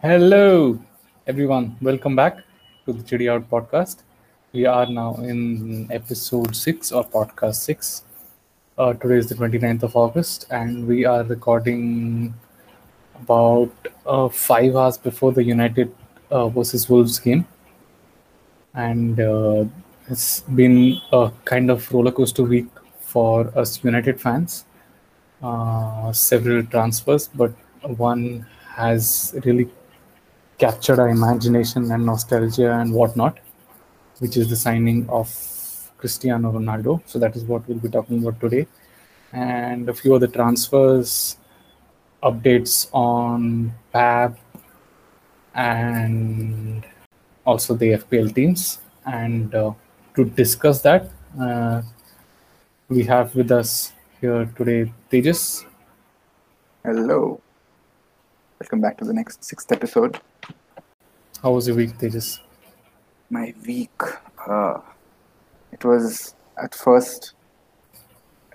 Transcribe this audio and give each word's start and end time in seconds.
Hello, 0.00 0.78
everyone. 1.26 1.76
Welcome 1.80 2.14
back 2.14 2.36
to 2.86 2.92
the 2.92 3.02
Chidi 3.02 3.28
Out 3.28 3.50
podcast. 3.50 4.04
We 4.52 4.64
are 4.64 4.86
now 4.86 5.14
in 5.16 5.90
episode 5.90 6.54
6 6.54 6.92
or 6.92 7.04
podcast 7.04 7.56
6. 7.56 8.04
Uh, 8.78 8.92
today 8.92 9.16
is 9.16 9.28
the 9.28 9.34
29th 9.34 9.82
of 9.82 9.96
August, 9.96 10.46
and 10.52 10.86
we 10.86 11.04
are 11.04 11.24
recording 11.24 12.32
about 13.20 13.72
uh, 14.06 14.28
five 14.28 14.76
hours 14.76 14.96
before 14.96 15.32
the 15.32 15.42
United 15.42 15.92
uh, 16.30 16.48
versus 16.48 16.88
Wolves 16.88 17.18
game. 17.18 17.44
And 18.74 19.18
uh, 19.18 19.64
it's 20.06 20.42
been 20.42 21.00
a 21.10 21.32
kind 21.44 21.72
of 21.72 21.92
roller 21.92 22.12
coaster 22.12 22.44
week 22.44 22.68
for 23.00 23.50
us 23.58 23.82
United 23.82 24.20
fans. 24.20 24.64
Uh, 25.42 26.12
several 26.12 26.62
transfers, 26.66 27.26
but 27.26 27.50
one 27.82 28.46
has 28.76 29.34
really 29.44 29.68
captured 30.58 30.98
our 30.98 31.08
imagination 31.08 31.90
and 31.90 32.04
nostalgia 32.04 32.72
and 32.72 32.92
whatnot, 32.92 33.38
which 34.18 34.36
is 34.36 34.50
the 34.50 34.56
signing 34.56 35.08
of 35.08 35.28
Cristiano 35.96 36.52
Ronaldo. 36.52 37.02
So 37.06 37.18
that 37.18 37.36
is 37.36 37.44
what 37.44 37.66
we'll 37.68 37.78
be 37.78 37.88
talking 37.88 38.18
about 38.18 38.40
today, 38.40 38.66
and 39.32 39.88
a 39.88 39.94
few 39.94 40.14
other 40.14 40.26
transfers, 40.26 41.36
updates 42.22 42.88
on 42.92 43.72
PAB, 43.92 44.36
and 45.54 46.84
also 47.44 47.74
the 47.74 47.92
FPL 47.92 48.34
teams. 48.34 48.80
And 49.06 49.54
uh, 49.54 49.72
to 50.16 50.24
discuss 50.24 50.82
that, 50.82 51.10
uh, 51.40 51.82
we 52.88 53.04
have 53.04 53.34
with 53.34 53.52
us 53.52 53.92
here 54.20 54.46
today 54.56 54.92
Tejas. 55.10 55.64
Hello. 56.84 57.40
Welcome 58.60 58.80
back 58.80 58.98
to 58.98 59.04
the 59.04 59.12
next 59.12 59.44
sixth 59.44 59.70
episode. 59.70 60.18
How 61.40 61.52
was 61.52 61.68
your 61.68 61.76
week, 61.76 61.96
Tejas? 61.96 62.40
My 63.30 63.54
week, 63.64 64.00
uh, 64.48 64.80
it 65.70 65.84
was 65.84 66.34
at 66.60 66.74
first 66.74 67.34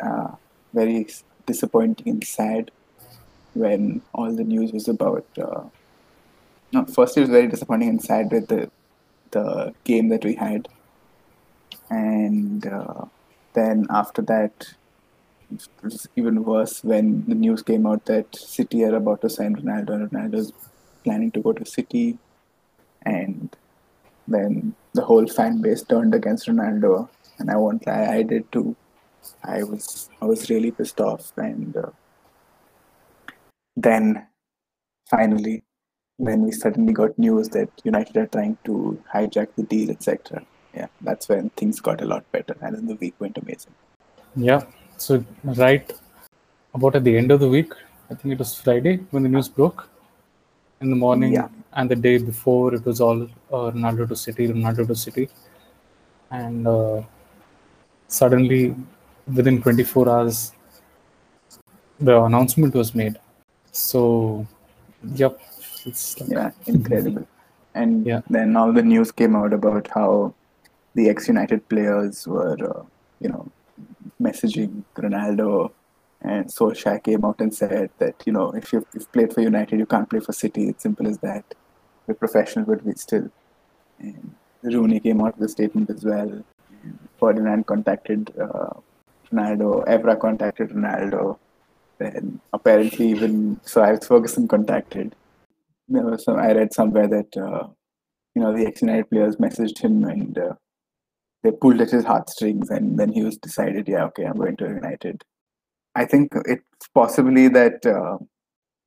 uh, 0.05 0.31
very 0.73 1.08
disappointing 1.45 2.09
and 2.09 2.22
sad 2.22 2.69
when 3.53 4.02
all 4.14 4.36
the 4.36 4.44
news 4.44 4.73
was 4.73 4.89
about. 4.89 5.25
Uh, 5.42 5.64
no, 6.73 6.83
first 6.83 7.16
it 7.16 7.22
was 7.22 7.30
very 7.30 7.47
disappointing 7.47 7.88
and 7.88 8.03
sad 8.03 8.30
with 8.30 8.49
the 8.49 8.70
the 9.31 9.73
game 9.86 10.09
that 10.09 10.25
we 10.25 10.36
had, 10.36 10.67
and 11.89 12.67
uh, 12.67 13.05
then 13.53 13.88
after 13.89 14.22
that, 14.23 14.73
it 15.52 15.67
was 15.83 16.08
even 16.16 16.44
worse 16.44 16.83
when 16.83 17.25
the 17.27 17.36
news 17.36 17.61
came 17.61 17.86
out 17.86 18.05
that 18.05 18.36
City 18.36 18.83
are 18.83 18.95
about 18.95 19.22
to 19.22 19.30
sign 19.30 19.55
Ronaldo 19.55 19.95
and 19.95 20.11
Ronaldo's 20.11 20.53
planning 21.03 21.31
to 21.31 21.41
go 21.41 21.53
to 21.53 21.66
City 21.66 22.17
and 23.05 23.55
then 24.27 24.75
the 24.94 25.02
whole 25.02 25.27
fan 25.27 25.61
base 25.61 25.83
turned 25.83 26.16
against 26.16 26.47
Ronaldo, 26.47 27.09
and 27.39 27.49
I 27.49 27.58
won't 27.58 27.86
lie, 27.86 28.08
I 28.08 28.23
did 28.23 28.52
too. 28.52 28.75
I 29.44 29.64
was 29.64 30.09
I 30.21 30.25
was 30.25 30.49
really 30.49 30.71
pissed 30.71 30.99
off, 30.99 31.31
and 31.38 31.75
uh, 31.75 31.89
then 33.75 34.27
finally, 35.09 35.64
when 36.17 36.44
we 36.44 36.52
suddenly 36.52 36.94
got 36.94 37.17
news 37.17 37.49
that 37.49 37.69
United 37.83 38.17
are 38.17 38.27
trying 38.27 38.58
to 38.66 39.02
hijack 39.14 39.49
the 39.55 39.64
deal, 39.64 39.91
etc. 39.91 40.45
Yeah, 40.73 40.88
that's 41.02 41.30
when 41.30 41.49
things 41.52 41.80
got 41.80 42.02
a 42.02 42.05
lot 42.05 42.30
better, 42.31 42.55
and 42.61 42.75
then 42.75 42.88
the 42.88 42.95
week 42.95 43.16
went 43.19 43.38
amazing. 43.38 43.73
Yeah. 44.36 44.64
So 44.97 45.23
right 45.44 45.91
about 46.73 46.95
at 46.95 47.03
the 47.03 47.17
end 47.17 47.31
of 47.31 47.39
the 47.39 47.49
week, 47.49 47.73
I 48.09 48.16
think 48.16 48.33
it 48.33 48.39
was 48.39 48.55
Friday 48.55 48.97
when 49.11 49.23
the 49.23 49.30
news 49.30 49.49
broke. 49.49 49.89
In 50.81 50.89
the 50.89 50.95
morning 50.95 51.33
Yeah. 51.33 51.47
and 51.73 51.89
the 51.89 51.95
day 51.95 52.17
before, 52.17 52.73
it 52.73 52.86
was 52.86 52.99
all 52.99 53.21
uh, 53.23 53.71
Ronaldo 53.71 54.08
to 54.09 54.16
City, 54.16 54.47
Ronaldo 54.49 54.88
to 54.88 54.95
City, 54.95 55.30
and 56.31 56.67
uh, 56.67 57.02
suddenly, 58.08 58.75
within 59.33 59.61
24 59.61 60.09
hours, 60.09 60.52
the 61.99 62.21
announcement 62.21 62.73
was 62.75 62.93
made. 62.93 63.17
So, 63.71 64.45
yep, 65.14 65.39
it's 65.86 66.20
like, 66.20 66.30
Yeah, 66.31 66.52
incredible. 66.65 67.27
And 67.75 68.05
Yeah. 68.05 68.21
then 68.30 68.58
all 68.58 68.73
the 68.73 68.83
news 68.83 69.11
came 69.11 69.36
out 69.36 69.54
about 69.54 69.87
how 69.87 70.33
the 70.95 71.10
ex-United 71.10 71.67
players 71.70 72.27
were, 72.27 72.58
uh, 72.71 72.83
you 73.20 73.30
know, 73.30 73.49
messaging 74.23 74.84
Ronaldo, 74.95 75.72
and 76.22 76.45
Solskjaer 76.48 77.04
came 77.04 77.26
out 77.26 77.42
and 77.42 77.54
said 77.54 77.89
that 78.00 78.16
you 78.26 78.34
know 78.34 78.52
if 78.52 78.72
you've, 78.72 78.86
you've 78.94 79.11
played 79.11 79.34
for 79.34 79.42
United, 79.42 79.80
you 79.80 79.86
can't 79.86 80.10
play 80.10 80.20
for 80.20 80.34
City. 80.34 80.70
It's 80.70 80.84
simple 80.84 81.08
as 81.08 81.17
that. 81.20 81.45
We're 82.08 82.16
professional, 82.16 82.66
but 82.66 82.84
we 82.86 82.94
still. 82.94 83.30
And 84.00 84.36
Rooney 84.64 85.00
came 85.00 85.22
out 85.22 85.38
with 85.38 85.50
a 85.50 85.52
statement 85.52 85.89
as 85.89 86.04
well. 86.04 86.30
And 86.84 87.00
Ferdinand 87.20 87.66
contacted 87.66 88.34
uh, 88.39 88.73
Ronaldo. 89.32 89.86
Evra 89.88 90.20
contacted 90.20 90.70
Ronaldo. 90.70 91.38
Then 91.98 92.42
apparently 92.52 93.10
even 93.10 93.60
so, 93.64 93.84
Alex 93.84 94.08
Ferguson 94.08 94.48
contacted 94.48 95.16
there 95.88 96.04
was 96.04 96.23
some 96.23 96.38
I 96.38 96.54
read 96.54 96.73
somewhere 96.73 97.08
that 97.08 97.38
uh, 97.38 97.67
you 98.36 98.42
know 98.42 98.55
the 98.55 98.66
ex-United 98.66 99.10
players 99.10 99.36
messaged 99.38 99.80
him 99.80 100.04
and 100.05 100.38
uh, 100.38 100.54
they 101.43 101.52
pulled 101.52 101.81
at 101.81 101.92
his 101.92 102.05
heartstrings 102.05 102.70
and 102.70 102.98
then 102.98 103.11
he 103.11 103.23
was 103.23 103.37
decided 103.37 103.87
yeah 103.87 104.05
okay 104.05 104.23
I'm 104.23 104.37
going 104.37 104.58
to 104.58 104.65
United. 104.65 105.23
I 105.95 106.05
think 106.05 106.31
it's 106.45 106.87
possibly 106.93 107.48
that 107.49 107.86
uh, 107.86 108.17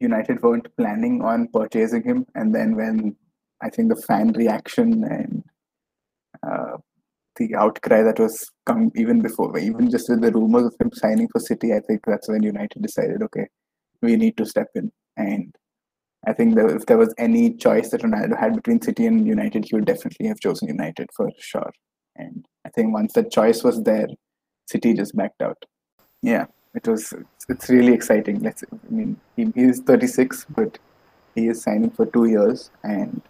United 0.01 0.43
weren't 0.43 0.75
planning 0.77 1.23
on 1.23 1.49
purchasing 1.53 2.03
him 2.03 2.27
and 2.35 2.55
then 2.55 2.75
when 2.77 3.17
I 3.63 3.71
think 3.71 3.89
the 3.89 4.03
fan 4.03 4.33
reaction 4.33 5.05
and 5.05 5.45
uh, 6.47 6.79
the 7.37 7.55
outcry 7.55 8.03
that 8.03 8.19
was 8.19 8.51
come 8.65 8.91
even 8.97 9.21
before 9.21 9.57
even 9.59 9.91
just 9.91 10.09
with 10.09 10.23
the 10.23 10.33
rumors 10.33 10.65
of 10.65 10.75
him 10.81 10.91
signing 10.93 11.29
for 11.29 11.41
City 11.41 11.75
I 11.75 11.81
think 11.81 12.03
that's 12.07 12.29
when 12.29 12.43
United 12.43 12.83
decided 12.83 13.23
okay 13.23 13.47
we 14.03 14.17
need 14.17 14.37
to 14.39 14.47
step 14.47 14.69
in 14.75 14.91
and 15.17 15.55
I 16.27 16.33
think 16.33 16.57
that 16.57 16.71
if 16.71 16.87
there 16.87 16.99
was 16.99 17.15
any 17.19 17.55
choice 17.55 17.91
that 17.91 18.03
Ronaldo 18.03 18.39
had 18.39 18.57
between 18.57 18.83
City 18.83 19.07
and 19.07 19.25
United, 19.27 19.65
he 19.65 19.77
would 19.77 19.85
definitely 19.85 20.27
have 20.27 20.41
chosen 20.41 20.67
United 20.67 21.09
for 21.15 21.31
sure. 21.39 21.71
And 22.19 22.47
I 22.65 22.71
think 22.71 22.93
once 22.93 23.13
that 23.15 23.31
choice 23.31 23.63
was 23.63 23.83
there, 23.83 24.09
City 24.67 24.95
just 24.95 25.17
backed 25.17 25.43
out. 25.43 25.65
Yeah, 26.23 26.47
it 26.75 26.87
was. 26.89 27.15
It's 27.49 27.69
really 27.69 27.93
exciting. 27.93 28.41
Let's. 28.41 28.65
I 28.65 28.91
mean, 28.91 29.21
he, 29.37 29.53
he's 29.55 29.81
36, 29.81 30.47
but 30.51 30.79
he 31.35 31.49
is 31.49 31.63
signing 31.63 31.91
for 31.91 32.07
two 32.07 32.25
years, 32.25 32.71
and 32.83 33.23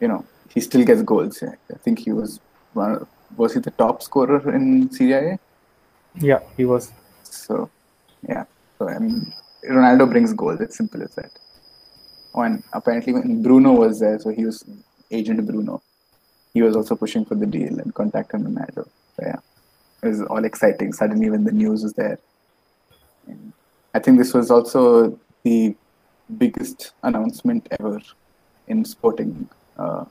you 0.00 0.08
know 0.08 0.24
he 0.52 0.60
still 0.60 0.84
gets 0.84 1.02
goals. 1.02 1.42
I 1.42 1.78
think 1.78 1.98
he 1.98 2.12
was 2.12 2.40
one. 2.72 3.06
Was 3.36 3.54
he 3.54 3.60
the 3.60 3.72
top 3.72 4.02
scorer 4.02 4.54
in 4.54 4.90
Serie 4.90 5.38
yeah, 6.20 6.40
he 6.56 6.64
was. 6.64 6.92
So, 7.24 7.70
yeah. 8.28 8.44
So, 8.78 8.88
I 8.88 8.98
mean, 8.98 9.32
Ronaldo 9.68 10.08
brings 10.10 10.32
goals. 10.32 10.60
It's 10.60 10.76
simple 10.76 11.02
as 11.02 11.14
that. 11.16 11.30
Oh, 12.34 12.42
and 12.42 12.62
apparently, 12.72 13.12
when 13.12 13.42
Bruno 13.42 13.72
was 13.72 14.00
there, 14.00 14.18
so 14.18 14.30
he 14.30 14.44
was 14.44 14.64
agent 15.10 15.44
Bruno. 15.46 15.82
He 16.54 16.62
was 16.62 16.76
also 16.76 16.94
pushing 16.96 17.24
for 17.24 17.34
the 17.34 17.46
deal 17.46 17.78
and 17.80 17.92
contacting 17.94 18.44
Ronaldo. 18.44 18.84
So, 19.16 19.22
yeah, 19.22 19.36
it 20.02 20.08
was 20.08 20.22
all 20.22 20.44
exciting. 20.44 20.92
Suddenly, 20.92 21.30
when 21.30 21.44
the 21.44 21.52
news 21.52 21.82
was 21.82 21.92
there, 21.94 22.18
and 23.26 23.52
I 23.92 23.98
think 23.98 24.18
this 24.18 24.32
was 24.32 24.50
also 24.50 25.18
the 25.42 25.74
biggest 26.38 26.92
announcement 27.02 27.66
ever 27.78 28.00
in 28.68 28.84
sporting. 28.84 29.48
Uh, 29.76 30.04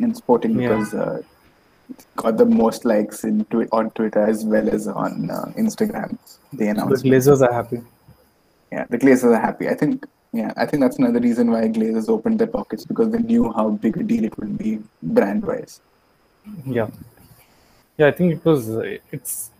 in 0.00 0.12
sporting, 0.14 0.58
Yeah. 0.60 0.68
because 0.70 0.92
uh, 0.94 1.22
got 2.16 2.36
the 2.36 2.44
most 2.46 2.84
likes 2.84 3.22
in 3.22 3.44
twi- 3.44 3.68
on 3.70 3.90
Twitter 3.90 4.20
as 4.26 4.44
well 4.44 4.68
as 4.68 4.88
on 4.88 5.30
uh, 5.30 5.44
Instagram. 5.56 6.18
The 6.52 6.56
The 6.58 6.68
announcement 6.68 7.04
Glazers 7.04 7.40
are 7.48 7.52
happy. 7.52 7.80
yeah, 8.72 8.86
the 8.90 8.98
Glazers 8.98 9.32
are 9.36 9.40
happy. 9.40 9.68
I 9.68 9.74
think, 9.74 10.04
yeah, 10.34 10.52
I 10.56 10.66
think 10.66 10.80
that's 10.80 10.98
another 10.98 11.20
reason 11.20 11.50
why 11.52 11.68
Glazers 11.68 12.08
opened 12.08 12.40
their 12.40 12.48
pockets 12.48 12.84
because 12.84 13.10
they 13.10 13.18
knew 13.18 13.52
how 13.52 13.70
big 13.70 13.96
a 13.96 14.02
deal 14.02 14.24
it 14.24 14.36
would 14.36 14.58
be 14.58 14.80
brand 15.00 15.46
wise. 15.46 15.80
Yeah, 16.66 16.88
yeah. 17.96 18.08
I 18.08 18.10
think 18.10 18.32
it 18.32 18.44
was. 18.44 18.68
It's 19.12 19.50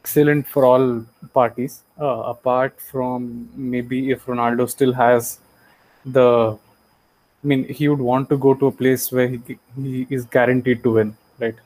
excellent 0.00 0.46
for 0.46 0.64
all 0.64 1.04
parties. 1.34 1.82
Uh, 2.00 2.20
apart 2.34 2.80
from 2.80 3.48
maybe 3.56 4.12
if 4.12 4.26
Ronaldo 4.26 4.70
still 4.70 4.92
has 4.92 5.40
the, 6.06 6.56
I 7.42 7.46
mean, 7.46 7.64
he 7.64 7.88
would 7.88 7.98
want 7.98 8.28
to 8.30 8.38
go 8.38 8.54
to 8.54 8.66
a 8.68 8.72
place 8.72 9.10
where 9.10 9.26
he 9.26 9.58
he 9.80 10.06
is 10.10 10.24
guaranteed 10.26 10.84
to 10.84 10.92
win, 10.92 11.16
right? 11.40 11.56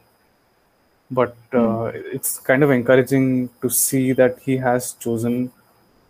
But 1.10 1.36
uh, 1.52 1.92
it's 2.16 2.38
kind 2.38 2.62
of 2.62 2.70
encouraging 2.70 3.50
to 3.60 3.68
see 3.68 4.12
that 4.12 4.38
he 4.38 4.56
has 4.56 4.94
chosen 4.94 5.52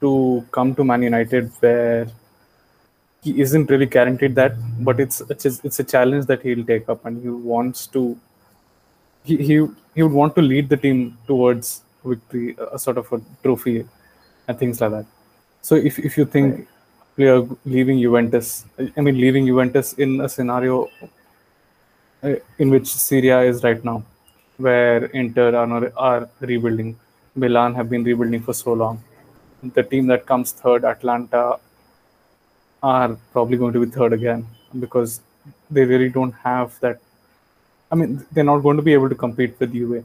to 0.00 0.44
come 0.52 0.74
to 0.74 0.84
Man 0.84 1.02
United, 1.02 1.50
where 1.60 2.06
he 3.22 3.40
isn't 3.40 3.70
really 3.70 3.86
guaranteed 3.86 4.34
that, 4.36 4.54
but 4.84 5.00
it's 5.00 5.20
it's 5.22 5.46
a, 5.46 5.52
it's 5.64 5.80
a 5.80 5.84
challenge 5.84 6.26
that 6.26 6.42
he'll 6.42 6.64
take 6.64 6.88
up, 6.88 7.04
and 7.04 7.22
he 7.22 7.28
wants 7.28 7.86
to. 7.88 8.18
He, 9.24 9.36
he 9.36 9.66
he 9.94 10.02
would 10.02 10.12
want 10.12 10.36
to 10.36 10.42
lead 10.42 10.68
the 10.68 10.76
team 10.76 11.18
towards 11.26 11.82
victory, 12.04 12.56
a 12.72 12.78
sort 12.78 12.98
of 12.98 13.12
a 13.12 13.20
trophy, 13.42 13.86
and 14.46 14.58
things 14.58 14.80
like 14.80 14.92
that. 14.92 15.06
So 15.62 15.74
if 15.74 15.98
if 15.98 16.16
you 16.16 16.24
think 16.24 16.68
player 17.16 17.48
leaving 17.64 17.98
Juventus. 18.00 18.66
I 18.96 19.00
mean, 19.00 19.18
leaving 19.18 19.46
Juventus 19.46 19.94
in 19.94 20.20
a 20.20 20.28
scenario 20.28 20.88
uh, 22.22 22.34
in 22.58 22.70
which 22.70 22.86
Serie 22.86 23.30
A 23.30 23.40
is 23.40 23.64
right 23.64 23.82
now, 23.82 24.04
where 24.58 25.06
Inter 25.06 25.56
are, 25.56 25.92
are 25.96 26.28
rebuilding. 26.40 26.98
Milan 27.34 27.74
have 27.74 27.90
been 27.90 28.04
rebuilding 28.04 28.42
for 28.42 28.54
so 28.54 28.72
long. 28.72 29.02
The 29.62 29.82
team 29.82 30.06
that 30.08 30.26
comes 30.26 30.52
third, 30.52 30.84
Atalanta, 30.84 31.58
are 32.82 33.16
probably 33.32 33.56
going 33.56 33.72
to 33.72 33.84
be 33.84 33.90
third 33.90 34.12
again 34.12 34.46
because 34.78 35.20
they 35.70 35.84
really 35.84 36.08
don't 36.08 36.32
have 36.32 36.78
that. 36.80 37.00
I 37.90 37.94
mean, 37.94 38.24
they're 38.32 38.44
not 38.44 38.58
going 38.58 38.76
to 38.76 38.82
be 38.82 38.92
able 38.92 39.08
to 39.08 39.14
compete 39.14 39.58
with 39.58 39.72
Juve. 39.72 40.04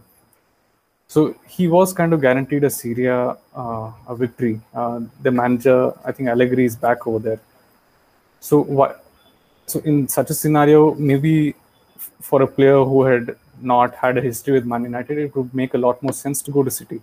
So 1.08 1.36
he 1.46 1.68
was 1.68 1.92
kind 1.92 2.14
of 2.14 2.22
guaranteed 2.22 2.64
a 2.64 2.70
Serie 2.70 3.08
A 3.08 3.38
uh, 3.54 3.92
a 4.08 4.16
victory. 4.16 4.62
Uh, 4.74 5.02
the 5.22 5.32
manager, 5.32 5.94
I 6.06 6.12
think 6.14 6.30
Allegri, 6.30 6.66
is 6.66 6.76
back 6.76 7.06
over 7.06 7.20
there. 7.20 7.42
So 8.40 8.62
what? 8.62 9.04
So 9.66 9.80
in 9.82 10.08
such 10.08 10.30
a 10.30 10.34
scenario, 10.34 10.96
maybe 10.96 11.56
for 12.22 12.42
a 12.42 12.48
player 12.48 12.84
who 12.86 13.04
had 13.04 13.36
not 13.62 13.94
had 13.96 14.18
a 14.18 14.22
history 14.22 14.54
with 14.54 14.66
Man 14.66 14.84
United, 14.84 15.18
it 15.18 15.36
would 15.36 15.54
make 15.54 15.74
a 15.74 15.78
lot 15.78 16.02
more 16.02 16.14
sense 16.14 16.42
to 16.44 16.52
go 16.52 16.64
to 16.64 16.72
City. 16.72 17.02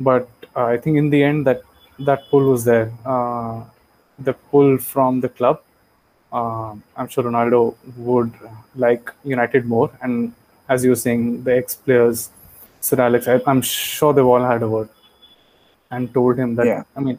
But 0.00 0.28
uh, 0.56 0.64
I 0.64 0.76
think 0.76 0.96
in 0.96 1.10
the 1.10 1.22
end, 1.22 1.46
that 1.46 1.62
that 2.00 2.28
pull 2.30 2.50
was 2.50 2.64
there. 2.64 2.92
Uh, 3.04 3.64
the 4.18 4.32
pull 4.32 4.78
from 4.78 5.20
the 5.20 5.28
club. 5.28 5.60
Uh, 6.32 6.74
I'm 6.96 7.08
sure 7.08 7.24
Ronaldo 7.24 7.76
would 7.96 8.32
like 8.74 9.10
United 9.24 9.66
more, 9.66 9.90
and 10.02 10.32
as 10.68 10.82
you 10.84 10.90
were 10.90 10.96
saying, 10.96 11.44
the 11.44 11.56
ex-players, 11.56 12.30
Sir 12.80 13.00
Alex, 13.00 13.28
I, 13.28 13.40
am 13.46 13.62
sure 13.62 14.12
they've 14.12 14.24
all 14.24 14.42
had 14.42 14.62
a 14.62 14.68
word 14.68 14.88
and 15.90 16.12
told 16.12 16.38
him 16.38 16.56
that. 16.56 16.66
Yeah. 16.66 16.82
I 16.96 17.00
mean, 17.00 17.18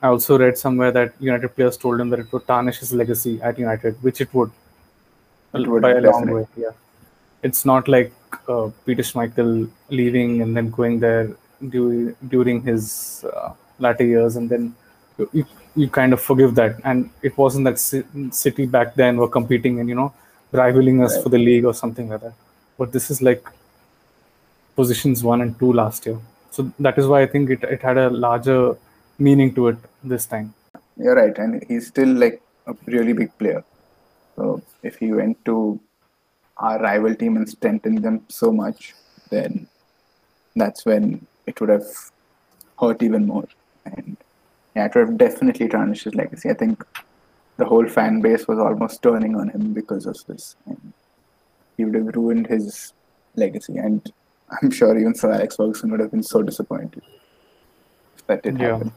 I 0.00 0.08
also 0.08 0.38
read 0.38 0.56
somewhere 0.56 0.92
that 0.92 1.14
United 1.18 1.48
players 1.56 1.76
told 1.76 1.98
him 2.00 2.10
that 2.10 2.20
it 2.20 2.32
would 2.32 2.46
tarnish 2.46 2.78
his 2.78 2.92
legacy 2.92 3.40
at 3.42 3.58
United, 3.58 4.00
which 4.02 4.20
it 4.20 4.32
would, 4.32 4.52
It 5.54 5.66
would, 5.66 5.82
by 5.82 5.92
a 5.92 6.00
long 6.00 6.30
way. 6.30 6.46
Yeah, 6.56 6.70
it's 7.42 7.64
not 7.64 7.88
like 7.88 8.12
uh, 8.48 8.70
Peter 8.86 9.02
Schmeichel 9.02 9.68
leaving 9.88 10.42
and 10.42 10.56
then 10.56 10.70
going 10.70 11.00
there 11.00 11.36
du- 11.68 12.14
during 12.28 12.62
his 12.62 13.24
uh, 13.32 13.52
latter 13.78 14.04
years, 14.04 14.36
and 14.36 14.48
then 14.50 14.74
you, 15.32 15.44
you 15.76 15.88
kind 15.88 16.12
of 16.12 16.20
forgive 16.20 16.54
that. 16.56 16.76
And 16.84 17.10
it 17.22 17.36
wasn't 17.36 17.64
that 17.64 17.78
Ci- 17.78 18.30
City 18.30 18.66
back 18.66 18.94
then 18.94 19.16
were 19.16 19.28
competing 19.28 19.80
and 19.80 19.88
you 19.88 19.94
know 19.94 20.12
rivaling 20.52 21.02
us 21.02 21.14
Right. 21.14 21.22
for 21.22 21.28
the 21.30 21.38
league 21.38 21.64
or 21.64 21.74
something 21.74 22.08
like 22.08 22.20
that. 22.20 22.34
But 22.78 22.92
this 22.92 23.10
is 23.10 23.20
like 23.22 23.44
positions 24.76 25.22
one 25.22 25.40
and 25.40 25.58
two 25.58 25.72
last 25.72 26.06
year. 26.06 26.18
So 26.50 26.72
that 26.78 26.98
is 26.98 27.06
why 27.06 27.22
I 27.22 27.26
think 27.26 27.50
it, 27.50 27.62
it 27.64 27.82
had 27.82 27.96
a 27.98 28.10
larger 28.10 28.76
meaning 29.18 29.54
to 29.54 29.68
it 29.68 29.76
this 30.02 30.26
time. 30.26 30.54
You're 30.96 31.16
right, 31.16 31.36
and 31.38 31.62
he's 31.68 31.88
still 31.88 32.08
like 32.08 32.40
a 32.66 32.74
really 32.86 33.12
big 33.12 33.36
player. 33.38 33.64
So 34.36 34.62
if 34.82 34.96
he 34.96 35.12
went 35.12 35.44
to 35.44 35.80
our 36.56 36.80
rival 36.80 37.14
team 37.14 37.36
and 37.36 37.48
strengthened 37.48 38.02
them 38.02 38.24
so 38.28 38.52
much, 38.52 38.94
then 39.30 39.66
that's 40.54 40.84
when 40.86 41.26
it 41.46 41.60
would 41.60 41.70
have 41.70 41.86
hurt 42.80 43.02
even 43.02 43.26
more. 43.26 43.46
And 43.84 44.16
yeah, 44.74 44.86
it 44.86 44.94
would 44.94 45.08
have 45.08 45.18
definitely 45.18 45.68
tarnished 45.68 46.04
his 46.04 46.14
legacy. 46.14 46.50
I 46.50 46.54
think 46.54 46.84
the 47.56 47.64
whole 47.64 47.88
fan 47.88 48.20
base 48.20 48.48
was 48.48 48.58
almost 48.58 49.02
turning 49.02 49.36
on 49.36 49.48
him 49.48 49.72
because 49.72 50.06
of 50.06 50.16
this. 50.26 50.56
And 50.66 50.92
he 51.76 51.84
would 51.84 51.94
have 51.94 52.16
ruined 52.16 52.46
his 52.46 52.92
legacy. 53.36 53.76
And 53.78 54.12
I'm 54.62 54.70
sure 54.70 54.98
even 54.98 55.14
Sir 55.14 55.32
Alex 55.32 55.56
Ferguson 55.56 55.90
would 55.90 56.00
have 56.00 56.10
been 56.10 56.22
so 56.22 56.42
disappointed 56.42 57.02
if 58.16 58.26
that 58.26 58.42
did 58.42 58.58
Yeah. 58.58 58.72
happen. 58.72 58.92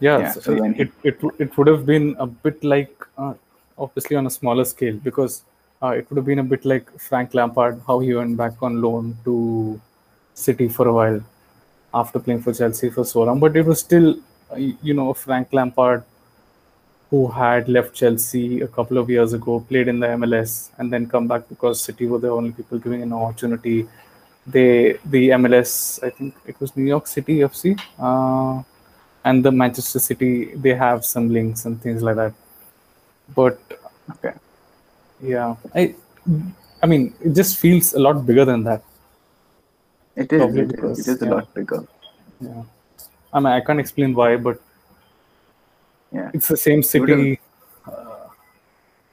Yeah, 0.00 0.18
Yeah, 0.18 0.30
so 0.32 0.40
so 0.40 0.60
when 0.60 0.74
he- 0.74 0.82
it, 0.82 0.92
it, 1.02 1.18
it, 1.22 1.34
it 1.38 1.56
would 1.56 1.66
have 1.68 1.86
been 1.86 2.16
a 2.18 2.26
bit 2.26 2.62
like, 2.62 2.94
uh, 3.16 3.34
obviously 3.78 4.16
on 4.16 4.26
a 4.26 4.30
smaller 4.30 4.64
scale, 4.64 4.96
because 5.02 5.44
uh, 5.82 5.88
it 5.88 6.08
would 6.10 6.16
have 6.16 6.26
been 6.26 6.40
a 6.40 6.44
bit 6.44 6.64
like 6.64 6.86
Frank 6.98 7.34
Lampard, 7.34 7.80
how 7.86 8.00
he 8.00 8.12
went 8.14 8.36
back 8.36 8.54
on 8.62 8.80
loan 8.82 9.16
to 9.24 9.80
City 10.34 10.68
for 10.68 10.88
a 10.88 10.92
while 10.92 11.20
after 11.94 12.18
playing 12.18 12.42
for 12.42 12.52
Chelsea 12.52 12.90
for 12.90 13.04
so 13.04 13.22
long. 13.22 13.40
But 13.40 13.56
it 13.56 13.64
was 13.64 13.80
still, 13.80 14.16
uh, 14.52 14.56
you 14.56 14.94
know, 14.94 15.14
Frank 15.14 15.52
Lampard 15.52 16.04
who 17.10 17.28
had 17.28 17.68
left 17.68 17.94
Chelsea 17.94 18.60
a 18.62 18.66
couple 18.68 18.98
of 18.98 19.08
years 19.08 19.32
ago, 19.34 19.60
played 19.68 19.88
in 19.88 20.00
the 20.00 20.06
MLS, 20.08 20.70
and 20.78 20.92
then 20.92 21.06
come 21.08 21.28
back 21.28 21.48
because 21.48 21.80
City 21.80 22.06
were 22.06 22.18
the 22.18 22.30
only 22.30 22.50
people 22.50 22.78
giving 22.78 23.02
an 23.02 23.12
opportunity. 23.12 23.86
They, 24.46 24.98
the 25.04 25.28
MLS, 25.30 26.02
I 26.02 26.10
think 26.10 26.34
it 26.46 26.60
was 26.60 26.76
New 26.76 26.84
York 26.84 27.06
City 27.06 27.36
FC, 27.38 27.78
uh, 27.98 28.62
and 29.24 29.44
the 29.44 29.52
Manchester 29.52 30.00
City, 30.00 30.54
they 30.56 30.74
have 30.74 31.04
some 31.04 31.30
links 31.30 31.64
and 31.66 31.80
things 31.80 32.02
like 32.02 32.16
that. 32.16 32.32
But 33.34 33.58
Okay. 34.16 34.34
yeah, 35.22 35.56
I, 35.74 35.94
I 36.82 36.86
mean, 36.86 37.14
it 37.20 37.32
just 37.34 37.56
feels 37.58 37.94
a 37.94 38.00
lot 38.00 38.26
bigger 38.26 38.44
than 38.44 38.64
that. 38.64 38.82
It 40.16 40.32
is. 40.32 40.38
Probably 40.40 40.60
It 40.62 40.64
is, 40.66 40.72
because, 40.72 41.08
it 41.08 41.12
is 41.12 41.22
a 41.22 41.26
lot 41.34 41.52
bigger. 41.54 41.86
Yeah, 42.40 42.62
I 43.32 43.40
mean, 43.40 43.52
I 43.52 43.60
can't 43.60 43.80
explain 43.80 44.14
why, 44.14 44.36
but 44.36 44.60
Yeah. 46.12 46.30
it's 46.32 46.48
the 46.48 46.56
same 46.56 46.82
city. 46.82 47.40
Uh, 47.86 48.28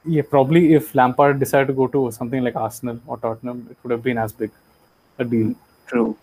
yeah, 0.04 0.22
probably 0.34 0.74
if 0.74 0.94
Lampard 0.94 1.38
decided 1.40 1.68
to 1.68 1.72
go 1.80 1.86
to 1.88 2.10
something 2.12 2.42
like 2.44 2.54
Arsenal 2.56 3.00
or 3.06 3.16
Tottenham, 3.18 3.66
it 3.70 3.76
would 3.82 3.90
have 3.90 4.02
been 4.02 4.18
as 4.18 4.32
big 4.32 4.50
a 5.18 5.24
deal. 5.24 5.54
True. 5.86 6.16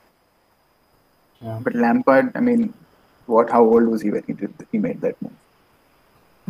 Yeah, 1.42 1.60
But 1.64 1.76
Lampard, 1.76 2.32
I 2.36 2.40
mean, 2.42 2.74
what? 3.26 3.50
How 3.50 3.64
old 3.64 3.88
was 3.88 4.02
he 4.02 4.12
when 4.12 4.24
he 4.28 4.34
did? 4.34 4.54
He 4.72 4.78
made 4.78 5.00
that 5.02 5.22
move. 5.22 5.34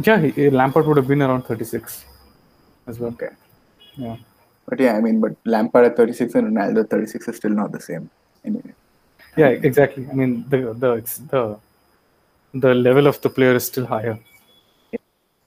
yeah 0.07 0.17
he, 0.17 0.49
Lampard 0.49 0.85
would 0.87 0.97
have 0.97 1.07
been 1.07 1.21
around 1.21 1.43
36 1.43 2.05
as 2.87 2.99
well. 2.99 3.11
Okay. 3.11 3.29
Yeah, 3.95 4.15
But 4.67 4.79
yeah, 4.79 4.93
I 4.97 5.01
mean, 5.01 5.19
but 5.19 5.33
Lampard 5.45 5.85
at 5.87 5.97
36 5.97 6.35
and 6.35 6.47
Ronaldo 6.55 6.83
at 6.85 6.89
36 6.89 7.27
is 7.27 7.35
still 7.35 7.51
not 7.51 7.71
the 7.71 7.81
same. 7.81 8.09
Anyway. 8.45 8.73
yeah, 9.37 9.47
exactly. 9.47 10.07
I 10.09 10.13
mean, 10.13 10.45
the 10.49 10.73
the 10.73 10.93
it's 10.93 11.17
the 11.17 11.57
the 12.53 12.73
level 12.73 13.07
of 13.07 13.21
the 13.21 13.29
player 13.29 13.55
is 13.55 13.65
still 13.65 13.85
higher, 13.85 14.17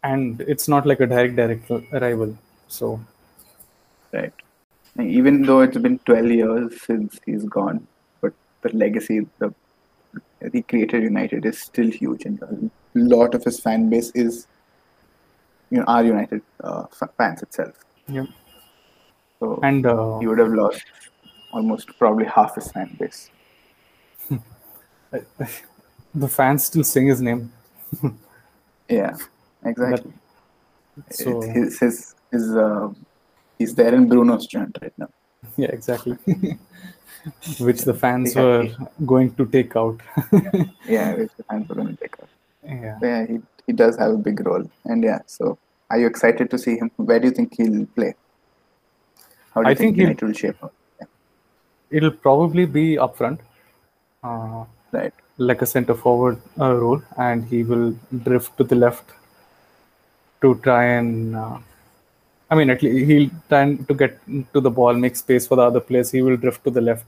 and 0.02 0.40
it's 0.42 0.68
not 0.68 0.86
like 0.86 1.00
a 1.00 1.06
direct 1.06 1.36
direct 1.36 1.70
rival. 1.92 2.36
So 2.68 3.00
Right. 4.12 4.32
Even 5.00 5.42
though 5.42 5.60
it's 5.60 5.78
been 5.78 5.98
12 6.00 6.30
years 6.30 6.82
since 6.82 7.18
he's 7.24 7.44
gone, 7.44 7.86
but 8.20 8.34
the 8.60 8.68
legacy 8.76 9.26
the 9.38 9.54
he 10.52 10.62
created 10.62 11.02
United 11.02 11.46
is 11.46 11.58
still 11.58 11.88
huge, 11.88 12.24
and 12.24 12.42
a 12.42 12.70
lot 12.94 13.34
of 13.34 13.44
his 13.44 13.60
fan 13.60 13.88
base 13.88 14.10
is, 14.14 14.46
you 15.70 15.78
know, 15.78 15.84
our 15.84 16.04
United 16.04 16.42
uh, 16.62 16.84
fans 17.16 17.42
itself. 17.42 17.74
yeah, 18.08 18.26
So 19.40 19.60
and 19.62 19.86
uh, 19.86 20.18
he 20.18 20.26
would 20.26 20.38
have 20.40 20.52
lost 20.52 20.82
almost 21.52 21.96
probably 21.98 22.24
half 22.26 22.54
his 22.56 22.70
fan 22.72 22.96
base. 22.98 23.30
the 26.14 26.28
fans 26.28 26.64
still 26.64 26.84
sing 26.84 27.06
his 27.06 27.20
name. 27.20 27.52
Yeah, 28.88 29.16
exactly. 29.64 30.12
So 31.10 31.40
his 31.40 31.78
his 31.78 32.14
his 32.30 32.54
uh, 32.54 32.88
he's 33.58 33.74
there 33.74 33.94
in 33.94 34.06
Bruno's 34.06 34.46
joint 34.46 34.76
right 34.82 34.92
now. 34.98 35.08
yeah, 35.56 35.68
exactly. 35.68 36.18
Which 37.60 37.82
the 37.82 37.94
fans 37.94 38.34
Yeah. 38.34 38.42
were 38.42 38.66
going 39.06 39.32
to 39.36 39.46
take 39.46 39.76
out. 39.76 40.00
Yeah, 40.86 41.14
which 41.14 41.30
the 41.38 41.44
fans 41.44 41.70
are 41.70 41.74
going 41.74 41.88
to 41.88 41.96
take 41.96 42.16
up. 42.22 42.28
yeah. 42.64 42.98
Yeah, 43.00 43.26
he 43.26 43.40
he 43.66 43.72
does 43.72 43.96
have 43.96 44.10
a 44.12 44.18
big 44.28 44.44
role, 44.46 44.64
and 44.84 45.02
yeah. 45.04 45.20
So, 45.26 45.56
are 45.88 45.98
you 45.98 46.06
excited 46.06 46.50
to 46.50 46.58
see 46.58 46.76
him? 46.76 46.90
Where 46.96 47.18
do 47.20 47.28
you 47.28 47.34
think 47.38 47.54
he'll 47.56 47.86
play? 47.86 48.14
How 49.54 49.62
do 49.62 49.68
I 49.68 49.70
you 49.70 49.76
think, 49.76 49.78
think 49.78 49.96
he'll- 49.96 50.08
United 50.08 50.26
will 50.26 50.34
shape 50.34 50.62
up? 50.64 50.74
It'll 51.92 52.10
probably 52.10 52.64
be 52.66 52.98
up 52.98 53.16
front, 53.16 53.40
uh, 54.24 54.64
right. 54.92 55.12
like 55.36 55.62
a 55.62 55.66
center 55.66 55.94
forward 55.94 56.40
uh, 56.58 56.74
role, 56.74 57.02
and 57.18 57.44
he 57.44 57.62
will 57.62 57.94
drift 58.24 58.56
to 58.58 58.64
the 58.64 58.74
left 58.74 59.04
to 60.40 60.54
try 60.62 60.84
and. 60.84 61.36
Uh, 61.36 61.58
I 62.50 62.54
mean, 62.54 62.70
at 62.70 62.82
least 62.82 63.06
he'll 63.10 63.30
try 63.48 63.76
to 63.76 63.94
get 63.94 64.18
to 64.52 64.60
the 64.60 64.70
ball, 64.70 64.94
make 64.94 65.16
space 65.16 65.46
for 65.46 65.56
the 65.56 65.62
other 65.62 65.80
players. 65.80 66.10
He 66.10 66.22
will 66.22 66.36
drift 66.36 66.64
to 66.64 66.70
the 66.70 66.82
left. 66.82 67.06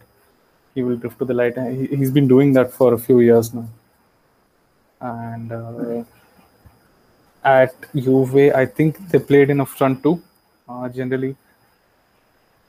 He 0.75 0.83
will 0.83 0.97
drift 0.97 1.19
to 1.19 1.25
the 1.25 1.35
light. 1.35 1.57
He, 1.59 1.87
he's 1.97 2.11
been 2.11 2.29
doing 2.29 2.53
that 2.55 2.73
for 2.73 2.95
a 2.95 2.99
few 2.99 3.21
years 3.21 3.53
now. 3.53 3.69
And 5.01 5.53
uh, 5.53 6.05
at 7.45 7.75
Juve, 7.95 8.55
I 8.55 8.65
think 8.65 8.97
they 9.11 9.19
played 9.19 9.51
in 9.51 9.61
a 9.61 9.67
front 9.67 10.03
two, 10.03 10.23
uh, 10.69 10.89
generally. 10.89 11.37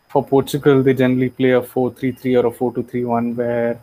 For 0.10 0.24
Portugal, 0.24 0.82
they 0.82 0.94
generally 0.94 1.30
play 1.30 1.52
a 1.52 1.62
4-3-3 1.62 2.44
or 2.44 2.48
a 2.48 2.52
4-2-3-1 2.52 3.36
where 3.36 3.80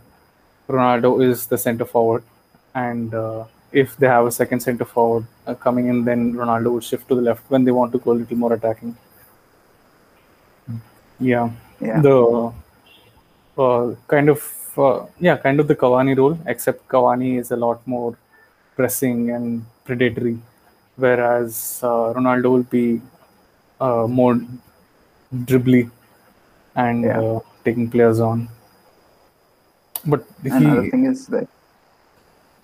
Ronaldo 0.69 1.23
is 1.29 1.47
the 1.47 1.59
center 1.59 1.85
forward. 1.85 2.25
And 2.75 3.13
uh, 3.15 3.45
if 3.73 3.97
they 3.97 4.07
have 4.07 4.27
a 4.27 4.33
second 4.33 4.61
center 4.61 4.85
forward 4.85 5.27
uh, 5.47 5.55
coming 5.55 5.89
in, 5.89 6.05
then 6.05 6.33
Ronaldo 6.33 6.73
would 6.75 6.85
shift 6.85 7.09
to 7.09 7.15
the 7.15 7.21
left 7.21 7.51
when 7.51 7.65
they 7.65 7.71
want 7.71 7.93
to 7.93 7.99
go 7.99 8.13
a 8.13 8.15
little 8.15 8.37
more 8.37 8.53
attacking. 8.55 8.97
Yeah. 11.21 11.51
Yeah. 11.81 12.01
The 12.01 12.53
uh, 13.59 13.95
kind 14.09 14.29
of, 14.29 14.43
uh, 14.79 15.07
yeah, 15.21 15.37
kind 15.37 15.61
of 15.61 15.69
the 15.69 15.77
Cavani 15.77 16.17
role, 16.17 16.39
except 16.47 16.89
Cavani 16.89 17.39
is 17.39 17.51
a 17.51 17.57
lot 17.57 17.87
more 17.87 18.17
pressing 18.77 19.31
and 19.31 19.65
predatory, 19.85 20.39
whereas 20.97 21.81
uh, 21.83 22.13
Ronaldo 22.15 22.51
will 22.53 22.63
be 22.63 23.01
uh, 23.81 24.07
more 24.07 24.41
dribbly 25.35 25.91
and 26.75 27.05
Yeah. 27.05 27.21
uh, 27.21 27.41
taking 27.65 27.89
players 27.91 28.21
on. 28.21 28.49
But 30.05 30.25
Another 30.45 30.83
he, 30.83 30.91
thing 30.91 31.07
is 31.07 31.27
that 31.29 31.49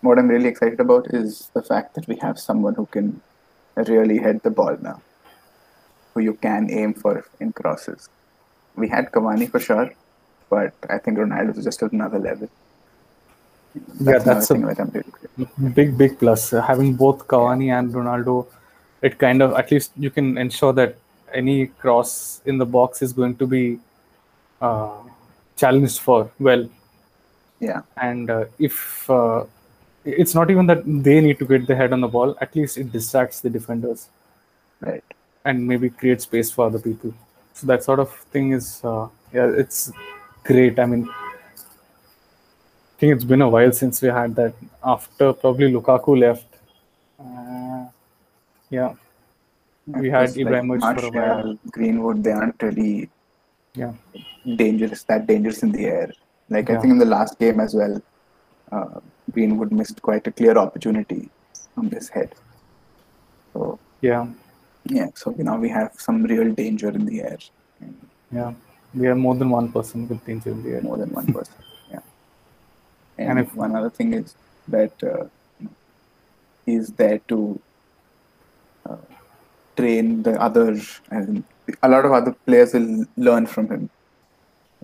what 0.00 0.18
I'm 0.18 0.28
really 0.28 0.48
excited 0.48 0.80
about 0.80 1.06
is 1.14 1.50
the 1.54 1.62
fact 1.62 1.94
that 1.94 2.06
we 2.08 2.16
have 2.16 2.38
someone 2.38 2.74
who 2.74 2.86
can 2.86 3.20
really 3.76 4.18
head 4.18 4.40
the 4.42 4.50
ball 4.50 4.76
now, 4.80 5.00
who 6.14 6.20
you 6.20 6.34
can 6.34 6.70
aim 6.70 6.94
for 6.94 7.24
in 7.40 7.52
crosses. 7.52 8.08
We 8.76 8.88
had 8.88 9.10
Cavani 9.12 9.50
for 9.50 9.60
sure, 9.60 9.92
but 10.50 10.72
I 10.90 10.98
think 10.98 11.18
Ronaldo 11.18 11.56
is 11.58 11.64
just 11.64 11.82
at 11.82 11.92
another 11.92 12.18
level. 12.18 12.48
yeah, 14.00 14.18
that's 14.18 14.50
a 14.50 14.54
that 14.54 14.90
really 14.94 15.48
big 15.74 15.96
big 15.98 16.18
plus 16.18 16.52
Uh, 16.52 16.62
having 16.62 16.94
both 16.94 17.26
Cavani 17.28 17.68
and 17.78 17.92
Ronaldo 17.92 18.46
it 19.02 19.18
kind 19.18 19.42
of 19.42 19.52
at 19.54 19.70
least 19.70 19.92
you 19.96 20.10
can 20.10 20.36
ensure 20.38 20.72
that 20.72 20.96
any 21.32 21.66
cross 21.82 22.40
in 22.46 22.58
the 22.58 22.66
box 22.66 23.02
is 23.02 23.12
going 23.12 23.36
to 23.36 23.46
be 23.46 23.78
uh, 24.60 24.98
challenged 25.56 26.00
for 26.00 26.30
well. 26.38 26.68
Yeah, 27.60 27.82
and 27.96 28.30
uh, 28.30 28.44
if 28.58 29.08
uh, 29.10 29.44
it's 30.04 30.34
not 30.34 30.50
even 30.50 30.66
that 30.66 30.82
they 30.86 31.20
need 31.20 31.38
to 31.40 31.44
get 31.44 31.66
their 31.66 31.76
head 31.76 31.92
on 31.92 32.00
the 32.00 32.08
ball 32.08 32.36
at 32.40 32.54
least 32.54 32.78
it 32.78 32.92
distracts 32.92 33.40
the 33.40 33.50
defenders. 33.50 34.08
Right. 34.80 35.02
and 35.44 35.66
maybe 35.66 35.88
create 35.90 36.20
space 36.22 36.50
for 36.52 36.66
other 36.66 36.78
people. 36.78 37.12
So 37.52 37.66
that 37.66 37.82
sort 37.82 37.98
of 37.98 38.12
thing 38.32 38.52
is 38.52 38.80
uh, 38.84 39.08
yeah 39.32 39.50
it's 39.62 39.90
great. 40.44 40.78
I 40.78 40.86
mean 40.86 41.08
i 41.08 43.00
think 43.00 43.14
it's 43.14 43.24
been 43.24 43.42
a 43.42 43.48
while 43.48 43.72
since 43.72 44.02
we 44.02 44.08
had 44.08 44.34
that 44.36 44.54
after 44.84 45.32
probably 45.32 45.72
lukaku 45.72 46.18
left. 46.18 46.46
Uh, 47.18 47.86
yeah. 48.70 48.94
We 49.86 50.10
had 50.10 50.34
Because, 50.34 50.36
like, 50.36 50.46
Ibrahimovic 50.46 51.00
for 51.00 51.06
a 51.06 51.10
while. 51.18 51.58
Greenwood, 51.70 52.22
they 52.24 52.32
aren't 52.32 52.62
really 52.62 53.10
yeah 53.74 53.92
dangerous, 54.56 55.02
that 55.04 55.26
dangerous 55.26 55.62
in 55.62 55.72
the 55.72 55.84
air. 55.86 56.12
Like 56.50 56.70
I 56.70 56.76
think 56.80 56.92
in 56.92 56.98
the 56.98 57.04
last 57.04 57.38
game 57.38 57.60
as 57.60 57.74
well, 57.74 58.00
uh, 58.72 59.00
Greenwood 59.32 59.72
missed 59.72 60.00
quite 60.02 60.26
a 60.26 60.32
clear 60.32 60.56
opportunity 60.56 61.28
on 61.76 61.88
this 61.88 62.08
head. 62.08 62.34
So 63.52 63.78
yeah 64.00 64.26
yeah, 64.84 65.08
so 65.14 65.34
you 65.36 65.44
know 65.44 65.56
we 65.56 65.68
have 65.68 65.92
some 65.98 66.22
real 66.22 66.52
danger 66.54 66.88
in 66.88 67.04
the 67.04 67.20
air, 67.22 67.38
yeah 68.32 68.52
we 68.94 69.06
have 69.06 69.18
more 69.18 69.34
than 69.34 69.50
one 69.50 69.70
person 69.70 70.08
with 70.08 70.24
danger 70.24 70.50
in 70.50 70.62
the 70.62 70.70
air 70.76 70.80
more 70.82 70.96
than 70.96 71.10
one 71.10 71.26
person. 71.38 71.54
Yeah, 71.90 72.00
and, 73.18 73.30
And 73.30 73.38
if- 73.40 73.54
one 73.54 73.76
other 73.76 73.90
thing 73.90 74.14
is 74.14 74.34
that 74.68 75.02
uh, 75.02 75.26
he's 76.64 76.88
there 76.92 77.18
to 77.28 77.60
uh, 78.88 78.96
train 79.76 80.22
the 80.22 80.40
other, 80.40 80.80
and 81.10 81.44
a 81.82 81.88
lot 81.88 82.04
of 82.06 82.12
other 82.12 82.32
players 82.46 82.72
will 82.72 83.04
learn 83.16 83.46
from 83.46 83.68
him. 83.68 83.90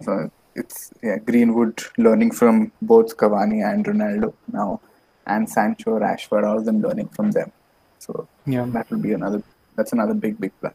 So 0.02 0.30
it's 0.54 0.92
yeah, 1.02 1.18
Greenwood 1.18 1.82
learning 1.98 2.32
from 2.32 2.72
both 2.82 3.16
Cavani 3.16 3.64
and 3.70 3.84
Ronaldo 3.84 4.34
now, 4.52 4.80
and 5.26 5.48
Sancho, 5.48 5.98
Rashford, 5.98 6.44
all 6.44 6.58
of 6.58 6.64
them 6.64 6.80
learning 6.80 7.08
from 7.08 7.30
them. 7.30 7.52
So 7.98 8.28
yeah 8.46 8.66
that 8.68 8.90
will 8.90 8.98
be 8.98 9.12
another. 9.12 9.42
That's 9.76 9.92
another 9.92 10.14
big, 10.14 10.40
big 10.40 10.52
plus. 10.60 10.74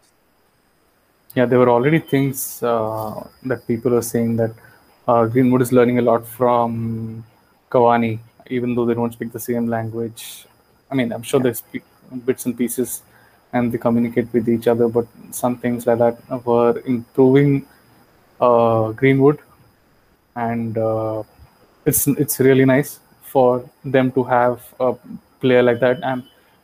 Yeah, 1.35 1.45
there 1.45 1.59
were 1.59 1.69
already 1.69 1.99
things 1.99 2.61
uh, 2.63 3.27
that 3.43 3.65
people 3.67 3.91
were 3.91 4.01
saying 4.01 4.35
that 4.37 4.51
uh, 5.07 5.25
Greenwood 5.25 5.61
is 5.61 5.71
learning 5.71 5.99
a 5.99 6.01
lot 6.01 6.25
from 6.27 7.23
Cavani, 7.71 8.19
even 8.47 8.75
though 8.75 8.85
they 8.85 8.95
don't 8.95 9.13
speak 9.13 9.31
the 9.31 9.39
same 9.39 9.67
language. 9.67 10.45
I 10.91 10.95
mean, 10.95 11.13
I'm 11.13 11.21
sure 11.23 11.39
they 11.39 11.53
speak 11.53 11.83
bits 12.25 12.45
and 12.45 12.57
pieces 12.57 13.03
and 13.53 13.71
they 13.71 13.77
communicate 13.77 14.31
with 14.33 14.49
each 14.49 14.67
other, 14.67 14.87
but 14.87 15.07
some 15.31 15.57
things 15.57 15.87
like 15.87 15.99
that 15.99 16.45
were 16.45 16.81
improving 16.85 17.65
uh, 18.39 18.91
Greenwood, 18.91 19.39
and 20.35 20.77
uh, 20.77 21.23
it's 21.85 22.07
it's 22.07 22.39
really 22.39 22.65
nice 22.65 22.99
for 23.21 23.69
them 23.83 24.11
to 24.11 24.23
have 24.23 24.61
a 24.79 24.95
player 25.39 25.63
like 25.63 25.79
that. 25.79 25.99
And 26.03 26.23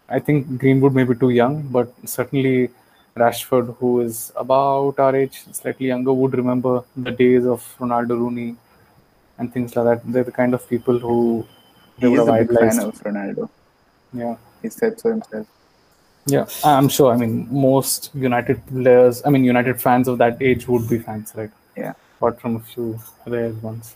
I 0.09 0.19
think 0.19 0.59
Greenwood 0.59 0.93
may 0.93 1.03
be 1.03 1.15
too 1.15 1.29
young, 1.29 1.63
but 1.63 1.93
certainly 2.05 2.69
Rashford, 3.15 3.75
who 3.77 4.01
is 4.01 4.31
about 4.35 4.99
our 4.99 5.15
age, 5.15 5.43
slightly 5.51 5.87
younger, 5.87 6.13
would 6.13 6.33
remember 6.35 6.83
the 6.97 7.11
days 7.11 7.45
of 7.45 7.63
Ronaldo, 7.79 8.09
Rooney, 8.09 8.55
and 9.37 9.53
things 9.53 9.75
like 9.75 9.85
that. 9.85 10.11
They're 10.11 10.23
the 10.23 10.31
kind 10.31 10.53
of 10.53 10.67
people 10.67 10.99
who 10.99 11.45
they 11.99 12.07
He 12.07 12.17
would 12.17 12.21
is 12.21 12.27
have 12.27 12.41
a 12.41 12.45
big 12.45 12.59
fan 12.59 12.79
of 12.79 12.95
Ronaldo. 13.03 13.49
Yeah. 14.13 14.35
He 14.61 14.69
said 14.69 14.99
so 14.99 15.09
himself. 15.09 15.47
Yeah, 16.27 16.47
I'm 16.63 16.89
sure. 16.89 17.13
I 17.13 17.17
mean, 17.17 17.47
most 17.51 18.09
United 18.15 18.65
players, 18.65 19.21
I 19.25 19.29
mean, 19.29 19.43
United 19.43 19.79
fans 19.79 20.07
of 20.07 20.17
that 20.17 20.41
age 20.41 20.67
would 20.67 20.89
be 20.89 20.97
fans, 20.97 21.31
right? 21.35 21.51
Yeah. 21.75 21.93
Apart 22.17 22.39
from 22.41 22.55
a 22.57 22.59
few 22.59 22.99
rare 23.25 23.51
ones. 23.53 23.95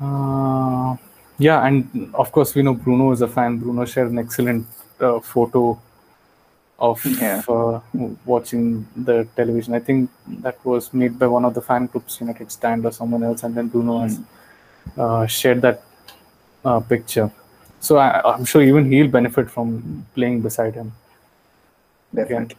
Uh, 0.00 0.96
yeah, 1.38 1.64
and 1.66 2.14
of 2.14 2.32
course, 2.32 2.54
we 2.54 2.62
know 2.62 2.74
Bruno 2.74 3.12
is 3.12 3.20
a 3.22 3.28
fan. 3.28 3.58
Bruno 3.58 3.84
shared 3.84 4.10
an 4.10 4.18
excellent 4.18 4.66
uh, 5.00 5.20
photo 5.20 5.78
of 6.78 7.04
Yeah. 7.04 7.42
uh, 7.48 7.80
watching 8.24 8.86
the 8.96 9.26
television. 9.36 9.74
I 9.74 9.80
think 9.80 10.10
that 10.42 10.64
was 10.64 10.92
made 10.92 11.18
by 11.18 11.26
one 11.26 11.44
of 11.44 11.54
the 11.54 11.62
fan 11.62 11.86
groups, 11.86 12.20
United 12.20 12.50
Stand 12.50 12.84
or 12.86 12.92
someone 12.92 13.22
else, 13.22 13.42
and 13.44 13.54
then 13.54 13.68
Bruno 13.68 14.00
has 14.00 14.20
uh, 14.96 15.26
shared 15.26 15.62
that 15.62 15.82
uh, 16.64 16.80
picture. 16.80 17.30
So 17.80 17.96
I, 17.98 18.20
I'm 18.32 18.44
sure 18.44 18.62
even 18.62 18.90
he'll 18.90 19.08
benefit 19.08 19.50
from 19.50 20.06
playing 20.14 20.40
beside 20.42 20.74
him. 20.74 20.92
Definitely. 22.14 22.56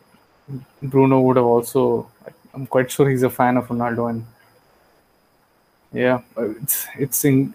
Bruno 0.82 1.22
would 1.22 1.38
have 1.38 1.46
also. 1.46 2.10
I'm 2.54 2.68
quite 2.68 2.92
sure 2.92 3.10
he's 3.10 3.24
a 3.24 3.30
fan 3.30 3.58
of 3.58 3.68
Ronaldo, 3.68 4.10
and 4.10 4.26
yeah, 5.92 6.22
it's 6.38 6.88
it's 6.98 7.26
in. 7.26 7.54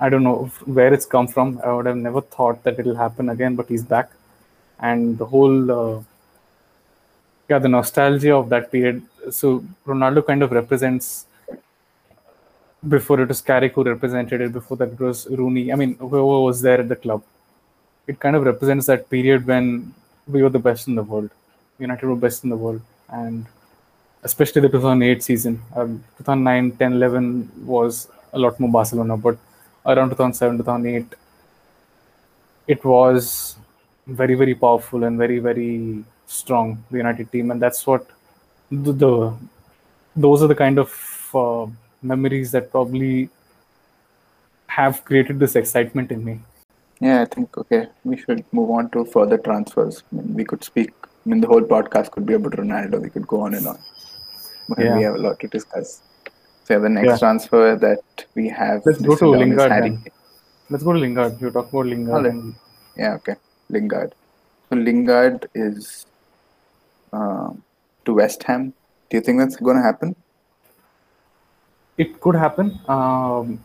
I 0.00 0.08
don't 0.08 0.22
know 0.22 0.50
where 0.64 0.92
it's 0.92 1.06
come 1.06 1.28
from. 1.28 1.60
I 1.64 1.72
would 1.72 1.86
have 1.86 1.96
never 1.96 2.20
thought 2.20 2.62
that 2.64 2.78
it'll 2.78 2.94
happen 2.94 3.30
again, 3.30 3.56
but 3.56 3.68
he's 3.68 3.82
back, 3.82 4.10
and 4.80 5.18
the 5.18 5.26
whole. 5.26 5.70
Uh, 5.70 6.02
yeah, 7.48 7.58
the 7.58 7.68
nostalgia 7.68 8.34
of 8.34 8.50
that 8.50 8.70
period. 8.70 9.02
So 9.30 9.64
Ronaldo 9.86 10.26
kind 10.26 10.42
of 10.42 10.52
represents. 10.52 11.24
Before 12.86 13.20
it 13.20 13.28
was 13.28 13.40
Carrick 13.40 13.72
who 13.72 13.82
represented 13.82 14.40
it. 14.40 14.52
Before 14.52 14.76
that 14.76 14.92
it 14.92 15.00
was 15.00 15.26
Rooney. 15.28 15.72
I 15.72 15.74
mean, 15.74 15.94
whoever 15.96 16.40
was 16.40 16.60
there 16.60 16.80
at 16.80 16.88
the 16.88 16.96
club. 16.96 17.22
It 18.06 18.20
kind 18.20 18.36
of 18.36 18.44
represents 18.44 18.86
that 18.86 19.08
period 19.10 19.46
when 19.46 19.94
we 20.26 20.42
were 20.42 20.48
the 20.50 20.58
best 20.58 20.86
in 20.88 20.94
the 20.94 21.02
world. 21.02 21.30
United 21.78 22.06
were 22.06 22.16
best 22.16 22.44
in 22.44 22.50
the 22.50 22.56
world, 22.56 22.82
and 23.08 23.46
especially 24.22 24.62
the 24.62 24.68
2008 24.68 25.22
season. 25.22 25.62
Um, 25.74 26.04
2009, 26.18 26.72
10, 26.72 26.92
11 26.94 27.52
was 27.64 28.08
a 28.32 28.38
lot 28.38 28.58
more 28.60 28.70
Barcelona, 28.70 29.16
but 29.16 29.38
around 29.86 30.10
2007, 30.10 30.58
2008, 30.58 31.14
it 32.66 32.84
was 32.84 33.56
very, 34.06 34.34
very 34.34 34.54
powerful 34.54 35.04
and 35.04 35.18
very, 35.18 35.38
very 35.38 36.04
strong. 36.26 36.84
The 36.90 36.98
United 36.98 37.32
team, 37.32 37.50
and 37.50 37.60
that's 37.60 37.86
what 37.86 38.06
the, 38.70 38.92
the 38.92 39.34
those 40.14 40.42
are 40.42 40.48
the 40.48 40.54
kind 40.54 40.78
of 40.78 41.30
uh, 41.34 41.66
memories 42.02 42.50
that 42.52 42.70
probably 42.70 43.30
have 44.66 45.04
created 45.04 45.38
this 45.38 45.56
excitement 45.56 46.12
in 46.12 46.24
me. 46.24 46.40
Yeah, 47.00 47.22
I 47.22 47.24
think 47.26 47.56
okay. 47.56 47.88
We 48.04 48.16
should 48.16 48.44
move 48.52 48.70
on 48.70 48.90
to 48.90 49.04
further 49.04 49.38
transfers. 49.38 50.02
I 50.12 50.16
mean, 50.16 50.34
we 50.34 50.44
could 50.44 50.64
speak. 50.64 50.92
I 51.04 51.28
mean, 51.28 51.40
the 51.40 51.46
whole 51.46 51.62
podcast 51.62 52.10
could 52.10 52.26
be 52.26 52.34
about 52.34 52.52
Ronaldo. 52.52 53.00
We 53.00 53.10
could 53.10 53.26
go 53.26 53.42
on 53.42 53.54
and 53.54 53.66
on. 53.66 53.78
But 54.68 54.78
Yeah. 54.78 54.96
we 54.96 55.02
have 55.04 55.14
a 55.14 55.18
lot 55.18 55.40
to 55.40 55.48
discuss. 55.48 56.00
So 56.64 56.78
the 56.80 56.88
next 56.88 57.06
Yeah. 57.08 57.16
transfer 57.18 57.76
that 57.76 58.24
we 58.34 58.48
have 58.48 58.82
Let's 58.84 59.00
go 59.00 59.16
to 59.16 59.28
Lingard 59.30 59.72
Let's 60.70 60.82
go 60.84 60.92
to 60.92 60.98
Lingard. 60.98 61.40
You 61.40 61.50
talk 61.50 61.70
about 61.72 61.86
Lingard. 61.86 62.26
And- 62.26 62.54
Yeah, 62.96 63.14
okay. 63.14 63.36
Lingard. 63.70 64.14
So 64.68 64.76
Lingard 64.76 65.48
is 65.54 66.06
um, 67.12 67.62
to 68.04 68.14
West 68.14 68.42
Ham. 68.42 68.74
Do 69.08 69.16
you 69.16 69.22
think 69.22 69.38
that's 69.38 69.56
going 69.56 69.76
to 69.78 69.82
happen? 69.82 70.14
it 71.96 72.20
could 72.20 72.36
happen. 72.36 72.78
Um, 72.86 73.64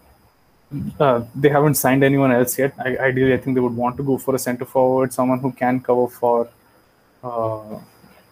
uh, 1.00 1.22
they 1.36 1.50
haven't 1.50 1.76
signed 1.76 2.04
anyone 2.04 2.32
else 2.32 2.58
yet. 2.58 2.74
I, 2.80 2.98
ideally, 2.98 3.34
I 3.34 3.38
think 3.38 3.56
they 3.56 3.62
would 3.62 3.76
want 3.76 3.96
to 3.98 4.04
go 4.04 4.18
for 4.18 4.34
a 4.34 4.40
centre 4.40 4.66
forward, 4.66 5.14
someone 5.14 5.40
who 5.40 5.52
can 5.52 5.80
cover 5.80 6.08
for 6.08 6.50
uh, 7.24 7.78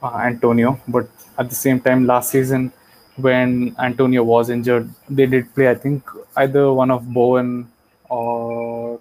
uh, 0.01 0.17
Antonio. 0.17 0.79
But 0.87 1.09
at 1.37 1.49
the 1.49 1.55
same 1.55 1.79
time, 1.79 2.05
last 2.05 2.31
season 2.31 2.71
when 3.15 3.75
Antonio 3.79 4.23
was 4.23 4.49
injured, 4.49 4.89
they 5.09 5.25
did 5.25 5.53
play. 5.53 5.69
I 5.69 5.75
think 5.75 6.03
either 6.35 6.71
one 6.73 6.91
of 6.91 7.07
Bowen 7.13 7.71
or 8.09 8.99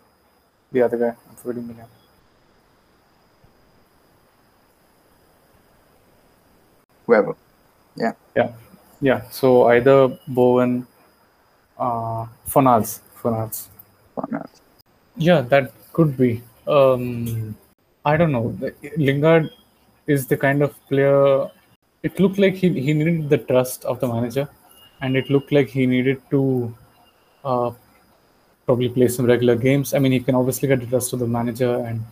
the 0.73 0.83
other 0.83 0.97
guy. 0.97 1.14
I'm 1.28 1.37
forgetting 1.37 1.69
the 1.69 1.75
name. 1.75 1.85
Whoever. 7.07 7.35
Yeah. 7.97 8.12
Yeah, 8.37 8.52
yeah. 9.00 9.23
So 9.30 9.69
either 9.69 10.16
Bowen, 10.28 10.87
uh, 11.78 12.26
Fornals. 12.49 13.00
Why 13.23 14.25
not? 14.30 14.50
Yeah, 15.16 15.40
that 15.42 15.73
Could 15.92 16.16
be. 16.16 16.42
Um, 16.66 17.57
I 18.04 18.16
don't 18.16 18.33
know. 18.33 18.57
Lingard 18.97 19.50
is 20.10 20.26
the 20.26 20.36
kind 20.36 20.62
of 20.62 20.74
player. 20.88 21.48
It 22.02 22.18
looked 22.18 22.38
like 22.38 22.54
he, 22.54 22.68
he 22.86 22.92
needed 22.92 23.28
the 23.28 23.38
trust 23.38 23.84
of 23.84 24.00
the 24.00 24.08
manager, 24.08 24.48
and 25.00 25.16
it 25.16 25.30
looked 25.30 25.52
like 25.52 25.68
he 25.68 25.86
needed 25.86 26.22
to 26.30 26.74
uh, 27.44 27.70
probably 28.66 28.88
play 28.88 29.08
some 29.08 29.26
regular 29.26 29.56
games. 29.56 29.94
I 29.94 29.98
mean, 29.98 30.12
he 30.12 30.20
can 30.20 30.34
obviously 30.34 30.68
get 30.68 30.80
the 30.80 30.86
trust 30.86 31.12
of 31.12 31.18
the 31.18 31.26
manager 31.26 31.74
and 31.86 32.04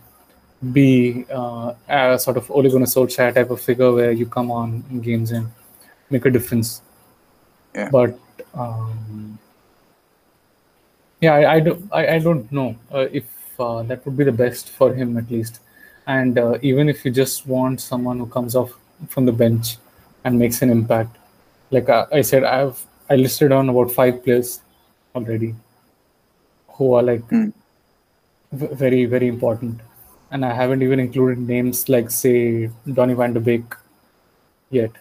be 0.73 1.25
uh, 1.31 1.73
a 1.87 2.19
sort 2.19 2.37
of 2.37 2.51
Ole 2.51 2.69
Gunnar 2.69 2.85
Solskjaer 2.85 3.33
type 3.33 3.49
of 3.49 3.61
figure 3.61 3.91
where 3.93 4.11
you 4.11 4.25
come 4.25 4.51
on 4.51 4.83
in 4.91 5.01
games 5.01 5.31
and 5.31 5.49
make 6.09 6.25
a 6.25 6.29
difference. 6.29 6.81
Yeah. 7.73 7.89
But 7.89 8.19
um, 8.53 9.39
yeah, 11.21 11.33
I, 11.33 11.53
I 11.55 11.59
don't 11.59 11.89
I, 11.93 12.07
I 12.15 12.19
don't 12.19 12.51
know 12.51 12.75
uh, 12.91 13.07
if 13.11 13.25
uh, 13.59 13.83
that 13.83 14.05
would 14.05 14.17
be 14.17 14.23
the 14.23 14.31
best 14.31 14.69
for 14.69 14.93
him 14.93 15.17
at 15.17 15.29
least. 15.31 15.59
And 16.09 16.37
uh, 16.39 16.57
even 16.61 16.89
if 16.89 17.05
you 17.05 17.11
just 17.11 17.45
want 17.45 17.81
someone 17.81 18.17
who 18.19 18.25
comes 18.35 18.55
off 18.55 18.71
from 19.09 19.25
the 19.25 19.31
bench 19.31 19.77
and 20.23 20.39
makes 20.39 20.61
an 20.63 20.69
impact, 20.71 21.15
like 21.71 21.87
I, 21.87 22.05
I 22.11 22.21
said, 22.21 22.43
I've 22.43 22.85
I 23.09 23.15
listed 23.15 23.51
on 23.51 23.69
about 23.69 23.91
five 23.91 24.23
players 24.23 24.61
already 25.15 25.55
who 26.77 26.93
are 26.93 27.03
like 27.03 27.27
Mm. 27.37 27.53
v- 28.61 28.73
very 28.81 29.05
very 29.05 29.27
important, 29.27 29.81
and 30.31 30.45
I 30.49 30.53
haven't 30.61 30.81
even 30.87 30.99
included 31.05 31.39
names 31.53 31.83
like 31.95 32.09
say 32.09 32.69
Donny 32.99 33.13
van 33.21 33.33
de 33.37 33.39
Beek 33.49 33.75
yet. 34.71 34.91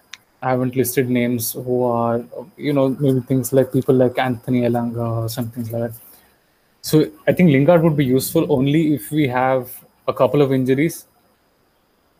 I 0.42 0.50
haven't 0.50 0.76
listed 0.76 1.08
names 1.10 1.52
who 1.52 1.82
are 1.84 2.22
you 2.68 2.72
know 2.78 2.88
maybe 3.06 3.20
things 3.32 3.52
like 3.52 3.72
people 3.72 3.94
like 4.04 4.18
Anthony 4.28 4.62
Elanga 4.70 5.06
or 5.22 5.28
something 5.28 5.64
like 5.72 5.82
that. 5.86 5.94
So 6.82 7.04
I 7.26 7.32
think 7.32 7.50
Lingard 7.56 7.82
would 7.82 7.96
be 7.96 8.04
useful 8.04 8.46
only 8.58 8.94
if 8.94 9.10
we 9.10 9.26
have 9.28 9.70
a 10.08 10.12
couple 10.12 10.42
of 10.42 10.52
injuries 10.52 11.06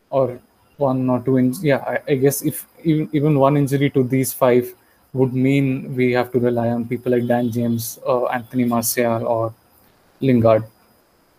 or 0.09 0.39
one 0.77 1.09
or 1.09 1.19
two 1.19 1.37
in 1.37 1.53
yeah 1.61 1.83
I, 1.93 2.13
I 2.13 2.15
guess 2.15 2.41
if 2.41 2.65
even, 2.83 3.09
even 3.11 3.39
one 3.39 3.57
injury 3.57 3.89
to 3.91 4.03
these 4.03 4.31
five 4.31 4.73
would 5.13 5.33
mean 5.33 5.95
we 5.95 6.11
have 6.13 6.31
to 6.31 6.39
rely 6.39 6.69
on 6.69 6.87
people 6.87 7.11
like 7.11 7.25
Dan 7.27 7.51
James 7.51 7.99
or 8.03 8.31
Anthony 8.33 8.63
Martial 8.63 9.25
or 9.25 9.53
Lingard. 10.21 10.63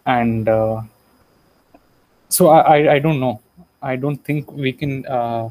And 0.07 0.49
uh, 0.49 0.83
so 2.29 2.49
I, 2.49 2.61
I 2.61 2.93
I 2.95 2.99
don't 2.99 3.21
know. 3.21 3.41
I 3.81 3.97
don't 3.97 4.19
think 4.25 4.51
we 4.53 4.73
can 4.73 5.07
uh, 5.07 5.49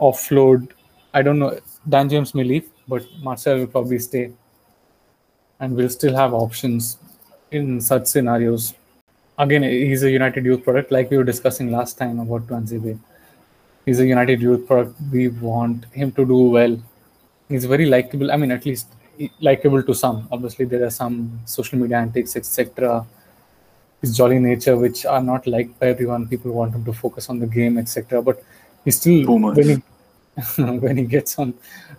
offload 0.00 0.68
I 1.14 1.22
don't 1.22 1.38
know 1.38 1.58
Dan 1.88 2.08
James 2.08 2.34
may 2.34 2.44
leave 2.44 2.68
but 2.88 3.06
Martial 3.22 3.58
will 3.58 3.66
probably 3.66 3.98
stay. 3.98 4.32
And 5.60 5.76
we'll 5.76 5.88
still 5.88 6.16
have 6.16 6.34
options 6.34 6.98
in 7.52 7.80
such 7.80 8.06
scenarios 8.06 8.74
again 9.38 9.62
he's 9.62 10.02
a 10.02 10.10
United 10.10 10.44
Youth 10.44 10.62
product 10.64 10.90
like 10.92 11.10
we 11.10 11.16
were 11.16 11.24
discussing 11.24 11.70
last 11.70 11.98
time 11.98 12.18
about 12.20 12.46
Tuanzebe 12.46 12.98
he's 13.86 14.00
a 14.00 14.06
United 14.06 14.40
Youth 14.40 14.66
product. 14.66 14.94
We 15.10 15.28
want 15.28 15.86
him 15.92 16.12
to 16.12 16.24
do 16.24 16.36
well. 16.36 16.78
He's 17.48 17.64
very 17.64 17.86
likable 17.86 18.30
I 18.30 18.36
mean 18.36 18.50
at 18.50 18.66
least 18.66 18.88
likable 19.40 19.82
to 19.82 19.94
some. 19.94 20.28
Obviously 20.30 20.64
there 20.64 20.84
are 20.84 20.90
some 20.90 21.40
social 21.44 21.78
media 21.78 21.98
antics 21.98 22.36
etc 22.36 23.06
his 24.00 24.16
jolly 24.16 24.38
nature 24.38 24.76
which 24.76 25.06
are 25.06 25.22
not 25.22 25.46
liked 25.46 25.78
by 25.78 25.88
everyone. 25.88 26.26
People 26.28 26.52
want 26.52 26.74
him 26.74 26.84
to 26.84 26.92
focus 26.92 27.28
on 27.28 27.38
the 27.38 27.46
game 27.46 27.78
etc 27.78 28.22
but 28.22 28.42
he's 28.84 28.96
still 29.00 29.26
Boomers. 29.26 29.56
when 29.56 29.68
he 29.68 30.62
when 30.86 30.96
he 30.96 31.04
gets 31.04 31.38
on 31.38 31.54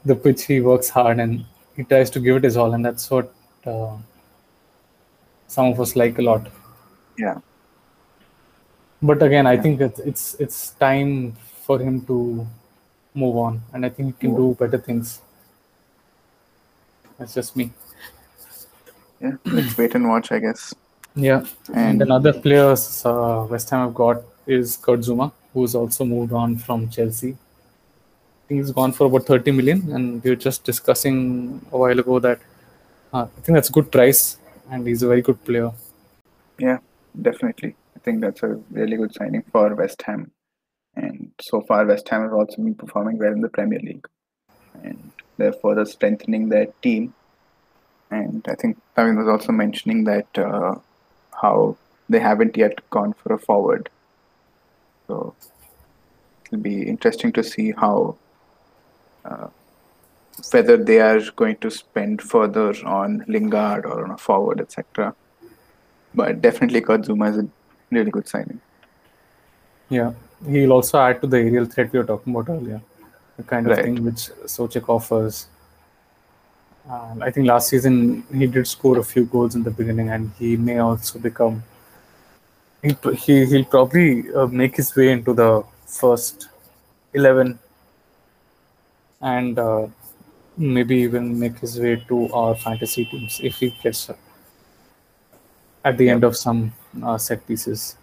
the 0.06 0.16
pitch 0.16 0.44
he 0.44 0.60
works 0.60 0.90
hard 0.90 1.20
and 1.20 1.46
he 1.76 1.84
tries 1.84 2.10
to 2.10 2.20
give 2.20 2.38
it 2.38 2.44
his 2.44 2.58
all 2.58 2.74
and 2.74 2.84
that's 2.86 3.10
what 3.10 3.34
uh, 3.66 3.96
some 5.48 5.68
of 5.68 5.80
us 5.80 5.96
like 5.96 6.18
a 6.18 6.22
lot 6.22 6.48
Yeah. 7.18 7.40
but 9.02 9.22
again 9.22 9.46
i 9.46 9.58
think 9.58 9.82
it's 9.82 10.00
it's 10.00 10.26
it's 10.44 10.60
time 10.84 11.34
for 11.66 11.78
him 11.80 11.96
to 12.10 12.48
move 13.22 13.36
on 13.38 13.62
and 13.74 13.86
i 13.86 13.90
think 13.90 14.16
he 14.16 14.28
can 14.28 14.36
do 14.36 14.56
better 14.60 14.78
things. 14.78 15.22
That's 17.18 17.34
just 17.36 17.56
me. 17.56 17.72
Yeah. 19.22 19.36
Let's 19.46 19.78
wait 19.78 19.94
and 19.96 20.10
watch, 20.10 20.32
I 20.32 20.40
guess. 20.40 20.74
yeah. 21.16 21.46
And 21.68 21.78
And 21.78 22.02
another 22.02 22.34
player 22.34 22.76
uh, 23.06 23.46
west 23.50 23.70
ham 23.70 23.82
have 23.82 23.94
got 23.94 24.24
is 24.48 24.78
Kurt 24.78 25.02
Zouma 25.02 25.32
who's 25.54 25.76
also 25.76 26.04
moved 26.04 26.34
on 26.34 26.58
from 26.58 26.90
chelsea. 26.90 27.32
I 27.32 28.48
think 28.48 28.62
he's 28.62 28.72
gone 28.72 28.92
for 28.92 29.06
about 29.08 29.26
30 29.26 29.52
million 29.52 29.92
and 29.94 30.24
we 30.24 30.32
were 30.32 30.36
just 30.36 30.64
discussing 30.64 31.66
a 31.72 31.78
while 31.78 32.00
ago 32.00 32.20
that 32.20 32.40
uh, 33.14 33.28
i 33.38 33.42
think 33.42 33.56
that's 33.56 33.70
a 33.70 33.72
good 33.72 33.92
price 33.92 34.38
and 34.72 34.88
he's 34.88 35.04
a 35.04 35.08
very 35.08 35.22
good 35.22 35.44
player. 35.46 35.72
Yeah, 36.58 36.80
definitely. 37.22 37.76
I 37.96 38.00
think 38.00 38.22
that's 38.22 38.44
a 38.44 38.60
really 38.72 38.98
good 38.98 39.14
signing 39.14 39.44
for 39.52 39.74
West 39.76 40.02
Ham. 40.04 40.32
And 40.96 41.32
so 41.42 41.62
far, 41.62 41.86
West 41.86 42.08
Ham 42.10 42.24
has 42.24 42.32
also 42.32 42.58
been 42.58 42.76
performing 42.76 43.18
well 43.18 43.32
in 43.32 43.42
the 43.42 43.50
Premier 43.50 43.80
League. 43.80 44.08
And 44.84 45.12
they're 45.38 45.54
further 45.54 45.86
strengthening 45.86 46.50
their 46.50 46.68
team. 46.82 47.14
And 48.12 48.46
I 48.48 48.56
think 48.56 48.80
Tavin 48.96 49.18
was 49.18 49.28
also 49.28 49.52
mentioning 49.52 50.04
that 50.04 50.28
uh, 50.38 50.76
how 51.42 51.78
they 52.10 52.20
haven't 52.20 52.58
yet 52.58 52.88
gone 52.90 53.14
for 53.14 53.34
a 53.34 53.40
forward. 53.40 53.90
So 55.08 55.36
it'll 56.46 56.60
be 56.60 56.84
interesting 56.84 57.32
to 57.34 57.44
see 57.44 57.72
how 57.72 58.18
uh, 59.26 59.48
whether 60.52 60.78
they 60.78 61.00
are 61.00 61.20
going 61.36 61.58
to 61.58 61.70
spend 61.70 62.22
further 62.22 62.74
on 62.86 63.24
Lingard 63.28 63.86
or 63.86 64.04
on 64.04 64.12
a 64.12 64.18
forward, 64.18 64.60
etc. 64.60 65.16
But 66.16 66.42
definitely, 66.42 66.82
Kurt 66.82 67.02
Zouma 67.02 67.30
is 67.32 67.38
a 67.40 67.48
really 67.92 68.12
good 68.12 68.28
signing. 68.28 68.60
Yeah, 69.90 70.14
he'll 70.48 70.74
also 70.74 71.00
add 71.00 71.22
to 71.22 71.28
the 71.28 71.38
aerial 71.38 71.66
threat 71.66 71.92
we 71.92 72.00
were 72.00 72.06
talking 72.06 72.36
about 72.36 72.50
earlier, 72.50 72.82
the 73.38 73.44
kind 73.44 73.66
of 73.68 73.78
Right. 73.78 73.86
thing 73.86 74.04
which 74.04 74.30
Soucek 74.46 74.88
offers. 74.90 75.48
And 76.90 77.24
I 77.24 77.32
think 77.32 77.48
last 77.48 77.70
season 77.70 78.24
he 78.34 78.46
did 78.46 78.68
score 78.68 78.98
a 79.00 79.04
few 79.04 79.26
goals 79.26 79.56
in 79.56 79.64
the 79.64 79.72
beginning, 79.72 80.10
and 80.10 80.32
he 80.38 80.58
may 80.58 80.80
also 80.80 81.20
become. 81.20 81.64
He, 82.82 82.96
he 83.16 83.46
he'll 83.46 83.66
probably 83.66 84.32
uh, 84.34 84.48
make 84.48 84.76
his 84.76 84.94
way 84.96 85.12
into 85.12 85.34
the 85.34 85.64
first 85.88 86.50
eleven, 87.14 87.58
and 89.22 89.58
uh, 89.58 89.88
maybe 90.58 90.98
even 90.98 91.40
make 91.40 91.60
his 91.60 91.80
way 91.80 91.96
to 92.10 92.32
our 92.34 92.56
fantasy 92.56 93.06
teams 93.06 93.40
if 93.42 93.56
he 93.56 93.70
gets 93.82 94.10
at 95.84 95.98
the 95.98 96.10
end 96.10 96.24
of 96.24 96.36
some 96.36 96.74
uh, 97.04 97.18
set 97.18 97.46
pieces. 97.48 97.98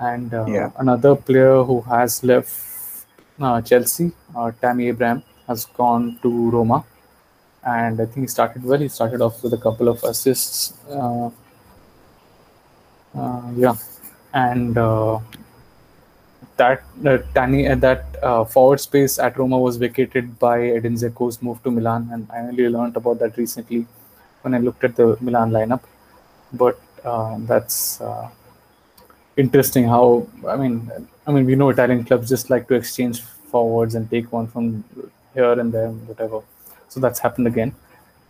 And 0.00 0.32
uh, 0.32 0.44
Yeah. 0.46 0.70
another 0.78 1.16
player 1.16 1.62
who 1.64 1.80
has 1.82 2.22
left 2.22 2.52
uh, 3.40 3.60
Chelsea, 3.62 4.12
uh, 4.36 4.52
Tammy 4.60 4.88
Abraham, 4.88 5.22
has 5.46 5.64
gone 5.64 6.18
to 6.22 6.50
Roma. 6.50 6.84
And 7.64 8.00
I 8.00 8.06
think 8.06 8.18
he 8.18 8.26
started 8.28 8.64
well. 8.64 8.78
He 8.78 8.88
started 8.88 9.20
off 9.20 9.42
with 9.42 9.52
a 9.52 9.58
couple 9.58 9.88
of 9.88 10.02
assists. 10.04 10.78
Uh, 10.88 11.30
uh, 13.16 13.42
yeah. 13.56 13.74
And 14.32 14.78
uh, 14.78 15.18
that 16.56 16.82
uh, 17.04 17.18
Tani, 17.34 17.68
uh, 17.68 17.74
that 17.76 18.04
uh, 18.22 18.44
forward 18.44 18.80
space 18.80 19.18
at 19.18 19.38
Roma 19.38 19.58
was 19.58 19.76
vacated 19.76 20.38
by 20.38 20.68
Edin 20.68 20.94
Dzeko's 20.94 21.42
move 21.42 21.62
to 21.64 21.70
Milan. 21.70 22.08
And 22.12 22.28
I 22.32 22.40
only 22.40 22.68
learned 22.68 22.96
about 22.96 23.18
that 23.20 23.36
recently 23.36 23.86
when 24.42 24.54
I 24.54 24.58
looked 24.58 24.84
at 24.84 24.96
the 24.96 25.16
Milan 25.20 25.50
lineup. 25.50 25.80
But 26.52 26.78
that's 27.04 28.00
uh, 28.00 28.28
interesting 29.36 29.84
how 29.84 30.26
I 30.46 30.56
mean 30.56 30.90
I 31.26 31.32
mean 31.32 31.44
we 31.46 31.54
know 31.54 31.68
Italian 31.70 32.04
clubs 32.04 32.28
just 32.28 32.50
like 32.50 32.68
to 32.68 32.74
exchange 32.74 33.20
forwards 33.22 33.94
and 33.94 34.10
take 34.10 34.32
one 34.32 34.46
from 34.46 34.84
here 35.34 35.52
and 35.52 35.72
there 35.72 35.90
whatever. 35.90 36.40
So 36.88 37.00
that's 37.00 37.18
happened 37.18 37.46
again, 37.46 37.74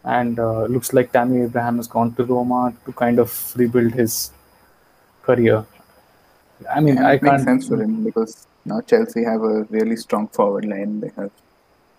and 0.04 0.38
uh, 0.38 0.64
looks 0.64 0.92
like 0.92 1.12
Tammy 1.12 1.42
Abraham 1.42 1.76
has 1.76 1.86
gone 1.86 2.14
to 2.14 2.24
Roma 2.24 2.74
to 2.84 2.92
kind 2.92 3.18
of 3.18 3.52
rebuild 3.56 3.92
his 3.92 4.32
career. 5.22 5.64
I 6.74 6.80
mean 6.80 6.98
And 6.98 7.06
I 7.06 7.18
can't. 7.18 7.42
sense 7.42 7.68
for 7.68 7.80
him 7.80 8.04
because 8.04 8.46
now 8.64 8.80
Chelsea 8.80 9.22
have 9.24 9.42
a 9.42 9.62
really 9.70 9.96
strong 9.96 10.28
forward 10.28 10.64
line. 10.64 11.00
They 11.00 11.12
have 11.16 11.30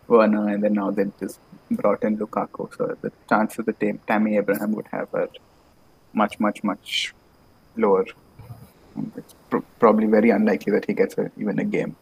Werner, 0.07 0.49
and 0.49 0.63
then 0.63 0.73
now 0.73 0.91
they 0.91 1.05
just 1.19 1.39
brought 1.71 2.03
in 2.03 2.17
Lukaku. 2.17 2.75
So 2.77 2.97
the 3.01 3.11
chances 3.29 3.65
that 3.65 3.79
Tam- 3.79 3.99
Tammy 4.07 4.37
Abraham 4.37 4.73
would 4.73 4.87
have 4.87 5.13
are 5.13 5.29
much, 6.13 6.39
much, 6.39 6.63
much 6.63 7.13
lower. 7.77 8.05
It's 9.15 9.35
pr- 9.49 9.65
probably 9.79 10.07
very 10.07 10.29
unlikely 10.31 10.71
that 10.73 10.85
he 10.85 10.93
gets 10.93 11.17
a, 11.17 11.31
even 11.37 11.59
a 11.59 11.63
game. 11.63 11.95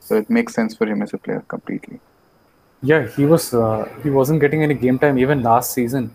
So 0.00 0.16
it 0.16 0.28
makes 0.30 0.54
sense 0.54 0.74
for 0.74 0.86
him 0.86 1.02
as 1.02 1.12
a 1.14 1.18
player 1.18 1.44
completely. 1.48 2.00
Yeah, 2.82 3.06
he 3.06 3.24
was 3.24 3.54
uh, 3.54 3.88
he 4.02 4.10
wasn't 4.10 4.40
getting 4.40 4.62
any 4.62 4.74
game 4.74 4.98
time 4.98 5.18
even 5.18 5.42
last 5.42 5.72
season. 5.72 6.14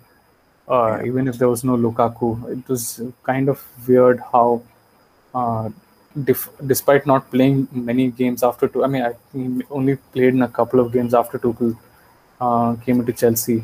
Uh, 0.69 0.97
Yeah. 0.99 1.05
even 1.05 1.27
if 1.27 1.37
there 1.37 1.47
was 1.47 1.63
no 1.63 1.77
Lukaku, 1.77 2.29
it 2.57 2.67
was 2.67 3.01
kind 3.23 3.47
of 3.47 3.63
weird 3.87 4.19
how, 4.33 4.61
uh, 5.33 5.69
dif- 6.25 6.49
despite 6.65 7.05
not 7.07 7.31
playing 7.31 7.67
many 7.71 8.09
games 8.11 8.43
after 8.43 8.67
two, 8.67 8.83
I 8.83 8.87
mean, 8.87 9.03
I 9.03 9.13
he 9.33 9.63
only 9.69 9.95
played 9.95 10.33
in 10.33 10.41
a 10.41 10.49
couple 10.49 10.81
of 10.81 10.91
games 10.91 11.13
after 11.13 11.39
Tuchel 11.39 11.77
uh, 12.41 12.75
came 12.85 12.99
into 12.99 13.13
Chelsea. 13.13 13.63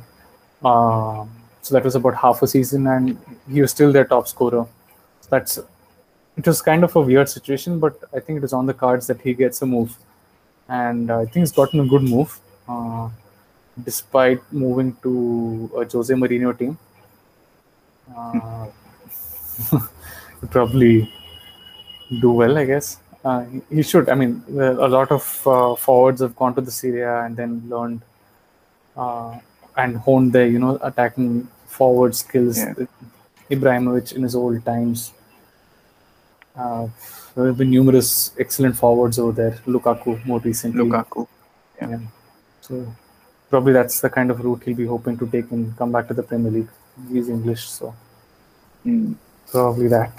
Um 0.63 1.29
so 1.63 1.73
that 1.73 1.83
was 1.83 1.95
about 1.95 2.15
half 2.15 2.41
a 2.41 2.47
season, 2.47 2.85
and 2.87 3.17
he 3.49 3.61
was 3.61 3.71
still 3.71 3.91
their 3.91 4.05
top 4.05 4.27
scorer. 4.27 4.67
That's 5.29 5.57
it 6.37 6.45
was 6.45 6.61
kind 6.61 6.83
of 6.83 6.95
a 6.95 7.01
weird 7.01 7.29
situation, 7.29 7.79
but 7.79 7.97
I 8.13 8.19
think 8.19 8.37
it 8.39 8.43
is 8.43 8.53
on 8.53 8.65
the 8.65 8.73
cards 8.73 9.07
that 9.07 9.21
he 9.21 9.33
gets 9.33 9.61
a 9.61 9.65
move, 9.65 9.97
and 10.67 11.09
I 11.09 11.23
think 11.23 11.37
he's 11.37 11.53
gotten 11.53 11.79
a 11.79 11.85
good 11.85 12.03
move, 12.03 12.37
uh, 12.67 13.09
despite 13.83 14.41
moving 14.51 14.95
to 15.03 15.71
a 15.77 15.89
Jose 15.89 16.13
Mourinho 16.13 16.57
team. 16.57 16.77
Uh, 18.15 18.67
probably 20.51 21.09
do 22.19 22.31
well, 22.31 22.57
I 22.57 22.65
guess. 22.65 22.97
Uh, 23.23 23.45
he 23.69 23.83
should. 23.83 24.09
I 24.09 24.15
mean, 24.15 24.43
a 24.49 24.89
lot 24.89 25.11
of 25.11 25.47
uh, 25.47 25.75
forwards 25.75 26.19
have 26.21 26.35
gone 26.35 26.55
to 26.55 26.61
the 26.61 26.71
Serie 26.71 27.01
A 27.01 27.23
and 27.23 27.37
then 27.37 27.63
learned 27.69 28.01
uh, 28.97 29.39
and 29.77 29.97
honed 29.97 30.33
their, 30.33 30.47
you 30.47 30.59
know, 30.59 30.77
attacking 30.81 31.47
forward 31.65 32.15
skills. 32.15 32.57
Yeah. 32.57 32.73
Ibrahimovic 33.49 34.13
in 34.13 34.23
his 34.23 34.35
old 34.35 34.63
times. 34.65 35.11
Uh, 36.55 36.87
there 37.35 37.47
have 37.47 37.57
been 37.57 37.71
numerous 37.71 38.31
excellent 38.39 38.77
forwards 38.77 39.17
over 39.19 39.31
there. 39.31 39.51
Lukaku 39.65 40.23
more 40.25 40.39
recently. 40.39 40.83
Lukaku. 40.83 41.27
Yeah. 41.81 41.89
Yeah. 41.89 41.99
So 42.61 42.95
probably 43.49 43.73
that's 43.73 44.01
the 44.01 44.09
kind 44.09 44.31
of 44.31 44.43
route 44.43 44.63
he'll 44.63 44.75
be 44.75 44.85
hoping 44.85 45.17
to 45.17 45.27
take 45.27 45.51
and 45.51 45.75
come 45.77 45.91
back 45.91 46.07
to 46.09 46.13
the 46.13 46.23
Premier 46.23 46.51
League. 46.51 46.69
He's 47.11 47.29
English, 47.29 47.69
so 47.69 47.95
Mm. 48.85 49.15
probably 49.49 49.87
that. 49.87 50.11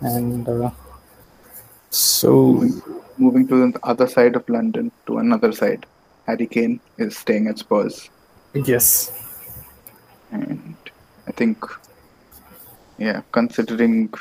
And 0.00 0.48
uh, 0.48 0.70
so 1.90 2.30
Moving, 2.52 2.82
moving 3.18 3.48
to 3.48 3.72
the 3.72 3.80
other 3.82 4.06
side 4.06 4.36
of 4.36 4.48
London, 4.48 4.90
to 5.06 5.18
another 5.18 5.52
side, 5.52 5.84
Harry 6.26 6.46
Kane 6.46 6.80
is 6.96 7.16
staying 7.16 7.48
at 7.48 7.58
Spurs, 7.58 8.08
yes, 8.54 9.12
and 10.30 10.74
I 11.26 11.32
think, 11.32 11.64
yeah, 12.98 13.22
considering, 13.32 14.12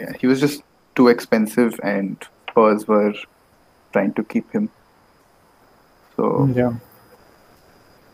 yeah, 0.00 0.12
he 0.20 0.26
was 0.26 0.40
just 0.40 0.62
too 0.94 1.08
expensive, 1.08 1.78
and 1.82 2.16
Spurs 2.50 2.86
were 2.88 3.14
trying 3.92 4.12
to 4.14 4.24
keep 4.24 4.50
him. 4.52 4.70
So, 6.16 6.48
yeah, 6.54 6.74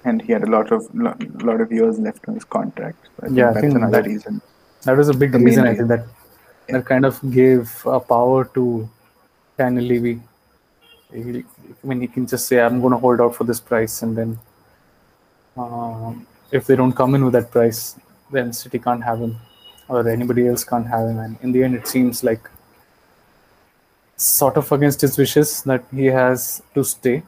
and 0.04 0.20
he 0.22 0.32
had 0.32 0.42
a 0.42 0.50
lot 0.50 0.72
of 0.72 0.92
lo- 0.94 1.14
lot 1.42 1.60
of 1.60 1.70
years 1.70 1.98
left 1.98 2.26
on 2.28 2.34
his 2.34 2.44
contract. 2.44 2.98
So 3.16 3.22
I 3.22 3.26
think 3.26 3.38
Yeah, 3.38 3.50
I 3.50 3.60
think 3.60 3.74
another 3.74 4.02
that- 4.02 4.06
reason. 4.06 4.42
that 4.84 4.96
was 4.96 5.08
a 5.08 5.14
big 5.14 5.32
The 5.32 5.38
reason 5.38 5.64
I 5.66 5.74
think 5.76 5.88
that 5.88 6.04
Yeah. 6.68 6.78
that 6.78 6.86
kind 6.86 7.04
of 7.04 7.20
gave 7.30 7.70
a 7.86 8.00
power 8.00 8.44
to 8.54 8.88
Daniel 9.56 9.84
Levy. 9.84 10.20
He, 11.12 11.44
I 11.44 11.86
mean, 11.86 12.00
he 12.00 12.08
can 12.08 12.26
just 12.26 12.46
say, 12.48 12.58
"I'm 12.60 12.80
going 12.80 12.92
to 12.92 12.98
hold 12.98 13.20
out 13.20 13.34
for 13.36 13.44
this 13.44 13.60
price," 13.60 14.02
and 14.02 14.16
then 14.16 14.38
um, 15.56 16.26
if 16.50 16.66
they 16.66 16.76
don't 16.76 16.92
come 16.92 17.14
in 17.14 17.24
with 17.24 17.32
that 17.34 17.50
price, 17.50 17.96
then 18.30 18.52
City 18.52 18.78
can't 18.78 19.02
have 19.04 19.18
him, 19.20 19.36
or 19.88 20.08
anybody 20.08 20.46
else 20.48 20.64
can't 20.64 20.86
have 20.86 21.08
him. 21.08 21.18
And 21.18 21.36
in 21.42 21.52
the 21.52 21.62
end, 21.62 21.74
it 21.74 21.86
seems 21.86 22.24
like 22.24 22.48
sort 24.16 24.56
of 24.56 24.70
against 24.72 25.00
his 25.00 25.18
wishes 25.18 25.62
that 25.62 25.84
he 25.94 26.06
has 26.06 26.62
to 26.74 26.84
stay. 26.84 27.22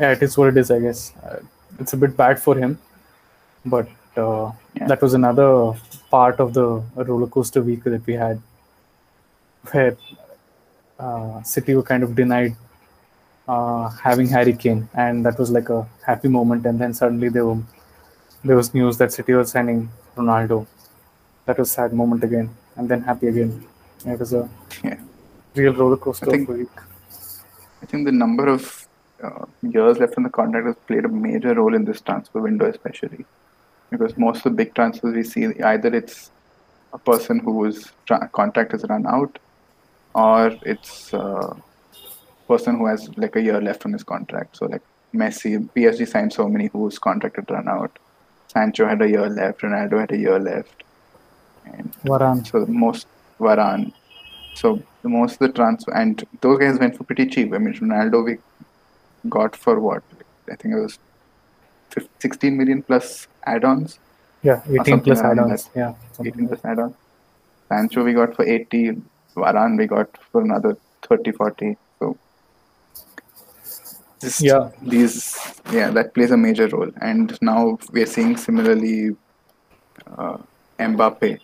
Yeah, 0.00 0.12
it 0.12 0.22
is 0.22 0.36
what 0.36 0.48
it 0.48 0.56
is, 0.56 0.70
I 0.70 0.80
guess. 0.80 1.12
Uh, 1.22 1.40
it's 1.78 1.92
a 1.92 1.96
bit 1.96 2.16
bad 2.16 2.38
for 2.38 2.56
him, 2.56 2.78
but 3.64 3.88
uh, 4.16 4.52
Yeah. 4.74 4.86
that 4.88 5.02
was 5.02 5.14
another 5.14 5.74
part 6.10 6.40
of 6.40 6.54
the 6.54 6.82
roller 6.94 7.26
coaster 7.26 7.62
week 7.62 7.84
that 7.84 8.06
we 8.06 8.14
had, 8.14 8.40
where 9.72 9.96
uh, 10.98 11.42
City 11.42 11.74
were 11.74 11.82
kind 11.82 12.02
of 12.02 12.14
denied 12.14 12.56
uh, 13.48 13.88
having 13.90 14.28
Harry 14.28 14.52
Kane, 14.52 14.88
and 14.94 15.24
that 15.24 15.38
was 15.38 15.50
like 15.50 15.68
a 15.68 15.86
happy 16.04 16.28
moment. 16.28 16.66
And 16.66 16.80
then 16.80 16.94
suddenly 16.94 17.28
there 17.28 17.46
were 17.46 17.58
there 18.44 18.56
was 18.56 18.72
news 18.74 18.98
that 18.98 19.12
City 19.12 19.32
was 19.34 19.50
signing 19.50 19.88
Ronaldo. 20.16 20.66
That 21.46 21.58
was 21.58 21.70
sad 21.70 21.92
moment 21.92 22.24
again, 22.24 22.50
and 22.76 22.88
then 22.88 23.02
happy 23.02 23.28
again. 23.28 23.64
It 24.04 24.18
was 24.18 24.32
a 24.32 24.48
Yeah. 24.84 24.98
real 25.54 25.74
roller 25.74 25.96
coaster 25.96 26.26
I 26.28 26.30
think- 26.32 26.48
week. 26.48 26.68
I 27.82 27.86
think 27.86 28.04
the 28.06 28.12
number 28.12 28.46
of 28.48 28.86
uh, 29.22 29.46
years 29.62 29.98
left 29.98 30.14
on 30.18 30.24
the 30.24 30.30
contract 30.30 30.66
has 30.66 30.76
played 30.86 31.04
a 31.04 31.08
major 31.08 31.54
role 31.54 31.74
in 31.74 31.84
this 31.84 32.00
transfer 32.00 32.40
window, 32.40 32.66
especially 32.66 33.24
because 33.90 34.16
most 34.18 34.38
of 34.38 34.52
the 34.52 34.56
big 34.62 34.74
transfers 34.74 35.14
we 35.14 35.22
see 35.22 35.44
either 35.62 35.94
it's 35.94 36.30
a 36.92 36.98
person 36.98 37.38
whose 37.38 37.92
tra- 38.06 38.28
contract 38.32 38.72
has 38.72 38.84
run 38.90 39.06
out, 39.06 39.38
or 40.14 40.52
it's 40.62 41.12
a 41.14 41.56
person 42.46 42.78
who 42.78 42.86
has 42.86 43.08
like 43.16 43.36
a 43.36 43.42
year 43.42 43.60
left 43.60 43.84
on 43.86 43.92
his 43.92 44.02
contract. 44.02 44.56
So 44.56 44.66
like 44.66 44.82
Messi, 45.14 45.68
PSG 45.74 46.08
signed 46.08 46.32
so 46.32 46.48
many 46.48 46.66
whose 46.66 46.98
contract 46.98 47.36
had 47.36 47.50
run 47.50 47.68
out. 47.68 47.98
Sancho 48.48 48.86
had 48.86 49.02
a 49.02 49.08
year 49.08 49.28
left. 49.28 49.60
Ronaldo 49.60 50.00
had 50.00 50.12
a 50.12 50.16
year 50.16 50.38
left, 50.38 50.82
and 51.64 51.92
Varane. 52.04 52.46
so 52.46 52.64
most 52.66 53.06
Varane. 53.38 53.92
So 54.54 54.82
the 55.02 55.08
most 55.08 55.34
of 55.34 55.38
the 55.40 55.52
transfer 55.52 55.92
and 55.94 56.24
those 56.40 56.58
guys 56.58 56.78
went 56.78 56.96
for 56.96 57.04
pretty 57.04 57.26
cheap. 57.26 57.52
I 57.52 57.58
mean, 57.58 57.74
Ronaldo 57.74 58.24
we 58.24 58.38
got 59.28 59.54
for 59.54 59.78
what? 59.80 60.02
I 60.50 60.56
think 60.56 60.74
it 60.74 60.80
was 60.80 60.98
15, 61.90 62.10
16 62.20 62.56
million 62.56 62.82
plus 62.82 63.28
add-ons, 63.44 63.98
Yeah, 64.42 64.62
18 64.68 65.00
plus 65.00 65.20
add-ons. 65.20 65.70
Yeah, 65.74 65.94
something 66.12 66.32
18 66.34 66.48
like 66.48 66.62
plus 66.62 66.72
add-ons. 66.72 66.94
Sancho 67.68 68.04
we 68.04 68.12
got 68.12 68.34
for 68.34 68.46
80. 68.46 69.02
Varane 69.34 69.76
we 69.76 69.86
got 69.86 70.08
for 70.30 70.40
another 70.40 70.76
30, 71.02 71.32
40. 71.32 71.76
Just 74.26 74.40
Yeah. 74.40 74.70
these 74.92 75.16
yeah 75.72 75.90
that 75.96 76.12
plays 76.14 76.32
a 76.36 76.36
major 76.36 76.66
role. 76.68 76.90
And 77.00 77.38
now 77.40 77.78
we 77.92 78.02
are 78.02 78.12
seeing 78.14 78.36
similarly 78.36 79.16
uh, 80.18 80.38
Mbappe 80.78 81.38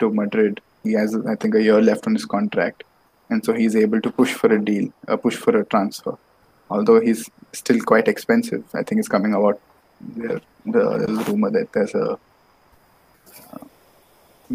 to 0.00 0.10
Madrid. 0.20 0.60
He 0.82 0.92
has, 0.94 1.14
I 1.32 1.34
think, 1.36 1.54
a 1.54 1.62
year 1.62 1.80
left 1.80 2.06
on 2.08 2.14
his 2.14 2.26
contract, 2.26 2.82
and 3.30 3.44
so 3.44 3.52
he's 3.60 3.76
able 3.76 4.00
to 4.06 4.10
push 4.10 4.32
for 4.40 4.52
a 4.52 4.60
deal, 4.70 4.88
uh, 5.08 5.16
push 5.16 5.36
for 5.44 5.56
a 5.60 5.64
transfer. 5.64 6.16
Although 6.70 7.00
he's 7.00 7.22
still 7.52 7.80
quite 7.92 8.08
expensive, 8.08 8.64
I 8.74 8.82
think 8.82 8.98
it's 8.98 9.08
coming 9.16 9.34
about. 9.34 9.60
There, 10.00 10.40
the 10.66 10.82
there's 10.98 11.18
a 11.18 11.24
rumor 11.30 11.50
that 11.50 11.72
there's 11.72 11.94
a 11.94 12.06
uh, 12.12 13.64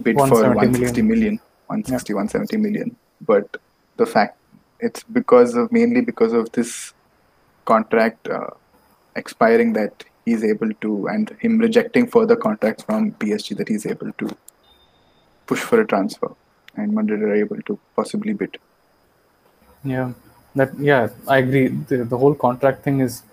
bid 0.03 0.17
for 0.17 0.43
170 0.43 0.55
160 0.55 1.01
million, 1.01 1.39
160, 1.67 2.13
170 2.13 2.57
million. 2.57 2.95
But 3.21 3.57
the 3.97 4.05
fact 4.05 4.37
it's 4.79 5.03
because 5.03 5.55
of 5.55 5.71
mainly 5.71 6.01
because 6.01 6.33
of 6.33 6.51
this 6.51 6.93
contract 7.65 8.27
uh, 8.27 8.49
expiring 9.15 9.73
that 9.73 10.03
he's 10.25 10.43
able 10.43 10.71
to, 10.81 11.07
and 11.07 11.35
him 11.39 11.57
rejecting 11.59 12.07
further 12.07 12.35
contracts 12.35 12.83
from 12.83 13.11
PSG 13.13 13.57
that 13.57 13.67
he's 13.67 13.85
able 13.85 14.11
to 14.13 14.29
push 15.47 15.59
for 15.59 15.81
a 15.81 15.87
transfer, 15.87 16.31
and 16.75 16.93
Madrid 16.93 17.21
are 17.21 17.35
able 17.35 17.61
to 17.63 17.79
possibly 17.95 18.33
bid. 18.33 18.57
Yeah, 19.83 20.13
that 20.55 20.77
yeah, 20.79 21.09
I 21.27 21.37
agree. 21.37 21.67
The, 21.67 22.03
the 22.05 22.17
whole 22.17 22.35
contract 22.35 22.83
thing 22.83 22.99
is 22.99 23.23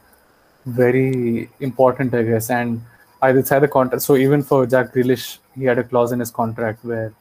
very 0.65 1.49
important, 1.61 2.15
I 2.15 2.23
guess. 2.23 2.51
And 2.51 2.83
I 3.21 3.29
either 3.29 3.45
side 3.45 3.63
the 3.63 3.69
contract. 3.69 4.03
So 4.03 4.17
even 4.17 4.43
for 4.43 4.67
Jack 4.67 4.93
Grealish, 4.93 5.39
he 5.55 5.65
had 5.65 5.79
a 5.79 5.85
clause 5.85 6.13
in 6.13 6.21
his 6.21 6.31
contract 6.31 6.85
where 6.85 7.13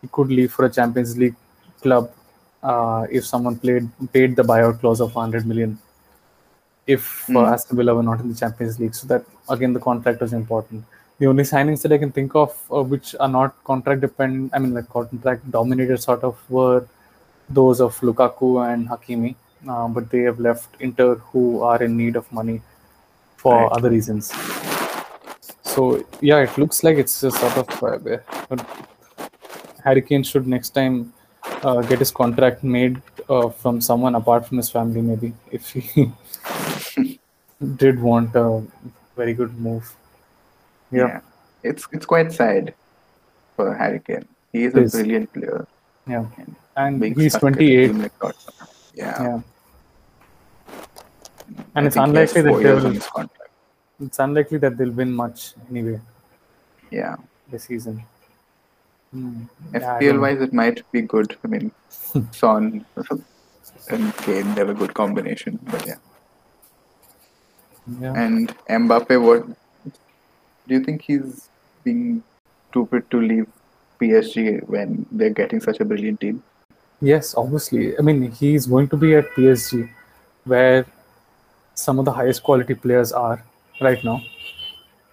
he 0.00 0.08
could 0.08 0.28
leave 0.28 0.52
for 0.52 0.64
a 0.64 0.70
Champions 0.70 1.16
League 1.16 1.36
club 1.82 2.10
uh, 2.62 3.06
if 3.10 3.24
someone 3.26 3.58
played 3.58 3.88
paid 4.12 4.36
the 4.36 4.42
buyout 4.42 4.80
clause 4.80 5.00
of 5.00 5.14
100 5.14 5.46
million. 5.46 5.78
If 6.94 7.04
uh, 7.30 7.32
Mm. 7.34 7.52
Aston 7.52 7.76
Villa 7.78 7.94
were 7.98 8.06
not 8.10 8.20
in 8.20 8.28
the 8.32 8.38
Champions 8.42 8.78
League, 8.82 8.94
so 9.00 9.06
that 9.12 9.24
again 9.56 9.72
the 9.78 9.82
contract 9.88 10.20
was 10.26 10.32
important. 10.32 10.84
The 11.18 11.26
only 11.32 11.44
signings 11.50 11.82
that 11.82 11.92
I 11.96 11.98
can 12.02 12.12
think 12.18 12.34
of 12.42 12.54
uh, 12.76 12.82
which 12.94 13.14
are 13.20 13.28
not 13.28 13.54
contract 13.70 14.00
dependent, 14.06 14.52
I 14.54 14.58
mean 14.64 14.72
like 14.78 14.88
contract 14.88 15.50
dominated 15.58 15.98
sort 16.08 16.24
of 16.30 16.38
were 16.58 16.80
those 17.60 17.80
of 17.86 17.98
Lukaku 18.08 18.50
and 18.72 18.88
Hakimi, 18.88 19.34
uh, 19.68 19.86
but 19.88 20.10
they 20.10 20.20
have 20.28 20.38
left 20.48 20.76
Inter, 20.80 21.14
who 21.30 21.62
are 21.62 21.82
in 21.82 21.96
need 22.02 22.16
of 22.16 22.30
money 22.40 22.60
for 23.36 23.54
Right. 23.56 23.72
other 23.78 23.90
reasons. 23.90 24.32
So 25.74 26.04
yeah, 26.20 26.38
it 26.46 26.56
looks 26.58 26.82
like 26.88 26.96
it's 27.04 27.22
a 27.22 27.30
sort 27.30 27.56
of 27.62 27.82
uh, 27.82 28.18
but 28.48 28.66
Harry 29.84 30.02
Kane 30.02 30.22
should 30.30 30.46
next 30.46 30.70
time 30.70 31.12
uh, 31.62 31.80
get 31.82 31.98
his 31.98 32.10
contract 32.10 32.64
made 32.64 33.00
uh, 33.28 33.48
from 33.50 33.80
someone 33.80 34.14
apart 34.14 34.46
from 34.46 34.56
his 34.56 34.70
family, 34.70 35.00
maybe 35.00 35.32
if 35.50 35.70
he 35.70 36.12
did 37.76 38.00
want 38.00 38.34
a 38.34 38.62
very 39.16 39.34
good 39.34 39.58
move. 39.60 39.94
Yeah, 40.90 41.20
it's 41.62 41.86
it's 41.92 42.06
quite 42.06 42.32
sad 42.32 42.74
for 43.56 43.74
Harry 43.74 44.00
Kane. 44.00 44.26
He 44.52 44.64
is 44.64 44.74
a 44.74 44.84
brilliant 44.96 45.32
player. 45.32 45.66
yeah, 46.06 46.24
And 46.76 47.02
and 47.02 47.16
he's 47.16 47.32
stuck 47.34 47.44
at 47.44 47.52
a 47.52 47.56
28. 47.56 47.86
team 47.86 48.02
like 48.02 48.18
Tottenham. 48.18 48.68
Yeah, 48.94 49.22
Yeah, 49.22 49.40
I 51.58 51.62
and 51.76 51.86
it's 51.86 51.94
he 51.94 52.00
has 52.00 52.08
unlikely 52.08 52.42
that 52.42 52.54
they 52.54 52.62
years 52.62 52.82
will 52.82 52.86
on 52.88 52.94
his 52.94 53.06
contract. 53.06 53.50
it's 54.00 54.18
unlikely 54.18 54.58
that 54.58 54.76
they'll 54.78 54.90
win 55.02 55.12
much 55.12 55.54
anyway 55.70 56.00
Yeah, 56.90 57.16
this 57.50 57.64
season. 57.64 58.02
Hmm. 59.12 59.42
Yeah, 59.72 59.80
FPL 60.00 60.20
wise, 60.20 60.40
it 60.40 60.52
might 60.52 60.82
be 60.92 61.02
good. 61.02 61.36
I 61.44 61.48
mean, 61.48 61.70
Son 62.32 62.84
and 63.90 64.16
Kane, 64.18 64.54
they 64.54 64.60
have 64.60 64.70
a 64.70 64.74
good 64.74 64.94
combination. 64.94 65.58
But 65.70 65.86
yeah, 65.86 65.96
Yeah. 68.00 68.12
and 68.14 68.54
Mbappe, 68.68 69.20
what 69.22 69.46
do 69.86 70.74
you 70.74 70.84
think 70.84 71.02
he's 71.02 71.48
being 71.84 72.22
stupid 72.70 73.10
to 73.10 73.20
leave 73.20 73.46
PSG 74.00 74.66
when 74.68 75.06
they're 75.10 75.30
getting 75.30 75.60
such 75.60 75.80
a 75.80 75.84
brilliant 75.84 76.20
team? 76.20 76.42
Yes, 77.00 77.34
obviously. 77.36 77.98
I 77.98 78.02
mean, 78.02 78.30
he's 78.32 78.66
going 78.66 78.88
to 78.88 78.96
be 78.96 79.14
at 79.14 79.30
PSG, 79.30 79.88
where 80.44 80.86
some 81.74 81.98
of 81.98 82.04
the 82.04 82.12
highest 82.12 82.42
quality 82.42 82.74
players 82.74 83.12
are 83.12 83.42
right 83.80 84.02
now. 84.04 84.20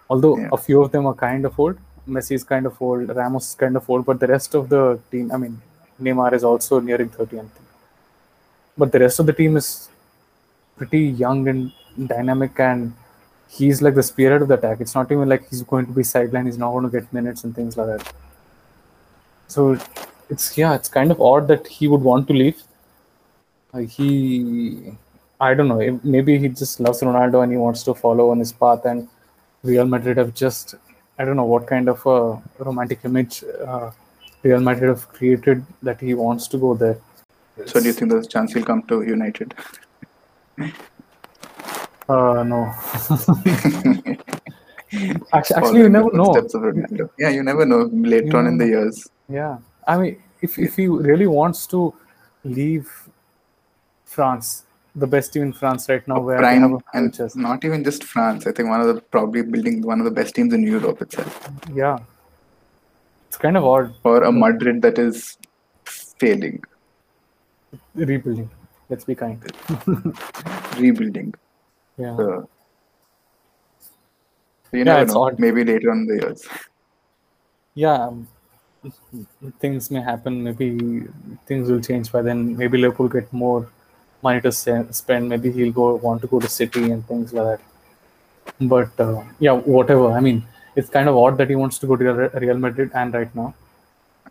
Although 0.10 0.38
Yeah. 0.38 0.50
a 0.52 0.58
few 0.58 0.82
of 0.82 0.92
them 0.92 1.06
are 1.08 1.14
kind 1.14 1.46
of 1.46 1.60
old. 1.60 1.78
Messi 2.08 2.34
is 2.34 2.44
kind 2.44 2.66
of 2.66 2.82
old. 2.82 3.10
Ramos 3.16 3.50
is 3.50 3.56
kind 3.56 3.76
of 3.76 3.90
old. 3.90 4.06
But 4.06 4.20
the 4.20 4.28
rest 4.28 4.54
of 4.56 4.70
the 4.70 5.00
team, 5.12 5.32
I 5.32 5.38
mean, 5.38 5.62
Neymar 6.02 6.34
is 6.34 6.44
also 6.44 6.80
nearing 6.80 7.10
30, 7.10 7.38
I 7.38 7.42
think. 7.42 7.52
But 8.78 8.92
the 8.92 9.00
rest 9.00 9.20
of 9.20 9.26
the 9.26 9.34
team 9.34 9.58
is 9.58 9.90
pretty 10.78 11.00
young 11.02 11.48
and 11.48 11.72
dynamic, 12.06 12.60
and 12.60 12.94
he's 13.50 13.82
like 13.82 13.96
the 13.96 14.04
spirit 14.04 14.42
of 14.42 14.48
the 14.48 14.56
attack. 14.56 14.82
It's 14.82 14.96
not 14.96 15.12
even 15.12 15.30
like 15.30 15.50
he's 15.50 15.64
going 15.64 15.86
to 15.88 15.92
be 15.92 16.04
sidelined. 16.04 16.46
He's 16.46 16.58
not 16.58 16.72
going 16.72 16.90
to 16.90 16.92
get 16.92 17.12
minutes 17.14 17.44
and 17.44 17.56
things 17.56 17.78
like 17.78 17.88
that. 17.88 18.14
So 19.48 19.78
it's 20.30 20.58
yeah, 20.58 20.76
it's 20.76 20.90
kind 20.90 21.12
of 21.12 21.22
odd 21.22 21.48
that 21.48 21.68
he 21.68 21.88
would 21.88 22.02
want 22.02 22.28
to 22.28 22.34
leave. 22.34 22.62
Uh, 23.74 23.80
he, 23.80 24.92
I 25.40 25.54
don't 25.54 25.68
know. 25.68 26.00
Maybe 26.04 26.38
he 26.38 26.50
just 26.50 26.80
loves 26.80 27.02
Ronaldo 27.02 27.44
and 27.44 27.52
he 27.52 27.58
wants 27.58 27.84
to 27.84 27.94
follow 27.94 28.32
on 28.32 28.40
his 28.40 28.52
path. 28.52 28.86
And 28.86 29.08
Real 29.64 29.86
Madrid 29.86 30.18
have 30.18 30.34
just, 30.34 30.76
I 31.20 31.26
don't 31.26 31.36
know 31.36 31.46
what 31.46 31.68
kind 31.68 31.90
of 31.90 32.06
a 32.06 32.42
romantic 32.64 33.00
image 33.04 33.44
uh, 33.66 33.92
Real 34.44 34.60
Madrid 34.60 34.90
have 34.90 35.08
created 35.10 35.66
that 35.84 36.00
he 36.00 36.14
wants 36.14 36.48
to 36.50 36.58
go 36.58 36.74
there. 36.76 37.00
So 37.66 37.80
do 37.80 37.88
you 37.88 37.94
think 37.94 38.12
there's 38.12 38.26
a 38.26 38.30
chance 38.30 38.54
he'll 38.54 38.64
come 38.64 38.84
to 38.84 39.02
United? 39.02 39.54
Uh, 42.10 42.44
no. 42.44 42.66
actually, 45.34 45.56
actually, 45.58 45.80
you 45.80 45.90
never 45.90 46.12
know. 46.14 46.26
footsteps 46.26 46.54
of 46.54 46.62
Ronaldo. 46.62 47.10
Yeah, 47.20 47.30
you 47.30 47.44
never 47.44 47.66
know 47.66 47.90
later 47.92 48.28
You 48.28 48.38
on 48.38 48.48
in 48.48 48.58
the 48.58 48.68
years. 48.68 49.08
Yeah, 49.30 49.58
I 49.86 49.98
mean, 49.98 50.24
if 50.42 50.58
if 50.58 50.76
he 50.78 50.88
really 50.88 51.28
wants 51.28 51.68
to 51.68 51.94
leave 52.44 52.90
France, 54.06 54.64
the 54.96 55.08
best 55.08 55.34
team 55.34 55.44
in 55.44 55.54
France 55.54 55.90
right 55.90 56.08
now, 56.08 56.22
where 56.22 56.40
they 56.42 56.56
have 56.56 56.72
a 56.72 56.76
and 56.94 57.14
franchise. 57.16 57.36
not 57.36 57.66
even 57.66 57.84
just 57.84 58.04
France. 58.06 58.48
I 58.48 58.54
think 58.54 58.70
one 58.70 58.80
of 58.80 58.88
the 58.88 59.02
probably 59.02 59.42
building 59.42 59.82
one 59.82 60.00
of 60.00 60.06
the 60.06 60.12
best 60.12 60.36
teams 60.36 60.54
in 60.54 60.64
Europe 60.64 61.02
itself. 61.02 61.50
Yeah, 61.74 62.00
it's 63.28 63.38
kind 63.38 63.58
of 63.58 63.66
odd 63.66 63.94
Or 64.04 64.24
a 64.24 64.32
Madrid 64.32 64.82
that 64.84 64.98
is 64.98 65.38
failing, 65.84 66.64
rebuilding. 67.96 68.50
Let's 68.90 69.04
be 69.04 69.16
kind. 69.16 69.44
rebuilding. 70.80 71.34
Yeah, 71.98 72.16
So, 72.18 72.50
so 74.70 74.72
you 74.74 74.80
Yeah, 74.80 74.84
never 74.86 75.02
it's 75.04 75.14
know. 75.14 75.24
odd. 75.24 75.40
Maybe 75.40 75.64
later 75.64 75.92
on 75.92 76.00
in 76.00 76.08
the 76.08 76.16
years. 76.24 76.48
yeah. 77.74 77.94
um, 78.08 78.28
Things 79.60 79.90
may 79.92 80.02
happen. 80.02 80.44
Maybe 80.44 81.04
things 81.46 81.70
will 81.70 81.82
change 81.82 82.12
by 82.12 82.22
then. 82.22 82.56
Maybe 82.58 82.78
Liverpool 82.78 83.08
get 83.10 83.32
more 83.34 83.68
money 84.22 84.40
to 84.42 84.52
spend. 84.52 85.30
Maybe 85.30 85.52
he'll 85.52 85.72
go 85.74 85.96
want 85.96 86.22
to 86.22 86.28
go 86.28 86.40
to 86.40 86.48
City 86.48 86.92
and 86.92 87.06
things 87.08 87.34
like 87.34 87.60
that. 87.60 87.62
But 88.62 89.00
uh, 89.00 89.24
yeah, 89.40 89.54
whatever. 89.54 90.12
I 90.12 90.20
mean, 90.22 90.46
it's 90.76 90.90
kind 90.90 91.10
of 91.10 91.18
odd 91.18 91.38
that 91.40 91.50
he 91.50 91.56
wants 91.56 91.80
to 91.80 91.88
go 91.88 91.96
to 91.98 92.30
Real- 92.36 92.58
Madrid 92.58 92.92
and 92.94 93.14
right 93.14 93.34
now. 93.36 93.56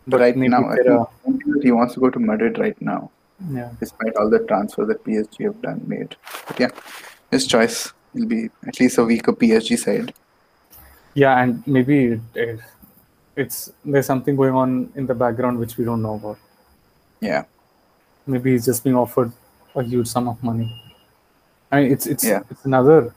But 0.07 0.21
right 0.21 0.35
now, 0.37 0.65
I 0.69 0.75
think, 0.75 0.87
are- 0.89 1.01
I 1.01 1.25
think 1.25 1.43
that 1.45 1.63
he 1.63 1.71
wants 1.71 1.93
to 1.95 1.99
go 1.99 2.09
to 2.09 2.19
Madrid 2.19 2.57
right 2.57 2.81
now, 2.81 3.11
Yeah. 3.51 3.69
despite 3.79 4.15
all 4.15 4.29
the 4.29 4.39
transfers 4.39 4.87
that 4.87 5.03
PSG 5.03 5.43
have 5.43 5.61
done 5.61 5.83
made. 5.85 6.15
But 6.47 6.59
yeah, 6.59 6.69
his 7.31 7.45
choice 7.47 7.93
will 8.13 8.25
be 8.25 8.49
at 8.65 8.79
least 8.79 8.97
a 8.97 9.03
weaker 9.03 9.33
PSG 9.33 9.77
side. 9.77 10.13
Yeah, 11.13 11.41
and 11.41 11.65
maybe 11.67 12.05
it, 12.13 12.19
it, 12.35 12.59
it's 13.35 13.71
there's 13.83 14.05
something 14.05 14.35
going 14.35 14.53
on 14.53 14.91
in 14.95 15.05
the 15.07 15.15
background 15.15 15.59
which 15.59 15.77
we 15.77 15.85
don't 15.85 16.01
know 16.01 16.15
about. 16.15 16.37
Yeah, 17.21 17.45
Maybe 18.27 18.51
he's 18.51 18.65
just 18.65 18.83
being 18.83 18.95
offered 18.95 19.31
a 19.75 19.81
huge 19.83 20.07
sum 20.07 20.27
of 20.27 20.41
money. 20.43 20.69
I 21.71 21.81
mean, 21.81 21.91
it's 21.91 22.05
it's 22.05 22.23
Yeah. 22.23 22.41
it's 22.51 22.65
another. 22.65 23.13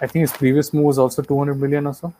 I 0.00 0.06
think 0.06 0.22
his 0.22 0.32
previous 0.32 0.72
move 0.74 0.84
was 0.86 0.98
also 0.98 1.22
200 1.22 1.54
million 1.54 1.86
or 1.86 1.94
so. 1.94 2.12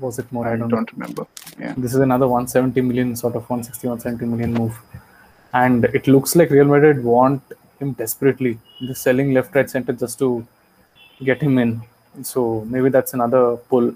Was 0.00 0.18
it 0.18 0.30
more? 0.30 0.46
I 0.46 0.52
I 0.52 0.56
don't, 0.56 0.68
don't, 0.68 0.92
remember. 0.92 1.26
Yeah, 1.58 1.74
This 1.76 1.92
is 1.94 2.00
another 2.00 2.28
170 2.28 2.80
million, 2.82 3.16
sort 3.16 3.34
of 3.34 3.42
160, 3.48 3.88
170 3.88 4.26
million 4.26 4.52
move, 4.54 4.78
and 5.52 5.84
it 5.86 6.06
looks 6.06 6.36
like 6.36 6.50
Real 6.50 6.66
Madrid 6.66 7.02
want 7.02 7.42
him 7.80 7.92
desperately. 7.92 8.58
They're 8.80 8.94
selling 8.94 9.32
left, 9.34 9.54
right, 9.54 9.68
center 9.68 9.92
just 9.92 10.18
to 10.20 10.46
get 11.22 11.42
him 11.42 11.58
in. 11.58 11.82
So 12.22 12.64
maybe 12.68 12.88
that's 12.90 13.14
another 13.14 13.56
pull. 13.56 13.94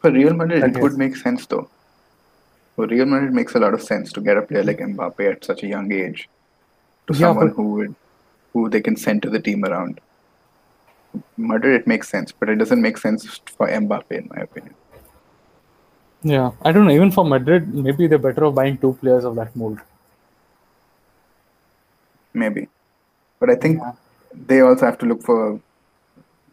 for 0.00 0.10
Real 0.12 0.34
Madrid, 0.34 0.62
I 0.64 0.68
it 0.68 0.76
would 0.78 0.96
make 0.98 1.16
sense 1.16 1.46
though. 1.46 1.68
For 2.76 2.86
Real 2.86 3.06
Madrid, 3.06 3.30
it 3.30 3.34
makes 3.34 3.54
a 3.54 3.58
lot 3.60 3.74
of 3.74 3.82
sense 3.82 4.12
to 4.12 4.20
get 4.20 4.36
a 4.36 4.42
player 4.42 4.62
like 4.64 4.78
Mbappe 4.78 5.32
at 5.32 5.44
such 5.44 5.62
a 5.62 5.66
young 5.66 5.90
age 5.92 6.28
to 7.06 7.14
Yeah, 7.14 7.28
someone 7.28 7.48
who 7.50 7.64
would 7.74 7.94
who 8.52 8.68
they 8.70 8.80
can 8.80 8.96
center 8.96 9.30
the 9.30 9.40
team 9.40 9.64
around. 9.64 10.00
Madrid, 11.36 11.80
it 11.80 11.86
makes 11.86 12.08
sense, 12.08 12.32
but 12.32 12.48
it 12.48 12.56
doesn't 12.56 12.82
make 12.82 12.98
sense 12.98 13.40
for 13.56 13.68
Mbappe, 13.68 14.12
in 14.12 14.28
my 14.34 14.42
opinion. 14.42 14.74
Yeah, 16.22 16.52
I 16.62 16.72
don't 16.72 16.86
know. 16.86 16.92
Even 16.92 17.10
for 17.10 17.24
Madrid, 17.24 17.72
maybe 17.74 18.06
they're 18.06 18.18
better 18.18 18.44
off 18.44 18.54
buying 18.54 18.78
two 18.78 18.94
players 18.94 19.24
of 19.24 19.36
that 19.36 19.54
mold. 19.54 19.78
Maybe, 22.34 22.68
but 23.40 23.50
I 23.50 23.54
think 23.54 23.78
Yeah. 23.80 23.92
they 24.48 24.60
also 24.60 24.86
have 24.86 24.98
to 24.98 25.06
look 25.06 25.22
for 25.22 25.60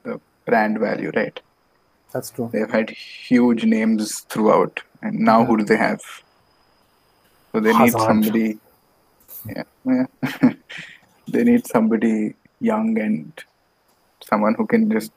the 0.04 0.20
brand 0.46 0.80
value, 0.80 1.12
right? 1.16 1.40
That's 2.14 2.30
true. 2.30 2.50
They've 2.54 2.70
had 2.70 2.90
huge 2.92 3.64
names 3.66 4.20
throughout, 4.22 4.82
and 5.02 5.20
now 5.20 5.44
who 5.46 5.58
do 5.58 5.64
they 5.64 5.78
have? 5.78 6.02
So 7.52 7.60
they 7.60 7.74
need 7.78 7.94
somebody. 7.94 8.60
Yeah, 9.46 9.64
yeah. 9.86 10.06
they 11.28 11.44
need 11.44 11.66
somebody 11.66 12.36
young 12.60 13.00
and 13.00 13.44
someone 14.24 14.54
who 14.54 14.68
can 14.68 14.90
just 14.92 15.12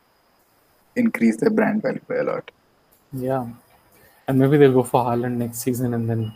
increase 0.96 1.36
their 1.36 1.50
brand 1.50 1.82
value 1.82 2.00
by 2.08 2.16
a 2.16 2.24
lot. 2.24 2.50
Yeah, 3.12 3.46
and 4.26 4.38
maybe 4.38 4.56
they'll 4.56 4.72
go 4.72 4.82
for 4.82 5.04
Haaland 5.04 5.36
next 5.36 5.58
season 5.58 5.92
and 5.94 6.08
then 6.08 6.32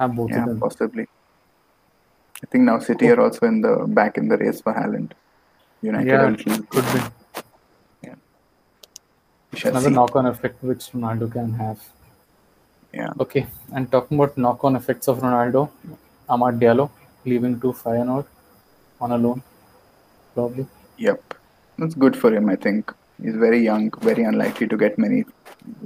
have 0.00 0.16
both 0.16 0.30
Yeah, 0.30 0.40
of 0.40 0.46
them. 0.46 0.56
Yeah, 0.56 0.60
possibly. 0.60 1.06
I 2.44 2.46
think 2.46 2.64
now 2.64 2.78
City 2.78 3.08
are 3.08 3.20
also 3.20 3.46
in 3.46 3.62
the 3.62 3.74
back 3.98 4.18
in 4.18 4.28
the 4.28 4.36
race 4.36 4.60
for 4.60 4.74
Haaland. 4.74 5.12
United 5.80 6.06
Yeah, 6.06 6.24
are 6.24 6.62
could 6.72 6.84
be 6.94 7.00
shall 9.60 9.70
another 9.70 9.90
knock-on 9.90 10.26
effect 10.26 10.62
which 10.62 10.84
Ronaldo 10.92 11.30
can 11.32 11.52
have. 11.54 11.78
Yeah. 12.92 13.12
Okay, 13.20 13.46
and 13.72 13.90
talking 13.90 14.18
about 14.18 14.36
knock-on 14.36 14.76
effects 14.76 15.08
of 15.08 15.20
Ronaldo, 15.20 15.70
Amad 16.28 16.58
Diallo 16.58 16.90
leaving 17.24 17.60
to 17.60 17.72
Feyenoord 17.72 18.26
on 19.00 19.12
a 19.12 19.18
loan, 19.18 19.42
probably. 20.34 20.66
Yep. 20.98 21.34
That's 21.78 21.94
good 21.94 22.16
for 22.16 22.34
him, 22.34 22.48
I 22.48 22.56
think. 22.56 22.92
He's 23.22 23.36
very 23.36 23.62
young, 23.62 23.90
very 24.00 24.24
unlikely 24.24 24.68
to 24.68 24.76
get 24.76 24.98
many 24.98 25.24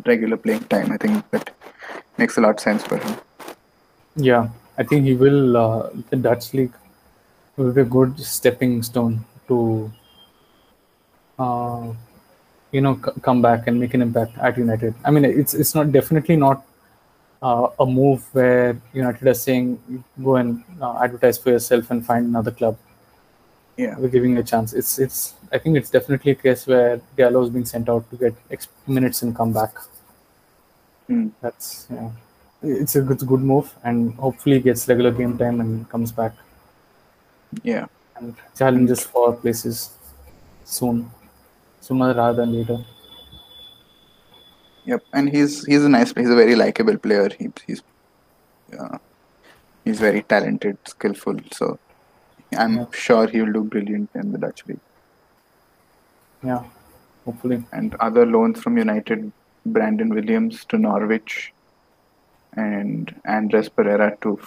regular 0.06 0.36
playing 0.36 0.64
time. 0.64 0.90
I 0.92 0.96
think 0.96 1.30
that 1.30 1.50
makes 2.16 2.36
a 2.36 2.40
lot 2.40 2.54
of 2.56 2.60
sense 2.60 2.82
for 2.82 2.96
him. 2.96 3.16
Yeah, 4.16 4.48
I 4.78 4.84
think 4.84 5.04
he 5.04 5.14
will. 5.14 5.56
Uh, 5.56 5.90
the 6.10 6.16
Dutch 6.16 6.54
league 6.54 6.72
will 7.56 7.72
be 7.72 7.80
a 7.80 7.84
good 7.84 8.18
stepping 8.20 8.82
stone 8.82 9.24
to, 9.48 9.90
uh, 11.38 11.92
you 12.70 12.80
know, 12.80 12.94
c- 13.04 13.20
come 13.22 13.42
back 13.42 13.66
and 13.66 13.80
make 13.80 13.94
an 13.94 14.02
impact 14.02 14.38
at 14.38 14.56
United. 14.56 14.94
I 15.04 15.10
mean, 15.10 15.24
it's 15.24 15.54
it's 15.54 15.74
not 15.74 15.90
definitely 15.92 16.36
not 16.36 16.64
uh, 17.42 17.68
a 17.80 17.86
move 17.86 18.24
where 18.32 18.80
United 18.92 19.26
are 19.26 19.34
saying 19.34 20.04
go 20.22 20.36
and 20.36 20.62
uh, 20.80 21.02
advertise 21.02 21.38
for 21.38 21.50
yourself 21.50 21.90
and 21.90 22.06
find 22.06 22.26
another 22.26 22.52
club. 22.52 22.78
Yeah. 23.76 23.96
We're 23.98 24.08
giving 24.08 24.32
you 24.32 24.40
a 24.40 24.44
chance. 24.44 24.72
It's 24.72 24.98
it's. 24.98 25.34
I 25.52 25.58
think 25.58 25.76
it's 25.76 25.90
definitely 25.90 26.32
a 26.32 26.34
case 26.34 26.66
where 26.66 27.00
Diallo 27.16 27.42
is 27.44 27.50
being 27.50 27.64
sent 27.64 27.88
out 27.88 28.08
to 28.10 28.16
get 28.16 28.34
ex- 28.50 28.68
minutes 28.86 29.22
and 29.22 29.34
come 29.34 29.52
back. 29.52 29.74
Hmm. 31.06 31.28
That's 31.40 31.86
yeah. 31.90 32.10
It's 32.62 32.96
a 32.96 33.02
good, 33.02 33.18
good 33.26 33.40
move, 33.40 33.72
and 33.84 34.14
hopefully 34.14 34.58
gets 34.60 34.88
regular 34.88 35.12
game 35.12 35.38
time 35.38 35.60
and 35.60 35.88
comes 35.88 36.10
back 36.10 36.32
Yeah. 37.62 37.86
and 38.16 38.34
challenges 38.56 39.04
for 39.04 39.34
places 39.36 39.90
soon, 40.64 41.10
sooner 41.80 42.12
rather 42.14 42.44
than 42.44 42.52
later. 42.54 42.84
Yep. 44.86 45.02
And 45.12 45.28
he's 45.28 45.64
he's 45.66 45.84
a 45.84 45.88
nice 45.88 46.12
he's 46.14 46.30
a 46.30 46.34
very 46.34 46.56
likable 46.56 46.96
player. 46.98 47.28
He, 47.38 47.48
he's 47.66 47.82
uh, 48.78 48.98
he's 49.84 50.00
very 50.00 50.22
talented, 50.22 50.78
skillful. 50.86 51.36
So 51.52 51.78
I'm 52.56 52.76
Yeah. 52.78 52.86
sure 52.92 53.26
he 53.28 53.40
will 53.42 53.52
do 53.52 53.62
brilliant 53.64 54.10
in 54.14 54.32
the 54.32 54.38
Dutch 54.38 54.66
league. 54.66 54.80
Yeah, 56.42 56.64
hopefully. 57.24 57.62
And 57.72 57.94
other 57.96 58.24
loans 58.26 58.60
from 58.62 58.78
United, 58.78 59.30
Brandon 59.66 60.08
Williams 60.08 60.64
to 60.66 60.78
Norwich, 60.78 61.52
and 62.54 63.14
Andreas 63.26 63.68
Pereira 63.68 64.16
to 64.22 64.38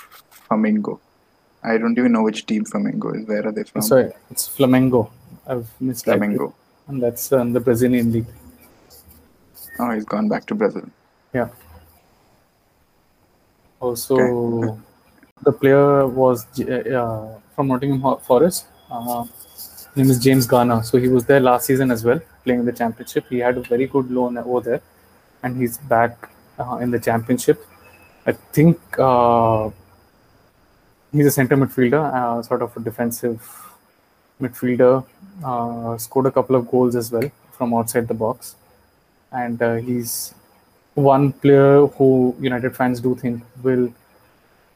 Flamengo. 0.50 1.00
I 1.64 1.78
don't 1.78 1.98
even 1.98 2.12
know 2.12 2.24
which 2.24 2.46
team 2.46 2.66
Flamengo 2.66 3.16
is. 3.16 3.28
Where 3.28 3.48
are 3.48 3.52
they 3.52 3.64
from? 3.64 3.82
Sorry, 3.84 4.12
it's 4.32 4.48
Flamengo. 4.48 5.10
I've 5.48 5.70
missed 5.80 6.06
Flamengo. 6.06 6.54
and 6.88 7.02
that's 7.02 7.32
uh, 7.32 7.38
in 7.40 7.54
the 7.54 7.60
Brazilian 7.60 8.12
league. 8.12 8.26
Oh, 9.80 9.92
he's 9.92 10.06
gone 10.06 10.28
back 10.28 10.46
to 10.48 10.56
Brazil. 10.56 10.86
Yeah. 11.34 11.50
Also, 13.80 14.16
Okay. 14.20 14.80
the 15.44 15.52
player 15.52 16.08
was 16.08 16.46
uh, 16.60 17.40
from 17.56 17.68
Nottingham 17.68 18.18
Forest. 18.20 18.66
Uh, 18.92 19.26
name 19.96 20.10
is 20.10 20.20
James 20.20 20.46
Garner. 20.46 20.84
So 20.84 20.98
he 21.00 21.08
was 21.08 21.26
there 21.26 21.40
last 21.40 21.66
season 21.66 21.90
as 21.92 22.04
well, 22.04 22.20
playing 22.44 22.60
in 22.62 22.66
the 22.66 22.72
championship. 22.74 23.26
He 23.30 23.40
had 23.40 23.58
a 23.58 23.62
very 23.62 23.88
good 23.88 24.12
loan 24.12 24.38
over 24.38 24.62
there, 24.70 24.82
and 25.44 25.58
he's 25.58 25.78
back 25.78 26.30
uh, 26.60 26.78
in 26.78 26.92
the 26.92 27.00
championship. 27.00 27.66
I 28.26 28.34
think 28.34 28.80
uh, 29.00 29.70
he's 31.12 31.26
a 31.26 31.32
center 31.32 31.58
midfielder, 31.58 32.14
uh, 32.14 32.42
sort 32.44 32.62
of 32.62 32.76
a 32.78 32.80
defensive 32.80 33.42
midfielder. 34.42 35.06
Uh, 35.44 35.98
scored 35.98 36.28
a 36.28 36.32
couple 36.32 36.56
of 36.56 36.70
goals 36.70 36.96
as 36.96 37.12
well 37.12 37.32
from 37.52 37.74
outside 37.74 38.08
the 38.08 38.14
box, 38.14 38.56
and 39.32 39.60
he's 39.84 40.34
one 40.94 41.32
player 41.34 41.88
who 41.88 42.36
United 42.40 42.76
fans 42.76 43.00
do 43.00 43.16
think 43.16 43.44
will 43.64 43.92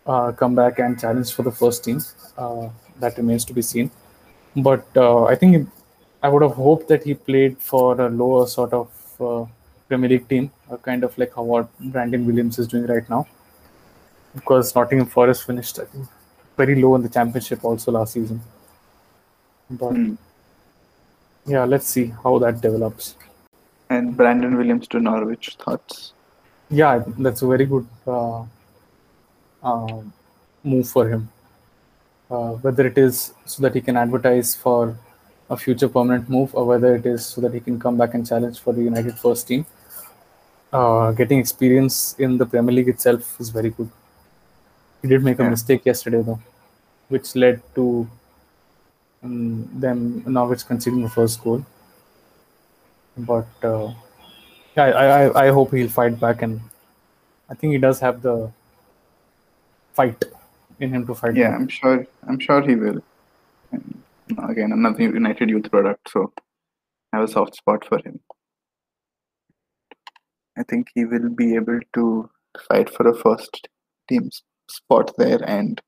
uh, 0.08 0.32
come 0.32 0.56
back 0.56 0.80
and 0.80 1.00
challenge 1.00 1.34
for 1.34 1.44
the 1.44 1.52
first 1.52 1.84
team. 1.84 2.02
Uh, 2.38 2.70
that 3.00 3.18
remains 3.18 3.46
to 3.46 3.54
be 3.54 3.62
seen. 3.62 3.92
But 4.56 4.86
uh, 4.96 5.26
I 5.26 5.36
think 5.36 5.70
I 6.24 6.30
would 6.30 6.42
have 6.42 6.54
hoped 6.54 6.88
that 6.88 7.04
he 7.04 7.14
played 7.14 7.60
for 7.60 8.00
a 8.00 8.10
lower 8.10 8.48
sort 8.48 8.74
of 8.74 8.90
Premier 9.88 10.10
League 10.10 10.28
team, 10.28 10.52
uh, 10.72 10.78
kind 10.78 11.04
of 11.04 11.16
like 11.18 11.36
how 11.36 11.44
what 11.44 11.80
Brandon 11.80 12.26
Williams 12.26 12.58
is 12.58 12.68
doing 12.68 12.88
right 12.88 13.08
now. 13.10 13.28
Because 14.36 14.76
Nottingham 14.76 15.08
Forest 15.08 15.46
finished, 15.46 15.80
I 15.80 15.86
think, 15.86 16.08
very 16.58 16.82
low 16.82 16.96
in 16.96 17.02
the 17.02 17.10
championship 17.10 17.64
also 17.64 17.92
last 17.92 18.14
season. 18.14 18.42
But 19.70 19.94
Hmm. 19.94 20.16
yeah, 21.46 21.66
let's 21.66 21.88
see 21.88 22.14
how 22.24 22.38
that 22.40 22.62
develops. 22.62 23.16
And 23.90 24.18
Brandon 24.18 24.58
Williams 24.58 24.88
to 24.90 25.00
Norwich 25.00 25.56
thoughts. 25.64 26.14
Yeah, 26.70 27.04
that's 27.20 27.42
a 27.44 27.48
very 27.48 27.66
good 27.66 27.88
uh, 28.08 28.44
uh, 29.64 30.02
move 30.64 30.90
for 30.90 31.08
him. 31.08 31.30
Uh, 32.30 32.54
whether 32.66 32.88
it 32.88 32.98
is 32.98 33.34
so 33.46 33.62
that 33.62 33.76
he 33.76 33.82
can 33.82 33.96
advertise 33.96 34.56
for 34.56 34.98
a 35.50 35.56
future 35.56 35.88
permanent 35.88 36.28
move, 36.28 36.56
or 36.56 36.66
whether 36.66 36.96
it 36.96 37.06
is 37.06 37.24
so 37.26 37.40
that 37.42 37.54
he 37.54 37.60
can 37.60 37.80
come 37.80 37.98
back 37.98 38.16
and 38.16 38.28
challenge 38.28 38.60
for 38.60 38.74
the 38.74 38.82
United 38.82 39.18
first 39.20 39.48
team. 39.48 39.66
Uh, 40.74 41.12
getting 41.12 41.38
experience 41.40 42.16
in 42.18 42.38
the 42.38 42.46
Premier 42.46 42.74
League 42.74 42.90
itself 42.90 43.40
is 43.40 43.50
very 43.50 43.70
good. 43.70 43.90
He 45.06 45.10
did 45.10 45.24
make 45.24 45.38
a 45.40 45.44
Yeah. 45.44 45.52
mistake 45.52 45.86
yesterday, 45.86 46.22
though, 46.28 46.40
which 47.10 47.36
led 47.36 47.62
to 47.76 48.10
um, 49.24 49.70
them 49.82 50.00
Norwich 50.26 50.66
conceding 50.66 51.04
the 51.04 51.10
first 51.16 51.44
goal. 51.44 51.64
But 53.16 53.66
uh, 53.72 53.94
yeah, 54.76 54.86
I, 55.02 55.06
I, 55.18 55.46
I 55.46 55.52
hope 55.52 55.76
he'll 55.76 55.90
fight 55.98 56.20
back, 56.20 56.42
and 56.42 56.60
I 57.48 57.54
think 57.54 57.74
he 57.74 57.78
does 57.78 58.00
have 58.00 58.24
the 58.24 58.52
fight 59.94 60.26
in 60.80 60.90
him 60.96 61.06
to 61.06 61.14
fight 61.14 61.36
Yeah, 61.36 61.52
back. 61.52 61.60
I'm 61.60 61.68
sure. 61.68 62.08
I'm 62.28 62.40
sure 62.40 62.64
he 62.68 62.76
will. 62.76 63.00
And 63.72 64.04
again, 64.50 64.72
another 64.72 65.04
United 65.04 65.52
youth 65.52 65.70
product, 65.70 66.10
so 66.10 66.34
I 67.14 67.18
have 67.18 67.30
a 67.30 67.32
soft 67.32 67.56
spot 67.62 67.86
for 67.86 68.00
him. 68.00 68.20
I 70.58 70.64
think 70.64 70.88
he 70.96 71.06
will 71.06 71.30
be 71.30 71.54
able 71.54 71.80
to 71.94 72.30
fight 72.68 72.90
for 72.90 73.08
a 73.08 73.16
first 73.16 73.68
team 74.10 74.32
spot 74.68 75.12
there 75.18 75.40
and 75.48 75.82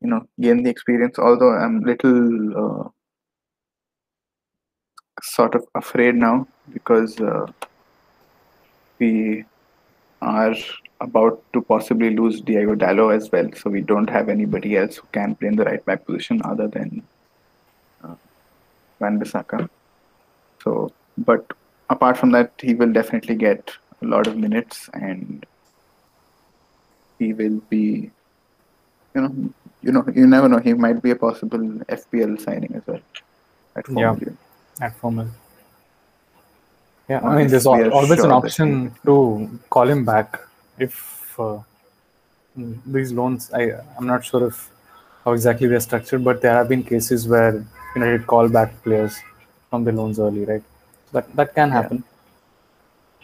you 0.00 0.08
know 0.08 0.26
gain 0.40 0.62
the 0.62 0.70
experience. 0.70 1.18
Although 1.18 1.52
I'm 1.52 1.80
little 1.80 2.84
uh, 2.84 2.88
sort 5.22 5.54
of 5.54 5.64
afraid 5.74 6.14
now 6.14 6.46
because 6.72 7.20
uh, 7.20 7.46
we 8.98 9.44
are 10.22 10.54
about 11.00 11.42
to 11.52 11.60
possibly 11.60 12.10
lose 12.16 12.40
Diogo 12.40 12.74
Dalot 12.74 13.16
as 13.16 13.30
well. 13.30 13.50
So 13.54 13.70
we 13.70 13.80
don't 13.80 14.08
have 14.08 14.28
anybody 14.28 14.76
else 14.76 14.96
who 14.96 15.06
can 15.12 15.34
play 15.34 15.48
in 15.48 15.56
the 15.56 15.64
right 15.64 15.84
back 15.84 16.06
position 16.06 16.40
other 16.44 16.68
than 16.68 17.02
uh, 18.02 18.14
Wan-Bissaka. 19.00 19.68
So, 20.62 20.92
but 21.18 21.52
apart 21.90 22.16
from 22.16 22.30
that, 22.32 22.52
he 22.58 22.74
will 22.74 22.92
definitely 22.92 23.34
get 23.34 23.70
a 24.02 24.06
lot 24.06 24.26
of 24.26 24.36
minutes 24.36 24.88
and 24.94 25.44
he 27.18 27.32
will 27.32 27.60
be, 27.68 28.10
you 29.14 29.20
know, 29.20 29.32
you 29.82 29.92
know, 29.92 30.04
you 30.14 30.26
never 30.26 30.48
know. 30.48 30.58
He 30.58 30.74
might 30.74 31.00
be 31.02 31.10
a 31.10 31.16
possible 31.16 31.58
FPL 31.88 32.40
signing 32.40 32.74
as 32.74 32.82
well 32.86 33.00
at 33.76 33.88
Yeah. 33.88 34.16
at 34.80 34.96
Formel. 34.96 35.28
Yeah, 37.08 37.20
I 37.22 37.36
mean, 37.36 37.48
there's 37.48 37.66
always 37.66 38.08
sure 38.16 38.24
an 38.24 38.32
option 38.32 38.94
to 39.04 39.14
call 39.68 39.88
him 39.88 40.04
back 40.06 40.40
if 40.78 41.38
uh, 41.38 41.58
these 42.86 43.12
loans. 43.12 43.50
I 43.52 43.72
I'm 43.98 44.06
not 44.06 44.24
sure 44.24 44.46
if 44.46 44.70
how 45.24 45.32
exactly 45.32 45.68
they're 45.68 45.80
structured, 45.80 46.24
but 46.24 46.40
there 46.40 46.54
have 46.54 46.68
been 46.68 46.82
cases 46.82 47.28
where 47.28 47.64
United 47.94 48.26
call 48.26 48.48
back 48.48 48.82
players 48.82 49.18
from 49.70 49.84
the 49.84 49.92
loans 49.92 50.18
early, 50.18 50.44
right? 50.46 50.62
That 51.12 51.28
that 51.36 51.54
can 51.54 51.68
Yeah. 51.68 51.74
happen. 51.82 52.04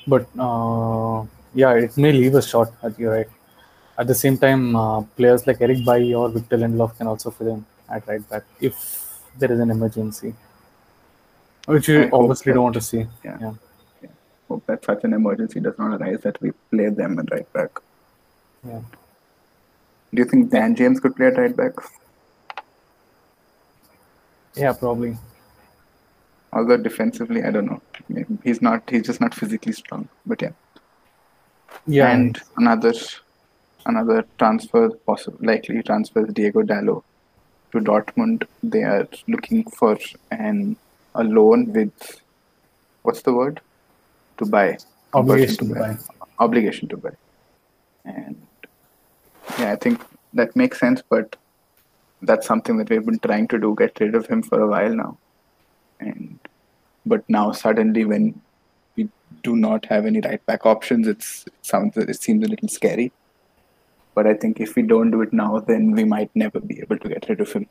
But 0.07 0.27
uh, 0.39 1.25
yeah, 1.55 1.73
it 1.87 1.97
may 1.97 2.13
leave 2.13 2.35
a 2.35 2.43
shot. 2.43 2.73
uh, 2.83 2.91
You're 2.99 3.15
right. 3.15 3.29
At 4.01 4.07
the 4.07 4.15
same 4.15 4.37
time, 4.39 4.75
uh, 4.75 5.03
players 5.19 5.47
like 5.47 5.61
Eric 5.61 5.85
Bailly 5.85 6.15
or 6.15 6.31
Victor 6.31 6.57
Lindelof 6.57 6.97
can 6.97 7.07
also 7.07 7.31
fill 7.31 7.49
in 7.55 7.67
at 7.89 8.07
right 8.09 8.27
back 8.31 8.45
if 8.59 8.77
there 9.39 9.53
is 9.53 9.61
an 9.61 9.71
emergency, 9.71 10.35
which 11.67 11.91
I 11.91 11.93
you 11.93 12.11
obviously 12.11 12.55
don't 12.55 12.63
want 12.63 12.75
to 12.77 12.81
see. 12.81 13.07
yeah. 13.25 13.37
yeah. 13.41 13.53
Hope 14.49 14.65
that 14.67 14.85
such 14.85 15.05
an 15.05 15.13
emergency 15.13 15.61
does 15.61 15.79
not 15.79 16.01
arise 16.01 16.23
that 16.23 16.41
we 16.41 16.53
play 16.71 16.89
them 16.89 17.19
at 17.19 17.31
right 17.31 17.53
back. 17.53 17.79
Yeah. 18.67 18.81
Do 20.15 20.23
you 20.23 20.25
think 20.25 20.51
Dan 20.51 20.75
James 20.75 20.99
could 20.99 21.15
play 21.15 21.27
at 21.27 21.37
right 21.37 21.55
back? 21.55 21.75
Yeah, 24.57 24.73
probably. 24.73 25.17
Although 26.53 26.79
defensively, 26.79 27.45
I 27.45 27.51
don't 27.51 27.67
know. 27.67 27.83
He's 28.43 28.61
not. 28.61 28.89
He's 28.91 29.03
just 29.03 29.21
not 29.21 29.35
physically 29.35 29.73
strong. 29.73 30.09
But 30.27 30.43
yeah. 30.43 30.53
Yeah, 31.87 32.11
and 32.11 32.41
another 32.57 32.93
another 33.87 34.25
transfer 34.39 34.91
possible 34.91 35.39
likely 35.41 35.83
transfer 35.83 36.25
Diogo 36.27 36.63
Dalot 36.63 37.03
to 37.73 37.79
Dortmund. 37.79 38.47
They 38.63 38.83
are 38.83 39.09
looking 39.29 39.65
for 39.71 39.99
an 40.31 40.77
a 41.15 41.25
loan 41.25 41.73
with 41.73 42.23
what's 43.03 43.23
the 43.23 43.33
word? 43.35 43.61
To 44.39 44.47
buy. 44.47 44.79
Obligation 45.13 45.69
to 45.69 45.75
buy. 45.75 45.99
obligation 46.39 46.89
to 46.89 46.97
buy. 46.97 47.11
And 48.05 48.41
yeah 49.59 49.73
I 49.73 49.77
think 49.77 50.03
that 50.35 50.55
makes 50.55 50.79
sense 50.79 51.03
but 51.09 51.37
that's 52.23 52.47
something 52.47 52.77
that 52.77 52.91
we've 52.91 53.05
been 53.05 53.19
trying 53.19 53.49
to 53.49 53.59
do 53.59 53.75
get 53.79 53.99
rid 54.01 54.15
of 54.15 54.27
him 54.27 54.43
for 54.43 54.61
a 54.61 54.69
while 54.69 54.95
now. 54.95 55.19
And 55.99 56.39
but 57.05 57.29
now 57.29 57.53
suddenly 57.53 58.05
when 58.05 58.41
we 58.97 59.09
do 59.43 59.57
not 59.57 59.87
have 59.87 60.07
any 60.07 60.21
right 60.21 60.45
back 60.47 60.67
options 60.67 61.09
it's 61.09 61.47
it 61.47 61.55
sounds 61.63 61.97
it 61.97 62.21
seems 62.21 62.45
a 62.45 62.49
little 62.49 62.69
scary 62.69 63.13
but 64.15 64.27
i 64.27 64.35
think 64.35 64.61
if 64.61 64.77
we 64.77 64.83
don't 64.83 65.11
do 65.11 65.23
it 65.23 65.33
now 65.33 65.59
then 65.61 65.91
we 65.93 66.05
might 66.05 66.31
never 66.35 66.61
be 66.61 66.81
able 66.81 66.99
to 66.99 67.09
get 67.09 67.29
rid 67.29 67.41
of 67.41 67.53
him 67.53 67.67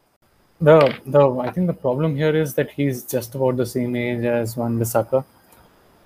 The 0.67 0.93
the 1.13 1.19
I 1.41 1.51
think 1.51 1.67
the 1.67 1.73
problem 1.73 2.15
here 2.15 2.35
is 2.35 2.53
that 2.55 2.71
he's 2.71 3.03
just 3.11 3.35
about 3.35 3.57
the 3.57 3.65
same 3.65 3.93
age 3.95 4.25
as 4.25 4.55
Wan-Bissaka, 4.57 5.23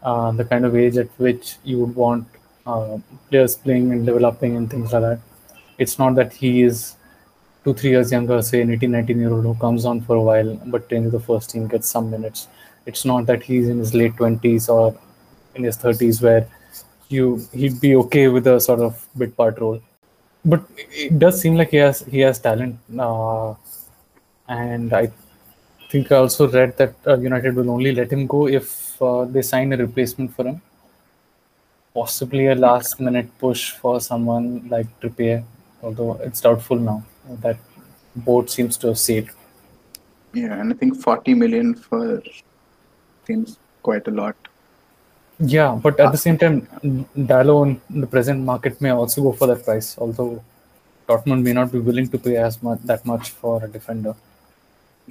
uh, 0.03 0.31
the 0.31 0.45
kind 0.45 0.65
of 0.65 0.75
age 0.75 0.97
at 0.97 1.07
which 1.17 1.55
you 1.63 1.79
would 1.79 1.95
want 1.95 2.27
uh, 2.65 2.97
players 3.29 3.55
playing 3.55 3.91
and 3.91 4.05
developing 4.05 4.55
and 4.55 4.69
things 4.69 4.93
like 4.93 5.01
that. 5.01 5.19
It's 5.77 5.97
not 5.97 6.15
that 6.15 6.33
he 6.33 6.61
is 6.61 6.95
two 7.63 7.73
three 7.73 7.91
years 7.95 8.11
younger, 8.11 8.41
say 8.41 8.61
an 8.61 8.71
18, 8.71 8.91
19 8.91 9.19
year 9.19 9.31
old 9.31 9.43
who 9.45 9.55
comes 9.55 9.85
on 9.85 10.01
for 10.01 10.15
a 10.17 10.21
while 10.21 10.55
but 10.67 10.89
with 10.91 11.11
the 11.11 11.19
first 11.19 11.49
team 11.49 11.67
gets 11.67 11.89
some 11.89 12.11
minutes. 12.11 12.47
It's 12.85 13.05
not 13.05 13.25
that 13.25 13.43
he's 13.43 13.67
in 13.69 13.79
his 13.79 13.93
late 13.93 14.15
twenties 14.17 14.69
or 14.69 14.95
in 15.55 15.63
his 15.63 15.77
thirties 15.77 16.21
where 16.21 16.47
you 17.09 17.41
he'd 17.53 17.81
be 17.81 17.95
okay 17.95 18.27
with 18.27 18.45
a 18.47 18.59
sort 18.59 18.81
of 18.81 19.07
bit 19.17 19.35
part 19.35 19.59
role. 19.59 19.81
But 20.45 20.63
it 20.91 21.17
does 21.19 21.39
seem 21.41 21.55
like 21.55 21.69
he 21.71 21.77
has 21.77 22.01
he 22.01 22.19
has 22.19 22.39
talent. 22.39 22.77
Uh, 22.97 23.55
and 24.47 24.93
I 24.93 25.11
think 25.89 26.11
I 26.11 26.17
also 26.17 26.49
read 26.49 26.77
that 26.77 26.95
uh, 27.07 27.17
United 27.17 27.55
will 27.55 27.69
only 27.69 27.93
let 27.93 28.11
him 28.11 28.27
go 28.27 28.47
if 28.47 29.01
uh, 29.01 29.25
they 29.25 29.41
sign 29.41 29.71
a 29.73 29.77
replacement 29.77 30.35
for 30.35 30.45
him. 30.45 30.61
Possibly 31.93 32.47
a 32.47 32.55
last 32.55 32.99
minute 32.99 33.29
push 33.39 33.71
for 33.71 34.01
someone 34.01 34.67
like 34.67 34.87
Trippier, 34.99 35.43
although 35.81 36.13
it's 36.23 36.41
doubtful 36.41 36.77
now. 36.77 37.03
That 37.41 37.57
boat 38.15 38.49
seems 38.49 38.77
to 38.77 38.87
have 38.87 38.99
sailed. 38.99 39.29
yeah 40.39 40.53
and 40.61 40.73
i 40.73 40.75
think 40.81 40.95
40 41.01 41.33
million 41.41 41.73
for 41.75 42.21
seems 43.27 43.57
quite 43.87 44.07
a 44.07 44.11
lot 44.11 44.42
Yeah, 45.45 45.79
but 45.81 45.99
at 45.99 46.11
the 46.11 46.17
same 46.17 46.37
time, 46.37 46.67
Dalot 47.17 47.79
in 47.89 48.01
the 48.01 48.07
present 48.07 48.43
market 48.43 48.79
may 48.81 48.91
also 48.91 49.21
go 49.23 49.31
for 49.33 49.47
that 49.47 49.63
price, 49.65 49.97
although 49.97 50.43
Dortmund 51.07 51.43
may 51.43 51.53
not 51.53 51.71
be 51.71 51.79
willing 51.79 52.07
to 52.09 52.17
pay 52.17 52.37
as 52.37 52.61
much 52.63 52.79
that 52.83 53.05
much 53.05 53.31
for 53.41 53.55
a 53.63 53.67
defender. 53.77 54.13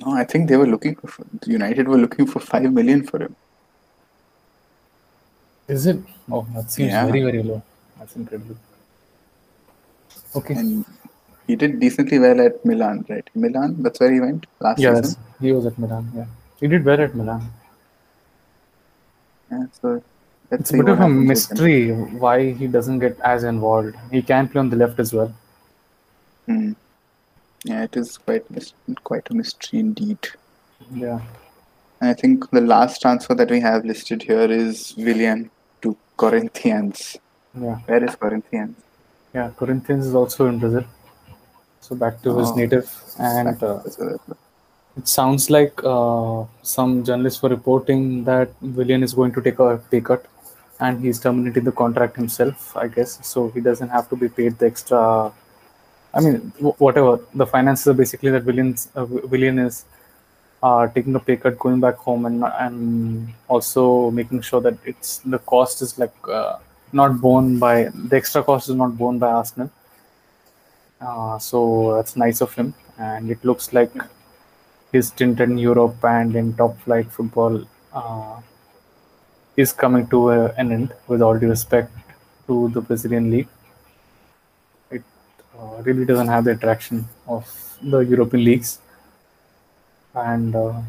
no 0.00 0.12
i 0.20 0.22
think 0.32 0.42
they 0.50 0.58
were 0.60 0.68
looking 0.74 0.94
for 1.00 1.24
united 1.54 1.88
were 1.92 1.98
looking 2.02 2.26
for 2.34 2.40
5 2.50 2.68
million 2.76 3.00
for 3.08 3.18
him 3.24 3.34
Is 5.74 5.82
it? 5.90 5.98
Oh, 6.36 6.40
that 6.54 6.70
seems 6.74 6.92
Yeah. 6.92 7.02
very, 7.08 7.20
very 7.26 7.42
low. 7.48 7.58
That's 7.98 8.14
incredible. 8.20 8.56
Okay. 10.40 10.54
and 10.60 10.70
he 11.50 11.54
did 11.62 11.74
decently 11.84 12.18
well 12.24 12.40
at 12.46 12.56
Milan, 12.70 12.96
right? 13.12 13.28
Milan, 13.44 13.76
that's 13.84 14.00
where 14.04 14.10
he 14.16 14.20
went 14.24 14.46
last 14.66 14.80
Yes, 14.86 14.96
season. 15.02 15.22
he 15.44 15.52
was 15.58 15.68
at 15.70 15.76
Milan. 15.84 16.08
Yeah, 16.20 16.28
he 16.62 16.70
did 16.74 16.88
well 16.90 17.02
at 17.06 17.14
Milan. 17.20 17.44
Yeah, 19.52 19.64
so 19.80 19.92
let's 20.52 20.70
It's 20.70 20.72
a 20.74 20.76
bit 20.78 20.88
of 20.94 21.00
a 21.00 21.08
mystery 21.08 21.92
why 22.24 22.52
he 22.52 22.66
doesn't 22.76 23.00
get 23.00 23.18
as 23.32 23.44
involved. 23.44 23.96
He 24.12 24.22
can 24.22 24.48
play 24.48 24.60
on 24.60 24.70
the 24.70 24.76
left 24.76 25.00
as 25.06 25.12
well. 25.12 25.32
Hmm. 26.46 26.72
Yeah, 27.64 27.82
it 27.88 27.96
is 27.96 28.18
quite 28.18 28.44
quite 29.10 29.28
a 29.30 29.34
mystery 29.40 29.80
indeed. 29.80 30.18
Yeah, 31.02 31.20
And 32.00 32.10
I 32.10 32.14
think 32.14 32.50
the 32.50 32.60
last 32.60 33.00
transfer 33.02 33.34
that 33.40 33.50
we 33.56 33.60
have 33.60 33.84
listed 33.90 34.22
here 34.30 34.48
is 34.60 34.94
Willian 34.96 35.50
to 35.82 35.96
Corinthians. 36.22 37.02
yeah, 37.66 37.76
Where 37.90 38.02
is 38.04 38.16
Corinthians? 38.16 38.76
yeah. 39.34 39.50
Corinthians 39.60 40.06
is 40.08 40.14
also 40.22 40.46
in 40.48 40.58
Brazil, 40.58 40.84
so 41.80 41.94
back 42.02 42.20
to 42.24 42.36
his 42.38 42.50
Oh. 42.50 42.56
native. 42.56 42.90
And 43.18 43.62
uh, 43.62 43.78
it 44.96 45.06
sounds 45.08 45.48
like 45.50 45.80
uh, 45.84 46.44
some 46.62 47.04
journalists 47.04 47.40
were 47.42 47.48
reporting 47.58 48.24
that 48.24 48.50
Willian 48.80 49.02
is 49.08 49.14
going 49.14 49.32
to 49.38 49.40
take 49.40 49.58
a 49.60 49.70
pay 49.90 50.00
cut, 50.00 50.26
and 50.84 51.00
he's 51.04 51.18
terminating 51.24 51.64
the 51.70 51.76
contract 51.82 52.16
himself. 52.16 52.76
I 52.76 52.88
guess 52.96 53.10
so 53.32 53.48
he 53.54 53.60
doesn't 53.68 53.90
have 53.96 54.08
to 54.10 54.16
be 54.16 54.28
paid 54.28 54.58
the 54.58 54.66
extra. 54.66 55.00
I 56.14 56.20
mean, 56.24 56.36
wh- 56.62 56.78
whatever 56.86 57.12
the 57.42 57.46
finances 57.54 57.86
are 57.92 57.98
basically 58.02 58.30
that 58.36 58.44
Willian's 58.44 58.88
uh, 58.96 59.06
Willian 59.34 59.58
is 59.66 59.84
uh, 60.62 60.86
taking 60.96 61.14
a 61.20 61.22
pay 61.28 61.36
cut, 61.36 61.58
going 61.58 61.80
back 61.86 61.96
home, 62.08 62.26
and 62.30 62.44
and 62.64 63.32
also 63.48 64.10
making 64.10 64.42
sure 64.48 64.60
that 64.66 64.76
it's 64.84 65.18
the 65.36 65.40
cost 65.54 65.82
is 65.86 65.98
like 66.02 66.14
uh, 66.40 66.56
not 66.92 67.20
borne 67.20 67.58
by 67.58 67.76
the 68.10 68.16
extra 68.16 68.42
cost 68.50 68.68
is 68.68 68.76
not 68.82 68.98
borne 68.98 69.18
by 69.18 69.30
Arsenal. 69.40 69.70
Uh, 71.00 71.38
so 71.38 71.94
that's 71.96 72.16
nice 72.16 72.40
of 72.40 72.54
him, 72.54 72.74
and 72.98 73.30
it 73.30 73.44
looks 73.44 73.72
like 73.72 73.92
his 74.92 75.08
stint 75.08 75.40
in 75.40 75.58
Europe 75.58 76.04
and 76.04 76.36
in 76.36 76.54
top 76.54 76.78
flight 76.80 77.10
football 77.10 77.54
uh, 77.92 78.36
is 79.56 79.72
coming 79.72 80.06
to 80.08 80.30
a, 80.30 80.52
an 80.52 80.72
end. 80.72 80.94
With 81.08 81.22
all 81.22 81.38
due 81.38 81.48
respect 81.48 81.92
to 82.46 82.68
the 82.70 82.80
Brazilian 82.80 83.30
league, 83.30 83.48
it 84.90 85.02
uh, 85.58 85.82
really 85.82 86.04
doesn't 86.04 86.28
have 86.28 86.44
the 86.44 86.52
attraction 86.52 87.06
of 87.26 87.46
the 87.82 87.98
European 87.98 88.44
leagues, 88.44 88.78
and 90.14 90.54
uh, 90.54 90.80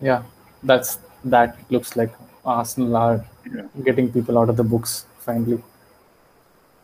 yeah, 0.00 0.22
that's 0.62 0.98
that 1.24 1.56
looks 1.70 1.96
like 1.96 2.12
Arsenal 2.44 2.96
are 2.96 3.24
yeah, 3.54 3.62
getting 3.82 4.12
people 4.12 4.38
out 4.38 4.48
of 4.48 4.56
the 4.56 4.64
books 4.64 5.06
finally. 5.18 5.62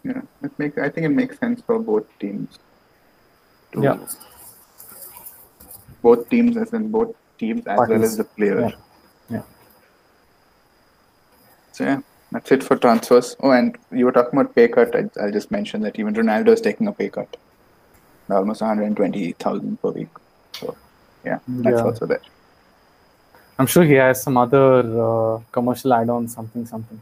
yeah. 0.03 0.23
It 0.43 0.59
make, 0.59 0.79
I 0.79 0.89
think 0.89 1.05
it 1.07 1.11
makes 1.11 1.39
sense 1.39 1.61
for 1.61 1.79
both 1.79 2.07
teams. 2.19 2.59
To, 3.73 3.83
Yeah. 3.83 3.99
Both 6.03 6.31
teams, 6.31 6.57
as 6.57 6.73
in 6.73 6.91
both 6.91 7.15
teams, 7.39 7.67
as 7.67 7.79
well 7.79 8.03
as 8.03 8.17
the 8.17 8.25
player. 8.25 8.61
Yeah. 8.61 8.69
Yeah. 8.69 8.77
So 11.81 11.87
yeah, 11.87 12.01
that's 12.31 12.53
it 12.53 12.63
for 12.63 12.77
transfers. 12.77 13.37
Oh, 13.41 13.53
and 13.53 13.79
you 13.91 14.05
were 14.05 14.13
talking 14.13 14.39
about 14.39 14.55
pay 14.55 14.69
cut. 14.69 14.95
I, 14.95 15.05
I'll 15.19 15.33
just 15.33 15.51
mention 15.51 15.81
that 15.81 15.99
even 15.99 16.13
Ronaldo 16.13 16.49
is 16.49 16.61
taking 16.61 16.89
a 16.89 16.93
pay 16.93 17.09
cut, 17.09 17.39
almost 18.31 18.61
120,000 18.61 19.81
per 19.81 19.91
week. 19.91 20.09
So 20.59 20.77
yeah, 21.25 21.39
that's 21.47 21.79
Yeah. 21.79 21.85
also 21.85 22.05
there. 22.05 22.21
I'm 23.59 23.67
sure 23.67 23.83
he 23.85 23.95
has 23.95 24.23
some 24.23 24.37
other 24.37 24.67
uh, 25.07 25.41
commercial 25.53 25.95
add-on, 25.95 26.29
something, 26.29 26.67
something, 26.67 27.01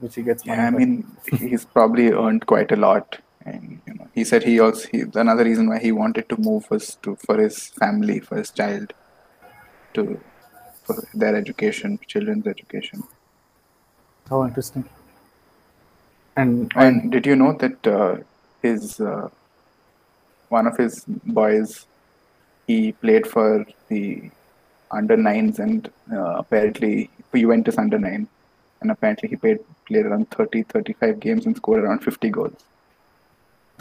which 0.00 0.14
he 0.16 0.22
gets. 0.22 0.44
Yeah, 0.44 0.66
I 0.66 0.70
mean, 0.70 1.06
he's 1.38 1.64
probably 1.64 2.12
earned 2.12 2.46
quite 2.46 2.70
a 2.72 2.76
lot, 2.76 3.18
and 3.46 3.80
you 3.86 3.94
know, 3.94 4.08
he 4.14 4.24
said 4.24 4.42
he 4.42 4.60
also 4.60 4.86
he, 4.92 5.04
another 5.14 5.44
reason 5.44 5.70
why 5.70 5.78
he 5.78 5.90
wanted 5.90 6.28
to 6.28 6.36
move 6.36 6.70
was 6.70 6.96
to 7.02 7.16
for 7.16 7.38
his 7.38 7.68
family, 7.82 8.20
for 8.20 8.36
his 8.36 8.50
child, 8.50 8.92
to 9.94 10.20
for 10.84 11.02
their 11.14 11.34
education, 11.34 11.98
children's 12.06 12.46
education. 12.46 13.02
How 14.28 14.44
interesting. 14.44 14.84
And 16.36 16.72
And 16.74 17.10
did 17.12 17.26
you 17.26 17.36
know 17.36 17.52
that 17.54 17.86
uh, 17.86 18.16
his 18.62 19.00
uh, 19.00 19.28
one 20.48 20.66
of 20.66 20.76
his 20.76 21.04
boys, 21.06 21.86
he 22.66 22.92
played 22.92 23.26
for 23.26 23.64
the 23.88 24.30
under 24.90 25.16
nines, 25.16 25.58
and 25.58 25.90
uh, 26.12 26.34
apparently 26.42 27.10
for 27.30 27.38
Juventus 27.38 27.78
under 27.78 27.98
nine, 27.98 28.28
and 28.80 28.90
apparently 28.90 29.28
he 29.28 29.36
played 29.36 29.60
played 29.86 30.06
around 30.06 30.30
30, 30.30 30.64
35 30.64 31.20
games 31.20 31.46
and 31.46 31.56
scored 31.56 31.84
around 31.84 32.00
50 32.00 32.28
goals. 32.30 32.64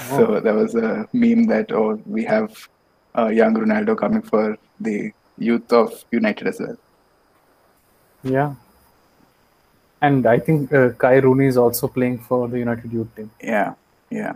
So 0.09 0.39
there 0.39 0.53
was 0.53 0.75
a 0.75 1.07
meme 1.13 1.45
that 1.47 1.71
oh 1.71 2.01
we 2.05 2.23
have 2.25 2.67
a 3.15 3.31
young 3.31 3.55
Ronaldo 3.55 3.97
coming 3.97 4.21
for 4.21 4.57
the 4.79 5.11
youth 5.37 5.71
of 5.73 6.03
United 6.11 6.47
as 6.47 6.59
well. 6.59 6.77
yeah. 8.23 8.55
And 10.05 10.25
I 10.27 10.37
think 10.39 10.73
uh, 10.73 10.89
Kai 11.03 11.15
Rooney 11.25 11.47
is 11.47 11.57
also 11.57 11.87
playing 11.87 12.17
for 12.19 12.47
the 12.47 12.59
United 12.59 12.91
youth 12.91 13.11
team. 13.15 13.29
Yeah, 13.41 13.73
yeah. 14.09 14.33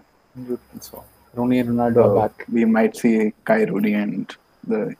Youth, 0.47 0.61
so 0.81 1.03
Rooney 1.33 1.59
and 1.59 1.69
Ronaldo 1.71 1.95
So 1.95 2.17
are 2.17 2.29
back. 2.29 2.45
we 2.51 2.65
might 2.65 2.95
see 2.95 3.33
Kai 3.45 3.63
Rooney 3.63 3.93
and 3.93 4.35
the 4.65 4.95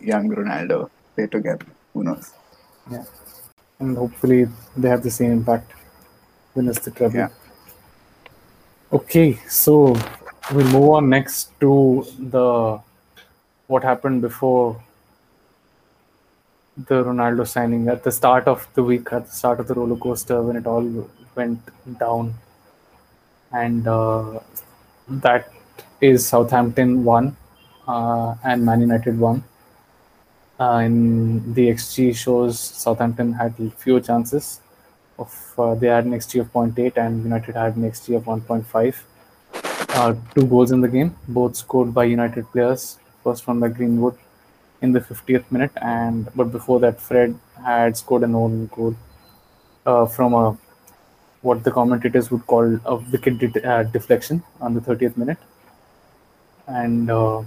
young 0.00 0.28
Ronaldo 0.30 0.90
play 1.14 1.26
together. 1.26 1.66
Who 1.92 2.04
knows? 2.04 2.32
Yeah. 2.90 3.04
And 3.80 3.96
hopefully 3.96 4.48
they 4.76 4.88
have 4.88 5.02
the 5.02 5.10
same 5.10 5.32
impact. 5.32 5.72
Win 6.54 6.68
us 6.68 6.78
the 6.80 6.90
treble. 6.90 7.16
Yeah. 7.16 7.28
Okay, 8.92 9.38
so 9.48 9.74
we 10.54 10.64
move 10.64 10.88
on 10.98 11.08
next 11.10 11.52
to 11.60 12.04
the 12.18 12.80
what 13.66 13.84
happened 13.84 14.22
before 14.22 14.82
the 16.86 17.02
Ronaldo 17.02 17.46
signing 17.46 17.88
at 17.88 18.04
the 18.04 18.12
start 18.12 18.46
of 18.46 18.68
the 18.74 18.82
week, 18.82 19.12
at 19.12 19.26
the 19.26 19.32
start 19.32 19.58
of 19.58 19.66
the 19.66 19.74
roller 19.74 19.96
coaster 19.96 20.40
when 20.42 20.56
it 20.56 20.66
all 20.66 21.10
went 21.34 21.60
down, 21.98 22.34
and 23.52 23.88
uh, 23.88 24.38
that 25.08 25.52
is 26.00 26.26
Southampton 26.26 27.02
won 27.02 27.36
uh, 27.88 28.36
and 28.44 28.64
Man 28.64 28.80
United 28.80 29.18
won. 29.18 29.42
Uh, 30.60 30.82
in 30.84 31.54
the 31.54 31.68
XG 31.68 32.14
shows 32.14 32.58
Southampton 32.58 33.32
had 33.32 33.54
fewer 33.76 34.00
chances 34.00 34.60
of 35.18 35.54
uh, 35.58 35.74
they 35.74 35.86
had 35.86 36.04
an 36.04 36.12
XG 36.12 36.40
of 36.40 36.52
0.8 36.52 36.96
and 36.96 37.24
United 37.24 37.54
had 37.54 37.76
an 37.76 37.82
XG 37.90 38.16
of 38.16 38.24
1.5. 38.24 38.96
Uh, 39.90 40.14
two 40.34 40.46
goals 40.46 40.70
in 40.70 40.80
the 40.80 40.88
game, 40.88 41.16
both 41.26 41.56
scored 41.56 41.92
by 41.92 42.04
United 42.04 42.44
players. 42.52 42.98
First 43.24 43.46
one 43.46 43.58
by 43.58 43.68
Greenwood 43.68 44.16
in 44.80 44.92
the 44.92 45.00
50th 45.00 45.50
minute, 45.50 45.72
and 45.76 46.28
but 46.34 46.52
before 46.52 46.80
that, 46.80 47.00
Fred 47.00 47.38
had 47.64 47.96
scored 47.96 48.22
an 48.22 48.34
own 48.34 48.66
goal 48.74 48.94
uh, 49.86 50.06
from 50.06 50.34
a 50.34 50.56
what 51.42 51.62
the 51.64 51.70
commentators 51.70 52.30
would 52.30 52.46
call 52.46 52.78
a 52.84 52.96
wicked 52.96 53.38
de- 53.38 53.68
uh, 53.68 53.82
deflection 53.84 54.42
on 54.60 54.74
the 54.74 54.80
30th 54.80 55.16
minute, 55.16 55.38
and 56.66 57.10
uh, 57.10 57.42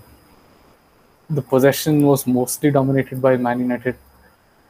the 1.30 1.42
possession 1.42 2.02
was 2.04 2.28
mostly 2.28 2.72
dominated 2.72 3.22
by 3.22 3.38
Man 3.38 3.60
United 3.60 3.96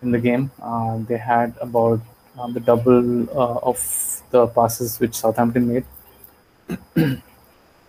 in 0.01 0.11
the 0.11 0.19
game. 0.19 0.51
Uh, 0.61 0.97
they 1.07 1.17
had 1.17 1.55
about 1.61 1.99
uh, 2.39 2.47
the 2.47 2.59
double 2.59 3.29
uh, 3.29 3.59
of 3.71 4.21
the 4.31 4.47
passes 4.47 4.99
which 4.99 5.15
Southampton 5.15 5.67
made, 5.67 5.85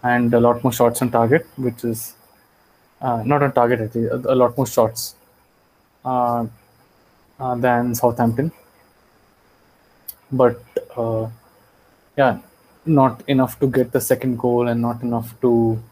and 0.02 0.34
a 0.34 0.40
lot 0.40 0.62
more 0.64 0.72
shots 0.72 1.02
on 1.02 1.10
target, 1.10 1.46
which 1.56 1.84
is 1.84 2.14
uh, 3.02 3.22
not 3.24 3.42
on 3.42 3.52
target 3.52 3.80
actually, 3.80 4.06
a, 4.06 4.16
a 4.16 4.36
lot 4.36 4.56
more 4.56 4.66
shots 4.66 5.16
uh, 6.04 6.46
uh, 7.40 7.54
than 7.56 7.94
Southampton. 7.94 8.52
But 10.30 10.62
uh, 10.96 11.28
yeah, 12.16 12.38
not 12.86 13.22
enough 13.28 13.58
to 13.60 13.66
get 13.68 13.92
the 13.92 14.00
second 14.00 14.38
goal 14.38 14.68
and 14.68 14.80
not 14.80 15.02
enough 15.02 15.38
to 15.42 15.82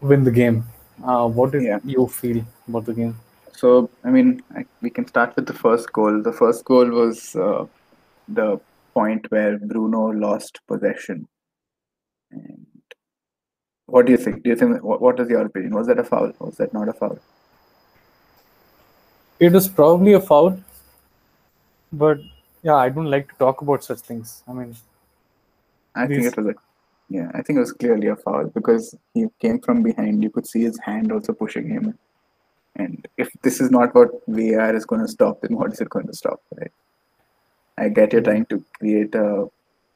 win 0.00 0.24
the 0.24 0.30
game. 0.30 0.64
Uh, 1.04 1.28
what 1.28 1.52
did 1.52 1.62
Yeah. 1.62 1.78
you 1.84 2.06
feel 2.08 2.44
about 2.68 2.86
the 2.86 2.94
game? 2.94 3.16
So 3.52 3.90
I 4.04 4.10
mean, 4.10 4.42
I, 4.56 4.66
we 4.82 4.90
can 4.90 5.06
start 5.06 5.36
with 5.36 5.46
the 5.46 5.52
first 5.54 5.92
goal. 5.92 6.22
The 6.22 6.32
first 6.32 6.64
goal 6.64 6.86
was 6.90 7.34
uh, 7.36 7.66
the 8.28 8.60
point 8.94 9.30
where 9.30 9.58
Bruno 9.58 10.06
lost 10.08 10.60
possession. 10.66 11.28
And 12.30 12.66
what 13.88 14.04
do 14.06 14.12
you 14.12 14.18
think? 14.18 14.42
Do 14.42 14.50
you 14.50 14.56
think 14.56 14.82
what, 14.82 15.00
what 15.00 15.18
is 15.18 15.28
your 15.30 15.46
opinion? 15.46 15.74
Was 15.74 15.86
that 15.86 15.98
a 15.98 16.04
foul? 16.04 16.32
Was 16.38 16.56
that 16.56 16.72
not 16.74 16.88
a 16.88 16.92
foul? 16.92 17.18
It 19.40 19.52
was 19.52 19.68
probably 19.68 20.12
a 20.12 20.20
foul, 20.20 20.60
but 21.92 22.18
yeah, 22.62 22.74
I 22.74 22.88
don't 22.90 23.10
like 23.10 23.28
to 23.28 23.34
talk 23.36 23.62
about 23.62 23.84
such 23.84 24.00
things. 24.00 24.42
I 24.46 24.52
mean, 24.52 24.76
I 25.94 26.06
think 26.06 26.24
it 26.24 26.36
was 26.36 26.46
a 26.46 26.54
yeah. 27.08 27.30
I 27.34 27.40
think 27.42 27.56
it 27.56 27.60
was 27.60 27.72
clearly 27.72 28.08
a 28.08 28.16
foul 28.16 28.48
because 28.48 28.94
he 29.14 29.26
came 29.40 29.60
from 29.60 29.82
behind. 29.82 30.22
You 30.22 30.30
could 30.30 30.46
see 30.46 30.62
his 30.62 30.78
hand 30.80 31.10
also 31.10 31.32
pushing 31.32 31.68
him. 31.68 31.98
And 32.76 33.08
if 33.16 33.30
this 33.42 33.60
is 33.60 33.70
not 33.70 33.94
what 33.94 34.10
VAR 34.28 34.76
is 34.76 34.84
going 34.84 35.00
to 35.00 35.08
stop, 35.08 35.40
then 35.40 35.56
what 35.56 35.72
is 35.72 35.80
it 35.80 35.88
going 35.88 36.06
to 36.08 36.14
stop? 36.14 36.42
Right? 36.56 36.72
I 37.78 37.88
get 37.88 38.12
you're 38.12 38.22
trying 38.22 38.46
to 38.46 38.62
create 38.78 39.14
a 39.14 39.48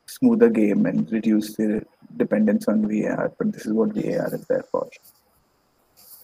smoother 0.07 0.49
game 0.49 0.87
and 0.87 1.11
reduce 1.13 1.55
the 1.57 1.85
dependence 2.17 2.69
on 2.69 2.87
VAR, 2.89 3.33
but 3.39 3.53
this 3.53 3.67
is 3.67 3.73
what 3.73 3.95
VAR 3.95 4.35
is 4.35 4.45
there 4.47 4.65
for. 4.71 4.89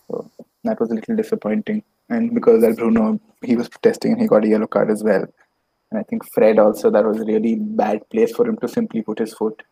So 0.09 0.31
that 0.65 0.81
was 0.81 0.91
a 0.91 0.95
little 0.95 1.17
disappointing. 1.17 1.83
And 2.09 2.35
because 2.35 2.63
that 2.63 2.77
Bruno, 2.77 3.21
he 3.43 3.57
was 3.57 3.69
protesting 3.69 4.13
and 4.13 4.21
he 4.21 4.27
got 4.27 4.45
a 4.45 4.49
yellow 4.49 4.67
card 4.67 4.91
as 4.91 5.05
well. 5.05 5.27
And 5.91 6.01
I 6.01 6.03
think 6.03 6.23
Fred 6.33 6.59
also, 6.59 6.91
that 6.91 7.05
was 7.05 7.21
a 7.21 7.25
really 7.25 7.57
bad 7.57 8.09
place 8.11 8.35
for 8.35 8.47
him 8.47 8.57
to 8.59 8.69
simply 8.69 9.03
put 9.03 9.19
his 9.19 9.35
foot, 9.35 9.63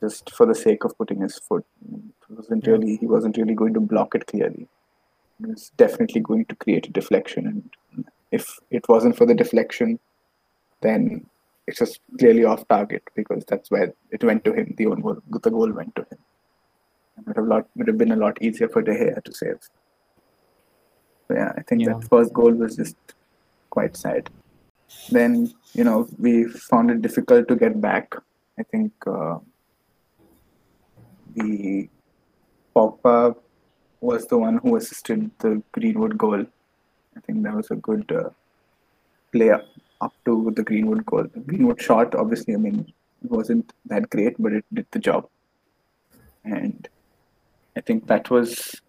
just 0.00 0.30
for 0.30 0.46
the 0.46 0.54
sake 0.54 0.84
of 0.84 0.96
putting 0.96 1.20
his 1.20 1.38
foot. 1.38 1.64
It 1.92 2.34
wasn't 2.34 2.66
really, 2.66 2.96
he 2.96 3.06
wasn't 3.06 3.36
really 3.36 3.54
going 3.54 3.74
to 3.74 3.80
block 3.80 4.14
it 4.14 4.26
clearly. 4.26 4.68
It 5.42 5.48
was 5.48 5.70
definitely 5.76 6.20
going 6.22 6.46
to 6.46 6.56
create 6.56 6.86
a 6.86 6.90
deflection. 6.90 7.46
And 7.94 8.04
if 8.30 8.58
it 8.70 8.88
wasn't 8.88 9.16
for 9.16 9.26
the 9.26 9.34
deflection, 9.34 9.98
then 10.80 11.26
it's 11.66 11.78
just 11.78 12.00
clearly 12.18 12.44
off 12.44 12.66
target 12.68 13.02
because 13.14 13.44
that's 13.46 13.70
where 13.70 13.92
it 14.10 14.22
went 14.24 14.44
to 14.44 14.52
him. 14.52 14.74
The 14.76 14.86
own 14.86 15.00
goal, 15.00 15.18
the 15.30 15.50
goal 15.50 15.72
went 15.72 15.94
to 15.96 16.02
him. 16.02 16.18
It 17.18 17.26
would 17.26 17.36
have 17.36 17.46
lot 17.46 17.66
would 17.76 17.88
have 17.88 17.98
been 17.98 18.12
a 18.12 18.16
lot 18.16 18.40
easier 18.40 18.68
for 18.68 18.82
De 18.82 18.92
Gea 18.92 19.22
to 19.24 19.32
save. 19.32 19.58
So 21.28 21.34
yeah, 21.34 21.52
I 21.56 21.62
think 21.62 21.82
Yeah. 21.82 21.94
that 21.94 22.04
first 22.08 22.32
goal 22.32 22.52
was 22.52 22.76
just 22.76 22.96
quite 23.70 23.96
sad. 23.96 24.30
Then 25.10 25.52
you 25.74 25.84
know 25.84 26.08
we 26.18 26.44
found 26.44 26.90
it 26.90 27.02
difficult 27.02 27.48
to 27.48 27.56
get 27.56 27.80
back. 27.80 28.14
I 28.58 28.62
think 28.62 28.92
uh, 29.06 29.38
the 31.34 31.88
Pogba 32.74 33.36
was 34.00 34.26
the 34.26 34.38
one 34.38 34.58
who 34.58 34.76
assisted 34.76 35.30
the 35.38 35.62
Greenwood 35.72 36.16
goal. 36.18 36.44
I 37.16 37.20
think 37.26 37.42
that 37.42 37.54
was 37.54 37.70
a 37.70 37.76
good 37.76 38.10
uh, 38.12 38.30
play 39.32 39.50
up, 39.50 39.64
up 40.00 40.14
to 40.24 40.52
the 40.54 40.62
Greenwood 40.62 41.06
goal. 41.06 41.24
The 41.32 41.40
Greenwood 41.40 41.80
shot, 41.80 42.14
obviously, 42.14 42.54
I 42.54 42.58
mean, 42.58 42.92
it 43.24 43.30
wasn't 43.30 43.72
that 43.86 44.10
great, 44.10 44.36
but 44.38 44.52
it 44.52 44.64
did 44.72 44.86
the 44.90 44.98
job. 44.98 45.28
And 46.44 46.88
I 47.76 47.80
think 47.80 48.06
that 48.06 48.30
was 48.30 48.80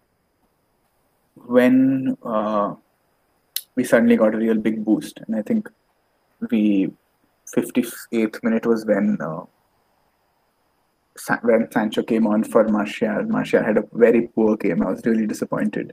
when 1.46 2.16
uh, 2.22 2.74
we 3.74 3.84
suddenly 3.84 4.16
got 4.16 4.34
a 4.34 4.38
real 4.38 4.58
big 4.58 4.84
boost. 4.84 5.20
And 5.26 5.36
I 5.36 5.42
think 5.42 5.68
the 6.40 6.90
58th 7.56 8.42
minute 8.42 8.66
was 8.66 8.84
when 8.84 9.18
uh, 9.20 9.44
when 11.42 11.70
Sancho 11.72 12.02
came 12.02 12.26
on 12.26 12.44
for 12.44 12.68
Martial. 12.68 13.24
Martial 13.24 13.62
had 13.62 13.76
a 13.76 13.84
very 13.92 14.28
poor 14.28 14.56
game. 14.56 14.82
I 14.82 14.90
was 14.90 15.04
really 15.04 15.26
disappointed. 15.26 15.92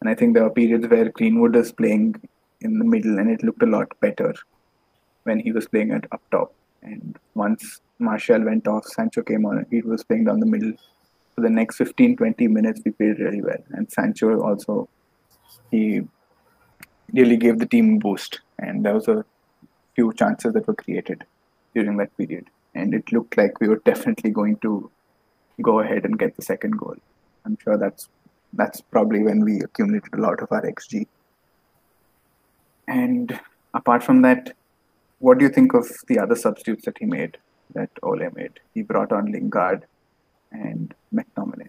And 0.00 0.08
I 0.08 0.14
think 0.14 0.34
there 0.34 0.44
were 0.44 0.50
periods 0.50 0.86
where 0.86 1.10
Greenwood 1.10 1.54
was 1.56 1.72
playing 1.72 2.14
in 2.60 2.78
the 2.78 2.84
middle 2.84 3.18
and 3.18 3.30
it 3.30 3.42
looked 3.42 3.62
a 3.62 3.66
lot 3.66 3.88
better 4.00 4.34
when 5.24 5.38
he 5.38 5.52
was 5.52 5.68
playing 5.68 5.92
at 5.92 6.06
up 6.12 6.22
top. 6.30 6.54
And 6.82 7.18
once 7.34 7.80
Martial 7.98 8.42
went 8.44 8.66
off, 8.66 8.86
Sancho 8.86 9.22
came 9.22 9.44
on, 9.44 9.66
he 9.70 9.82
was 9.82 10.02
playing 10.04 10.24
down 10.24 10.40
the 10.40 10.46
middle. 10.46 10.72
For 11.34 11.42
the 11.42 11.50
next 11.50 11.76
15 11.76 12.16
20 12.16 12.48
minutes, 12.48 12.80
we 12.84 12.92
played 12.92 13.18
really 13.18 13.42
well. 13.42 13.62
And 13.70 13.90
Sancho 13.90 14.40
also, 14.40 14.88
he 15.70 16.02
really 17.12 17.36
gave 17.36 17.58
the 17.58 17.66
team 17.66 17.96
a 17.96 17.98
boost. 17.98 18.40
And 18.58 18.84
there 18.84 18.94
was 18.94 19.08
a 19.08 19.24
few 19.94 20.12
chances 20.12 20.52
that 20.54 20.66
were 20.66 20.74
created 20.74 21.24
during 21.74 21.96
that 21.98 22.16
period. 22.16 22.48
And 22.74 22.94
it 22.94 23.12
looked 23.12 23.36
like 23.36 23.60
we 23.60 23.68
were 23.68 23.82
definitely 23.84 24.30
going 24.30 24.56
to 24.58 24.90
go 25.62 25.80
ahead 25.80 26.04
and 26.04 26.18
get 26.18 26.36
the 26.36 26.42
second 26.42 26.72
goal. 26.78 26.96
I'm 27.44 27.56
sure 27.62 27.76
that's 27.76 28.08
that's 28.52 28.80
probably 28.80 29.22
when 29.22 29.44
we 29.44 29.60
accumulated 29.60 30.14
a 30.14 30.20
lot 30.20 30.42
of 30.42 30.50
our 30.50 30.62
XG. 30.62 31.06
And 32.90 33.38
apart 33.72 34.02
from 34.02 34.22
that, 34.22 34.52
what 35.20 35.38
do 35.38 35.44
you 35.44 35.50
think 35.50 35.74
of 35.74 35.86
the 36.08 36.18
other 36.18 36.34
substitutes 36.34 36.84
that 36.86 36.98
he 36.98 37.06
made, 37.06 37.38
that 37.74 37.90
Ole 38.02 38.28
made? 38.34 38.58
He 38.74 38.82
brought 38.82 39.12
on 39.12 39.30
Lingard 39.30 39.84
and 40.50 40.92
McTominay. 41.14 41.68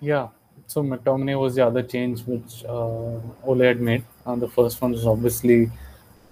Yeah. 0.00 0.28
So 0.66 0.82
McTominay 0.82 1.40
was 1.40 1.54
the 1.54 1.66
other 1.66 1.82
change 1.82 2.20
which 2.26 2.64
uh, 2.68 3.18
Ole 3.44 3.60
had 3.60 3.80
made. 3.80 4.04
And 4.26 4.42
the 4.42 4.48
first 4.48 4.82
one 4.82 4.92
was 4.92 5.06
obviously 5.06 5.70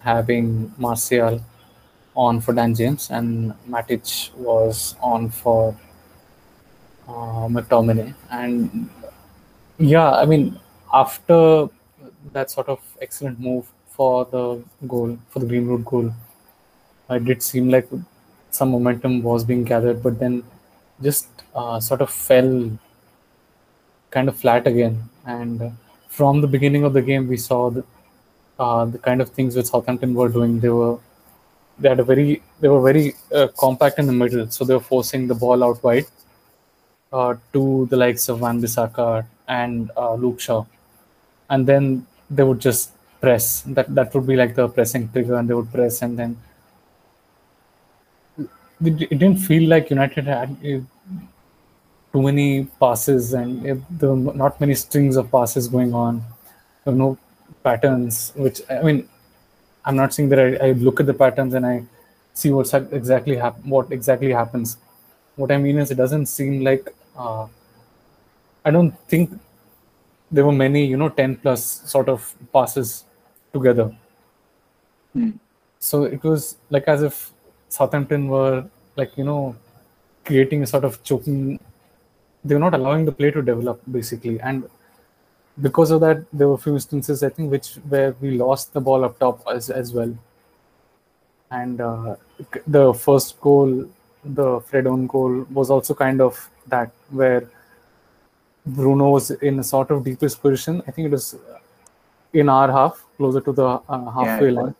having 0.00 0.72
Martial 0.76 1.40
on 2.14 2.40
for 2.40 2.52
Dan 2.52 2.74
James, 2.74 3.10
and 3.10 3.54
Matic 3.68 4.34
was 4.34 4.96
on 5.00 5.30
for 5.30 5.74
uh, 7.08 7.46
McTominay. 7.48 8.14
And 8.30 8.90
yeah, 9.78 10.10
I 10.10 10.26
mean, 10.26 10.58
after 10.92 11.68
that 12.32 12.50
sort 12.50 12.68
of 12.68 12.80
excellent 13.00 13.38
move 13.40 13.66
for 13.88 14.24
the 14.24 14.62
goal, 14.86 15.18
for 15.28 15.40
the 15.40 15.46
Greenwood 15.46 15.84
goal, 15.84 16.12
it 17.10 17.24
did 17.24 17.42
seem 17.42 17.68
like 17.68 17.88
some 18.50 18.70
momentum 18.70 19.22
was 19.22 19.44
being 19.44 19.64
gathered, 19.64 20.02
but 20.02 20.18
then 20.18 20.42
just 21.02 21.28
uh, 21.54 21.80
sort 21.80 22.00
of 22.00 22.10
fell 22.10 22.70
kind 24.10 24.28
of 24.28 24.36
flat 24.36 24.66
again. 24.66 25.08
And 25.26 25.62
uh, 25.62 25.70
from 26.08 26.40
the 26.40 26.46
beginning 26.46 26.84
of 26.84 26.92
the 26.92 27.02
game, 27.02 27.28
we 27.28 27.36
saw 27.36 27.70
the, 27.70 27.84
uh, 28.58 28.84
the 28.86 28.98
kind 28.98 29.20
of 29.20 29.30
things 29.30 29.56
which 29.56 29.66
Southampton 29.66 30.14
were 30.14 30.28
doing. 30.28 30.60
They 30.60 30.68
were 30.68 30.98
they 31.78 31.88
had 31.88 32.00
a 32.00 32.04
very 32.04 32.42
they 32.60 32.68
were 32.68 32.82
very 32.82 33.14
uh, 33.34 33.48
compact 33.58 33.98
in 33.98 34.06
the 34.06 34.12
middle, 34.12 34.48
so 34.50 34.64
they 34.64 34.74
were 34.74 34.80
forcing 34.80 35.26
the 35.26 35.34
ball 35.34 35.64
out 35.64 35.82
wide 35.82 36.06
uh, 37.12 37.34
to 37.52 37.86
the 37.90 37.96
likes 37.96 38.28
of 38.28 38.40
Wan-Bissaka 38.40 39.26
and 39.48 39.90
Luke 40.18 40.40
Shaw, 40.40 40.64
and 41.48 41.66
then 41.66 42.06
they 42.30 42.42
would 42.44 42.60
just 42.60 42.92
press. 43.20 43.62
That 43.62 43.94
that 43.94 44.14
would 44.14 44.26
be 44.26 44.36
like 44.36 44.54
the 44.54 44.68
pressing 44.68 45.08
trigger, 45.10 45.36
and 45.36 45.48
they 45.48 45.54
would 45.54 45.72
press, 45.72 46.02
and 46.02 46.18
then 46.18 46.36
it 48.84 49.02
it 49.02 49.18
didn't 49.18 49.38
feel 49.38 49.68
like 49.68 49.90
United 49.90 50.24
had 50.24 50.56
uh, 50.64 50.80
too 52.12 52.22
many 52.22 52.64
passes, 52.80 53.32
and 53.32 53.66
uh, 53.70 53.76
there 53.90 54.10
were 54.10 54.34
not 54.34 54.60
many 54.60 54.74
strings 54.74 55.16
of 55.16 55.30
passes 55.30 55.68
going 55.68 55.94
on. 55.94 56.22
There 56.84 56.92
were 56.92 56.98
no 56.98 57.18
patterns, 57.62 58.32
which 58.34 58.60
I 58.68 58.82
mean, 58.82 59.08
I'm 59.84 59.96
not 59.96 60.14
saying 60.14 60.28
that 60.30 60.40
I, 60.40 60.68
I 60.68 60.72
look 60.72 61.00
at 61.00 61.06
the 61.06 61.14
patterns 61.14 61.54
and 61.54 61.66
I 61.66 61.84
see 62.34 62.50
what's 62.50 62.74
exactly 62.74 63.36
hap- 63.36 63.64
what 63.64 63.92
exactly 63.92 64.32
happens. 64.32 64.76
What 65.36 65.52
I 65.52 65.58
mean 65.58 65.78
is, 65.78 65.90
it 65.90 65.96
doesn't 65.96 66.26
seem 66.26 66.62
like 66.64 66.92
uh, 67.16 67.46
I 68.64 68.70
don't 68.70 68.92
think 69.08 69.30
there 70.30 70.44
were 70.44 70.52
many, 70.52 70.84
you 70.86 70.96
know, 70.96 71.08
10 71.08 71.36
plus 71.36 71.64
sort 71.90 72.08
of 72.08 72.34
passes 72.52 73.04
together. 73.52 73.94
Hmm. 75.12 75.30
So 75.78 76.04
it 76.04 76.22
was 76.22 76.56
like 76.68 76.84
as 76.86 77.02
if 77.02 77.32
Southampton 77.68 78.28
were 78.28 78.66
like, 78.96 79.16
you 79.16 79.24
know, 79.24 79.56
creating 80.24 80.62
a 80.62 80.66
sort 80.66 80.84
of 80.84 81.02
choking. 81.02 81.58
They 82.44 82.54
were 82.54 82.60
not 82.60 82.74
allowing 82.74 83.04
the 83.04 83.12
play 83.12 83.30
to 83.30 83.42
develop 83.42 83.80
basically. 83.90 84.40
And 84.40 84.68
because 85.60 85.90
of 85.90 86.00
that, 86.00 86.24
there 86.32 86.48
were 86.48 86.54
a 86.54 86.58
few 86.58 86.74
instances, 86.74 87.22
I 87.22 87.28
think, 87.28 87.50
which 87.50 87.74
where 87.88 88.14
we 88.20 88.32
lost 88.32 88.72
the 88.72 88.80
ball 88.80 89.04
up 89.04 89.18
top 89.18 89.42
as, 89.52 89.70
as 89.70 89.92
well. 89.92 90.16
And 91.50 91.80
uh, 91.80 92.16
the 92.66 92.94
first 92.94 93.40
goal, 93.40 93.86
the 94.24 94.60
Fred 94.60 94.86
own 94.86 95.06
goal, 95.06 95.46
was 95.50 95.70
also 95.70 95.94
kind 95.94 96.20
of 96.20 96.48
that, 96.68 96.92
where 97.10 97.48
Bruno 98.66 99.10
was 99.10 99.30
in 99.30 99.58
a 99.58 99.64
sort 99.64 99.90
of 99.90 100.04
deepest 100.04 100.40
position. 100.42 100.82
I 100.86 100.90
think 100.90 101.06
it 101.06 101.10
was 101.10 101.36
in 102.32 102.48
our 102.48 102.70
half, 102.70 103.04
closer 103.16 103.40
to 103.40 103.52
the 103.52 103.80
uh, 103.88 104.10
halfway 104.10 104.48
it 104.48 104.52
line. 104.52 104.74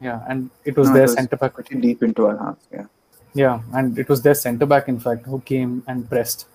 Yeah, 0.00 0.24
and 0.28 0.50
it 0.64 0.76
was 0.76 0.88
No, 0.88 0.94
it 0.94 0.94
their 0.94 1.02
was 1.02 1.14
centre 1.14 1.36
back. 1.36 1.54
Pretty 1.54 1.80
deep 1.80 2.02
into 2.02 2.26
our 2.26 2.36
half, 2.36 2.56
yeah. 2.72 2.86
Yeah, 3.34 3.60
and 3.74 3.98
it 3.98 4.08
was 4.08 4.22
their 4.22 4.34
centre 4.34 4.66
back, 4.66 4.88
in 4.88 4.98
fact, 4.98 5.26
who 5.26 5.40
came 5.40 5.84
and 5.86 6.08
pressed 6.08 6.46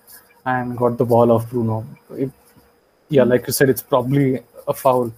and 0.45 0.78
got 0.78 0.97
the 0.97 1.05
ball 1.05 1.32
off 1.32 1.49
Bruno. 1.49 1.86
It, 2.11 2.32
yeah, 3.09 3.24
like 3.24 3.45
you 3.47 3.53
said, 3.53 3.70
it's 3.70 3.84
probably 3.84 4.43
a 4.68 4.74
foul. 4.74 5.13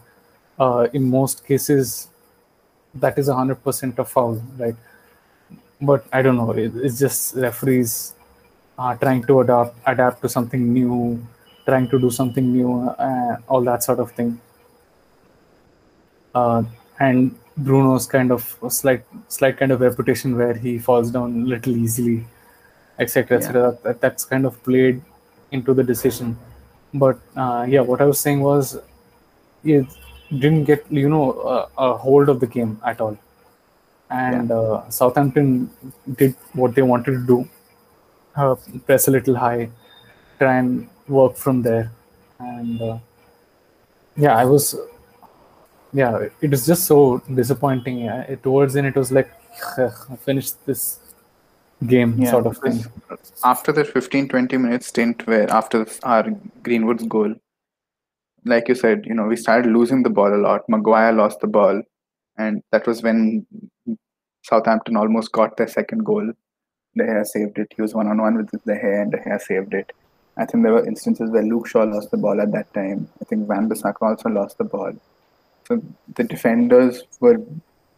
Uh, 0.59 0.87
in 0.93 1.09
most 1.09 1.45
cases, 1.45 2.09
that 2.95 3.17
is 3.17 3.27
a 3.27 3.33
hundred 3.33 3.63
percent 3.63 3.97
a 3.99 4.05
foul, 4.05 4.41
right? 4.57 4.75
But 5.81 6.05
I 6.11 6.21
don't 6.21 6.35
know. 6.35 6.51
It, 6.51 6.75
it's 6.75 6.99
just 6.99 7.35
referees 7.35 8.13
uh, 8.77 8.95
trying 8.95 9.23
to 9.25 9.39
adapt, 9.41 9.75
adapt 9.85 10.21
to 10.23 10.29
something 10.29 10.73
new, 10.73 11.25
trying 11.67 11.87
to 11.89 11.99
do 11.99 12.09
something 12.09 12.53
new, 12.53 12.71
uh, 12.89 13.37
all 13.47 13.61
that 13.61 13.83
sort 13.83 13.99
of 13.99 14.11
thing. 14.11 14.39
Uh, 16.33 16.63
and 16.99 17.37
Bruno's 17.57 18.05
kind 18.07 18.31
of 18.31 18.57
slight, 18.69 19.03
slight 19.27 19.57
kind 19.57 19.71
of 19.71 19.81
reputation 19.81 20.37
where 20.37 20.53
he 20.53 20.77
falls 20.79 21.11
down 21.11 21.41
a 21.43 21.45
little 21.45 21.75
easily, 21.75 22.25
etc., 22.99 23.37
etc. 23.37 23.77
That, 23.83 23.99
that's 23.99 24.23
kind 24.23 24.45
of 24.45 24.61
played 24.63 25.01
into 25.51 25.73
the 25.73 25.83
decision. 25.83 26.37
But 26.93 27.19
uh, 27.35 27.65
yeah, 27.67 27.81
what 27.81 28.01
I 28.01 28.05
was 28.05 28.19
saying 28.19 28.41
was, 28.41 28.79
it 29.63 29.87
didn't 30.29 30.65
get 30.65 30.85
you 30.89 31.09
know 31.09 31.31
a, 31.41 31.67
a 31.77 31.97
hold 31.97 32.29
of 32.29 32.39
the 32.39 32.47
game 32.47 32.79
at 32.85 33.01
all, 33.01 33.17
and 34.09 34.51
uh, 34.51 34.89
Southampton 34.89 35.69
did 36.15 36.35
what 36.53 36.75
they 36.75 36.81
wanted 36.81 37.11
to 37.11 37.25
do, 37.27 37.49
uh, 38.35 38.55
press 38.85 39.07
a 39.07 39.11
little 39.11 39.35
high, 39.35 39.69
try 40.39 40.57
and 40.59 40.87
work 41.07 41.35
from 41.35 41.61
there, 41.61 41.91
and 42.39 42.81
uh, 42.81 42.97
yeah, 44.15 44.35
I 44.35 44.45
was 44.45 44.75
yeah, 45.93 46.27
it 46.41 46.51
was 46.51 46.65
just 46.65 46.85
so 46.85 47.21
disappointing. 47.33 47.99
Yeah. 47.99 48.21
It, 48.21 48.43
towards 48.43 48.73
the 48.73 48.79
end, 48.79 48.87
it 48.87 48.95
was 48.95 49.11
like, 49.11 49.31
I 49.77 49.89
finished 50.19 50.65
this 50.65 50.99
game 51.85 52.15
Yeah, 52.17 52.31
sort 52.31 52.47
of 52.47 52.57
thing. 52.57 52.85
After 53.43 53.71
the 53.71 53.85
15 53.85 54.27
20 54.29 54.57
minute 54.57 54.83
stint 54.83 55.25
where 55.27 55.49
after 55.51 55.85
our 56.03 56.29
Greenwood's 56.63 57.05
goal, 57.05 57.33
like 58.45 58.67
you 58.67 58.75
said, 58.75 59.05
you 59.05 59.13
know, 59.13 59.25
we 59.25 59.35
started 59.35 59.71
losing 59.71 60.03
the 60.03 60.09
ball 60.09 60.33
a 60.33 60.37
lot. 60.37 60.67
Maguire 60.69 61.13
lost 61.13 61.39
the 61.39 61.47
ball, 61.47 61.81
and 62.37 62.61
that 62.71 62.87
was 62.87 63.01
when 63.01 63.45
Southampton 64.43 64.97
almost 64.97 65.31
got 65.31 65.57
their 65.57 65.67
second 65.67 66.03
goal. 66.05 66.31
De 66.95 67.03
Gea 67.03 67.25
saved 67.25 67.59
it. 67.59 67.73
He 67.75 67.81
was 67.81 67.93
one 67.93 68.07
on 68.07 68.21
one 68.21 68.37
with 68.37 68.51
De 68.51 68.57
Gea, 68.73 69.01
and 69.01 69.11
De 69.11 69.17
Gea 69.17 69.41
saved 69.41 69.73
it. 69.73 69.91
I 70.37 70.45
think 70.45 70.63
there 70.63 70.73
were 70.73 70.85
instances 70.85 71.31
where 71.31 71.43
Luke 71.43 71.67
Shaw 71.67 71.83
lost 71.83 72.11
the 72.11 72.17
ball 72.17 72.39
at 72.39 72.51
that 72.51 72.71
time. 72.73 73.09
I 73.21 73.25
think 73.25 73.49
Wan-Bissaka 73.49 74.01
also 74.01 74.29
lost 74.29 74.57
the 74.57 74.63
ball. 74.63 74.93
So 75.67 75.81
the 76.15 76.23
defenders 76.23 77.03
were 77.19 77.41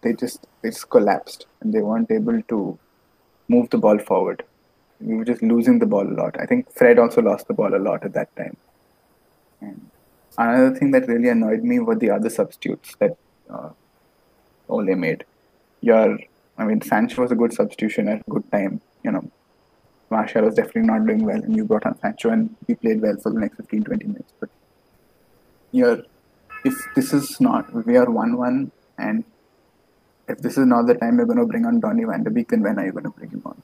they 0.02 0.14
just 0.14 0.48
they 0.62 0.70
just 0.70 0.90
collapsed 0.90 1.46
and 1.62 1.74
they 1.74 1.82
weren't 1.82 2.10
able 2.12 2.42
to 2.44 2.80
move 3.48 3.70
the 3.70 3.78
ball 3.78 4.00
forward. 4.00 4.44
We 5.02 5.16
were 5.16 5.26
just 5.26 5.42
losing 5.42 5.80
the 5.80 5.86
ball 5.86 6.08
a 6.08 6.16
lot. 6.22 6.36
I 6.40 6.46
think 6.46 6.72
Fred 6.72 7.00
also 7.00 7.22
lost 7.22 7.48
the 7.48 7.54
ball 7.54 7.76
a 7.76 7.84
lot 7.90 8.04
at 8.04 8.14
that 8.14 8.36
time. 8.36 8.58
And 9.62 9.90
another 10.38 10.76
thing 10.76 10.92
that 10.92 11.08
really 11.08 11.30
annoyed 11.30 11.64
me 11.64 11.80
were 11.80 11.96
the 11.96 12.12
other 12.12 12.30
substitutes 12.30 12.96
that 13.00 13.18
uh, 13.50 13.70
Ole 14.68 14.96
made. 14.96 15.26
Your, 15.82 16.20
I 16.58 16.66
mean, 16.66 16.82
Sancho 16.82 17.22
was 17.22 17.32
a 17.32 17.36
good 17.36 17.54
substitution 17.54 18.08
at 18.08 18.22
a 18.28 18.30
good 18.30 18.50
time. 18.52 18.82
You 19.04 19.12
know, 19.12 19.32
Martial 20.10 20.44
was 20.46 20.56
definitely 20.56 20.84
not 20.84 21.06
doing 21.06 21.24
well, 21.24 21.36
and 21.42 21.56
you 21.56 21.66
brought 21.66 21.86
on 21.86 21.98
Sancho, 22.00 22.30
and 22.30 22.56
he 22.68 22.76
played 22.76 23.02
well 23.02 23.16
for 23.18 23.32
the 23.32 23.40
next 23.40 23.58
15, 23.58 23.84
20 23.84 24.06
minutes. 24.06 24.34
But 24.40 24.50
you're, 25.72 26.04
if 26.66 26.76
this 26.96 27.14
is 27.14 27.40
not, 27.40 27.72
we 27.86 27.96
are 27.98 28.10
1 28.10 28.38
1, 28.38 28.72
and 28.98 29.24
if 30.28 30.40
this 30.40 30.58
is 30.58 30.66
not 30.66 30.88
the 30.88 30.96
time 30.96 31.18
you're 31.18 31.26
going 31.26 31.38
to 31.40 31.46
bring 31.46 31.66
on 31.66 31.80
Donny 31.80 32.04
van 32.06 32.24
de 32.24 32.30
Beek, 32.32 32.50
then 32.50 32.62
when 32.64 32.80
are 32.80 32.86
you 32.86 32.92
going 32.92 33.04
to 33.06 33.10
bring 33.12 33.30
him 33.32 33.42
on? 33.46 33.62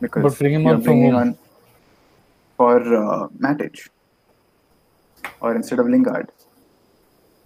Because 0.00 0.22
But 0.22 0.38
bring 0.38 0.54
him 0.54 0.62
you're 0.62 0.74
on 0.74 0.82
bringing 0.82 1.12
whom? 1.12 1.20
on 1.20 1.38
for 2.56 2.78
uh, 2.78 3.28
Matic 3.38 3.88
or 5.40 5.54
instead 5.54 5.78
of 5.78 5.88
Lingard. 5.88 6.30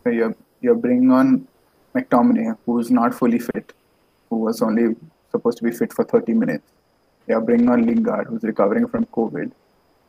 So 0.05 0.11
you're 0.11 0.35
you're 0.61 0.75
bringing 0.75 1.11
on 1.13 1.47
McTominay, 1.95 2.57
who's 2.67 2.91
not 2.91 3.15
fully 3.15 3.39
fit, 3.39 3.73
who 4.31 4.37
was 4.37 4.63
only 4.63 4.97
supposed 5.31 5.59
to 5.59 5.65
be 5.65 5.71
fit 5.71 5.93
for 5.93 6.05
30 6.05 6.35
minutes. 6.35 6.67
You're 7.29 7.43
bringing 7.43 7.69
on 7.69 7.85
Lingard, 7.87 8.27
who's 8.29 8.43
recovering 8.43 8.89
from 8.89 9.05
COVID, 9.07 9.53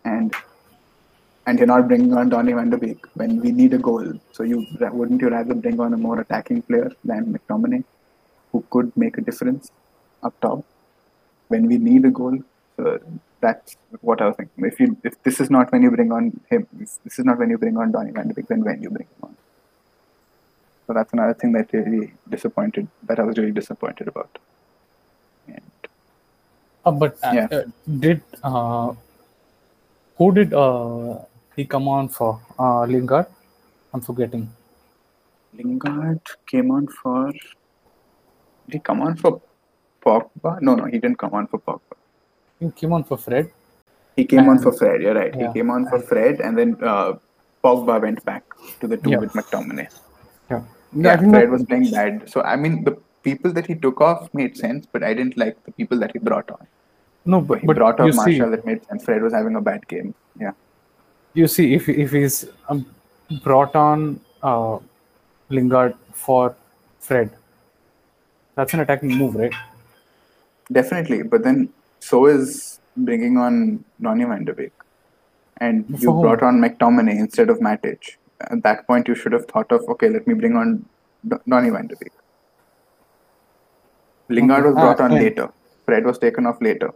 and 0.05 0.33
and 1.45 1.57
you're 1.57 1.67
not 1.67 1.87
bringing 1.87 2.13
on 2.13 2.29
Donny 2.29 2.53
van 2.53 2.69
de 2.69 2.77
Beek 2.77 3.05
when 3.15 3.39
we 3.41 3.51
need 3.51 3.73
a 3.73 3.77
goal. 3.77 4.05
So 4.31 4.43
you 4.43 4.65
wouldn't 4.79 5.21
you 5.21 5.29
rather 5.29 5.55
bring 5.55 5.79
on 5.79 5.93
a 5.93 5.97
more 5.97 6.19
attacking 6.21 6.61
player 6.61 6.91
than 7.03 7.33
McTominay, 7.33 7.83
who 8.51 8.63
could 8.69 8.95
make 8.95 9.17
a 9.17 9.21
difference 9.21 9.71
up 10.23 10.39
top 10.41 10.63
when 11.47 11.67
we 11.67 11.77
need 11.77 12.05
a 12.05 12.11
goal? 12.11 12.37
So 12.77 12.99
that's 13.41 13.75
what 14.01 14.21
I 14.21 14.27
was 14.27 14.37
thinking. 14.37 14.65
If 14.65 14.79
you 14.79 14.97
if 15.03 15.21
this 15.23 15.39
is 15.39 15.49
not 15.49 15.71
when 15.71 15.81
you 15.81 15.91
bring 15.91 16.11
on 16.11 16.39
him, 16.49 16.67
this 16.79 17.19
is 17.19 17.25
not 17.25 17.39
when 17.39 17.49
you 17.49 17.57
bring 17.57 17.77
on 17.77 17.91
Donny 17.91 18.11
van 18.11 18.27
de 18.27 18.33
Beek, 18.33 18.47
then 18.47 18.63
when 18.63 18.81
you 18.81 18.89
bring 18.89 19.07
him 19.07 19.23
on. 19.23 19.35
So 20.87 20.93
that's 20.93 21.13
another 21.13 21.33
thing 21.33 21.51
that 21.53 21.73
really 21.73 22.13
disappointed. 22.29 22.87
That 23.03 23.19
I 23.19 23.23
was 23.23 23.37
really 23.37 23.51
disappointed 23.51 24.07
about. 24.07 24.39
And 26.85 26.95
Uh, 26.95 26.99
but 26.99 27.17
uh, 27.23 27.31
Yeah. 27.33 27.47
uh, 27.51 27.63
did 27.99 28.21
uh, 28.43 28.93
who 30.17 30.31
did 30.33 30.53
uh, 30.53 31.19
he 31.55 31.65
come 31.65 31.87
on 31.87 32.07
for? 32.09 32.39
Uh, 32.57 32.83
Lingard? 32.85 33.27
I'm 33.93 34.01
forgetting. 34.01 34.49
Lingard 35.57 36.21
came 36.45 36.71
on 36.71 36.87
for. 36.87 37.31
Did 37.31 38.73
he 38.73 38.79
come 38.79 39.01
on 39.01 39.15
for 39.15 39.41
Pogba? 40.05 40.61
No, 40.61 40.75
no, 40.75 40.85
he 40.85 40.99
didn't 40.99 41.17
come 41.17 41.33
on 41.33 41.47
for 41.47 41.59
Pogba. 41.59 41.95
He 42.59 42.69
came 42.71 42.93
on 42.93 43.03
for 43.03 43.17
Fred. 43.17 43.51
He 44.15 44.25
came 44.25 44.47
on 44.49 44.59
for 44.59 44.71
Fred. 44.71 45.01
You're 45.01 45.15
right. 45.15 45.33
yeah, 45.35 45.47
He 45.47 45.53
came 45.59 45.69
on 45.71 45.87
for 45.87 45.95
and- 45.95 46.07
Fred, 46.07 46.39
and 46.41 46.57
then 46.57 46.77
uh, 46.81 47.13
Pogba 47.63 48.01
went 48.01 48.23
back 48.25 48.43
to 48.79 48.87
the 48.87 48.97
two 48.97 49.11
Yeah. 49.11 49.17
with 49.19 49.33
McTominay. 49.33 49.87
Yeah, 50.51 50.63
Yeah, 50.93 51.17
Fred 51.17 51.49
was 51.49 51.63
playing 51.65 51.91
bad. 51.91 52.29
So 52.29 52.41
I 52.41 52.55
mean, 52.55 52.83
the 52.83 52.97
people 53.23 53.51
that 53.53 53.65
he 53.67 53.75
took 53.75 54.01
off 54.01 54.33
made 54.33 54.57
sense, 54.57 54.85
but 54.91 55.03
I 55.03 55.13
didn't 55.13 55.37
like 55.37 55.63
the 55.65 55.71
people 55.71 55.99
that 55.99 56.11
he 56.13 56.19
brought 56.19 56.49
on. 56.51 56.67
No, 57.25 57.41
But 57.41 57.59
he 57.59 57.67
but 57.67 57.75
brought 57.75 57.99
on 57.99 58.11
see, 58.11 58.17
Martial 58.17 58.51
that 58.51 58.65
made 58.65 58.85
sense. 58.85 59.03
Fred 59.03 59.21
was 59.21 59.33
having 59.33 59.55
a 59.55 59.61
bad 59.61 59.87
game. 59.87 60.13
Yeah. 60.39 60.51
you 61.33 61.47
see, 61.47 61.73
if 61.73 61.87
if 61.89 62.11
he's 62.11 62.45
um, 62.69 62.85
brought 63.43 63.75
on 63.75 64.19
uh, 64.41 64.79
Lingard 65.49 65.95
for 66.13 66.55
Fred, 66.99 67.31
that's 68.55 68.73
an 68.73 68.79
attacking 68.79 69.15
move, 69.15 69.35
right? 69.35 69.53
Definitely, 70.71 71.23
but 71.23 71.43
then 71.43 71.69
so 71.99 72.25
is 72.27 72.79
bringing 72.95 73.37
on 73.37 73.83
Donny 74.01 74.23
van 74.25 74.45
de 74.45 74.53
Beek, 74.53 74.73
and 75.57 75.85
For 75.91 75.97
you 75.97 76.11
whom? 76.11 76.21
brought 76.21 76.43
on 76.43 76.59
McTominay 76.61 77.17
instead 77.19 77.49
of 77.49 77.59
Matic. 77.59 78.15
At 78.41 78.63
that 78.63 78.87
point, 78.87 79.07
you 79.07 79.15
should 79.15 79.33
have 79.33 79.45
thought 79.47 79.71
of 79.71 79.87
okay, 79.89 80.09
let 80.09 80.27
me 80.27 80.33
bring 80.33 80.55
on 80.55 80.85
Donny 81.47 81.69
van 81.69 81.87
de 81.87 81.95
Beek. 81.97 82.13
Lingard 84.29 84.65
was 84.65 84.75
brought 84.75 85.01
on 85.01 85.11
yeah. 85.13 85.19
later. 85.19 85.49
Fred 85.85 86.05
was 86.05 86.17
taken 86.17 86.45
off 86.45 86.61
later. 86.61 86.93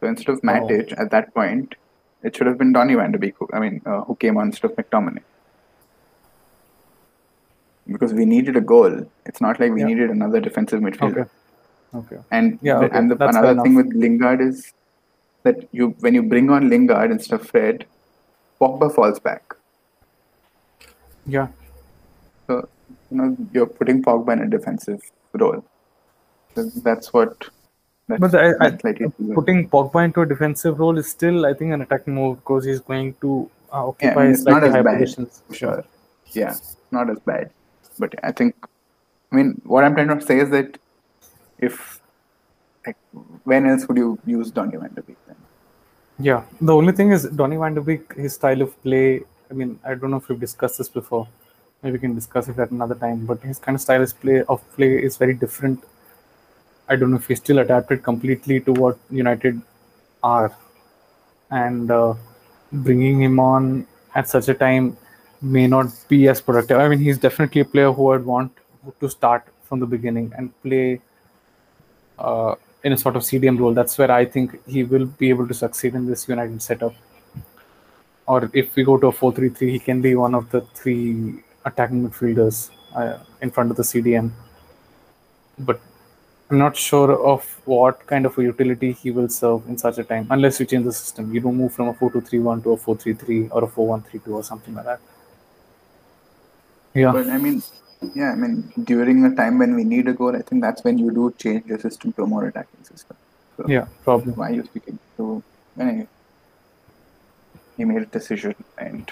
So 0.00 0.06
instead 0.06 0.32
Oh. 0.32 0.34
of 0.34 0.42
Matic 0.42 0.98
at 0.98 1.10
that 1.10 1.34
point, 1.34 1.74
it 2.22 2.36
should 2.36 2.46
have 2.46 2.58
been 2.58 2.72
Donny 2.72 2.94
van 2.94 3.12
de 3.12 3.18
Beek. 3.18 3.34
Who, 3.38 3.48
I 3.52 3.60
mean, 3.60 3.80
uh, 3.86 4.02
who 4.02 4.16
came 4.16 4.36
on 4.36 4.48
instead 4.48 4.70
of 4.70 4.76
McTominay. 4.76 5.22
Because 7.86 8.12
we 8.12 8.24
needed 8.24 8.56
a 8.56 8.60
goal. 8.60 9.06
It's 9.26 9.40
not 9.40 9.58
like 9.60 9.72
we 9.72 9.80
Yeah. 9.80 9.86
needed 9.86 10.10
another 10.10 10.40
defensive 10.40 10.80
midfielder. 10.80 11.22
Okay. 11.22 11.30
Okay. 11.94 12.18
And 12.30 12.58
Yeah, 12.62 12.78
okay, 12.78 12.96
and 12.96 13.10
the, 13.10 13.16
another 13.28 13.60
thing 13.62 13.74
with 13.74 13.92
Lingard 13.92 14.40
is 14.40 14.72
that 15.42 15.68
you 15.72 15.88
when 16.00 16.14
you 16.14 16.22
bring 16.22 16.48
on 16.50 16.68
Lingard 16.68 17.10
instead 17.10 17.40
of 17.40 17.46
Fred, 17.46 17.84
Pogba 18.60 18.94
falls 18.94 19.18
back. 19.18 19.56
Yeah. 21.26 21.48
So 22.46 22.68
you 23.10 23.16
know 23.18 23.36
you're 23.52 23.66
putting 23.66 24.02
Pogba 24.02 24.32
in 24.34 24.42
a 24.42 24.48
defensive 24.48 25.02
role. 25.34 25.64
That's 26.54 27.12
what. 27.12 27.48
That's, 28.08 28.20
But 28.20 28.34
I, 28.34 28.66
I, 28.66 28.70
putting 28.70 29.68
Pogba 29.68 30.04
into 30.04 30.22
a 30.22 30.26
defensive 30.26 30.78
role 30.78 30.98
is 30.98 31.08
still, 31.08 31.46
I 31.46 31.54
think, 31.54 31.72
an 31.72 31.82
attacking 31.82 32.14
move 32.14 32.38
because 32.38 32.64
he's 32.64 32.80
going 32.80 33.14
to 33.20 33.48
uh, 33.72 33.88
occupy 33.88 34.26
it's 34.26 34.42
not 34.42 34.64
as 34.64 34.72
bad. 34.72 34.84
positions. 34.84 35.42
for 35.48 35.54
sure. 35.54 35.84
Yeah, 36.32 36.54
not 36.90 37.10
as 37.10 37.20
bad. 37.20 37.50
But 37.98 38.14
I 38.24 38.32
think, 38.32 38.54
I 39.30 39.36
mean, 39.36 39.60
what 39.64 39.84
I'm 39.84 39.94
trying 39.94 40.08
to 40.08 40.20
say 40.20 40.40
is 40.40 40.50
that 40.50 40.78
if, 41.58 42.00
like, 42.86 42.96
when 43.44 43.66
else 43.66 43.86
would 43.86 43.96
you 43.96 44.18
use 44.26 44.50
Donny 44.50 44.76
van 44.76 44.92
de 44.94 45.02
Beek 45.02 45.16
then? 45.26 45.36
Yeah. 46.18 46.42
The 46.60 46.74
only 46.74 46.92
thing 46.92 47.12
is 47.12 47.24
Donny 47.24 47.56
van 47.56 47.74
de 47.74 47.80
Beek, 47.80 48.14
his 48.14 48.34
style 48.34 48.62
of 48.62 48.80
play. 48.82 49.22
I 49.50 49.54
mean, 49.54 49.78
I 49.84 49.94
don't 49.94 50.10
know 50.10 50.16
if 50.16 50.28
we've 50.28 50.40
discussed 50.40 50.78
this 50.78 50.88
before. 50.88 51.28
Maybe 51.82 51.94
we 51.94 51.98
can 52.00 52.14
discuss 52.14 52.48
it 52.48 52.58
at 52.58 52.70
another 52.70 52.94
time. 52.94 53.26
But 53.26 53.42
his 53.42 53.58
kind 53.58 53.74
of 53.74 53.80
style 53.80 54.02
of 54.02 54.20
play 54.20 54.42
of 54.44 54.72
play 54.76 55.02
is 55.02 55.16
very 55.16 55.34
different. 55.34 55.84
I 56.88 56.96
don't 56.96 57.10
know 57.10 57.16
if 57.16 57.26
he's 57.28 57.38
still 57.38 57.58
adapted 57.58 58.02
completely 58.02 58.60
to 58.60 58.72
what 58.72 58.98
United 59.10 59.60
are, 60.22 60.54
and 61.50 61.90
uh, 61.90 62.14
bringing 62.72 63.22
him 63.22 63.38
on 63.38 63.86
at 64.14 64.28
such 64.28 64.48
a 64.48 64.54
time 64.54 64.96
may 65.40 65.66
not 65.66 65.86
be 66.08 66.28
as 66.28 66.40
productive. 66.40 66.78
I 66.78 66.88
mean, 66.88 66.98
he's 66.98 67.18
definitely 67.18 67.62
a 67.62 67.64
player 67.64 67.92
who 67.92 68.12
I'd 68.12 68.24
want 68.24 68.52
to 69.00 69.08
start 69.08 69.46
from 69.68 69.80
the 69.80 69.86
beginning 69.86 70.32
and 70.36 70.52
play 70.62 71.00
uh, 72.18 72.54
in 72.84 72.92
a 72.92 72.96
sort 72.96 73.16
of 73.16 73.22
CDM 73.22 73.58
role. 73.58 73.74
That's 73.74 73.96
where 73.98 74.10
I 74.10 74.24
think 74.24 74.60
he 74.66 74.84
will 74.84 75.06
be 75.06 75.30
able 75.30 75.48
to 75.48 75.54
succeed 75.54 75.94
in 75.94 76.06
this 76.06 76.28
United 76.28 76.60
setup. 76.62 76.94
Or 78.26 78.50
if 78.52 78.74
we 78.76 78.84
go 78.84 78.96
to 78.98 79.08
a 79.08 79.12
4 79.12 79.32
3 79.32 79.48
3, 79.48 79.70
he 79.72 79.78
can 79.78 80.00
be 80.00 80.14
one 80.14 80.34
of 80.34 80.50
the 80.50 80.60
three 80.74 81.42
attacking 81.64 82.08
midfielders 82.08 82.70
uh, 82.94 83.18
in 83.40 83.50
front 83.50 83.70
of 83.70 83.76
the 83.76 83.82
CDM. 83.82 84.30
But 85.58 85.80
I'm 86.52 86.58
not 86.58 86.76
sure 86.76 87.18
of 87.26 87.44
what 87.64 88.06
kind 88.06 88.26
of 88.26 88.36
a 88.36 88.42
utility 88.42 88.92
he 88.92 89.10
will 89.10 89.30
serve 89.30 89.66
in 89.68 89.78
such 89.78 89.96
a 89.96 90.04
time, 90.04 90.26
unless 90.28 90.60
you 90.60 90.66
change 90.66 90.84
the 90.84 90.92
system. 90.92 91.32
You 91.32 91.40
don't 91.40 91.56
move 91.56 91.72
from 91.72 91.88
a 91.88 91.94
4 91.94 92.12
2 92.12 92.20
3 92.20 92.40
to 92.64 92.72
a 92.72 92.76
4 92.76 92.94
3 92.94 93.14
3 93.14 93.48
or 93.48 93.64
a 93.64 93.66
4 93.66 93.86
1 93.88 94.02
3 94.02 94.20
2 94.20 94.34
or 94.34 94.44
something 94.44 94.74
like 94.74 94.84
that. 94.84 95.00
Yeah. 96.92 97.12
But 97.12 97.28
I 97.28 97.38
mean, 97.38 97.62
yeah, 98.14 98.32
I 98.32 98.34
mean, 98.34 98.70
during 98.84 99.24
a 99.24 99.34
time 99.34 99.58
when 99.58 99.74
we 99.74 99.84
need 99.84 100.08
a 100.08 100.12
goal, 100.12 100.36
I 100.36 100.42
think 100.42 100.60
that's 100.60 100.84
when 100.84 100.98
you 100.98 101.10
do 101.10 101.34
change 101.38 101.64
your 101.64 101.78
system 101.78 102.12
to 102.12 102.24
a 102.24 102.26
more 102.26 102.44
attacking 102.44 102.84
system. 102.84 103.16
So 103.56 103.66
Yeah, 103.66 103.86
probably. 104.04 104.34
why 104.34 104.50
you 104.50 104.62
speaking? 104.66 104.98
So 105.16 105.42
anyway, 105.80 106.06
he 107.78 107.86
made 107.86 108.02
a 108.02 108.10
decision, 108.18 108.54
and 108.76 109.10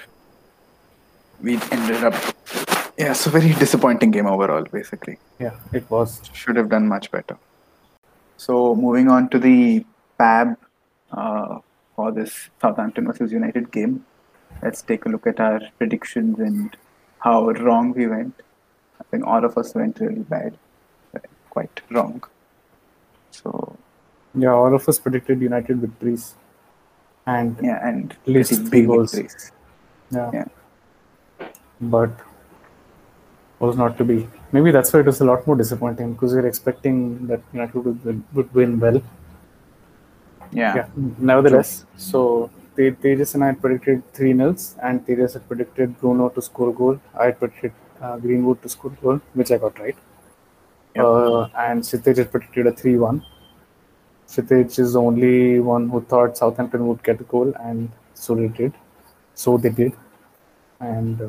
we 1.41 1.59
ended 1.73 2.05
up. 2.05 2.70
Yeah, 3.01 3.13
a 3.27 3.31
very 3.31 3.53
disappointing 3.65 4.11
game 4.11 4.27
overall. 4.27 4.65
Basically, 4.73 5.19
Yeah, 5.39 5.55
it 5.73 5.91
was. 5.91 6.21
should 6.41 6.57
have 6.57 6.69
done 6.69 6.87
much 6.89 7.11
better. 7.11 7.37
So 8.37 8.75
moving 8.75 9.09
on 9.09 9.29
to 9.31 9.39
the 9.39 9.85
PAB 10.19 10.57
uh, 11.13 11.59
for 11.97 12.13
this 12.13 12.49
Southampton 12.61 13.07
versus 13.07 13.33
United 13.33 13.71
game, 13.73 14.05
let's 14.63 14.83
take 14.83 15.07
a 15.07 15.09
look 15.09 15.27
at 15.27 15.41
our 15.41 15.61
predictions 15.79 16.39
and 16.39 16.77
how 17.21 17.51
wrong 17.51 17.93
we 17.93 18.07
went. 18.07 18.35
I 19.01 19.05
think 19.11 19.27
all 19.27 19.45
of 19.45 19.57
us 19.59 19.75
went 19.75 19.99
really 20.01 20.27
bad, 20.35 20.57
quite 21.51 21.81
wrong. 21.91 22.23
So 23.31 23.77
Yeah, 24.35 24.53
all 24.53 24.75
of 24.75 24.89
us 24.89 24.99
predicted 24.99 25.41
United 25.41 25.79
victories, 25.87 26.35
and 27.27 27.57
Yeah, 27.63 27.79
and 27.87 28.13
At 28.13 28.29
least 28.35 28.55
three 28.61 28.71
big 28.81 28.87
goals. 28.89 29.13
victories. 29.15 29.53
yeah, 30.11 30.31
Yeah. 30.35 31.49
but 31.81 32.11
was 33.61 33.77
not 33.77 33.97
to 33.99 34.05
be. 34.05 34.29
Maybe 34.53 34.71
that's 34.71 34.93
why 34.93 35.01
it 35.01 35.07
was 35.07 35.21
a 35.21 35.25
lot 35.25 35.47
more 35.47 35.57
disappointing 35.57 36.15
because 36.15 36.35
we 36.35 36.41
were 36.41 36.49
expecting 36.49 37.27
that 37.27 37.43
United 37.53 37.75
would 37.75 38.05
win, 38.05 38.25
would 38.33 38.53
win 38.55 38.81
well. 38.81 39.01
Yeah. 40.51 40.75
Yeah, 40.77 40.89
nevertheless, 41.19 41.85
so 41.97 42.51
Te- 42.77 42.91
Tejas 42.91 43.35
and 43.35 43.45
I 43.45 43.49
had 43.49 43.61
predicted 43.61 44.03
3 44.15 44.33
nils, 44.33 44.77
and 44.83 45.07
Tejas 45.07 45.35
had 45.35 45.47
predicted 45.47 46.01
Bruno 46.01 46.29
to 46.31 46.43
score 46.43 46.71
a 46.71 46.73
goal. 46.73 47.01
I 47.17 47.27
had 47.27 47.39
predicted 47.39 47.73
uh, 48.01 48.17
Greenwood 48.17 48.63
to 48.63 48.69
score 48.69 48.93
a 48.93 49.03
goal, 49.03 49.21
which 49.35 49.53
I 49.53 49.59
got 49.59 49.79
right. 49.79 49.97
Yep. 50.97 51.05
Uh, 51.05 51.43
and 51.57 51.83
Kshitij 51.83 52.17
had 52.17 52.31
predicted 52.33 52.67
a 52.67 52.73
3 52.73 52.99
1. 52.99 53.25
Kshitij 54.27 54.79
is 54.79 54.95
the 54.95 55.01
only 55.01 55.61
one 55.61 55.89
who 55.89 56.01
thought 56.01 56.37
Southampton 56.37 56.87
would 56.89 57.03
get 57.03 57.21
a 57.21 57.25
goal, 57.25 57.53
and 57.61 57.91
so 58.15 58.35
they 58.35 58.49
did. 58.49 58.73
So 59.35 59.57
they 59.59 59.71
did. 59.71 59.93
And 60.81 61.21
uh, 61.21 61.29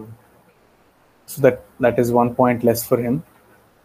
so 1.32 1.42
that, 1.42 1.64
that 1.80 1.98
is 1.98 2.12
one 2.12 2.36
point 2.36 2.64
less 2.64 2.86
for 2.86 2.98
him. 2.98 3.24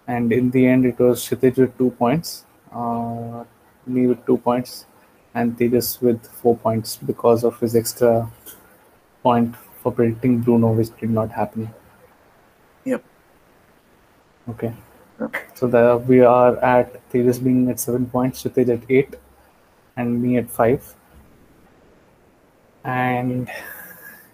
And 0.08 0.32
in 0.32 0.50
the 0.50 0.66
end, 0.66 0.84
it 0.86 0.98
was 0.98 1.22
Kshitij 1.24 1.56
with 1.56 1.78
two 1.78 1.90
points, 1.92 2.44
uh, 2.72 3.44
me 3.86 4.06
with 4.06 4.24
two 4.26 4.38
points, 4.38 4.86
and 5.34 5.56
Tejas 5.56 6.00
with 6.00 6.26
four 6.26 6.56
points 6.56 6.96
because 6.96 7.44
of 7.44 7.58
his 7.60 7.76
extra 7.76 8.30
point 9.22 9.54
for 9.82 9.92
predicting 9.92 10.40
Bruno, 10.40 10.72
which 10.72 10.96
did 10.98 11.10
not 11.10 11.30
happen. 11.30 11.70
Yep. 12.84 13.04
Okay. 14.50 14.72
Yep. 15.20 15.36
So 15.54 15.66
the, 15.66 16.02
we 16.06 16.20
are 16.20 16.56
at 16.64 17.10
Tejas 17.10 17.42
being 17.42 17.68
at 17.70 17.80
seven 17.80 18.06
points, 18.06 18.42
Kshitij 18.42 18.68
at 18.68 18.90
eight, 18.90 19.14
and 19.96 20.22
me 20.22 20.36
at 20.38 20.50
five. 20.50 20.94
And 22.84 23.50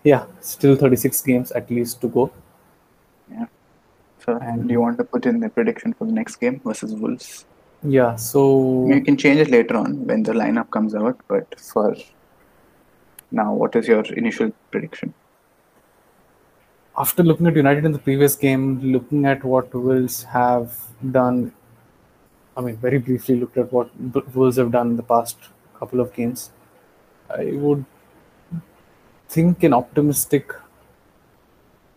yeah, 0.04 0.26
still 0.40 0.76
36 0.76 1.22
games 1.22 1.52
at 1.52 1.70
least 1.70 2.00
to 2.00 2.08
go. 2.08 2.32
So, 4.24 4.38
And- 4.38 4.68
do 4.68 4.72
you 4.72 4.80
want 4.80 4.98
to 4.98 5.04
put 5.04 5.26
in 5.26 5.40
the 5.40 5.48
prediction 5.48 5.94
for 5.94 6.04
the 6.04 6.12
next 6.12 6.36
game 6.36 6.60
versus 6.64 6.94
Wolves? 6.94 7.44
Yeah, 7.82 8.14
so 8.14 8.86
You 8.86 9.00
can 9.02 9.16
change 9.16 9.40
it 9.40 9.50
later 9.50 9.76
on 9.76 10.06
when 10.06 10.22
the 10.22 10.32
lineup 10.32 10.70
comes 10.70 10.94
out, 10.94 11.18
but 11.26 11.58
for 11.58 11.96
now, 13.32 13.52
what 13.54 13.74
is 13.74 13.88
your 13.88 14.04
initial 14.14 14.52
prediction? 14.70 15.14
after 17.02 17.22
looking 17.22 17.46
at 17.46 17.56
United 17.56 17.86
in 17.86 17.92
the 17.92 17.98
previous 17.98 18.36
game, 18.36 18.78
looking 18.94 19.24
at 19.24 19.42
what 19.42 19.74
Wolves 19.74 20.24
have 20.24 20.76
done, 21.10 21.52
I 22.56 22.60
mean, 22.60 22.76
very 22.76 22.98
briefly 22.98 23.36
looked 23.36 23.56
at 23.56 23.72
what 23.72 23.88
Wolves 24.34 24.58
have 24.58 24.70
done 24.72 24.88
in 24.90 24.96
the 24.96 25.02
past 25.02 25.38
couple 25.78 26.00
of 26.00 26.12
games, 26.12 26.50
I 27.30 27.52
would 27.52 27.86
think 29.28 29.62
an 29.62 29.72
optimistic 29.72 30.52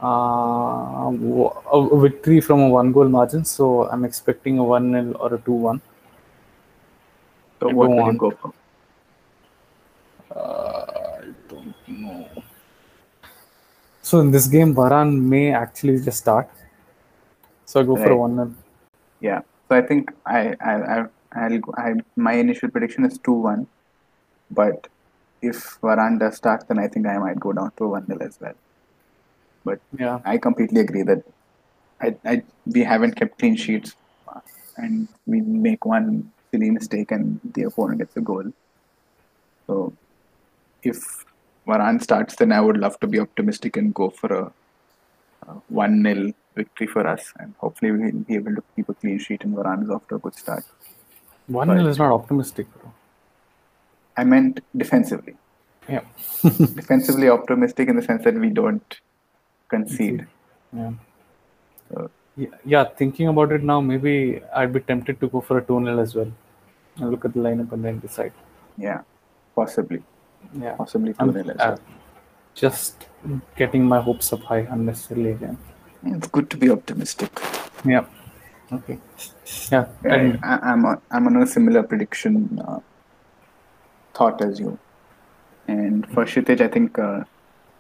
uh, 0.02 1.08
a 1.08 2.00
victory 2.00 2.42
from 2.42 2.62
a 2.62 2.70
one 2.70 2.92
goal 2.92 3.08
margin. 3.08 3.46
So 3.46 3.88
I'm 3.90 4.06
expecting 4.06 4.60
a 4.60 4.64
1 4.64 4.92
0 4.92 5.12
or 5.14 5.34
a 5.34 5.38
2 5.40 5.52
1. 5.52 5.82
So, 7.60 7.70
I 7.70 7.74
what 7.74 7.90
will 7.90 8.12
you 8.12 8.18
go 8.18 8.32
for? 8.32 8.54
Uh, 10.36 11.22
I 11.22 11.34
don't 11.48 11.76
know. 11.88 12.28
So 14.02 14.20
in 14.20 14.32
this 14.32 14.48
game, 14.48 14.76
Varane 14.76 15.20
may 15.20 15.52
actually 15.52 16.00
just 16.02 16.18
start. 16.18 16.50
So 17.66 17.80
I 17.80 17.84
go 17.84 17.96
for 17.96 18.12
a 18.12 18.18
1 18.18 18.36
0. 18.36 18.56
Yeah. 19.22 19.42
So 19.70 19.76
I 19.76 19.82
think 19.82 20.12
I 20.26 20.56
I 20.60 20.74
I 20.74 21.06
I'll, 21.36 21.60
go- 21.60 21.74
I 21.78 21.94
my 22.16 22.34
initial 22.34 22.70
prediction 22.70 23.06
is 23.06 23.18
two 23.18 23.34
one, 23.34 23.68
but 24.52 24.88
if 25.42 25.80
Varane 25.82 26.20
does 26.20 26.36
start, 26.36 26.68
then 26.68 26.80
I 26.80 26.88
think 26.88 27.08
I 27.08 27.18
might 27.18 27.40
go 27.40 27.52
down 27.54 27.72
to 27.78 27.88
one 27.88 28.06
0 28.06 28.20
as 28.22 28.40
well. 28.40 28.54
But 29.66 29.80
Yeah. 30.00 30.20
I 30.24 30.38
completely 30.38 30.82
agree 30.82 31.04
that 31.04 31.24
I, 32.02 32.16
I 32.26 32.44
we 32.66 32.84
haven't 32.84 33.16
kept 33.16 33.40
clean 33.40 33.56
sheets, 33.56 33.96
and 34.78 35.08
we 35.26 35.42
make 35.42 35.86
one 35.86 36.32
silly 36.52 36.70
mistake 36.70 37.12
and 37.12 37.40
the 37.56 37.64
opponent 37.64 38.00
gets 38.00 38.16
a 38.18 38.22
goal. 38.22 38.52
So 39.68 39.94
if 40.84 41.26
Varane 41.68 42.02
starts, 42.02 42.36
then 42.36 42.52
I 42.52 42.62
would 42.62 42.78
love 42.78 43.00
to 43.00 43.08
be 43.08 43.20
optimistic 43.20 43.78
and 43.78 43.94
go 43.94 44.10
for 44.10 44.34
a, 44.34 44.52
a 45.48 45.54
one 45.70 46.04
0 46.04 46.34
victory 46.56 46.88
for 46.88 47.06
us, 47.08 47.34
and 47.40 47.54
hopefully 47.58 47.92
we'll 47.92 48.12
be 48.12 48.36
able 48.36 48.56
to 48.56 48.64
keep 48.76 48.90
a 48.90 48.94
clean 48.94 49.20
sheet 49.20 49.44
and 49.44 49.56
Varane 49.56 49.84
is 49.84 49.90
off 49.90 50.08
to 50.10 50.16
a 50.16 50.20
good 50.20 50.36
start. 50.36 50.64
1 51.48 51.68
0 51.68 51.88
is 51.88 51.98
not 51.98 52.12
optimistic. 52.12 52.68
Bro. 52.74 52.94
I 54.18 54.24
meant 54.24 54.62
defensively. 54.76 55.36
Yeah. 55.90 56.02
defensively 56.44 57.30
optimistic 57.30 57.90
in 57.90 57.96
the 57.96 58.02
sense 58.02 58.24
that 58.24 58.36
we 58.36 58.50
don't 58.50 59.00
concede. 59.70 60.28
Yeah. 60.74 60.92
So- 61.90 62.10
yeah. 62.38 62.48
Yeah, 62.66 62.84
thinking 62.84 63.28
about 63.30 63.52
it 63.52 63.64
now, 63.64 63.80
maybe 63.82 64.42
I'd 64.54 64.74
be 64.74 64.82
tempted 64.82 65.20
to 65.22 65.28
go 65.28 65.42
for 65.42 65.58
a 65.60 65.62
2 65.62 65.84
0 65.86 66.00
as 66.00 66.16
well. 66.16 66.32
And 66.98 67.12
look 67.12 67.26
at 67.26 67.34
the 67.34 67.40
lineup 67.40 67.72
and 67.72 67.84
then 67.84 68.00
decide. 68.00 68.34
Yeah, 68.78 69.02
possibly, 69.56 70.02
Yeah. 70.54 70.76
possibly 70.76 71.14
2 71.14 71.32
0 71.32 71.50
as 71.50 71.50
uh, 71.50 71.56
well. 71.60 71.80
just 72.54 73.08
getting 73.56 73.86
my 73.86 74.00
hopes 74.02 74.32
up 74.34 74.42
high 74.42 74.68
unnecessarily 74.70 75.32
again. 75.32 75.58
It's 76.04 76.28
good 76.28 76.50
to 76.52 76.58
be 76.58 76.70
optimistic. 76.70 77.32
Yeah. 77.86 78.06
Okay. 78.72 79.00
Yeah. 79.72 79.86
And 80.04 80.40
I, 80.44 80.60
I'm 80.72 80.86
on, 80.86 81.02
I'm 81.12 81.28
on 81.28 81.42
a 81.42 81.48
similar 81.48 81.84
prediction 81.84 82.60
uh, 82.68 82.80
thought 84.14 84.42
as 84.42 84.60
you. 84.60 84.78
And 85.68 86.06
for 86.14 86.26
Kshitij, 86.26 86.62
I 86.62 86.68
think 86.68 87.00
uh, 87.00 87.24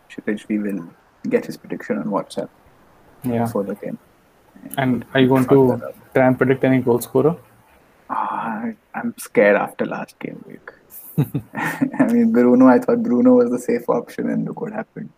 Kshitij, 0.09 0.47
we 0.47 0.59
will 0.59 0.87
get 1.27 1.45
his 1.45 1.57
prediction 1.57 1.97
on 1.97 2.05
WhatsApp 2.05 2.49
yeah. 3.23 3.43
before 3.43 3.63
the 3.63 3.75
game. 3.75 3.97
And 4.77 5.05
are 5.13 5.19
you 5.19 5.27
going 5.27 5.47
to 5.47 5.93
try 6.13 6.27
and 6.27 6.37
predict 6.37 6.63
any 6.63 6.79
goal 6.79 7.01
scorer? 7.01 7.35
I- 8.09 8.75
I'm 8.93 9.13
scared 9.17 9.57
after 9.57 9.85
last 9.85 10.17
game 10.19 10.43
week. 10.47 10.71
I 11.99 12.05
mean, 12.11 12.31
Bruno, 12.31 12.67
I 12.67 12.79
thought 12.79 13.03
Bruno 13.03 13.35
was 13.35 13.51
the 13.51 13.59
safe 13.59 13.87
option, 13.89 14.29
and 14.29 14.45
look 14.45 14.61
what 14.61 14.73
happened. 14.73 15.09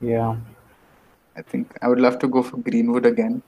Yeah. 0.00 0.36
I 1.36 1.42
think 1.42 1.76
I 1.80 1.88
would 1.88 2.00
love 2.00 2.18
to 2.20 2.28
go 2.28 2.42
for 2.42 2.58
Greenwood 2.58 3.06
again. 3.06 3.42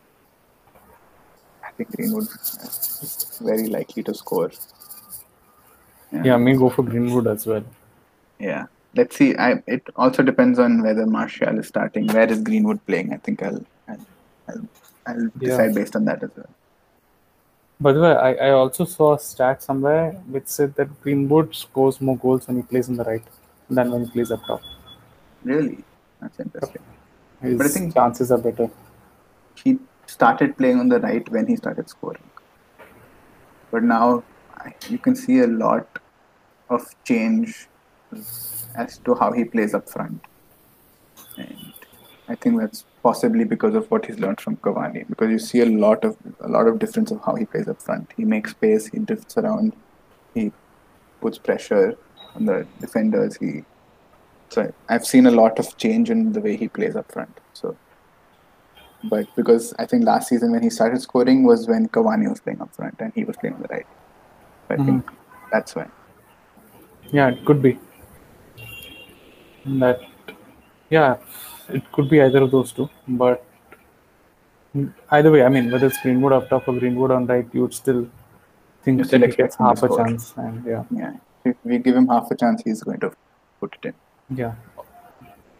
I 1.62 1.70
think 1.72 1.94
Greenwood 1.96 2.24
is 2.24 3.40
very 3.42 3.66
likely 3.68 4.02
to 4.04 4.14
score. 4.14 4.50
Yeah, 6.12 6.36
me 6.36 6.56
go 6.56 6.70
for 6.70 6.82
Greenwood 6.82 7.26
as 7.26 7.46
well. 7.46 7.64
Yeah. 8.38 8.66
Let's 8.96 9.16
see. 9.16 9.34
I 9.36 9.62
it 9.66 9.86
also 9.96 10.22
depends 10.22 10.58
on 10.58 10.82
whether 10.82 11.06
Martial 11.06 11.58
is 11.58 11.68
starting. 11.68 12.06
Where 12.08 12.30
is 12.30 12.40
Greenwood 12.42 12.84
playing? 12.86 13.12
I 13.12 13.16
think 13.16 13.42
I'll 13.42 13.64
I'll 13.88 14.06
I'll, 14.48 14.68
I'll 15.06 15.22
Yeah. 15.24 15.48
decide 15.48 15.74
based 15.74 15.96
on 15.96 16.04
that 16.04 16.22
as 16.22 16.30
well. 16.36 16.50
By 17.80 17.92
the 17.92 18.00
way, 18.00 18.12
I, 18.12 18.34
I 18.48 18.50
also 18.50 18.84
saw 18.84 19.14
a 19.14 19.18
stat 19.18 19.62
somewhere 19.62 20.12
which 20.36 20.46
said 20.46 20.76
that 20.76 21.00
Greenwood 21.02 21.54
scores 21.56 22.00
more 22.00 22.16
goals 22.16 22.46
when 22.46 22.56
he 22.58 22.62
plays 22.62 22.88
on 22.88 22.96
the 22.96 23.04
right 23.04 23.24
than 23.68 23.90
when 23.90 24.04
he 24.04 24.10
plays 24.12 24.30
up 24.30 24.44
top. 24.46 24.62
Really, 25.42 25.82
that's 26.20 26.38
interesting. 26.38 26.82
His 27.42 27.58
But 27.58 27.66
I 27.66 27.68
think- 27.70 27.94
chances 27.94 28.30
are 28.30 28.38
better. 28.38 28.70
He 29.64 29.78
started 30.06 30.56
playing 30.56 30.78
on 30.78 30.88
the 30.88 31.00
right 31.00 31.28
when 31.30 31.46
he 31.48 31.56
started 31.56 31.88
scoring, 31.88 32.22
but 33.72 33.82
now 33.82 34.22
you 34.88 34.98
can 34.98 35.16
see 35.16 35.40
a 35.40 35.46
lot 35.46 35.98
of 36.70 36.86
change 37.04 37.68
as 38.74 38.98
to 38.98 39.14
how 39.14 39.32
he 39.32 39.44
plays 39.44 39.74
up 39.74 39.88
front, 39.88 40.24
and 41.36 41.72
I 42.28 42.34
think 42.34 42.60
that's 42.60 42.84
possibly 43.02 43.44
because 43.44 43.74
of 43.74 43.90
what 43.90 44.06
he's 44.06 44.18
learned 44.18 44.40
from 44.40 44.56
Cavani. 44.56 45.06
Because 45.08 45.30
you 45.30 45.38
see 45.38 45.60
a 45.60 45.66
lot 45.66 46.04
of 46.04 46.16
a 46.40 46.48
lot 46.48 46.66
of 46.66 46.78
difference 46.78 47.10
of 47.10 47.20
how 47.24 47.34
he 47.34 47.44
plays 47.44 47.68
up 47.68 47.80
front. 47.80 48.10
He 48.16 48.24
makes 48.24 48.52
space, 48.52 48.86
he 48.86 48.98
drifts 48.98 49.36
around, 49.36 49.74
he 50.34 50.52
puts 51.20 51.38
pressure 51.38 51.96
on 52.34 52.46
the 52.46 52.66
defenders. 52.80 53.36
He 53.36 53.64
so 54.48 54.72
I've 54.88 55.04
seen 55.04 55.26
a 55.26 55.30
lot 55.30 55.58
of 55.58 55.76
change 55.76 56.10
in 56.10 56.32
the 56.32 56.40
way 56.40 56.56
he 56.56 56.68
plays 56.68 56.96
up 56.96 57.10
front. 57.10 57.40
So, 57.54 57.76
but 59.04 59.26
because 59.36 59.74
I 59.78 59.86
think 59.86 60.04
last 60.04 60.28
season 60.28 60.52
when 60.52 60.62
he 60.62 60.70
started 60.70 61.00
scoring 61.02 61.44
was 61.44 61.66
when 61.66 61.88
Cavani 61.88 62.28
was 62.28 62.40
playing 62.40 62.60
up 62.60 62.74
front 62.74 62.94
and 63.00 63.12
he 63.14 63.24
was 63.24 63.36
playing 63.36 63.56
on 63.56 63.62
the 63.62 63.68
right. 63.68 63.86
So 64.68 64.74
I 64.74 64.76
think 64.76 65.04
mm. 65.04 65.14
that's 65.52 65.74
why. 65.74 65.88
Yeah, 67.12 67.28
it 67.28 67.44
could 67.44 67.60
be. 67.60 67.78
That, 69.66 70.00
yeah, 70.90 71.16
it 71.68 71.90
could 71.92 72.08
be 72.08 72.20
either 72.20 72.42
of 72.42 72.50
those 72.50 72.72
two. 72.72 72.88
But 73.08 73.44
either 75.10 75.30
way, 75.30 75.42
I 75.44 75.48
mean, 75.48 75.70
whether 75.70 75.86
it's 75.86 76.00
Greenwood 76.02 76.32
up 76.32 76.48
top 76.48 76.68
or 76.68 76.78
Greenwood 76.78 77.10
on 77.10 77.26
right, 77.26 77.46
you 77.52 77.62
would 77.62 77.74
still 77.74 78.08
think 78.82 78.98
You 78.98 79.04
still 79.04 79.20
that 79.20 79.30
he 79.30 79.36
gets 79.36 79.56
expect 79.56 79.60
him 79.60 79.64
to 79.66 79.68
half 79.68 79.82
a 79.82 79.86
score. 79.94 80.06
chance. 80.06 80.34
And 80.36 80.64
yeah, 80.66 80.84
Yeah, 80.90 81.16
if 81.44 81.56
we 81.64 81.78
give 81.78 81.96
him 81.96 82.08
half 82.08 82.30
a 82.30 82.36
chance, 82.36 82.62
he's 82.64 82.82
going 82.82 83.00
to 83.00 83.12
put 83.60 83.76
it 83.82 83.86
in. 83.88 84.36
yeah. 84.36 84.54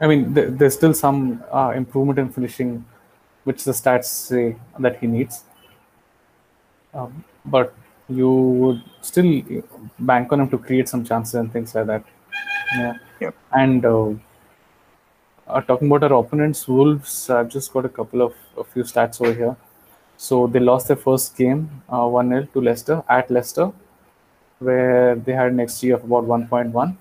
I 0.00 0.07
mean, 0.09 0.34
th- 0.34 0.48
there's 0.59 0.74
still 0.74 0.92
some 0.92 1.42
uh, 1.50 1.72
improvement 1.74 2.18
in 2.18 2.28
finishing, 2.28 2.84
which 3.44 3.64
the 3.64 3.70
stats 3.72 4.07
say 4.07 4.57
that 4.78 4.98
he 4.98 5.07
needs. 5.07 5.44
Um, 6.92 7.24
but 7.44 7.74
you 8.09 8.30
would 8.30 8.82
still 9.00 9.40
bank 9.98 10.32
on 10.32 10.40
him 10.40 10.48
to 10.50 10.59
create 10.59 10.88
some 10.88 11.05
chances 11.05 11.34
and 11.34 11.50
things 11.52 11.74
like 11.74 11.86
that. 11.86 12.05
Yeah. 12.72 12.94
Yep. 13.20 13.34
And 13.52 13.84
uh, 13.84 14.10
uh, 15.46 15.60
talking 15.60 15.90
about 15.90 16.10
our 16.10 16.20
opponents, 16.24 16.66
Wolves, 16.66 17.30
I've 17.30 17.48
just 17.48 17.72
got 17.72 17.84
a 17.84 17.88
couple 17.88 18.22
of 18.22 18.34
a 18.56 18.64
few 18.64 18.82
stats 18.82 19.20
over 19.20 19.32
here. 19.32 19.56
So 20.16 20.46
they 20.46 20.60
lost 20.60 20.88
their 20.88 20.96
first 20.96 21.36
game 21.36 21.82
uh, 21.88 22.06
1 22.06 22.28
0 22.28 22.48
to 22.52 22.60
Leicester 22.60 23.02
at 23.08 23.30
Leicester, 23.30 23.72
where 24.58 25.16
they 25.16 25.32
had 25.32 25.52
an 25.52 25.58
XG 25.58 25.94
of 25.94 26.04
about 26.04 26.24
1.1, 26.24 26.96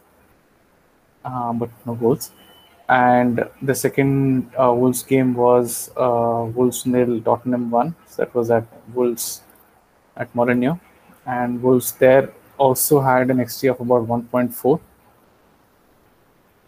uh, 1.23 1.53
but 1.53 1.69
no 1.85 1.95
goals. 1.95 2.31
And 2.89 3.47
the 3.61 3.73
second 3.73 4.51
uh, 4.59 4.73
Wolves 4.73 5.03
game 5.03 5.33
was 5.35 5.89
uh, 5.95 6.45
Wolves 6.53 6.85
nil, 6.85 7.21
Tottenham 7.21 7.71
1. 7.71 7.95
So 8.07 8.23
that 8.23 8.35
was 8.35 8.51
at 8.51 8.65
Wolves 8.93 9.41
at 10.17 10.33
Molineux. 10.35 10.75
And 11.25 11.61
Wolves 11.63 11.93
there 11.93 12.33
also 12.57 12.99
had 12.99 13.31
an 13.31 13.37
XG 13.37 13.71
of 13.71 13.79
about 13.79 14.07
1.4 14.07 14.79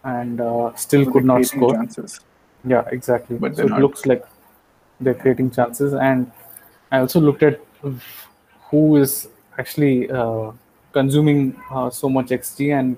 and 0.06 0.40
uh, 0.42 0.74
still 0.76 1.06
So 1.06 1.12
could 1.12 1.26
not 1.26 1.46
score. 1.46 1.74
chances. 1.74 2.20
Yeah, 2.64 2.84
exactly. 2.92 3.38
But 3.38 3.58
so 3.58 3.64
it 3.66 3.70
not- 3.70 3.82
looks 3.82 4.06
like 4.06 4.26
they're 5.00 5.14
creating 5.24 5.52
chances, 5.52 5.94
and 5.94 6.32
I 6.92 7.00
also 7.00 7.20
looked 7.20 7.44
at 7.44 7.60
who 8.70 8.98
is 8.98 9.28
actually 9.58 10.10
uh, 10.10 10.52
consuming 10.94 11.56
uh, 11.72 11.90
so 11.90 12.10
much 12.10 12.32
XG, 12.32 12.72
and 12.72 12.98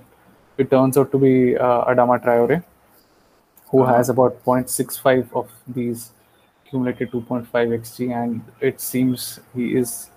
it 0.58 0.70
turns 0.72 0.98
out 0.98 1.12
to 1.12 1.18
be 1.18 1.58
uh, 1.58 1.86
Adama 1.86 2.20
Traore, 2.24 2.64
who 3.70 3.82
Uh-huh. 3.84 3.96
has 3.96 4.10
about 4.10 4.44
0.65 4.46 5.34
of 5.36 5.50
these 5.68 6.12
accumulated 6.66 7.12
2.5 7.12 7.72
XG, 7.72 8.12
and 8.12 8.42
it 8.62 8.80
seems 8.82 9.40
he 9.56 9.76
is 9.76 10.10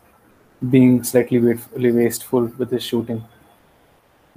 being 0.70 1.02
slightly 1.04 1.38
wasteful, 1.40 1.82
wasteful 2.02 2.44
with 2.58 2.70
his 2.70 2.82
shooting. 2.82 3.24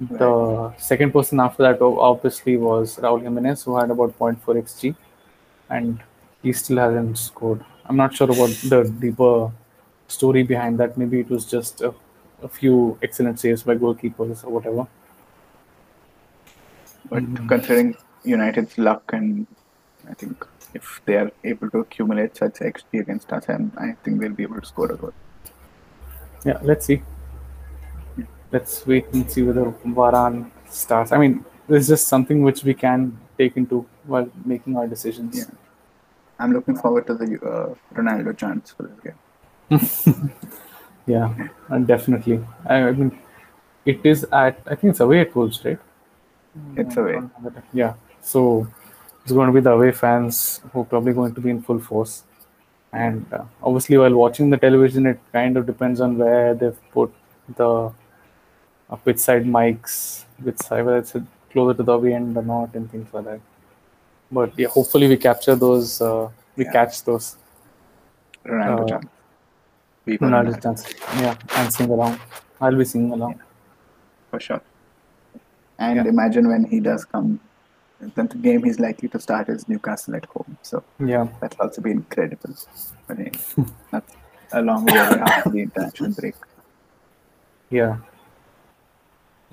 The 0.00 0.74
second 0.76 1.12
person 1.12 1.40
after 1.40 1.62
that 1.62 1.80
obviously 1.80 2.56
was 2.56 2.96
Raul 2.96 3.22
Jimenez, 3.22 3.62
who 3.62 3.76
had 3.78 3.90
about 3.90 4.18
0.4 4.18 4.38
xg, 4.62 4.94
and 5.70 6.02
he 6.42 6.52
still 6.52 6.78
hasn't 6.78 7.16
scored. 7.18 7.64
I'm 7.86 7.96
not 7.96 8.14
sure 8.14 8.26
about 8.30 8.50
the 8.68 8.92
deeper 9.00 9.50
story 10.08 10.42
behind 10.42 10.78
that. 10.80 10.98
Maybe 10.98 11.20
it 11.20 11.30
was 11.30 11.44
just 11.46 11.80
a, 11.80 11.94
a 12.42 12.48
few 12.48 12.98
excellent 13.02 13.38
saves 13.40 13.62
by 13.62 13.76
goalkeepers 13.76 14.44
or 14.44 14.50
whatever. 14.50 14.86
But 17.08 17.22
Mm. 17.22 17.48
considering 17.48 17.96
United's 18.24 18.76
luck 18.78 19.10
and 19.12 19.46
I 20.10 20.14
think 20.14 20.44
if 20.74 21.00
they 21.04 21.16
are 21.16 21.30
able 21.44 21.70
to 21.70 21.78
accumulate 21.78 22.36
such 22.36 22.54
XP 22.54 23.00
against 23.00 23.32
us, 23.32 23.48
and 23.48 23.70
I 23.76 23.92
think 24.02 24.20
they'll 24.20 24.32
be 24.32 24.42
able 24.42 24.60
to 24.60 24.66
score 24.66 24.90
a 24.90 24.96
goal. 24.96 25.12
Yeah, 26.44 26.58
let's 26.62 26.86
see. 26.86 27.02
Let's 28.54 28.86
wait 28.86 29.06
and 29.12 29.30
see 29.30 29.42
whether 29.42 29.64
Varane 29.98 30.50
starts. 30.68 31.12
I 31.12 31.18
mean, 31.18 31.44
there's 31.68 31.88
just 31.88 32.08
something 32.08 32.42
which 32.42 32.62
we 32.62 32.74
can 32.74 33.18
take 33.38 33.56
into 33.56 33.86
while 34.04 34.28
making 34.44 34.76
our 34.76 34.86
decisions. 34.86 35.38
Yeah. 35.38 35.54
I'm 36.38 36.52
looking 36.52 36.76
forward 36.76 37.06
to 37.08 37.14
the 37.14 37.26
uh, 37.52 37.74
Ronaldo 37.94 38.36
chance 38.36 38.74
for 38.76 38.84
this 38.90 39.00
game. 39.06 40.30
Yeah, 41.06 41.48
and 41.68 41.86
definitely. 41.86 42.42
I, 42.66 42.76
I 42.76 42.92
mean, 42.92 43.18
it 43.84 44.00
is 44.04 44.24
at 44.24 44.58
I 44.66 44.74
think 44.74 44.92
it's 44.92 45.00
away 45.00 45.20
at 45.20 45.34
Wolves, 45.36 45.62
right? 45.64 45.78
It's 46.76 46.96
away. 46.96 47.20
Yeah, 47.72 47.94
so 48.22 48.66
it's 49.22 49.32
going 49.32 49.48
to 49.48 49.52
be 49.52 49.60
the 49.60 49.72
away 49.72 49.92
fans 49.92 50.60
who 50.72 50.80
are 50.80 50.84
probably 50.84 51.12
going 51.12 51.34
to 51.34 51.40
be 51.40 51.50
in 51.50 51.60
full 51.62 51.78
force. 51.78 52.22
And 52.92 53.26
uh, 53.32 53.44
obviously, 53.62 53.98
while 53.98 54.14
watching 54.14 54.50
the 54.50 54.56
television, 54.56 55.06
it 55.06 55.20
kind 55.32 55.56
of 55.56 55.66
depends 55.66 56.00
on 56.00 56.16
where 56.16 56.54
they've 56.54 56.90
put 56.92 57.12
the 57.56 57.92
pitch 58.96 59.18
side 59.18 59.44
mics, 59.44 60.24
which 60.42 60.58
side, 60.58 60.84
whether 60.84 60.98
it's 60.98 61.14
closer 61.52 61.76
to 61.76 61.82
the 61.82 61.92
away 61.92 62.14
end 62.14 62.36
or 62.36 62.42
not, 62.42 62.74
and 62.74 62.90
things 62.90 63.12
like 63.14 63.24
that. 63.24 63.40
But 64.30 64.58
yeah, 64.58 64.68
hopefully 64.68 65.08
we 65.08 65.16
capture 65.16 65.54
those. 65.54 66.00
Uh, 66.00 66.28
we 66.56 66.64
Yeah. 66.64 66.72
catch 66.72 67.02
those 67.04 67.36
Ronaldo 68.44 68.82
Uh, 68.84 68.88
chance. 68.88 69.06
Viva 70.06 70.24
Ronaldo 70.26 70.52
Ronaldo, 70.54 70.62
chances. 70.62 70.94
Yeah, 71.20 71.34
and 71.56 71.72
sing 71.72 71.90
along. 71.90 72.18
I'll 72.60 72.76
be 72.76 72.84
singing 72.84 73.12
along. 73.12 73.40
for 74.30 74.40
sure. 74.40 74.60
And 75.78 75.96
Yeah. 75.96 76.08
imagine 76.08 76.48
when 76.48 76.64
he 76.64 76.80
does 76.80 77.04
come, 77.04 77.38
then 78.00 78.26
the 78.26 78.36
game 78.36 78.64
he's 78.64 78.80
likely 78.80 79.08
to 79.08 79.20
start 79.20 79.48
is 79.48 79.68
Newcastle 79.68 80.16
at 80.16 80.24
home. 80.26 80.56
So 80.62 80.82
Yeah. 80.98 81.28
that'll 81.40 81.62
also 81.66 81.80
be 81.82 81.92
incredible. 81.92 82.54
But 83.06 83.18
anyway, 83.20 83.38
that's 83.92 84.12
a 84.52 84.60
long 84.62 84.84
way 84.86 84.96
away 84.98 85.20
after 85.20 85.50
the 85.50 85.60
international 85.62 86.10
break. 86.12 86.34
Yeah. 87.70 87.96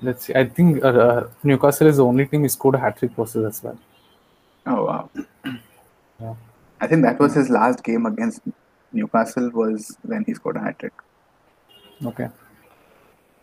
Let's 0.02 0.26
see. 0.26 0.34
I 0.34 0.44
think 0.44 0.84
uh, 0.84 0.88
uh, 0.88 1.30
Newcastle 1.44 1.86
is 1.86 1.96
the 1.98 2.04
only 2.04 2.26
team 2.26 2.42
who 2.42 2.48
scored 2.48 2.74
a 2.74 2.78
hat 2.78 2.96
trick 2.98 3.12
versus 3.12 3.44
as 3.44 3.62
well. 3.62 3.78
Oh 4.66 4.84
wow! 4.84 5.10
Yeah. 6.20 6.34
I 6.80 6.86
think 6.88 7.02
that 7.02 7.18
was 7.20 7.34
his 7.34 7.50
last 7.50 7.84
game 7.84 8.06
against 8.06 8.40
Newcastle 8.92 9.50
was 9.50 9.96
when 10.02 10.24
he 10.24 10.34
scored 10.34 10.56
a 10.56 10.60
hat 10.60 10.78
trick. 10.78 10.92
Okay. 12.04 12.28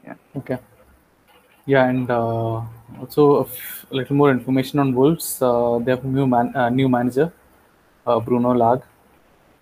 Yeah. 0.03 0.15
Okay. 0.35 0.57
Yeah, 1.65 1.87
and 1.87 2.09
uh, 2.09 2.61
also 2.99 3.37
a 3.37 3.41
f- 3.41 3.85
little 3.91 4.15
more 4.15 4.31
information 4.31 4.79
on 4.79 4.93
Wolves. 4.93 5.41
Uh, 5.41 5.79
they 5.79 5.91
have 5.91 6.03
a 6.03 6.07
new 6.07 6.27
man, 6.27 6.55
uh, 6.55 6.69
new 6.69 6.89
manager, 6.89 7.31
uh, 8.07 8.19
Bruno 8.19 8.53
Lage, 8.53 8.81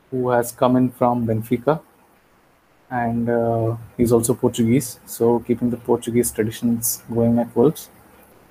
who 0.10 0.30
has 0.30 0.52
come 0.52 0.78
in 0.78 0.89
from 0.89 1.28
Benfica, 1.28 1.82
and 2.89 3.29
uh, 3.29 3.75
he's 3.97 4.11
also 4.11 4.33
Portuguese. 4.33 4.99
So 5.05 5.39
keeping 5.39 5.69
the 5.69 5.77
Portuguese 5.77 6.31
traditions 6.31 7.03
going 7.13 7.39
at 7.39 7.55
Wolves. 7.55 7.89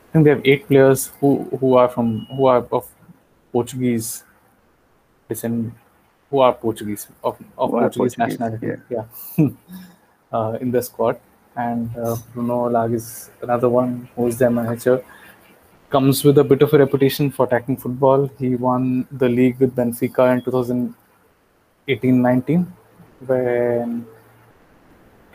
I 0.08 0.12
think 0.12 0.24
they 0.24 0.30
have 0.30 0.42
eight 0.44 0.66
players 0.66 1.12
who 1.20 1.44
who 1.60 1.74
are 1.74 1.88
from 1.88 2.26
who 2.36 2.46
are 2.46 2.66
of 2.72 2.88
Portuguese 3.52 4.24
descent, 5.28 5.72
who 6.30 6.40
are 6.40 6.52
Portuguese 6.52 7.08
of, 7.24 7.38
of 7.58 7.70
Portuguese, 7.70 8.16
Portuguese, 8.16 8.18
nationality. 8.18 8.82
Yeah. 8.90 9.04
uh, 10.32 10.58
in 10.60 10.70
the 10.70 10.82
squad, 10.82 11.20
and 11.56 11.90
uh, 11.96 12.16
Bruno 12.32 12.68
Lage 12.70 12.92
is 12.92 13.30
another 13.42 13.68
one 13.68 14.08
who 14.14 14.26
is 14.26 14.38
their 14.38 14.50
manager. 14.50 15.02
Comes 15.90 16.24
with 16.24 16.38
a 16.38 16.44
bit 16.44 16.62
of 16.62 16.74
a 16.74 16.78
reputation 16.78 17.30
for 17.30 17.46
attacking 17.46 17.76
football. 17.76 18.28
He 18.38 18.56
won 18.56 19.06
the 19.10 19.28
league 19.28 19.60
with 19.60 19.76
Benfica 19.76 20.32
in 20.32 20.42
2018-19, 21.86 22.66
when 23.26 24.06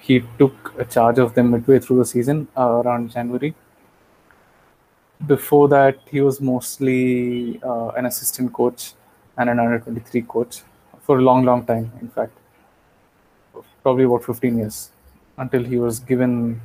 he 0.01 0.23
took 0.39 0.89
charge 0.89 1.19
of 1.19 1.33
them 1.35 1.51
midway 1.51 1.79
through 1.79 1.99
the 1.99 2.05
season 2.05 2.47
uh, 2.57 2.81
around 2.83 3.11
January. 3.11 3.53
Before 5.25 5.67
that, 5.69 5.99
he 6.09 6.21
was 6.21 6.41
mostly 6.41 7.61
uh, 7.63 7.89
an 7.89 8.05
assistant 8.07 8.51
coach 8.51 8.93
and 9.37 9.49
an 9.49 9.59
under 9.59 9.79
23 9.79 10.23
coach 10.23 10.61
for 11.01 11.19
a 11.19 11.21
long, 11.21 11.45
long 11.45 11.65
time, 11.65 11.91
in 12.01 12.09
fact 12.09 12.33
probably 13.83 14.03
about 14.03 14.23
15 14.23 14.57
years 14.57 14.91
until 15.37 15.63
he 15.63 15.77
was 15.77 15.99
given 15.99 16.61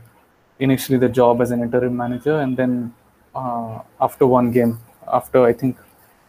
initially 0.58 0.98
the 0.98 1.08
job 1.08 1.40
as 1.40 1.50
an 1.50 1.62
interim 1.62 1.96
manager 1.96 2.40
and 2.40 2.56
then 2.56 2.94
uh, 3.34 3.80
after 4.00 4.26
one 4.26 4.50
game 4.50 4.78
after 5.12 5.44
i 5.44 5.52
think 5.52 5.76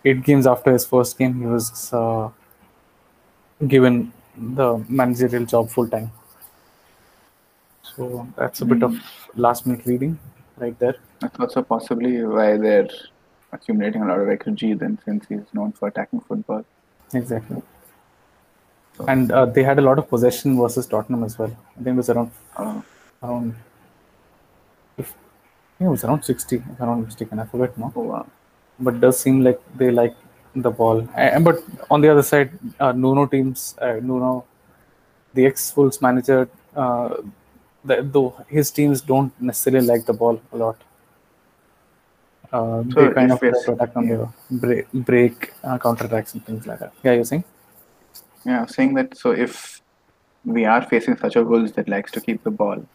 eight 0.06 0.24
games 0.24 0.46
after 0.46 0.72
his 0.72 0.86
first 0.86 1.18
game 1.18 1.40
he 1.40 1.46
was 1.46 1.94
uh, 1.94 2.30
given 3.68 4.12
the 4.60 4.78
managerial 4.88 5.46
job 5.46 5.70
full 5.70 5.88
time 5.88 6.12
so 7.98 8.28
that's 8.38 8.62
a 8.62 8.66
bit 8.66 8.84
of 8.84 8.96
last 9.36 9.66
minute 9.68 9.86
reading 9.86 10.18
right 10.58 10.78
there. 10.80 10.96
That's 11.22 11.40
also 11.40 11.62
possibly 11.64 12.24
why 12.24 12.58
they're 12.58 12.88
accumulating 13.52 14.02
a 14.04 14.08
lot 14.08 14.20
of 14.20 14.28
XG 14.28 14.78
then 14.80 15.00
since 15.06 15.26
he's 15.28 15.54
known 15.54 15.72
for 15.72 15.88
attacking 15.88 16.22
football. 16.22 16.64
exactly. 17.14 17.62
And 19.08 19.32
uh, 19.32 19.46
they 19.46 19.64
had 19.64 19.78
a 19.80 19.82
lot 19.82 20.00
of 20.00 20.10
possession 20.10 20.58
versus 20.60 20.88
tottenham 20.88 21.24
as 21.24 21.38
well. 21.40 21.52
I 21.80 21.84
think 21.84 21.94
it 21.96 21.98
was 22.04 22.10
around 22.10 22.32
Uh, 22.56 22.82
around 23.24 23.56
if, 24.98 25.12
I 25.12 25.78
think 25.78 25.88
it 25.88 25.92
was 25.92 26.04
around 26.04 26.24
60 26.24 26.56
if 26.56 26.64
i'm 26.82 26.88
not 26.88 26.96
mistaken. 27.06 27.40
I 27.40 27.46
forget 27.46 27.78
now. 27.78 27.92
Oh 27.96 28.02
wow. 28.14 28.26
but 28.80 29.00
does 29.00 29.20
seem 29.20 29.44
like 29.44 29.60
they 29.76 29.92
like 29.92 30.16
the 30.56 30.72
ball. 30.72 31.08
And, 31.16 31.46
but 31.46 31.64
on 31.92 32.02
the 32.02 32.10
other 32.10 32.24
side, 32.24 32.52
uh, 32.80 32.92
Nuno 32.92 33.26
teams, 33.28 33.76
uh, 33.80 34.00
Nuno, 34.02 34.46
the 35.36 35.46
ex-Wolves 35.46 36.02
manager, 36.02 36.50
uh, 36.76 37.10
the, 37.84 38.02
though 38.02 38.46
his 38.48 38.72
teams 38.72 39.02
don't 39.02 39.34
necessarily 39.42 39.86
like 39.88 40.06
the 40.06 40.14
ball 40.14 40.42
a 40.52 40.58
lot. 40.58 40.78
Uh, 42.52 42.84
So 42.94 43.08
they 43.08 43.14
kind 43.14 43.32
of 43.32 43.42
attack 43.44 43.96
on 43.96 44.08
the 44.08 44.30
break, 44.52 44.92
break 44.94 45.54
uh, 45.64 45.78
counter 45.78 46.06
attacks 46.06 46.34
and 46.34 46.46
things 46.46 46.66
like 46.66 46.80
that. 46.80 46.94
Yeah, 47.04 47.14
you're 47.14 47.26
saying? 47.26 47.44
Yeah, 48.46 48.66
saying 48.66 48.94
that 48.96 49.18
so 49.18 49.32
if 49.32 49.82
we 50.46 50.64
are 50.66 50.82
facing 50.82 51.18
such 51.18 51.36
a 51.36 51.44
Wolves 51.44 51.74
that 51.74 51.90
likes 51.90 52.12
to 52.14 52.22
keep 52.22 52.44
the 52.44 52.52
ball, 52.52 52.86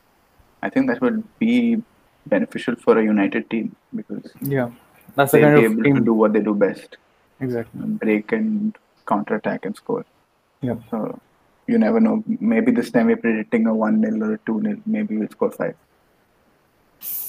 I 0.62 0.70
think 0.70 0.86
that 0.88 1.00
would 1.02 1.22
be 1.38 1.82
beneficial 2.26 2.76
for 2.76 2.96
a 2.98 3.02
United 3.04 3.50
team 3.50 3.76
because 3.94 4.32
Yeah, 4.40 4.70
that's 5.16 5.32
the 5.32 5.40
kind 5.40 5.56
be 5.56 5.64
of 5.66 5.72
able 5.72 5.82
to 5.82 5.94
team. 5.94 6.04
do 6.04 6.14
what 6.14 6.32
they 6.32 6.40
do 6.40 6.54
best 6.54 6.96
Exactly. 7.40 7.80
break 7.82 8.32
and 8.32 8.76
counter 9.06 9.34
attack 9.34 9.66
and 9.66 9.76
score. 9.76 10.06
Yeah. 10.62 10.76
So 10.90 11.18
you 11.66 11.78
never 11.78 12.00
know. 12.00 12.22
Maybe 12.26 12.72
this 12.72 12.90
time 12.90 13.06
we're 13.06 13.16
predicting 13.16 13.66
a 13.66 13.74
1 13.74 14.00
0 14.02 14.28
or 14.28 14.34
a 14.34 14.38
2 14.38 14.62
0. 14.62 14.80
Maybe 14.86 15.16
we'll 15.16 15.28
score 15.28 15.50
5. 15.50 15.74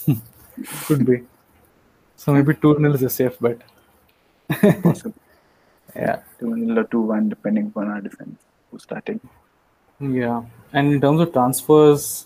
Could 0.86 1.06
be. 1.06 1.24
So 2.16 2.34
maybe 2.34 2.56
2 2.56 2.78
0 2.78 2.94
is 2.94 3.04
a 3.04 3.10
safe 3.10 3.40
bet. 3.40 3.62
Possible. 4.82 5.14
Yeah. 5.96 6.22
2 6.40 6.56
0 6.56 6.80
or 6.80 6.84
2 6.86 7.02
1, 7.02 7.30
depending 7.30 7.68
upon 7.68 7.88
our 7.88 8.02
defense 8.02 8.40
who's 8.72 8.82
starting. 8.82 9.20
Yeah. 10.00 10.42
And 10.72 10.94
in 10.94 11.02
terms 11.02 11.22
of 11.22 11.34
transfers, 11.34 12.26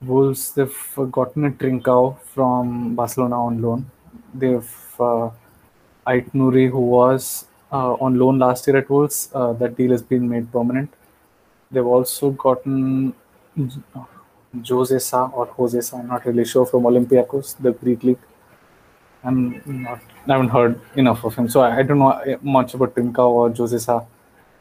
Wolves, 0.00 0.52
they've 0.52 0.76
gotten 1.10 1.46
a 1.46 1.50
Trincao 1.50 2.20
from 2.20 2.94
Barcelona 2.94 3.44
on 3.44 3.60
loan. 3.60 3.90
They've 4.34 5.00
uh, 5.00 5.30
Ait 6.08 6.32
Nouri, 6.32 6.70
who 6.70 6.78
was 6.78 7.46
uh, 7.72 7.94
on 7.94 8.18
loan 8.18 8.38
last 8.38 8.66
year 8.66 8.76
at 8.76 8.88
Wolves, 8.88 9.30
uh, 9.34 9.52
that 9.54 9.76
deal 9.76 9.90
has 9.90 10.02
been 10.02 10.28
made 10.28 10.52
permanent. 10.52 10.92
They've 11.70 11.86
also 11.86 12.30
gotten 12.30 13.14
Jose 14.68 14.98
Sa 14.98 15.26
or 15.32 15.46
Jose 15.46 15.80
Sa, 15.80 15.98
I'm 15.98 16.08
not 16.08 16.24
really 16.24 16.44
sure, 16.44 16.66
from 16.66 16.84
Olympiacos, 16.84 17.56
the 17.60 17.72
Greek 17.72 18.02
league. 18.02 18.18
I'm 19.24 19.60
not, 19.66 20.00
I 20.28 20.32
haven't 20.32 20.50
heard 20.50 20.80
enough 20.94 21.24
of 21.24 21.34
him, 21.34 21.48
so 21.48 21.60
I, 21.60 21.78
I 21.78 21.82
don't 21.82 21.98
know 21.98 22.38
much 22.42 22.74
about 22.74 22.94
Trincao 22.94 23.28
or 23.28 23.50
Jose 23.50 23.78
Sa 23.78 24.04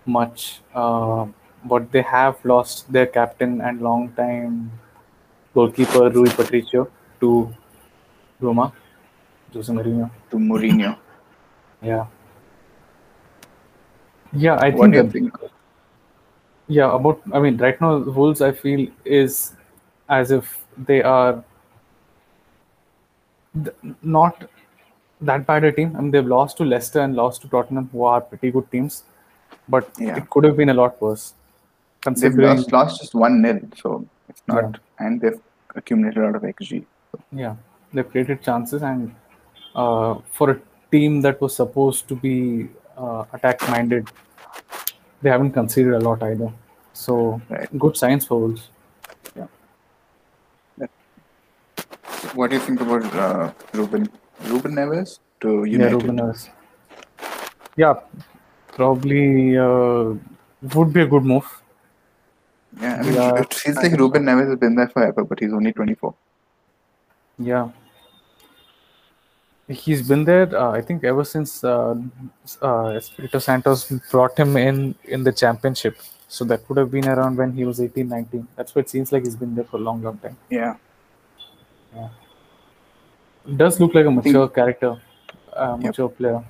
much. 0.06 0.62
Uh, 0.74 1.28
but 1.64 1.92
they 1.92 2.02
have 2.02 2.44
lost 2.46 2.92
their 2.92 3.06
captain 3.06 3.62
and 3.62 3.82
long-time 3.82 4.72
goalkeeper 5.54 6.10
Rui 6.10 6.30
Patricio 6.30 6.90
to 7.20 7.54
Roma, 8.40 8.74
Jose 9.54 9.72
Mourinho. 9.72 10.10
To 10.32 10.38
Mourinho. 10.38 10.98
Yeah. 11.82 12.08
Yeah, 14.34 14.56
I 14.56 14.72
think 14.72 14.92
do 14.92 14.98
you 14.98 15.04
that, 15.04 15.12
think? 15.12 15.34
Yeah, 16.68 16.94
about 16.96 17.22
I 17.34 17.40
mean 17.40 17.58
right 17.58 17.80
now 17.80 17.98
Wolves 17.98 18.42
I 18.42 18.52
feel 18.52 18.88
is 19.06 19.54
as 20.10 20.32
if 20.32 20.60
they 20.78 21.02
are 21.04 21.44
th- 23.64 23.76
not 24.02 24.50
that 25.22 25.46
bad 25.46 25.64
a 25.64 25.72
team. 25.72 25.96
I 25.98 26.02
mean 26.02 26.12
they've 26.12 26.26
lost 26.26 26.58
to 26.58 26.66
Leicester 26.66 27.02
and 27.02 27.16
lost 27.16 27.42
to 27.44 27.48
Tottenham, 27.48 27.90
who 27.92 28.04
are 28.04 28.22
pretty 28.22 28.52
good 28.52 28.70
teams, 28.72 29.04
but 29.70 29.90
Yeah. 29.98 30.18
it 30.18 30.30
could 30.30 30.44
have 30.44 30.58
been 30.58 30.70
a 30.70 30.74
lot 30.84 31.02
worse. 31.02 31.34
considering 32.02 32.38
They've 32.38 32.58
lost, 32.58 32.72
lost 32.72 33.02
just 33.02 33.16
1 33.16 33.42
nil 33.42 33.60
so 33.82 34.06
it's 34.30 34.42
not. 34.48 34.76
And 35.00 35.20
they've 35.22 35.40
accumulated 35.76 36.22
a 36.24 36.26
lot 36.28 36.36
of 36.36 36.44
XG. 36.44 36.86
yeah, 37.32 37.56
they've 37.94 38.10
created 38.12 38.42
chances, 38.48 38.84
and 38.84 39.16
uh, 39.76 40.16
for 40.32 40.52
a 40.52 40.60
team 40.92 41.22
that 41.22 41.42
was 41.42 41.56
supposed 41.56 42.08
to 42.10 42.16
be 42.16 42.70
uh, 42.98 43.24
attack-minded, 43.34 44.08
they 45.22 45.30
haven't 45.30 45.52
conceded 45.52 45.94
a 45.94 46.00
lot 46.00 46.22
either. 46.24 46.52
So 46.94 47.42
Right. 47.50 47.70
good 47.80 47.98
signs 47.98 48.26
for 48.26 48.40
Wolves. 48.40 48.70
What 52.34 52.50
do 52.50 52.56
you 52.58 52.62
think 52.62 52.82
about 52.82 53.06
uh, 53.16 53.52
Ruben? 53.74 54.10
Ruben 54.48 54.74
Neves 54.76 55.20
to 55.42 55.64
United? 55.64 55.80
Yeah, 55.84 55.90
Ruben 55.96 56.18
Neves. 56.18 56.50
Yeah, 57.78 57.94
probably 58.74 59.58
uh, 59.58 60.14
would 60.76 60.92
be 60.92 61.02
a 61.02 61.06
good 61.06 61.24
move. 61.24 61.46
Yeah, 62.82 62.96
I 63.00 63.04
mean, 63.04 63.14
Yeah. 63.14 63.36
it 63.42 63.54
feels 63.54 63.78
like 63.78 63.94
Ruben 63.94 64.24
Neves 64.26 64.50
has 64.50 64.60
been 64.60 64.76
there 64.76 64.90
forever, 64.90 65.24
but 65.24 65.40
he's 65.40 65.54
only 65.54 65.72
24. 65.72 66.14
Yeah. 67.40 67.70
He's 69.68 70.08
been 70.08 70.26
there, 70.26 70.56
uh, 70.56 70.72
I 70.72 70.82
think, 70.82 71.04
ever 71.04 71.24
since 71.24 71.64
uh, 71.64 71.96
uh, 72.62 72.90
Espirito 73.02 73.40
Santos 73.40 73.92
brought 74.12 74.38
him 74.38 74.56
in 74.58 74.94
in 75.06 75.24
the 75.24 75.32
championship. 75.32 75.98
So 76.28 76.46
that 76.46 76.68
would 76.70 76.78
have 76.78 76.92
been 76.92 77.08
around 77.08 77.38
when 77.38 77.54
he 77.54 77.66
was 77.66 77.80
18, 77.80 78.08
19. 78.08 78.48
That's 78.56 78.76
what 78.76 78.86
it 78.86 78.90
seems 78.90 79.12
like 79.12 79.24
he's 79.26 79.36
been 79.36 79.56
there 79.56 79.64
for 79.64 79.78
a 79.78 79.80
long, 79.80 80.04
long 80.04 80.18
time. 80.20 80.38
Yeah. 80.50 80.76
Yeah. 81.96 82.10
Does 83.58 83.80
look 83.80 83.94
like 83.96 84.06
a 84.06 84.12
mature 84.12 84.48
character, 84.50 85.02
uh, 85.54 85.78
Yep. 85.80 85.84
mature 85.88 86.10
player, 86.10 86.44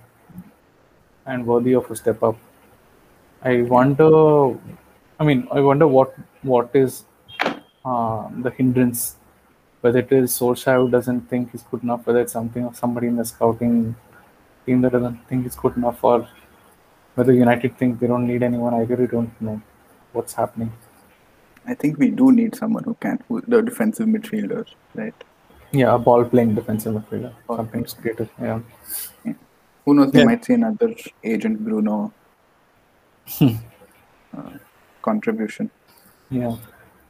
and 1.25 1.45
worthy 1.45 1.73
of 1.73 1.89
a 1.91 1.95
step 1.95 2.21
up. 2.23 2.37
I 3.41 3.61
wonder. 3.61 4.57
I 5.19 5.23
mean, 5.23 5.47
I 5.51 5.61
wonder 5.61 5.87
what 5.87 6.15
what 6.43 6.69
is 6.73 7.03
uh, 7.85 8.27
the 8.47 8.49
hindrance. 8.51 9.15
Whether 9.85 9.99
it 9.99 10.11
is 10.17 10.31
Solskjaer 10.39 10.77
who 10.81 10.89
doesn't 10.89 11.21
think 11.31 11.51
he's 11.51 11.63
good 11.71 11.83
enough, 11.83 12.07
whether 12.07 12.21
it's 12.21 12.33
something 12.33 12.63
of 12.65 12.75
somebody 12.75 13.07
in 13.07 13.17
the 13.17 13.25
scouting 13.31 13.95
team 14.65 14.81
that 14.81 14.93
doesn't 14.93 15.19
think 15.27 15.43
he's 15.43 15.55
good 15.55 15.77
enough, 15.77 16.03
or 16.03 16.27
whether 17.15 17.33
United 17.33 17.77
think 17.77 17.99
they 17.99 18.07
don't 18.07 18.27
need 18.27 18.43
anyone. 18.49 18.73
I 18.73 18.81
really 18.91 19.07
don't 19.07 19.39
know 19.41 19.61
what's 20.13 20.33
happening. 20.33 20.71
I 21.67 21.73
think 21.73 21.97
we 21.97 22.09
do 22.09 22.31
need 22.31 22.55
someone 22.55 22.83
who 22.83 22.95
can, 23.05 23.19
who 23.27 23.41
the 23.41 23.61
defensive 23.61 24.07
midfielder, 24.07 24.65
right? 24.93 25.23
Yeah, 25.71 25.93
a 25.95 25.99
ball 25.99 26.25
playing 26.25 26.55
defensive 26.55 26.93
midfielder, 26.95 27.33
Ball 27.47 27.57
something 27.57 27.85
creative. 28.01 28.29
Yeah. 28.41 28.59
Who 29.85 29.93
knows? 29.93 30.11
We 30.13 30.19
Yeah. 30.19 30.25
might 30.25 30.45
see 30.45 30.53
another 30.53 30.89
agent 31.23 31.59
Bruno 31.65 32.13
uh, 33.41 34.51
contribution. 35.01 35.69
Yeah. 36.29 36.55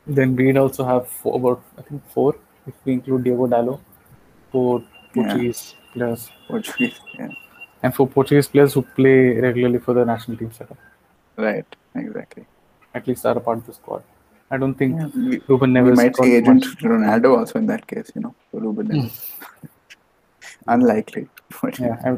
Then 0.07 0.36
we'd 0.36 0.57
also 0.57 0.86
have 0.86 1.07
four, 1.07 1.36
about 1.39 1.63
I 1.78 1.82
think 1.82 2.07
four 2.15 2.36
if 2.68 2.74
we 2.86 2.93
include 2.93 3.24
Diogo 3.24 3.47
Dalot, 3.47 3.80
four 4.51 4.84
Portuguese 5.13 5.76
players, 5.93 6.30
Portuguese. 6.47 6.99
Yeah. 7.18 7.30
and 7.84 7.93
for 7.95 8.07
Portuguese 8.07 8.47
players 8.47 8.74
who 8.74 8.82
play 8.82 9.39
regularly 9.39 9.80
for 9.80 9.93
the 9.93 10.03
national 10.05 10.38
team 10.38 10.51
setup. 10.51 10.78
Right. 11.38 11.66
Exactly. 11.95 12.45
At 12.93 13.07
least 13.07 13.26
are 13.26 13.38
a 13.38 13.39
part 13.39 13.57
of 13.59 13.66
the 13.66 13.74
squad. 13.74 14.03
I 14.51 14.57
don't 14.57 14.76
think 14.76 14.99
Yeah, 14.99 15.07
we, 15.16 15.41
Ruben 15.47 15.74
we 15.74 15.91
might 15.93 16.16
see 16.16 16.36
agent 16.36 16.66
much- 16.66 16.78
Ronaldo 16.78 17.38
also 17.39 17.59
in 17.59 17.66
that 17.68 17.86
case. 17.88 18.11
You 18.16 18.22
know, 18.22 18.36
for 18.51 18.59
Ruben 18.61 18.88
Neves. 18.88 19.30
Hmm. 19.39 19.66
Unlikely, 20.68 21.28
Yeah, 21.80 21.97
I, 22.05 22.18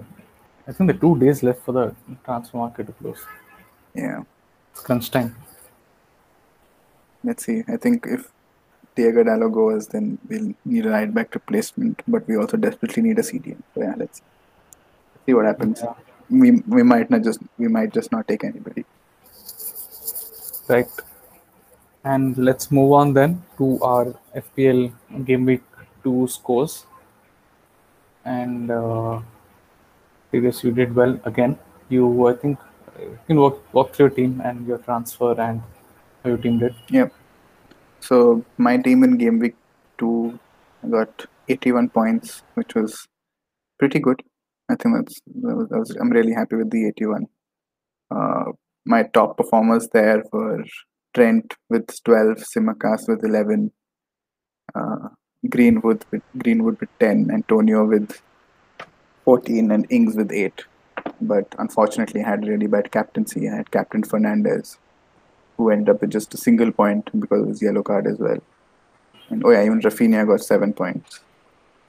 I 0.68 0.72
think 0.74 0.92
the 0.92 0.98
two 0.98 1.18
days 1.20 1.44
left 1.44 1.62
for 1.64 1.72
the 1.74 1.96
transfer 2.26 2.58
market 2.58 2.88
to 2.88 2.94
close. 2.94 3.20
yeah. 3.94 4.22
It's 4.72 4.82
crunch 4.82 5.10
time. 5.12 5.36
Let's 7.24 7.46
see. 7.46 7.64
I 7.68 7.78
think 7.78 8.06
if 8.08 8.32
Diogo 8.98 9.24
Dalot 9.24 9.54
goes, 9.54 9.88
then 9.88 10.18
we'll 10.28 10.54
need 10.66 10.86
a 10.86 10.90
right 10.90 11.14
back 11.14 11.34
replacement, 11.34 12.02
but 12.08 12.28
we 12.28 12.38
also 12.38 12.58
desperately 12.58 13.04
need 13.04 13.20
a 13.20 13.22
CDM. 13.22 13.62
So 13.74 13.82
yeah, 13.82 13.94
let's 13.98 14.22
see 15.26 15.34
what 15.34 15.46
happens. 15.46 15.82
Yeah. 15.84 15.94
We 16.30 16.52
we 16.78 16.84
might 16.84 17.10
not 17.10 17.24
just 17.24 17.40
we 17.58 17.68
might 17.68 17.94
just 17.94 18.12
not 18.12 18.28
take 18.28 18.44
anybody. 18.44 18.86
Right. 20.68 20.88
And 22.04 22.38
let's 22.38 22.72
move 22.72 22.92
on 22.94 23.14
then 23.14 23.44
to 23.58 23.80
our 23.82 24.14
FPL 24.36 24.92
game 25.26 25.46
week 25.46 25.64
two 26.04 26.28
scores. 26.28 26.86
And 28.26 28.72
uh, 28.72 29.22
I 30.34 30.38
guess 30.46 30.64
you 30.64 30.72
did 30.72 30.96
well 30.96 31.20
again. 31.26 31.58
You, 31.90 32.28
I 32.28 32.34
think, 32.34 32.60
you 33.00 33.20
can 33.28 33.40
walk, 33.40 33.74
walk 33.74 33.94
through 33.94 34.08
your 34.08 34.16
team 34.16 34.42
and 34.44 34.68
your 34.68 34.78
transfer 34.80 35.32
and 35.40 35.62
how 36.24 36.30
your 36.30 36.38
team 36.38 36.60
did. 36.60 36.76
Yep. 36.90 37.14
So 38.00 38.46
my 38.58 38.78
team 38.78 39.04
in 39.04 39.18
game 39.18 39.40
week 39.40 39.56
two 39.98 40.40
got 40.90 41.26
81 41.50 41.90
points, 41.90 42.44
which 42.56 42.76
was 42.76 43.08
pretty 43.80 44.00
good. 44.00 44.22
I 44.70 44.76
think 44.76 44.96
that's 44.96 45.22
that 45.26 45.80
was, 45.80 45.96
I'm 46.00 46.10
really 46.10 46.34
happy 46.34 46.56
with 46.56 46.70
the 46.72 46.88
81. 46.88 47.28
Uh, 48.12 48.52
my 48.86 49.04
top 49.04 49.38
performers 49.38 49.88
there 49.94 50.24
were 50.32 50.64
Trent 51.14 51.54
with 51.70 51.88
12, 52.04 52.38
Tsimikas 52.38 53.08
with 53.08 53.24
11, 53.24 53.72
uh, 54.76 55.10
Greenwood 55.50 56.06
with 56.12 56.22
Greenwood 56.38 56.80
with 56.80 56.90
10, 57.00 57.30
Antonio 57.32 57.86
with 57.86 58.22
14, 59.26 59.72
and 59.72 59.88
Ings 59.90 60.16
with 60.16 60.32
8. 60.32 60.66
But 61.22 61.56
unfortunately, 61.58 62.24
I 62.24 62.30
had 62.30 62.48
really 62.48 62.68
bad 62.68 62.92
captaincy. 62.92 63.50
I 63.50 63.56
had 63.56 63.72
Captain 63.72 64.04
Fernandes, 64.04 64.78
who 65.58 65.70
ended 65.70 65.90
up 65.90 66.02
with 66.02 66.12
just 66.12 66.34
a 66.34 66.38
single 66.38 66.72
point 66.72 67.10
because 67.20 67.42
of 67.42 67.48
his 67.50 67.62
yellow 67.62 67.84
card 67.84 68.08
as 68.08 68.18
well. 68.18 68.40
And 69.30 69.44
oh 69.44 69.50
yeah, 69.50 69.64
even 69.64 69.82
Raphinha 69.82 70.26
got 70.26 70.42
seven 70.42 70.74
points. 70.74 71.22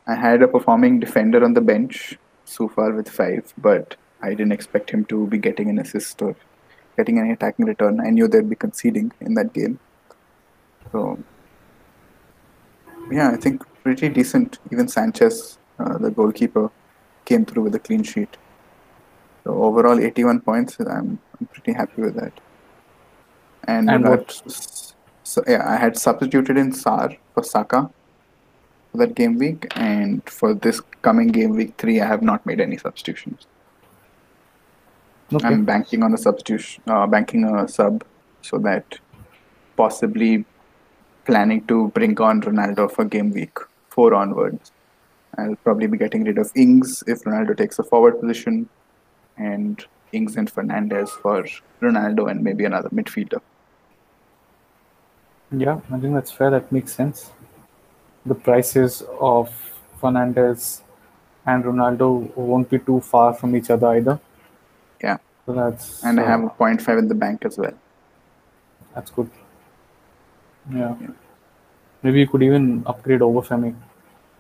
I 0.07 0.15
had 0.15 0.43
a 0.43 0.49
performing 0.49 1.01
defender 1.01 1.45
on 1.45 1.55
the 1.55 1.61
bench, 1.61 2.19
so 2.45 2.69
far 2.69 2.93
with 2.93 3.09
five, 3.09 3.53
but 3.59 3.97
I 4.23 4.31
didn't 4.31 4.53
expect 4.53 4.91
him 4.91 5.05
to 5.07 5.27
be 5.27 5.39
getting 5.39 5.69
an 5.69 5.79
assist 5.79 6.21
or 6.23 6.35
getting 6.97 7.19
any 7.19 7.33
attacking 7.33 7.67
return. 7.67 8.01
I 8.01 8.11
knew 8.11 8.27
they'd 8.27 8.49
be 8.49 8.57
conceding 8.57 9.13
in 9.21 9.35
that 9.35 9.53
game. 9.53 9.79
So 10.91 11.19
yeah, 13.11 13.31
I 13.31 13.37
think 13.37 13.63
pretty 13.83 14.09
decent. 14.09 14.59
Even 14.73 14.89
Sanchez, 14.89 15.59
uh, 15.79 15.99
the 15.99 16.11
goalkeeper, 16.11 16.71
came 17.25 17.45
through 17.45 17.65
with 17.65 17.75
a 17.75 17.79
clean 17.79 18.03
sheet. 18.03 18.37
So 19.45 19.63
overall, 19.63 20.01
81 20.01 20.41
points. 20.41 20.79
I'm, 20.81 21.19
I'm 21.39 21.47
pretty 21.47 21.73
happy 21.73 22.03
with 22.03 22.15
that. 22.17 22.33
And, 23.69 23.91
And 23.91 24.07
I 24.07 24.11
what- 24.11 24.33
had, 24.45 24.53
so 25.33 25.45
yeah, 25.47 25.63
I 25.75 25.77
had 25.77 25.97
substituted 25.99 26.57
in 26.57 26.73
Sarr 26.73 27.17
for 27.35 27.43
Saka 27.45 27.91
for 28.91 28.99
that 28.99 29.15
game 29.15 29.37
week, 29.39 29.67
and 29.77 30.29
for 30.39 30.55
this 30.55 30.81
coming 31.03 31.29
game 31.29 31.55
week 31.55 31.75
three, 31.77 32.01
I 32.01 32.07
have 32.07 32.23
not 32.23 32.47
made 32.47 32.61
any 32.61 32.79
substitutions. 32.79 33.47
Okay. 35.33 35.47
I'm 35.47 35.65
banking 35.67 36.03
on 36.03 36.15
a 36.15 36.19
substitution, 36.19 36.83
uh, 36.87 37.07
banking 37.07 37.45
a 37.45 37.69
sub. 37.69 38.05
so 38.49 38.57
that 38.65 38.99
possibly 39.77 40.45
planning 41.27 41.61
to 41.71 41.77
bring 41.97 42.19
on 42.27 42.41
Ronaldo 42.41 42.85
for 42.91 43.05
game 43.05 43.31
week 43.33 43.59
four 43.91 44.15
onwards. 44.15 44.71
I'll 45.37 45.57
probably 45.65 45.89
be 45.89 45.99
getting 45.99 46.25
rid 46.25 46.39
of 46.39 46.51
Ings 46.55 47.03
if 47.07 47.25
Ronaldo 47.25 47.57
takes 47.57 47.79
a 47.79 47.83
forward 47.83 48.19
position, 48.21 48.69
and 49.37 49.85
Ings 50.13 50.37
and 50.37 50.51
Fernandes 50.55 51.11
for 51.11 51.45
Ronaldo 51.83 52.31
and 52.31 52.43
maybe 52.43 52.65
another 52.65 52.89
midfielder. 53.01 53.41
Yeah, 55.51 55.81
I 55.91 55.99
think 55.99 56.15
that's 56.15 56.31
fair. 56.31 56.51
That 56.51 56.71
makes 56.71 56.93
sense. 56.93 57.31
The 58.27 58.35
prices 58.35 59.03
of 59.21 59.51
Fernandes 60.01 60.83
and 61.47 61.65
Ronaldo 61.65 62.37
won't 62.37 62.69
be 62.69 62.79
too 62.79 63.01
far 63.01 63.33
from 63.33 63.57
each 63.57 63.71
other 63.71 63.89
either. 63.89 64.21
Yeah. 65.03 65.17
So 65.47 65.55
that's 65.55 66.05
And 66.05 66.21
I 66.21 66.25
uh, 66.25 66.27
have 66.27 66.45
a 66.45 66.49
0.5 66.51 66.99
in 66.99 67.09
the 67.09 67.15
bank 67.15 67.45
as 67.45 67.57
well. 67.57 67.73
that's 68.95 69.11
good. 69.11 69.31
Yeah. 70.75 70.95
Maybe 72.03 72.21
you 72.21 72.29
could 72.29 72.43
even 72.43 72.83
upgrade 72.87 73.21
Obafemi 73.21 73.75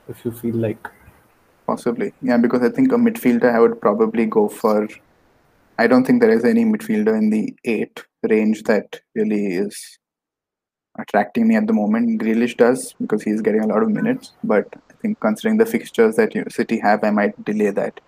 if 0.08 0.24
you 0.24 0.30
feel 0.32 0.56
like. 0.56 0.88
Possibly. 1.66 2.12
Yeah, 2.22 2.36
because 2.36 2.62
I 2.62 2.70
think 2.70 2.92
a 2.92 2.96
midfielder 2.96 3.54
I 3.54 3.60
would 3.60 3.80
probably 3.80 4.26
go 4.26 4.48
for. 4.48 4.88
I 5.78 5.86
don't 5.86 6.04
think 6.04 6.20
there 6.20 6.30
is 6.30 6.44
any 6.44 6.64
midfielder 6.64 7.16
in 7.16 7.30
the 7.30 7.54
eight 7.64 8.04
range 8.22 8.62
that 8.64 9.00
really 9.14 9.54
is 9.54 9.98
attracting 10.98 11.46
me 11.48 11.56
at 11.56 11.66
the 11.66 11.72
moment. 11.72 12.20
Grealish 12.20 12.56
does 12.56 12.94
because 13.00 13.22
he's 13.22 13.40
getting 13.40 13.62
a 13.62 13.66
lot 13.66 13.82
of 13.82 13.90
minutes, 13.90 14.32
but 14.44 14.66
I 14.90 14.94
think 15.00 15.20
considering 15.20 15.56
the 15.58 15.66
fixtures 15.66 16.16
that 16.16 16.34
you- 16.34 16.44
City 16.50 16.78
have, 16.80 17.04
I 17.04 17.10
might 17.10 17.42
delay 17.44 17.70
that. 17.70 18.00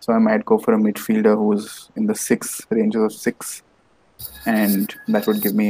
So 0.00 0.12
I 0.12 0.18
might 0.18 0.44
go 0.44 0.58
for 0.58 0.74
a 0.74 0.78
midfielder 0.78 1.36
who's 1.36 1.90
in 1.96 2.06
the 2.06 2.14
six 2.14 2.60
ranges 2.70 3.02
of 3.02 3.12
six, 3.12 3.62
and 4.46 4.94
that 5.08 5.26
would 5.26 5.40
give 5.42 5.54
me 5.54 5.68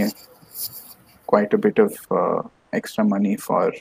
quite 1.26 1.52
a 1.54 1.58
bit 1.58 1.78
of 1.78 1.96
uh, 2.10 2.42
extra 2.72 3.04
money 3.04 3.36
for 3.36 3.72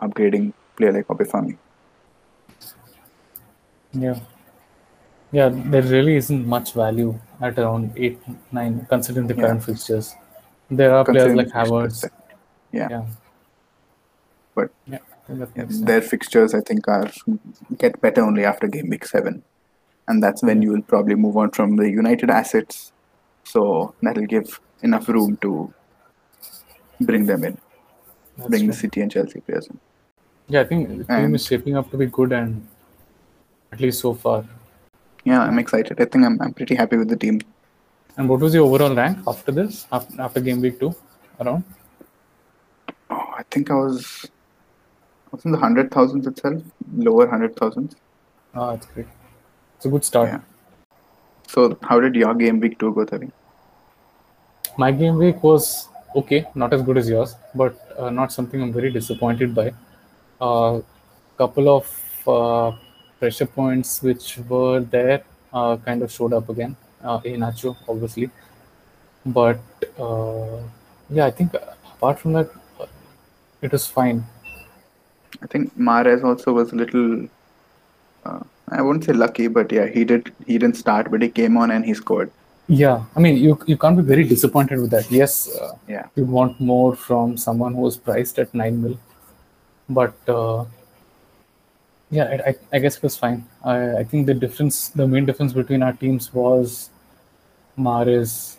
upgrading 0.00 0.52
player 0.76 0.92
like 0.92 1.06
Obafemi. 1.08 1.56
Yeah. 3.92 4.18
Yeah, 5.32 5.48
there 5.52 5.82
really 5.82 6.16
isn't 6.16 6.46
much 6.46 6.72
value 6.74 7.18
at 7.40 7.58
around 7.58 7.92
8, 7.96 8.18
9, 8.52 8.86
considering 8.88 9.26
the 9.26 9.34
Yeah. 9.34 9.42
current 9.42 9.64
fixtures. 9.64 10.14
There 10.76 10.94
are 10.94 11.04
players 11.04 11.34
like 11.34 11.48
Havertz. 11.48 12.08
Yeah. 12.72 12.88
Yeah. 12.90 13.04
But 14.54 14.70
Yeah, 14.86 14.98
I 15.12 15.26
think 15.26 15.38
that 15.40 15.50
Yeah, 15.56 15.64
their 15.90 16.00
fixtures, 16.02 16.54
I 16.54 16.60
think, 16.60 16.86
are 16.88 17.10
get 17.78 18.00
better 18.00 18.22
only 18.22 18.44
after 18.44 18.66
game 18.66 18.88
week 18.88 19.06
seven, 19.06 19.42
and 20.08 20.22
that's 20.22 20.42
when 20.42 20.62
you 20.62 20.70
will 20.72 20.82
probably 20.82 21.14
move 21.14 21.36
on 21.36 21.50
from 21.50 21.76
the 21.76 21.88
United 21.90 22.30
assets. 22.30 22.92
So 23.44 23.94
that'll 24.02 24.26
give 24.26 24.60
enough 24.82 25.08
room 25.08 25.36
to 25.42 25.72
bring 27.00 27.26
them 27.26 27.44
in, 27.44 27.58
That's 28.36 28.48
bring 28.50 28.66
the. 28.66 28.72
City 28.72 29.00
and 29.00 29.10
Chelsea 29.10 29.40
players 29.40 29.66
in. 29.66 29.78
Yeah, 30.48 30.60
I 30.60 30.64
think 30.64 30.88
the 30.88 30.94
team 31.04 31.06
And- 31.08 31.34
is 31.34 31.46
shaping 31.46 31.76
up 31.76 31.90
to 31.90 31.96
be 31.96 32.06
good, 32.06 32.32
and 32.32 32.66
at 33.72 33.80
least 33.80 34.00
so 34.00 34.14
far. 34.14 34.44
Yeah, 35.24 35.40
I'm 35.42 35.58
excited. 35.58 36.00
I 36.00 36.04
think 36.04 36.24
I'm 36.24 36.40
I'm 36.40 36.52
pretty 36.52 36.74
happy 36.74 36.96
with 36.96 37.08
the 37.08 37.16
team. 37.16 37.40
And 38.16 38.28
what 38.28 38.40
was 38.40 38.52
the 38.52 38.60
overall 38.60 38.94
rank 38.94 39.18
after 39.26 39.50
this, 39.50 39.86
after, 39.90 40.22
after 40.22 40.40
game 40.40 40.60
week 40.60 40.78
two, 40.78 40.94
around? 41.40 41.64
Oh, 43.10 43.34
I 43.36 43.42
think 43.50 43.70
I 43.70 43.74
was 43.74 44.26
I 45.26 45.36
was 45.36 45.44
in 45.44 45.52
the 45.52 45.58
hundred 45.58 45.90
thousands 45.90 46.26
itself, 46.26 46.62
lower 46.96 47.26
hundred 47.26 47.56
thousands. 47.56 47.96
Ah, 48.54 48.72
that's 48.72 48.86
great. 48.86 49.06
It's 49.76 49.86
a 49.86 49.88
good 49.88 50.04
start. 50.04 50.28
Yeah. 50.28 50.40
So 51.48 51.76
how 51.82 51.98
did 52.00 52.14
your 52.14 52.34
game 52.34 52.60
week 52.60 52.78
two 52.78 52.92
go, 52.94 53.04
Tavi? 53.04 53.30
My 54.78 54.92
game 54.92 55.16
week 55.16 55.42
was 55.42 55.88
okay, 56.14 56.46
not 56.54 56.72
as 56.72 56.82
good 56.82 56.98
as 56.98 57.08
yours, 57.08 57.34
but 57.54 57.76
uh, 57.98 58.10
not 58.10 58.32
something 58.32 58.62
I'm 58.62 58.72
very 58.72 58.92
disappointed 58.92 59.54
by. 59.54 59.72
A 60.40 60.44
uh, 60.44 60.82
couple 61.36 61.68
of 61.68 62.28
uh, 62.28 62.76
pressure 63.18 63.46
points 63.46 64.02
which 64.02 64.38
were 64.48 64.80
there 64.80 65.24
uh, 65.52 65.76
kind 65.78 66.02
of 66.02 66.10
showed 66.12 66.32
up 66.32 66.48
again. 66.48 66.76
Uh, 67.04 67.20
Nacho, 67.20 67.76
obviously, 67.88 68.30
but 69.26 69.60
uh, 69.98 70.58
yeah, 71.10 71.26
I 71.26 71.30
think 71.30 71.54
apart 71.54 72.18
from 72.18 72.32
that, 72.32 72.50
it 73.60 73.72
was 73.72 73.86
fine. 73.86 74.24
I 75.42 75.46
think 75.46 75.76
Mahrez 75.78 76.24
also 76.24 76.52
was 76.54 76.72
a 76.72 76.76
little. 76.76 77.28
Uh, 78.24 78.40
I 78.68 78.80
wouldn't 78.80 79.04
say 79.04 79.12
lucky, 79.12 79.48
but 79.48 79.70
yeah, 79.70 79.86
he 79.86 80.04
did. 80.04 80.32
He 80.46 80.56
didn't 80.56 80.76
start, 80.76 81.10
but 81.10 81.20
he 81.20 81.28
came 81.28 81.58
on 81.58 81.70
and 81.70 81.84
he 81.84 81.92
scored. 81.92 82.30
Yeah, 82.68 83.04
I 83.14 83.20
mean, 83.20 83.36
you 83.36 83.58
you 83.66 83.76
can't 83.76 83.98
be 83.98 84.02
very 84.02 84.24
disappointed 84.24 84.80
with 84.80 84.90
that. 84.92 85.10
Yes, 85.10 85.54
uh, 85.60 85.72
Yeah. 85.86 86.06
you'd 86.16 86.30
want 86.30 86.58
more 86.58 86.96
from 86.96 87.36
someone 87.36 87.74
who 87.74 87.82
was 87.82 87.98
priced 87.98 88.38
at 88.38 88.54
nine 88.54 88.80
mil, 88.82 88.98
but 89.90 90.14
uh, 90.26 90.64
yeah, 92.10 92.24
I, 92.24 92.50
I, 92.50 92.54
I 92.72 92.78
guess 92.78 92.96
it 92.96 93.02
was 93.02 93.18
fine. 93.18 93.44
I, 93.62 93.98
I 93.98 94.04
think 94.04 94.26
the 94.26 94.32
difference, 94.32 94.88
the 94.88 95.06
main 95.06 95.26
difference 95.26 95.52
between 95.52 95.82
our 95.82 95.92
teams 95.92 96.32
was 96.32 96.88
Mahrez 97.78 98.56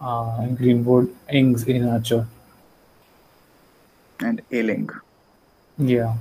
uh, 0.00 0.38
and 0.40 0.56
Greenwood, 0.56 1.14
Ings, 1.30 1.64
Iheanacho. 1.64 2.26
and 4.20 4.42
Ayling. 4.50 4.88
Yeah, 5.78 6.14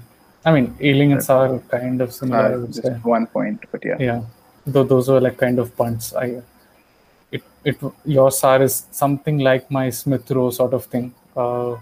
I 0.45 0.51
mean, 0.51 0.75
Ayling 0.79 1.13
and 1.13 1.21
Sarr 1.21 1.55
are 1.55 1.79
kind 1.79 2.01
of 2.01 2.13
similar. 2.13 2.63
Uh, 2.63 2.67
just 2.67 3.03
one 3.03 3.27
point, 3.27 3.63
but 3.71 3.83
yeah. 3.83 3.97
Yeah, 3.99 4.21
though 4.65 4.83
those 4.83 5.09
were 5.09 5.19
like 5.19 5.37
kind 5.37 5.59
of 5.59 5.75
punts. 5.75 6.13
I, 6.13 6.41
it 7.31 7.43
it 7.63 7.77
your 8.05 8.29
Sarr 8.29 8.61
is 8.61 8.85
something 8.91 9.39
like 9.39 9.69
my 9.71 9.89
Smith 9.89 10.29
Rowe 10.31 10.51
sort 10.51 10.73
of 10.73 10.85
thing. 10.85 11.13
Uh, 11.35 11.77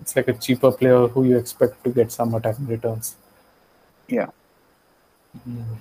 it's 0.00 0.14
like 0.14 0.28
a 0.28 0.34
cheaper 0.34 0.70
player 0.70 1.06
who 1.08 1.24
you 1.24 1.36
expect 1.36 1.82
to 1.84 1.90
get 1.90 2.12
some 2.12 2.34
attacking 2.34 2.66
returns. 2.66 3.16
Yeah. 4.08 4.26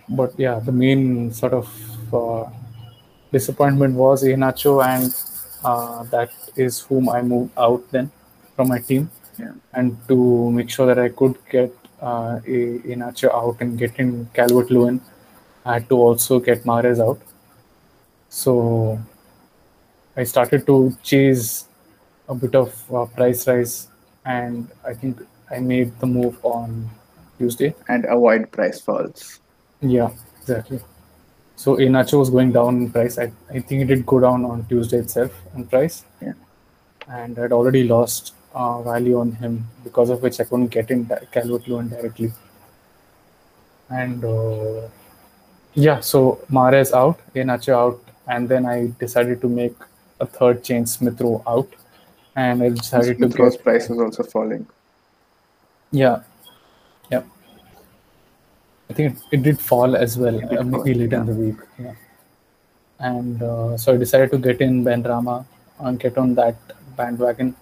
But 0.09 0.37
yeah, 0.37 0.59
the 0.59 0.71
main 0.71 1.31
sort 1.31 1.53
of 1.53 2.13
uh, 2.13 2.49
disappointment 3.31 3.95
was 3.95 4.23
Iheanacho, 4.23 4.83
and 4.85 5.13
uh, 5.63 6.03
that 6.05 6.31
is 6.55 6.81
whom 6.81 7.09
I 7.09 7.21
moved 7.21 7.51
out 7.57 7.89
then 7.91 8.11
from 8.55 8.69
my 8.69 8.79
team. 8.79 9.09
Yeah. 9.37 9.53
And 9.73 9.97
to 10.07 10.51
make 10.51 10.69
sure 10.69 10.87
that 10.87 10.99
I 10.99 11.09
could 11.09 11.35
get 11.49 11.73
uh, 12.01 12.39
a 12.45 12.79
Iheanacho 12.79 13.33
out 13.33 13.57
and 13.59 13.77
get 13.77 13.99
in 13.99 14.29
Calvert 14.33 14.71
Lewin, 14.71 15.01
I 15.65 15.73
had 15.73 15.89
to 15.89 15.95
also 15.95 16.39
get 16.39 16.63
Mahrez 16.63 16.99
out. 16.99 17.19
So 18.29 18.99
I 20.15 20.23
started 20.23 20.65
to 20.67 20.95
chase 21.03 21.65
a 22.27 22.35
bit 22.35 22.55
of 22.55 22.73
uh, 22.93 23.05
price 23.05 23.47
rise, 23.47 23.87
and 24.25 24.69
I 24.85 24.93
think 24.93 25.19
I 25.51 25.59
made 25.59 25.97
the 25.99 26.07
move 26.07 26.37
on 26.43 26.89
Tuesday. 27.37 27.75
And 27.87 28.05
avoid 28.05 28.51
price 28.51 28.79
falls. 28.79 29.39
Yeah, 29.81 30.11
exactly. 30.39 30.79
So 31.55 31.77
Iheanacho 31.77 32.19
was 32.19 32.29
going 32.29 32.51
down 32.51 32.77
in 32.77 32.91
price. 32.91 33.17
I, 33.17 33.31
I 33.49 33.59
think 33.59 33.83
it 33.83 33.85
did 33.85 34.05
go 34.05 34.19
down 34.19 34.43
on 34.45 34.65
Tuesday 34.65 34.97
itself 34.97 35.31
in 35.55 35.65
price. 35.65 36.03
Yeah. 36.21 36.33
And 37.07 37.37
I'd 37.39 37.51
already 37.51 37.83
lost 37.83 38.33
uh, 38.53 38.81
value 38.81 39.19
on 39.19 39.31
him 39.33 39.65
because 39.83 40.09
of 40.09 40.21
which 40.21 40.39
I 40.39 40.43
couldn't 40.43 40.67
get 40.67 40.91
in 40.91 41.05
di- 41.05 41.27
Calvert 41.31 41.67
Lewin 41.67 41.89
directly. 41.89 42.31
And 43.89 44.23
uh, 44.25 44.87
yeah, 45.75 45.99
so 45.99 46.39
Mahrez 46.51 46.91
out, 46.93 47.19
Iheanacho 47.33 47.73
out, 47.73 48.01
and 48.27 48.49
then 48.49 48.65
I 48.65 48.91
decided 48.99 49.41
to 49.41 49.47
make 49.49 49.75
a 50.19 50.25
third 50.25 50.63
change, 50.63 50.87
Smith 50.89 51.19
Rowe 51.21 51.43
out, 51.45 51.69
and 52.35 52.63
I 52.63 52.69
decided 52.69 53.09
to 53.09 53.15
Smith 53.15 53.39
Rowe's 53.39 53.55
get 53.55 53.63
price 53.63 53.89
is 53.89 53.99
also 53.99 54.23
falling. 54.23 54.65
yeah. 55.91 56.21
I 58.89 58.93
think 58.93 59.15
it, 59.15 59.23
it 59.31 59.43
did 59.43 59.59
fall 59.59 59.95
as 59.95 60.17
well, 60.17 60.35
uh, 60.35 60.63
maybe 60.63 60.71
fall, 60.71 60.83
later 60.83 61.15
in 61.17 61.25
the 61.25 61.33
week. 61.33 61.55
Yeah. 61.79 61.93
And 62.99 63.41
uh, 63.41 63.77
so 63.77 63.93
I 63.93 63.97
decided 63.97 64.31
to 64.31 64.37
get 64.37 64.61
in 64.61 64.83
Benrahma 64.83 65.45
and 65.79 65.99
get 65.99 66.17
on 66.17 66.35
that 66.35 66.55
bandwagon. 66.95 67.55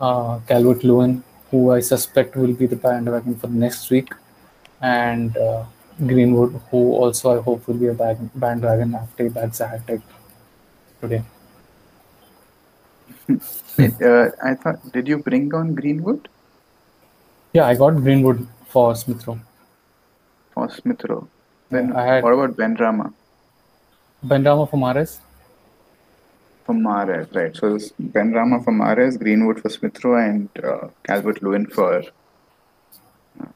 Uh, 0.00 0.40
Calvert 0.48 0.82
Lewin, 0.82 1.22
who 1.50 1.70
I 1.70 1.80
suspect 1.80 2.34
will 2.36 2.54
be 2.54 2.66
the 2.66 2.76
bandwagon 2.76 3.36
for 3.36 3.46
next 3.46 3.90
week, 3.90 4.12
and 4.80 5.36
uh, 5.36 5.64
Greenwood, 5.98 6.60
who 6.70 6.92
also 6.94 7.38
I 7.38 7.42
hope 7.42 7.68
will 7.68 7.74
be 7.74 7.86
a 7.86 7.94
bag, 7.94 8.18
bandwagon 8.34 8.94
after 8.94 9.24
he 9.24 9.28
bags 9.28 9.60
a 9.60 9.68
hat 9.68 9.86
trick 9.86 10.00
today. 11.00 11.22
Uh, 13.78 14.28
I 14.44 14.54
thought, 14.54 14.92
did 14.92 15.08
you 15.08 15.16
bring 15.16 15.54
on 15.54 15.74
Greenwood 15.74 16.28
Yeah, 17.54 17.66
I 17.66 17.74
got 17.74 17.96
Greenwood 17.96 18.46
for 18.68 18.94
Smith 18.94 19.26
Rowe. 19.26 19.40
Or 20.62 20.70
Smith 20.70 21.04
Rowe? 21.10 21.26
Then 21.74 21.88
Yeah, 21.88 22.00
I 22.00 22.06
had- 22.10 22.24
what 22.24 22.34
about 22.38 22.56
Ben 22.62 22.74
Rama 22.84 23.12
Benrahma 24.30 24.64
for 24.70 24.78
Mahrez. 24.86 25.12
for 26.64 26.74
Mahrez? 26.86 27.30
Right. 27.38 27.56
So 27.60 27.68
Benrahma 28.16 28.58
for 28.64 28.72
Mahrez, 28.80 29.18
Greenwood 29.22 29.60
for 29.62 29.70
Smith 29.76 30.02
Rowe, 30.04 30.18
and 30.24 30.48
uh, 30.72 30.88
Calvert 31.08 31.42
Lewin 31.42 31.66
for. 31.76 32.02
Yeah, 33.38 33.48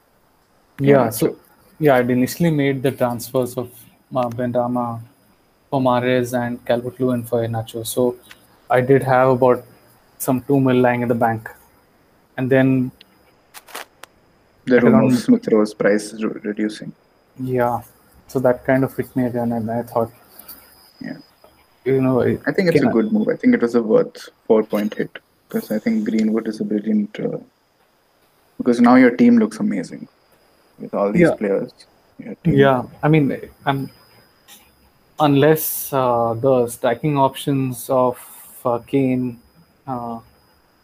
Yeah, 0.93 1.11
so 1.19 1.37
yeah, 1.79 1.95
I'd 1.97 2.11
initially 2.11 2.51
made 2.63 2.83
the 2.87 2.91
transfers 3.03 3.55
of 3.63 3.69
uh, 4.15 4.29
Benrahma 4.41 4.87
for 5.71 5.81
Mahrez 5.81 6.35
and 6.41 6.59
Calvert 6.71 6.99
Lewin 7.01 7.23
for 7.31 7.47
Nacho. 7.57 7.87
So 7.95 8.17
I 8.69 8.81
did 8.91 9.03
have 9.13 9.29
about 9.37 9.65
some 10.19 10.41
two 10.51 10.59
mil 10.69 10.81
lying 10.89 11.03
in 11.03 11.09
the 11.15 11.21
bank, 11.27 11.49
and 12.37 12.51
then 12.57 12.91
The 14.67 14.77
At 14.77 14.83
rumor 14.83 14.99
around- 14.99 15.17
Smith 15.17 15.47
Rowe's 15.53 15.75
price 15.75 16.13
is 16.13 16.25
re- 16.25 16.41
reducing. 16.43 16.93
yeah, 17.39 17.81
so 18.29 18.39
that 18.41 18.65
kind 18.65 18.83
of 18.85 18.97
hit 18.97 19.15
me 19.17 19.25
again, 19.27 19.53
and 19.53 19.71
I 19.71 19.83
thought, 19.83 20.11
Yeah. 21.01 21.19
you 21.85 22.01
know, 22.07 22.15
I 22.23 22.31
I 22.47 22.53
think 22.53 22.71
it's 22.71 22.83
a 22.85 22.89
I- 22.89 22.93
good 22.97 23.13
move. 23.17 23.29
I 23.35 23.37
think 23.37 23.55
it 23.59 23.63
was 23.67 23.75
a 23.81 23.83
worth 23.83 24.29
four 24.47 24.63
point 24.73 24.95
hit 24.95 25.13
because 25.49 25.71
I 25.71 25.79
think 25.79 26.09
Greenwood 26.09 26.49
is 26.49 26.61
a 26.61 26.65
brilliant. 26.65 27.21
Uh, 27.21 27.39
because 28.59 28.81
now 28.81 28.95
your 28.97 29.11
team 29.21 29.39
looks 29.39 29.59
amazing 29.61 30.09
with 30.81 30.95
all 30.95 31.13
these 31.13 31.29
Yeah. 31.29 31.35
players. 31.43 31.73
Yeah, 32.45 32.83
I 33.03 33.09
mean, 33.15 33.25
I'm 33.67 33.81
unless 35.21 35.93
uh, 35.93 36.35
the 36.35 36.67
stacking 36.69 37.17
options 37.19 37.89
of 37.91 38.19
uh, 38.65 38.79
Kane, 38.79 39.39
uh, 39.87 40.19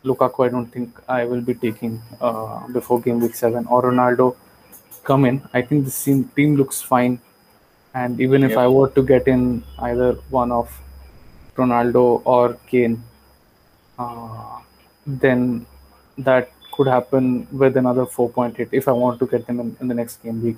Lukaku, 0.04 0.46
I 0.46 0.48
don't 0.48 0.66
think 0.66 1.00
I 1.08 1.24
will 1.24 1.40
be 1.40 1.54
taking 1.54 2.02
uh, 2.20 2.66
before 2.68 3.00
game 3.00 3.20
week 3.20 3.34
seven 3.34 3.66
or 3.66 3.82
Ronaldo 3.82 4.36
come 5.04 5.24
in. 5.24 5.42
I 5.52 5.62
think 5.62 5.84
the 5.84 5.90
team, 5.90 6.30
team 6.36 6.56
looks 6.56 6.80
fine, 6.80 7.20
and 7.94 8.20
even 8.20 8.42
if 8.42 8.50
Yep. 8.50 8.58
I 8.58 8.68
were 8.68 8.88
to 8.90 9.02
get 9.02 9.28
in 9.28 9.64
either 9.78 10.14
one 10.30 10.52
of 10.52 10.80
Ronaldo 11.56 12.22
or 12.24 12.54
Kane, 12.66 13.02
uh, 13.98 14.60
then 15.06 15.66
that 16.18 16.50
could 16.72 16.86
happen 16.86 17.46
with 17.52 17.76
another 17.76 18.06
4.8 18.06 18.68
if 18.72 18.88
I 18.88 18.92
want 18.92 19.18
to 19.20 19.26
get 19.26 19.46
them 19.46 19.60
in, 19.60 19.76
in 19.80 19.88
the 19.88 19.94
next 19.94 20.22
game 20.22 20.42
week 20.42 20.56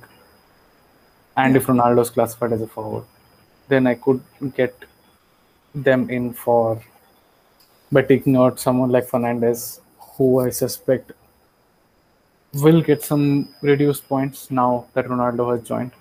and 1.36 1.56
if 1.56 1.66
Ronaldo 1.66 2.02
is 2.02 2.10
classified 2.10 2.52
as 2.52 2.62
a 2.62 2.66
forward, 2.66 3.04
then 3.68 3.86
I 3.86 3.94
could 3.94 4.22
get 4.54 4.74
them 5.74 6.08
in 6.08 6.32
for 6.32 6.80
by 7.92 8.02
taking 8.02 8.36
out 8.36 8.58
someone 8.60 8.90
like 8.90 9.08
Fernandes, 9.08 9.80
who 10.16 10.40
I 10.40 10.50
suspect 10.50 11.12
will 12.54 12.80
get 12.82 13.02
some 13.02 13.48
reduced 13.62 14.08
points 14.08 14.50
now 14.50 14.86
that 14.94 15.06
Ronaldo 15.06 15.56
has 15.56 15.66
joined. 15.66 15.92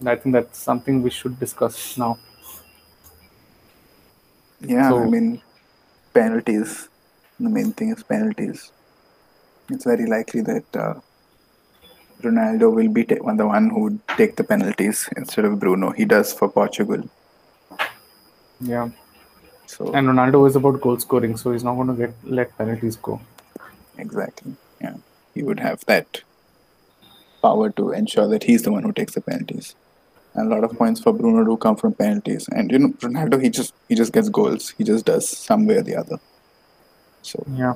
And 0.00 0.08
I 0.08 0.16
think 0.16 0.34
that's 0.34 0.58
something 0.58 1.02
we 1.02 1.10
should 1.10 1.38
discuss 1.40 1.96
now. 1.96 2.18
Yeah, 4.60 4.88
So- 4.90 5.02
I 5.02 5.06
mean, 5.06 5.40
penalties. 6.12 6.88
The 7.40 7.48
main 7.50 7.72
thing 7.72 7.90
is 7.90 8.02
penalties. 8.02 8.70
It's 9.70 9.84
very 9.84 10.06
likely 10.06 10.40
that 10.42 10.76
uh, 10.76 10.94
Ronaldo 12.22 12.72
will 12.72 12.88
be 12.88 13.04
ta- 13.04 13.32
the 13.34 13.46
one 13.46 13.70
who 13.70 13.80
would 13.84 14.00
take 14.16 14.36
the 14.36 14.44
penalties 14.44 15.08
instead 15.16 15.44
of 15.46 15.58
Bruno. 15.58 15.90
He 15.90 16.04
does 16.04 16.32
for 16.32 16.48
Portugal. 16.48 17.02
Yeah, 18.60 18.90
So 19.66 19.92
and 19.92 20.06
Ronaldo 20.08 20.46
is 20.48 20.56
about 20.56 20.80
goal 20.80 20.98
scoring, 20.98 21.36
so 21.36 21.52
he's 21.52 21.64
not 21.64 21.74
going 21.74 21.88
to 21.88 21.94
get 21.94 22.14
let 22.24 22.56
penalties 22.58 22.96
go. 22.96 23.20
exactly, 23.98 24.54
yeah, 24.80 24.96
he 25.34 25.42
would 25.42 25.60
have 25.60 25.84
that 25.86 26.22
power 27.42 27.70
to 27.70 27.90
ensure 27.92 28.26
that 28.28 28.44
he's 28.44 28.62
the 28.62 28.72
one 28.72 28.82
who 28.82 28.92
takes 28.92 29.14
the 29.14 29.20
penalties. 29.20 29.74
And 30.34 30.50
a 30.50 30.54
lot 30.54 30.64
of 30.64 30.76
points 30.76 31.00
for 31.00 31.12
Bruno 31.12 31.44
do 31.44 31.56
come 31.56 31.76
from 31.76 31.92
penalties. 31.94 32.48
And 32.48 32.70
you 32.72 32.78
know, 32.78 32.88
Ronaldo, 32.94 33.40
he 33.42 33.50
just 33.50 33.72
he 33.88 33.94
just 33.94 34.12
gets 34.12 34.28
goals. 34.28 34.70
He 34.76 34.84
just 34.84 35.04
does 35.06 35.28
some 35.28 35.66
way 35.66 35.76
or 35.76 35.82
the 35.82 35.96
other. 35.96 36.18
So 37.22 37.44
Yeah, 37.54 37.74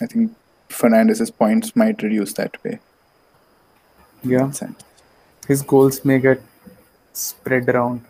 I 0.00 0.06
think 0.06 0.32
Fernandes's 0.70 1.30
points 1.30 1.76
might 1.76 2.02
reduce 2.02 2.32
that 2.34 2.62
way. 2.64 2.80
yeah. 4.22 4.50
His 5.46 5.62
goals 5.62 6.04
may 6.04 6.18
get 6.18 6.42
spread 7.12 7.68
around, 7.68 8.04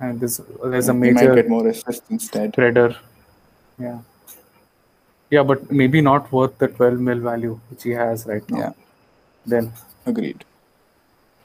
and 0.00 0.20
there's 0.20 0.40
there's 0.64 0.88
a 0.88 0.92
He 0.92 0.98
might 0.98 1.14
major 1.14 1.34
get 1.34 1.48
more 1.48 1.66
assists 1.68 2.10
instead. 2.10 2.52
spreader. 2.52 2.96
Yeah. 3.78 4.00
Yeah, 5.30 5.42
but 5.42 5.70
maybe 5.70 6.00
not 6.00 6.30
worth 6.32 6.56
the 6.58 6.68
12 6.68 7.00
mil 7.00 7.18
value 7.20 7.58
which 7.70 7.82
he 7.82 7.90
has 7.90 8.26
right 8.26 8.48
now. 8.50 8.58
Yeah, 8.58 8.72
Then, 9.44 9.72
agreed. 10.06 10.44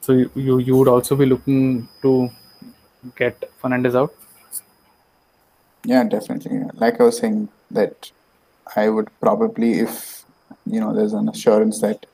so 0.02 0.14
you, 0.14 0.30
you 0.36 0.58
you 0.60 0.76
would 0.78 0.88
also 0.88 1.16
be 1.16 1.26
looking 1.26 1.88
to 2.04 2.30
get 3.16 3.44
Fernandes 3.62 3.96
out. 3.96 4.14
Yeah, 5.84 6.04
definitely. 6.04 6.60
Like 6.76 7.00
I 7.02 7.04
was 7.06 7.18
saying, 7.18 7.50
that 7.72 8.12
I 8.76 8.90
would 8.90 9.10
probably, 9.20 9.80
if 9.80 10.24
you 10.68 10.80
know, 10.80 10.94
there's 10.94 11.14
an 11.14 11.28
assurance 11.30 11.82
that 11.82 12.06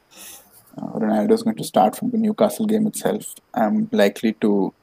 uh, 0.77 0.87
Ronaldo 1.03 1.31
is 1.33 1.43
going 1.43 1.57
to 1.57 1.63
start 1.65 1.95
from 1.97 2.11
the 2.11 2.17
Newcastle 2.17 2.65
game 2.65 2.87
itself, 2.87 3.35
I'm 3.53 3.89
likely 3.91 4.33
to 4.45 4.73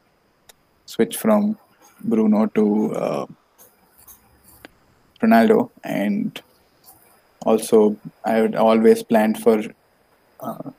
switch 0.87 1.17
from 1.17 1.59
Bruno 2.03 2.47
to 2.47 2.95
uh, 2.95 3.27
Ronaldo, 5.23 5.71
and 5.83 6.41
also 7.47 7.97
I 8.25 8.43
would 8.43 8.55
always 8.57 9.03
planned 9.03 9.39
for 9.39 9.63
uh, 10.41 10.71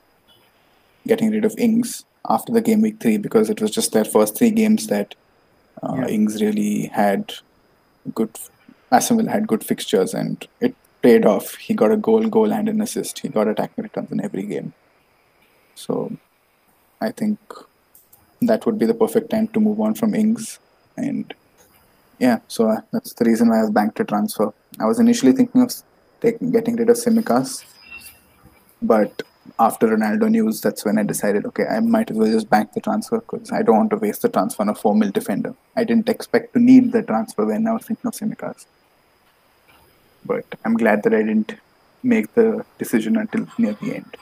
getting 1.06 1.30
rid 1.30 1.44
of 1.44 1.54
Ings 1.58 2.04
after 2.28 2.52
the 2.52 2.60
game 2.60 2.80
week 2.80 3.00
three 3.00 3.18
because 3.18 3.50
it 3.50 3.60
was 3.60 3.70
just 3.70 3.92
their 3.92 4.04
first 4.04 4.36
three 4.36 4.50
games 4.50 4.86
that 4.88 5.14
uh, 5.82 5.94
Yeah. 5.98 6.08
Ings 6.08 6.40
really 6.40 6.86
had 6.86 7.34
good. 8.14 8.30
Villa 8.90 9.30
had 9.30 9.46
good 9.48 9.64
fixtures 9.64 10.14
and 10.14 10.46
it 10.60 10.74
paid 11.02 11.26
off. 11.26 11.54
He 11.56 11.74
got 11.74 11.92
a 11.92 11.96
goal, 11.96 12.26
goal, 12.28 12.52
and 12.52 12.68
an 12.68 12.80
assist. 12.80 13.18
He 13.18 13.28
got 13.28 13.48
attacking 13.48 13.82
returns 13.84 14.10
in 14.10 14.24
every 14.24 14.44
game. 14.44 14.72
So 15.74 16.12
I 17.00 17.10
think 17.10 17.38
that 18.42 18.66
would 18.66 18.78
be 18.78 18.86
the 18.86 18.94
perfect 18.94 19.30
time 19.30 19.48
to 19.48 19.60
move 19.60 19.80
on 19.80 19.94
from 19.94 20.14
Ings. 20.14 20.58
And 20.96 21.32
yeah, 22.18 22.40
so 22.48 22.70
uh, 22.70 22.80
that's 22.92 23.12
the 23.14 23.24
reason 23.24 23.48
why 23.48 23.62
I've 23.62 23.74
banked 23.74 24.00
a 24.00 24.04
transfer. 24.04 24.52
I 24.78 24.86
was 24.86 24.98
initially 24.98 25.32
thinking 25.32 25.62
of 25.62 25.72
taking, 26.20 26.50
getting 26.50 26.76
rid 26.76 26.90
of 26.90 26.96
Tsimikas, 26.96 27.64
but 28.82 29.22
after 29.58 29.88
Ronaldo 29.88 30.30
news, 30.30 30.60
that's 30.60 30.84
when 30.84 30.98
I 30.98 31.02
decided, 31.02 31.46
okay, 31.46 31.64
I 31.66 31.80
might 31.80 32.10
as 32.10 32.16
well 32.16 32.30
just 32.30 32.50
bank 32.50 32.72
the 32.72 32.80
transfer 32.80 33.20
because 33.20 33.52
I 33.52 33.62
don't 33.62 33.76
want 33.76 33.90
to 33.90 33.96
waste 33.96 34.22
the 34.22 34.28
transfer 34.28 34.62
on 34.62 34.68
a 34.68 34.74
4 34.74 34.94
mil 34.94 35.10
defender. 35.10 35.54
I 35.76 35.84
didn't 35.84 36.08
expect 36.08 36.52
to 36.54 36.60
need 36.60 36.92
the 36.92 37.02
transfer 37.02 37.46
when 37.46 37.66
I 37.66 37.72
was 37.72 37.84
thinking 37.84 38.06
of 38.06 38.14
Tsimikas. 38.14 38.66
But 40.24 40.44
I'm 40.64 40.76
glad 40.76 41.02
that 41.04 41.14
I 41.14 41.22
didn't 41.22 41.54
make 42.02 42.34
the 42.34 42.64
decision 42.78 43.16
until 43.16 43.46
near 43.58 43.74
the 43.74 43.96
end. 43.96 44.16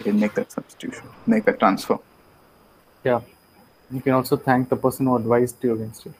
I 0.00 0.02
didn't 0.02 0.20
make 0.20 0.34
that 0.34 0.52
substitution, 0.52 1.06
make 1.26 1.44
that 1.44 1.58
transfer. 1.58 1.98
Yeah. 3.04 3.20
You 3.90 4.00
can 4.00 4.12
also 4.12 4.36
thank 4.36 4.68
the 4.68 4.76
person 4.76 5.06
who 5.06 5.16
advised 5.16 5.62
you 5.64 5.74
against 5.74 6.06
it. 6.06 6.12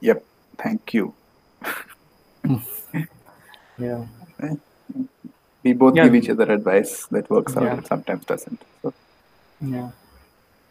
Yep, 0.00 0.24
thank 0.58 0.94
you. 0.94 1.14
Yeah. 3.76 4.04
We 5.64 5.72
both 5.72 5.96
Yeah. 5.96 6.04
give 6.04 6.14
each 6.14 6.28
other 6.30 6.44
advice 6.52 7.06
that 7.06 7.28
works 7.28 7.56
out 7.56 7.64
Yeah. 7.64 7.72
and 7.74 7.86
sometimes 7.86 8.24
doesn't. 8.24 8.62
So, 8.82 8.92
Yeah. 9.60 9.90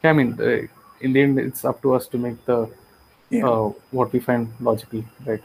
Yeah, 0.04 0.10
I 0.10 0.14
mean, 0.14 0.40
uh, 0.40 0.68
in 1.02 1.14
the 1.14 1.22
end, 1.22 1.40
it's 1.40 1.66
up 1.66 1.82
to 1.82 1.94
us 1.96 2.08
to 2.08 2.18
make 2.18 2.46
the 2.46 2.70
yeah. 3.30 3.46
uh, 3.50 3.74
what 3.92 4.14
we 4.14 4.20
find 4.20 4.54
logical, 4.62 5.04
right? 5.26 5.44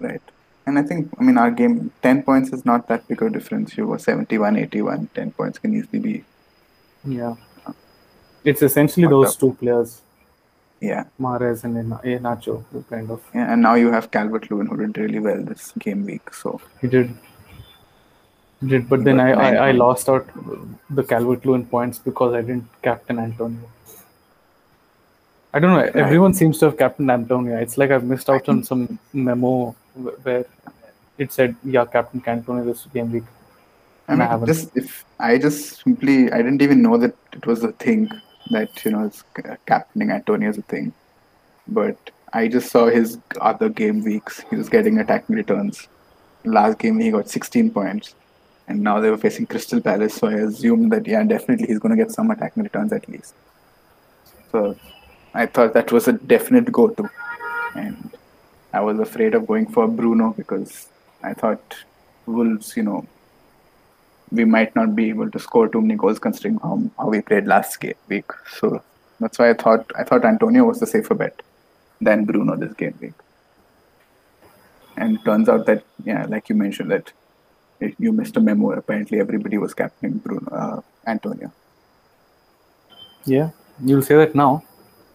Right. 0.00 0.20
And 0.66 0.78
I 0.78 0.82
think, 0.82 1.08
I 1.18 1.22
mean, 1.22 1.38
our 1.38 1.50
game, 1.50 1.90
10 2.02 2.22
points 2.22 2.50
is 2.52 2.66
not 2.66 2.86
that 2.88 3.08
big 3.08 3.22
a 3.22 3.30
difference. 3.30 3.76
You 3.78 3.86
were 3.86 3.98
71, 3.98 4.56
81. 4.56 5.08
10 5.14 5.30
points 5.32 5.58
can 5.58 5.74
easily 5.74 5.98
be, 6.00 6.24
Yeah. 7.04 7.36
It's 8.44 8.62
essentially 8.62 9.06
those 9.06 9.36
two 9.36 9.54
players, 9.54 10.00
yeah. 10.80 11.04
Mahrez 11.20 11.64
and 11.64 11.92
Iheanacho, 11.92 12.60
eh, 12.60 12.62
who 12.72 12.82
kind 12.84 13.10
of 13.10 13.20
yeah. 13.34 13.52
And 13.52 13.62
now 13.62 13.74
you 13.74 13.90
have 13.92 14.10
Calvert 14.10 14.50
Lewin, 14.50 14.66
who 14.66 14.76
did 14.76 14.96
really 14.96 15.18
well 15.18 15.42
this 15.42 15.72
game 15.78 16.04
week. 16.06 16.32
So, 16.32 16.60
He 16.80 16.86
did. 16.88 17.14
He 18.60 18.68
did, 18.68 18.88
but 18.88 19.00
He 19.00 19.04
then 19.04 19.20
I, 19.20 19.32
I, 19.32 19.68
I 19.68 19.70
lost 19.72 20.08
out 20.08 20.26
the 20.90 21.02
Calvert 21.04 21.44
Lewin 21.44 21.66
points 21.66 21.98
because 21.98 22.34
I 22.34 22.40
didn't 22.42 22.68
captain 22.82 23.18
Antonio. 23.18 23.68
I 25.52 25.58
don't 25.60 25.72
know. 25.72 26.00
Everyone 26.00 26.34
seems 26.34 26.58
to 26.58 26.66
have 26.66 26.76
captain 26.76 27.08
Antonio. 27.10 27.56
It's 27.56 27.78
like 27.78 27.90
I've 27.90 28.04
missed 28.04 28.28
out 28.28 28.48
on 28.48 28.62
some 28.62 28.98
memo 29.12 29.74
where 30.22 30.44
it 31.16 31.32
said, 31.32 31.56
"Yeah, 31.64 31.84
Captain 31.86 32.22
Antonio 32.26 32.64
this 32.64 32.86
game 32.92 33.10
week." 33.12 33.24
I 34.08 34.12
And 34.12 34.22
I 34.22 34.26
mean, 34.26 34.30
haven't. 34.30 34.46
just 34.46 34.76
if 34.76 35.04
I 35.18 35.38
just 35.38 35.82
simply, 35.82 36.30
I 36.32 36.38
didn't 36.38 36.62
even 36.62 36.82
know 36.82 36.96
that 36.98 37.14
it 37.32 37.46
was 37.46 37.64
a 37.64 37.72
thing 37.72 38.10
that, 38.50 38.84
you 38.84 38.90
know, 38.92 39.10
uh, 39.44 39.56
captaining 39.66 40.10
Antonio 40.10 40.50
is 40.50 40.58
a 40.58 40.62
thing. 40.62 40.92
But 41.66 42.10
I 42.32 42.48
just 42.48 42.70
saw 42.70 42.86
his 42.86 43.18
other 43.40 43.68
game 43.68 44.04
weeks. 44.04 44.44
He 44.50 44.56
was 44.56 44.68
getting 44.68 44.98
attacking 44.98 45.36
returns. 45.36 45.88
Last 46.44 46.78
game, 46.78 46.98
he 46.98 47.10
got 47.10 47.28
16 47.28 47.70
points. 47.70 48.14
And 48.66 48.82
now 48.82 49.00
they 49.00 49.10
were 49.10 49.18
facing 49.18 49.46
Crystal 49.46 49.80
Palace. 49.80 50.14
So 50.14 50.28
I 50.28 50.34
assumed 50.34 50.92
that, 50.92 51.06
yeah, 51.06 51.24
definitely 51.24 51.66
he's 51.66 51.78
going 51.78 51.96
to 51.96 52.02
get 52.02 52.12
some 52.12 52.30
attacking 52.30 52.62
returns 52.62 52.92
at 52.92 53.08
least. 53.08 53.34
So 54.52 54.76
I 55.34 55.46
thought 55.46 55.74
that 55.74 55.90
was 55.92 56.08
a 56.08 56.12
definite 56.12 56.70
go 56.70 56.88
to. 56.88 57.10
And 57.74 58.10
I 58.72 58.80
was 58.80 58.98
afraid 58.98 59.34
of 59.34 59.46
going 59.46 59.66
for 59.66 59.86
Bruno 59.88 60.34
because 60.36 60.88
I 61.22 61.32
thought 61.32 61.76
Wolves, 62.26 62.76
you 62.76 62.82
know, 62.82 63.06
we 64.30 64.44
might 64.44 64.74
not 64.74 64.94
be 64.94 65.08
able 65.08 65.30
to 65.30 65.38
score 65.38 65.68
too 65.68 65.80
many 65.80 65.94
goals 65.94 66.18
considering 66.18 66.58
how, 66.58 66.82
how 66.98 67.08
we 67.08 67.20
played 67.20 67.46
last 67.46 67.80
game 67.80 67.94
week. 68.08 68.30
So 68.58 68.82
that's 69.20 69.38
why 69.38 69.50
I 69.50 69.54
thought 69.54 69.90
I 69.96 70.04
thought 70.04 70.24
Antonio 70.24 70.64
was 70.64 70.80
the 70.80 70.86
safer 70.86 71.14
bet 71.14 71.42
than 72.00 72.24
Bruno 72.24 72.56
this 72.56 72.74
game 72.74 72.98
week. 73.00 73.14
and 74.96 75.24
turns 75.24 75.48
out 75.48 75.66
that 75.66 75.84
yeah, 76.04 76.26
like 76.26 76.48
you 76.48 76.54
mentioned 76.54 76.90
that 76.90 77.12
it, 77.80 77.94
you 77.98 78.12
missed 78.12 78.36
a 78.36 78.40
memo. 78.40 78.72
Apparently, 78.72 79.20
everybody 79.20 79.58
was 79.58 79.74
captaining 79.74 80.18
Bruno 80.18 80.50
uh, 80.50 80.80
Antonio, 81.06 81.52
Yeah, 83.24 83.50
you'll 83.84 84.02
say 84.02 84.16
that 84.16 84.34
now 84.34 84.64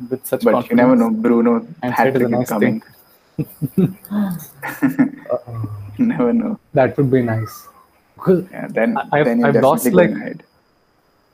with 0.10 0.26
such 0.26 0.44
but 0.44 0.70
you 0.70 0.76
never 0.76 0.96
know. 0.96 1.10
Bruno 1.10 1.68
had 1.82 2.14
to 2.14 2.28
nice 2.28 2.50
coming. 2.50 2.82
Never 5.98 6.34
know. 6.34 6.60
That 6.74 6.98
would 6.98 7.12
be 7.12 7.22
nice. 7.22 7.68
Because 8.16 8.46
Yeah, 8.52 8.68
then 8.70 8.98
I- 8.98 9.08
I've- 9.12 9.24
then 9.30 9.44
I've 9.46 9.56
lost, 9.56 9.92
like- 9.92 10.12
ahead. 10.12 10.44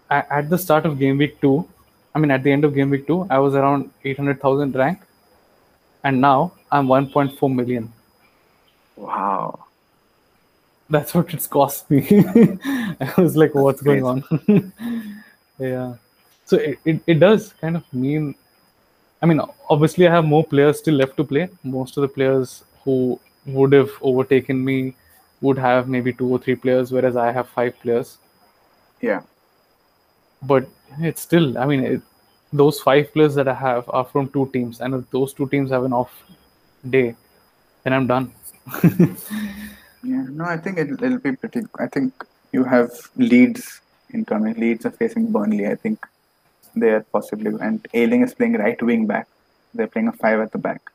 at 0.10 0.50
the 0.50 0.58
start 0.58 0.86
of 0.86 0.98
game 1.00 1.18
week 1.18 1.40
two, 1.42 1.68
I 2.16 2.20
mean, 2.20 2.32
at 2.32 2.42
the 2.44 2.52
end 2.52 2.64
of 2.66 2.74
game 2.74 2.90
week 2.90 3.06
two, 3.08 3.28
I 3.30 3.38
was 3.40 3.54
around 3.56 3.92
800,000 4.04 4.76
rank. 4.76 5.00
And 6.04 6.20
now 6.22 6.54
I'm 6.72 6.88
1.4 6.88 7.50
million. 7.54 7.92
Wow. 8.96 9.66
That's 10.90 11.14
what 11.14 11.34
it's 11.34 11.46
cost 11.46 11.90
me. 11.92 12.02
I 13.00 13.14
was 13.18 13.38
like, 13.38 13.54
what's 13.54 13.82
going 13.82 14.04
on? 14.04 14.24
yeah. 15.60 15.96
So 16.46 16.58
it, 16.58 16.80
it, 16.86 17.02
it 17.06 17.20
does 17.20 17.54
kind 17.62 17.76
of 17.76 17.84
mean, 17.94 18.34
I 19.22 19.26
mean, 19.28 19.40
obviously, 19.70 20.08
I 20.08 20.12
have 20.12 20.26
more 20.26 20.44
players 20.44 20.80
still 20.80 20.96
left 20.96 21.16
to 21.18 21.24
play. 21.24 21.50
Most 21.64 21.98
of 21.98 22.02
the 22.02 22.08
players 22.08 22.64
who 22.84 23.20
would 23.46 23.74
have 23.74 23.92
overtaken 24.02 24.64
me 24.66 24.96
would 25.42 25.58
have 25.58 25.88
maybe 25.88 26.14
two 26.14 26.28
or 26.28 26.40
three 26.40 26.56
players, 26.56 26.92
whereas 26.92 27.16
I 27.16 27.32
have 27.32 27.50
five 27.50 27.80
players. 27.80 28.18
Yeah. 29.02 29.22
but 30.42 30.68
it's 31.00 31.22
still 31.22 31.58
i 31.58 31.66
mean 31.66 31.84
it, 31.84 32.02
those 32.62 32.80
five 32.80 33.12
players 33.14 33.36
that 33.36 33.48
i 33.48 33.54
have 33.54 33.90
are 33.90 34.06
from 34.06 34.30
two 34.30 34.50
teams 34.54 34.80
and 34.82 34.94
if 34.96 35.10
those 35.12 35.34
two 35.34 35.48
teams 35.50 35.70
have 35.72 35.84
an 35.84 35.94
off 35.94 36.14
day 36.90 37.16
then 37.84 37.94
i'm 37.94 38.08
done 38.08 38.32
Yeah. 40.04 40.26
No, 40.30 40.46
I 40.46 40.58
think 40.58 40.78
it'll, 40.78 41.04
it'll 41.04 41.20
be 41.20 41.36
pretty. 41.36 41.62
I 41.78 41.88
think 41.88 42.14
you 42.54 42.64
have 42.64 42.92
Leeds 43.18 43.82
incoming. 44.14 44.56
Leeds 44.56 44.86
are 44.86 44.92
facing 44.92 45.32
Burnley. 45.32 45.68
I 45.68 45.76
think 45.76 46.06
they 46.76 46.92
are 46.92 47.02
possibly 47.12 47.52
and 47.62 47.86
Ayling 47.94 48.22
is 48.24 48.34
playing 48.34 48.54
right 48.54 48.82
wing 48.82 49.08
back. 49.08 49.28
They're 49.74 49.88
playing 49.88 50.08
a 50.08 50.14
five 50.14 50.40
at 50.40 50.52
the 50.52 50.58
back. 50.58 50.89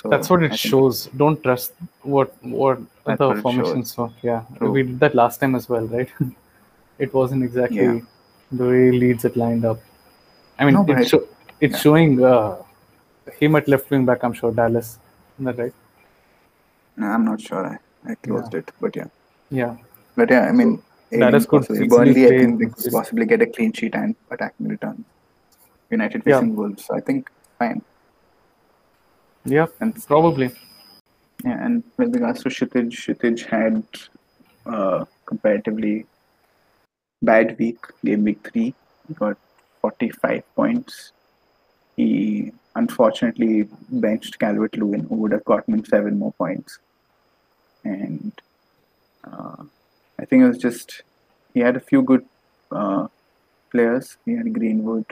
So 0.00 0.08
that's 0.12 0.28
what 0.30 0.42
it 0.46 0.54
shows 0.58 1.06
don't 1.22 1.42
trust 1.42 1.72
what 2.14 2.32
what 2.58 2.78
the 3.06 3.16
what 3.28 3.38
formations 3.46 3.96
were 3.98 4.10
yeah 4.28 4.42
True. 4.58 4.70
we 4.76 4.82
did 4.88 4.98
that 5.04 5.14
last 5.20 5.40
time 5.40 5.54
as 5.60 5.68
well 5.72 5.86
right 5.96 6.10
it 7.06 7.14
wasn't 7.18 7.42
exactly 7.48 7.78
Yeah. 7.86 8.00
the 8.60 8.64
way 8.72 8.82
Leeds 9.00 9.24
it 9.28 9.36
lined 9.44 9.64
up 9.70 9.78
i 10.58 10.64
mean 10.66 10.74
No, 10.78 10.84
it's, 10.96 11.08
sho- 11.14 11.26
it's 11.60 11.72
yeah. 11.76 11.84
showing 11.84 12.12
uh, 12.32 12.56
him 13.40 13.56
at 13.60 13.68
left 13.74 13.90
wing 13.90 14.04
back 14.10 14.22
i'm 14.28 14.34
sure 14.42 14.52
dallas 14.60 14.90
Isn't 15.36 15.46
that 15.50 15.58
right 15.64 15.74
No, 17.00 17.06
I'm 17.14 17.24
not 17.28 17.40
sure. 17.46 17.64
I, 17.70 18.10
I 18.10 18.14
closed 18.26 18.54
it, 18.58 18.68
but 18.82 18.92
yeah. 18.98 19.08
yeah 19.60 19.72
But 20.18 20.30
yeah, 20.34 20.44
I 20.50 20.52
mean, 20.58 20.70
Ayling 21.12 21.20
Dallas 21.24 21.44
could 21.50 21.62
possibly. 21.66 21.88
Burnley, 21.94 22.22
I 22.28 22.30
think 22.38 22.52
they 22.60 22.68
could 22.76 22.92
possibly 22.94 23.26
get 23.32 23.42
a 23.46 23.48
clean 23.56 23.72
sheet 23.78 23.94
and 23.98 24.14
attacking 24.36 24.68
return. 24.74 24.96
United 25.96 26.22
Yeah. 26.24 26.38
facing 26.38 26.56
Wolves. 26.60 26.86
So 26.86 26.94
I 27.00 27.02
think 27.08 27.28
fine. 27.62 27.82
Yeah 29.46 29.66
And 29.80 29.94
probably 30.06 30.50
Yeah, 31.44 31.64
and 31.64 31.84
with 31.96 32.14
regards 32.14 32.42
to 32.42 32.48
Kshitij, 32.48 32.90
Kshitij 32.90 33.46
had 33.46 33.84
uh, 34.66 35.04
comparatively 35.24 36.06
bad 37.22 37.56
week, 37.58 37.78
game 38.04 38.24
week 38.24 38.40
three. 38.50 38.74
He 39.06 39.14
got 39.14 39.36
45 39.80 40.42
points. 40.56 41.12
He 41.96 42.52
unfortunately 42.74 43.68
benched 43.88 44.38
Calvert 44.38 44.76
Lewin, 44.76 45.04
who 45.04 45.16
would 45.16 45.32
have 45.32 45.44
gotten 45.44 45.74
him 45.74 45.84
seven 45.84 46.18
more 46.18 46.32
points. 46.32 46.78
And 47.84 48.32
uh, 49.24 49.62
I 50.18 50.24
think 50.24 50.42
it 50.42 50.48
was 50.48 50.58
just, 50.58 51.02
he 51.54 51.60
had 51.60 51.76
a 51.76 51.80
few 51.80 52.02
good 52.02 52.24
uh, 52.72 53.06
players. 53.70 54.16
He 54.24 54.32
had 54.32 54.52
Greenwood, 54.52 55.06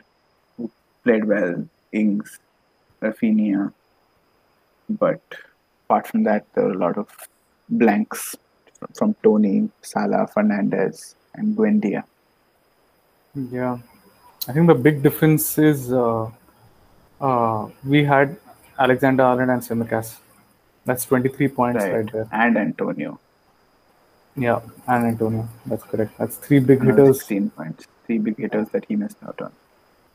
who 0.56 0.70
played 1.04 1.24
well, 1.24 1.68
Ings, 1.92 2.38
Raphinha. 3.00 3.72
But 4.88 5.20
apart 5.86 6.06
from 6.06 6.24
that, 6.24 6.46
there 6.54 6.64
were 6.64 6.72
a 6.72 6.78
lot 6.78 6.98
of 6.98 7.08
blanks 7.68 8.36
from, 8.94 9.14
Toney, 9.22 9.70
Salah, 9.82 10.28
Fernandes, 10.34 11.14
and 11.34 11.56
Buendia. 11.56 12.04
Yeah, 13.34 13.78
I 14.46 14.52
think 14.52 14.66
the 14.66 14.74
big 14.74 15.02
difference 15.02 15.58
is 15.58 15.92
uh, 15.92 16.30
uh, 17.20 17.68
we 17.84 18.04
had 18.04 18.36
Alexander 18.78 19.24
Arnold 19.24 19.48
and 19.50 19.62
Tsimikas. 19.62 20.18
That's 20.84 21.04
23 21.06 21.48
points 21.48 21.82
right. 21.82 21.94
Right. 21.94 22.12
there. 22.12 22.28
And 22.30 22.58
Antonio. 22.58 23.18
Yeah, 24.36 24.60
and 24.86 25.06
Antonio. 25.06 25.48
That's 25.64 25.82
correct. 25.84 26.18
That's 26.18 26.36
three 26.36 26.58
big 26.58 26.82
hitters. 26.82 27.18
16 27.18 27.50
points. 27.50 27.86
Three 28.06 28.18
big 28.18 28.36
hitters 28.38 28.68
that 28.70 28.84
he 28.86 28.96
missed 28.96 29.16
out 29.26 29.40
on. 29.40 29.52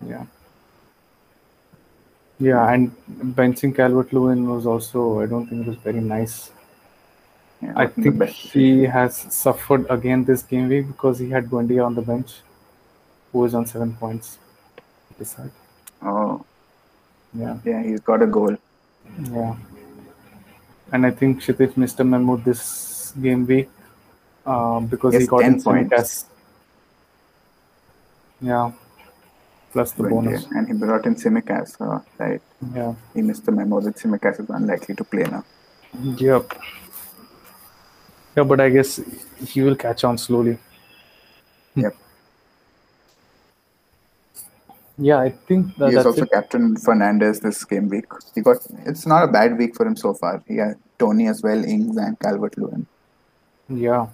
Yeah. 0.08 0.26
Yeah, 2.40 2.72
and 2.72 2.96
benching 3.36 3.76
Calvert 3.76 4.14
Lewin 4.14 4.48
was 4.48 4.66
also, 4.66 5.20
I 5.20 5.26
don't 5.26 5.48
think 5.48 5.68
it 5.68 5.70
was 5.70 5.78
very 5.78 6.00
nice. 6.00 6.52
Yeah, 7.62 7.74
I 7.76 7.88
think 7.88 8.24
he 8.30 8.84
has 8.84 9.18
suffered 9.18 9.86
again 9.90 10.24
this 10.24 10.44
game 10.44 10.70
week 10.70 10.88
because 10.88 11.20
he 11.20 11.30
had 11.30 11.50
Buendia 11.50 11.86
on 11.86 11.96
the 11.96 12.02
bench, 12.02 12.36
who 13.34 13.44
is 13.44 13.54
on 13.54 13.66
seven 13.66 13.94
points. 13.94 14.38
This 15.18 15.32
side. 15.32 15.52
Oh, 16.02 16.46
Yeah. 17.34 17.58
yeah, 17.66 17.84
he's 17.84 18.00
got 18.00 18.22
a 18.22 18.28
goal. 18.28 18.58
Yeah. 19.32 19.56
And 20.94 21.06
I 21.06 21.12
think 21.12 21.42
Kshitij 21.42 21.76
missed 21.76 22.00
a 22.00 22.06
memo 22.06 22.38
this 22.38 23.14
game 23.22 23.46
week 23.46 23.70
uh, 24.46 24.80
because 24.80 25.14
he 25.16 25.28
got 25.28 25.42
10 25.42 25.54
in 25.54 25.62
points. 25.62 26.26
Yeah. 28.42 28.72
Plus 29.72 29.92
the 29.92 30.04
bonus. 30.04 30.46
And 30.52 30.68
he 30.68 30.74
brought 30.74 31.06
in 31.06 31.16
Tsimikas. 31.16 31.78
So, 31.78 31.86
uh, 31.86 32.00
right. 32.18 32.42
Yeah. 32.76 32.96
He 33.14 33.22
missed 33.22 33.46
the 33.46 33.52
memo 33.52 33.80
that 33.82 33.96
Tsimikas 33.96 34.40
is 34.40 34.50
unlikely 34.50 34.96
to 34.96 35.04
play 35.04 35.24
now. 35.24 35.44
Yep. 36.02 36.54
Yeah, 38.36 38.44
but 38.44 38.60
I 38.60 38.70
guess 38.70 39.00
he 39.48 39.62
will 39.62 39.76
catch 39.76 40.04
on 40.04 40.18
slowly. 40.18 40.58
Hmm. 41.76 41.82
Yep. 41.82 41.96
Yeah, 45.02 45.20
I 45.20 45.30
think 45.30 45.78
that, 45.78 45.92
he 45.92 45.96
is 45.96 45.96
that's 45.96 46.08
also 46.08 46.24
it. 46.24 46.32
captain 46.32 46.76
Fernandes 46.76 47.42
this 47.42 47.64
game 47.64 47.88
week. 47.88 48.06
He 48.36 48.42
got 48.42 48.58
it's 48.86 49.06
not 49.06 49.24
a 49.24 49.28
bad 49.28 49.58
week 49.58 49.76
for 49.76 49.86
him 49.86 49.96
so 49.96 50.14
far. 50.14 50.44
He 50.46 50.58
had 50.58 50.76
Toney 50.98 51.28
as 51.28 51.42
well, 51.42 51.64
Ings 51.64 51.96
and 51.96 52.20
Calvert 52.20 52.58
Lewin. 52.58 52.86
Yeah. 53.70 54.08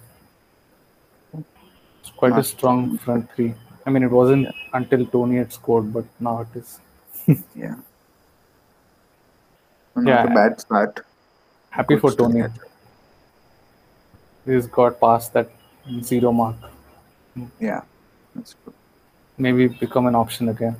It's 2.00 2.10
quite 2.16 2.38
a 2.38 2.44
strong 2.44 2.98
front 2.98 3.28
three. 3.34 3.54
I 3.86 3.90
mean, 3.90 4.02
it 4.02 4.10
wasn't 4.10 4.48
until 4.72 5.06
Toney 5.06 5.36
had 5.36 5.52
scored, 5.52 5.92
but 5.92 6.04
now 6.20 6.40
it 6.42 6.58
is. 6.58 6.80
Yeah. 7.54 7.76
Not 9.94 10.06
Yeah. 10.06 10.24
a 10.24 10.34
bad 10.34 10.60
start. 10.60 11.00
Happy 11.70 11.94
Good 11.94 12.00
for 12.00 12.10
start. 12.10 12.32
Toney. 12.32 12.44
He's 14.44 14.66
got 14.66 15.00
past 15.00 15.32
that 15.34 15.50
zero 16.02 16.32
mark. 16.32 16.56
Yeah. 17.60 17.82
That's 18.34 18.54
good. 18.64 18.74
Maybe 19.38 19.68
become 19.68 20.06
an 20.06 20.14
option 20.14 20.48
again. 20.48 20.76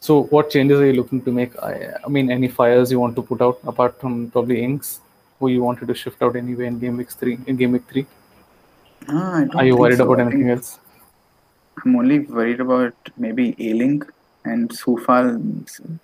So, 0.00 0.22
what 0.34 0.50
changes 0.50 0.78
are 0.80 0.86
you 0.86 0.92
looking 0.94 1.20
to 1.22 1.30
make? 1.32 1.56
I, 1.62 1.92
I 2.04 2.08
mean, 2.08 2.30
any 2.30 2.48
fires 2.48 2.90
you 2.90 3.00
want 3.00 3.16
to 3.16 3.22
put 3.22 3.42
out 3.42 3.58
apart 3.66 4.00
from 4.00 4.30
probably 4.30 4.62
Ings, 4.62 5.00
who 5.38 5.48
you 5.48 5.62
wanted 5.62 5.88
to 5.88 5.94
shift 5.94 6.22
out 6.22 6.36
anyway 6.36 6.66
in 6.66 6.78
game 6.78 6.96
week 6.96 7.10
three? 7.10 7.38
In 7.46 7.56
game 7.56 7.72
week 7.72 7.82
three, 7.90 8.06
Ah, 9.08 9.38
I 9.38 9.44
don't 9.44 9.56
are 9.56 9.64
you 9.64 9.76
worried 9.76 9.96
so. 9.98 10.04
about 10.10 10.20
anything 10.26 10.48
else? 10.50 10.78
I'm 11.84 11.96
only 11.96 12.20
worried 12.20 12.60
about 12.60 12.94
maybe 13.16 13.54
Ayling 13.58 14.02
and 14.44 14.72
so 14.72 14.96
far 14.96 15.38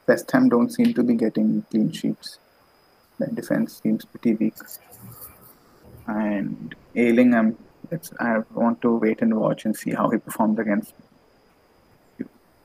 West 0.07 0.31
Ham 0.33 0.49
don't 0.49 0.71
seem 0.71 0.95
to 0.95 1.03
be 1.03 1.15
getting 1.15 1.63
clean 1.71 1.93
sheets. 1.93 2.39
Their 3.19 3.29
defense 3.29 3.81
seems 3.83 4.05
pretty 4.05 4.35
weak. 4.35 4.55
And 6.07 6.75
Ayling, 6.95 7.35
I'm 7.35 7.57
I 8.19 8.39
want 8.53 8.81
to 8.83 8.97
wait 8.97 9.23
and 9.23 9.35
watch 9.39 9.65
and 9.65 9.77
see 9.77 9.93
how 9.93 10.09
he 10.11 10.19
performs 10.19 10.59
against 10.59 10.95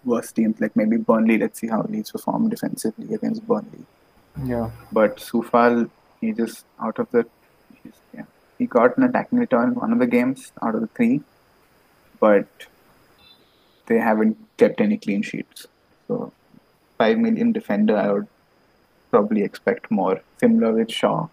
worse 0.05 0.31
teams 0.31 0.59
like 0.59 0.75
maybe 0.75 0.97
Burnley. 0.97 1.37
Let's 1.37 1.59
see 1.59 1.67
how 1.67 1.83
Leeds 1.83 2.11
perform 2.11 2.49
defensively 2.49 3.13
against 3.13 3.45
Burnley. 3.47 3.85
Yeah, 4.43 4.71
But 4.91 5.17
Coufal, 5.17 5.89
he 6.21 6.31
just 6.31 6.65
out 6.81 6.99
of 6.99 7.11
the 7.11 7.25
he's, 7.83 7.93
yeah, 8.13 8.23
he 8.57 8.65
got 8.65 8.97
an 8.97 9.03
attacking 9.03 9.39
return 9.39 9.69
in 9.69 9.75
one 9.75 9.91
of 9.91 9.99
the 9.99 10.07
games 10.07 10.51
out 10.61 10.75
of 10.75 10.81
the 10.81 10.87
three, 10.87 11.21
but 12.19 12.47
they 13.89 13.97
haven't 13.97 14.37
kept 14.57 14.79
any 14.79 14.97
clean 14.97 15.21
sheets. 15.21 15.67
So 16.07 16.31
five 16.97 17.17
million 17.17 17.51
defender, 17.51 17.97
I 17.97 18.11
would 18.11 18.27
probably 19.11 19.43
expect 19.43 19.91
more. 19.91 20.21
Similar 20.37 20.73
with 20.73 20.91
Shaw. 20.91 21.27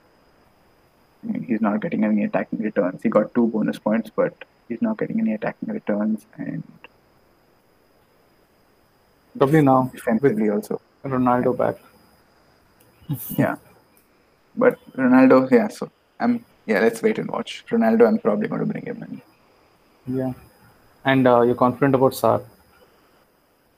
I 1.23 1.27
mean, 1.33 1.45
he's 1.45 1.61
not 1.61 1.81
getting 1.81 2.05
any 2.05 2.25
attacking 2.25 2.61
returns. 2.61 3.03
He 3.03 3.09
got 3.09 3.35
two 3.35 3.47
bonus 3.49 3.79
points, 3.79 4.11
but 4.15 4.35
he's 4.69 4.83
not 4.83 4.99
getting 4.99 5.21
any 5.21 5.35
attacking 5.35 5.69
returns 5.69 6.27
and 6.37 6.65
probably 9.39 9.63
now 9.63 9.83
with 9.83 9.93
defensively 9.93 10.51
also. 10.51 10.81
Ronaldo 11.05 11.57
back. 11.57 11.77
Yeah. 13.37 13.57
But 14.57 14.79
Ronaldo, 14.97 15.51
yeah. 15.51 15.69
So 15.69 15.91
I'm 16.19 16.45
yeah. 16.67 16.81
Let's 16.81 17.03
wait 17.03 17.19
and 17.19 17.31
watch. 17.31 17.65
Ronaldo, 17.71 18.09
I'm 18.09 18.19
probably 18.19 18.49
going 18.49 18.61
to 18.61 18.67
bring 18.67 18.87
him 18.87 19.03
in. 19.03 20.17
Yeah. 20.19 20.33
And 21.07 21.27
uh, 21.27 21.43
you're 21.43 21.55
confident 21.55 21.95
about 21.95 22.13
Sarr? 22.13 22.43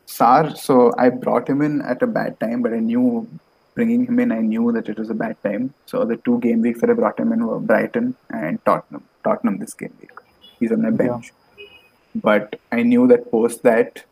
Sarr, 0.06 0.56
so 0.56 0.92
I 0.98 1.10
brought 1.10 1.48
him 1.48 1.60
in 1.62 1.82
at 1.82 2.02
a 2.02 2.06
bad 2.06 2.40
time, 2.40 2.62
but 2.62 2.72
I 2.72 2.80
knew 2.80 3.28
bringing 3.74 4.06
him 4.06 4.18
in, 4.18 4.32
I 4.32 4.40
knew 4.40 4.72
that 4.72 4.88
it 4.88 4.98
was 4.98 5.10
a 5.10 5.14
bad 5.14 5.36
time. 5.42 5.72
So 5.86 6.04
the 6.04 6.16
two 6.16 6.38
game 6.40 6.62
weeks 6.62 6.80
that 6.80 6.90
I 6.90 6.94
brought 6.94 7.20
him 7.20 7.32
in 7.32 7.46
were 7.46 7.60
Brighton 7.60 8.16
and 8.30 8.64
Tottenham. 8.64 9.04
Tottenham 9.22 9.58
this 9.58 9.74
game 9.74 9.92
week. 10.00 10.10
He's 10.58 10.72
on 10.72 10.82
my 10.82 10.90
bench. 10.90 11.32
Yeah. 11.56 11.66
But 12.14 12.58
I 12.72 12.82
knew 12.82 13.06
that 13.08 13.30
post 13.30 13.62
that 13.62 14.02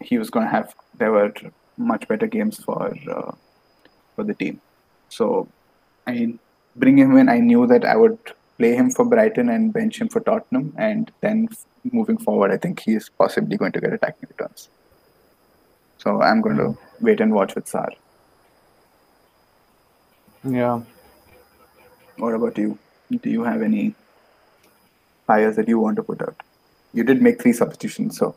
he 0.00 0.16
was 0.16 0.30
going 0.30 0.46
to 0.46 0.50
have 0.50 0.74
there 0.96 1.12
were 1.12 1.34
much 1.76 2.08
better 2.08 2.26
games 2.26 2.62
for 2.62 2.94
uh, 3.10 3.32
for 4.14 4.24
the 4.24 4.34
team. 4.34 4.60
So 5.08 5.48
I 6.06 6.38
bring 6.76 6.96
him 6.96 7.16
in. 7.16 7.28
I 7.28 7.38
knew 7.40 7.66
that 7.66 7.84
I 7.84 7.96
would 7.96 8.18
play 8.58 8.74
him 8.74 8.90
for 8.90 9.04
Brighton 9.04 9.48
and 9.48 9.72
bench 9.72 10.00
him 10.00 10.08
for 10.08 10.20
Tottenham, 10.20 10.72
and 10.76 11.12
then 11.20 11.48
moving 11.92 12.18
forward, 12.18 12.50
I 12.50 12.56
think 12.56 12.80
he 12.80 12.94
is 12.94 13.08
possibly 13.08 13.56
going 13.56 13.72
to 13.72 13.80
get 13.80 13.92
attacking 13.92 14.28
returns. 14.28 14.68
So 15.98 16.22
I'm 16.22 16.40
going 16.40 16.56
to 16.56 16.68
hmm. 16.70 17.04
wait 17.04 17.20
and 17.20 17.32
watch 17.32 17.54
with 17.54 17.66
Sarr. 17.66 17.90
Yeah. 20.44 20.82
What 22.18 22.34
about 22.34 22.56
you? 22.56 22.78
Do 23.10 23.30
you 23.30 23.42
have 23.44 23.62
any 23.62 23.94
fires 25.26 25.56
that 25.56 25.68
you 25.68 25.78
want 25.78 25.96
to 25.96 26.02
put 26.02 26.22
out? 26.22 26.36
You 26.92 27.04
did 27.04 27.20
make 27.20 27.42
three 27.42 27.52
substitutions, 27.52 28.16
so 28.18 28.34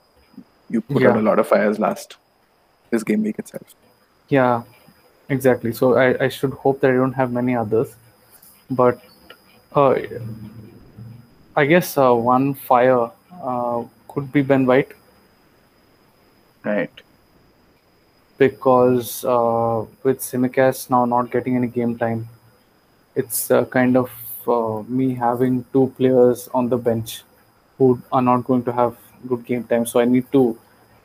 you 0.69 0.81
put 0.81 1.01
yeah. 1.01 1.09
out 1.09 1.17
a 1.17 1.21
lot 1.21 1.39
of 1.39 1.47
fires 1.47 1.79
last 1.79 2.17
this 2.89 3.03
game 3.03 3.23
week 3.23 3.39
itself. 3.39 3.75
Yeah, 4.27 4.63
exactly. 5.29 5.71
So 5.71 5.95
I, 5.95 6.25
I 6.25 6.29
should 6.29 6.53
hope 6.53 6.81
that 6.81 6.91
I 6.91 6.95
don't 6.95 7.13
have 7.13 7.31
many 7.31 7.55
others, 7.55 7.95
but 8.69 8.99
uh, 9.75 9.95
I 11.55 11.65
guess 11.65 11.97
uh, 11.97 12.13
one 12.13 12.53
fire 12.53 13.11
uh, 13.43 13.83
could 14.07 14.31
be 14.31 14.41
Ben 14.41 14.65
White. 14.65 14.93
Right. 16.63 16.91
Because 18.37 19.25
uh, 19.25 19.85
with 20.03 20.19
Tsimikas 20.19 20.89
now 20.89 21.05
not 21.05 21.31
getting 21.31 21.55
any 21.57 21.67
game 21.67 21.97
time, 21.97 22.27
it's 23.15 23.51
uh, 23.51 23.65
kind 23.65 23.97
of 23.97 24.09
uh, 24.47 24.83
me 24.87 25.13
having 25.13 25.65
two 25.73 25.93
players 25.97 26.47
on 26.53 26.69
the 26.69 26.77
bench 26.77 27.23
who 27.77 28.01
are 28.11 28.21
not 28.21 28.45
going 28.45 28.63
to 28.63 28.71
have 28.71 28.95
good 29.27 29.45
game 29.45 29.63
time. 29.63 29.85
So 29.85 29.99
I 29.99 30.05
need 30.05 30.31
to 30.31 30.57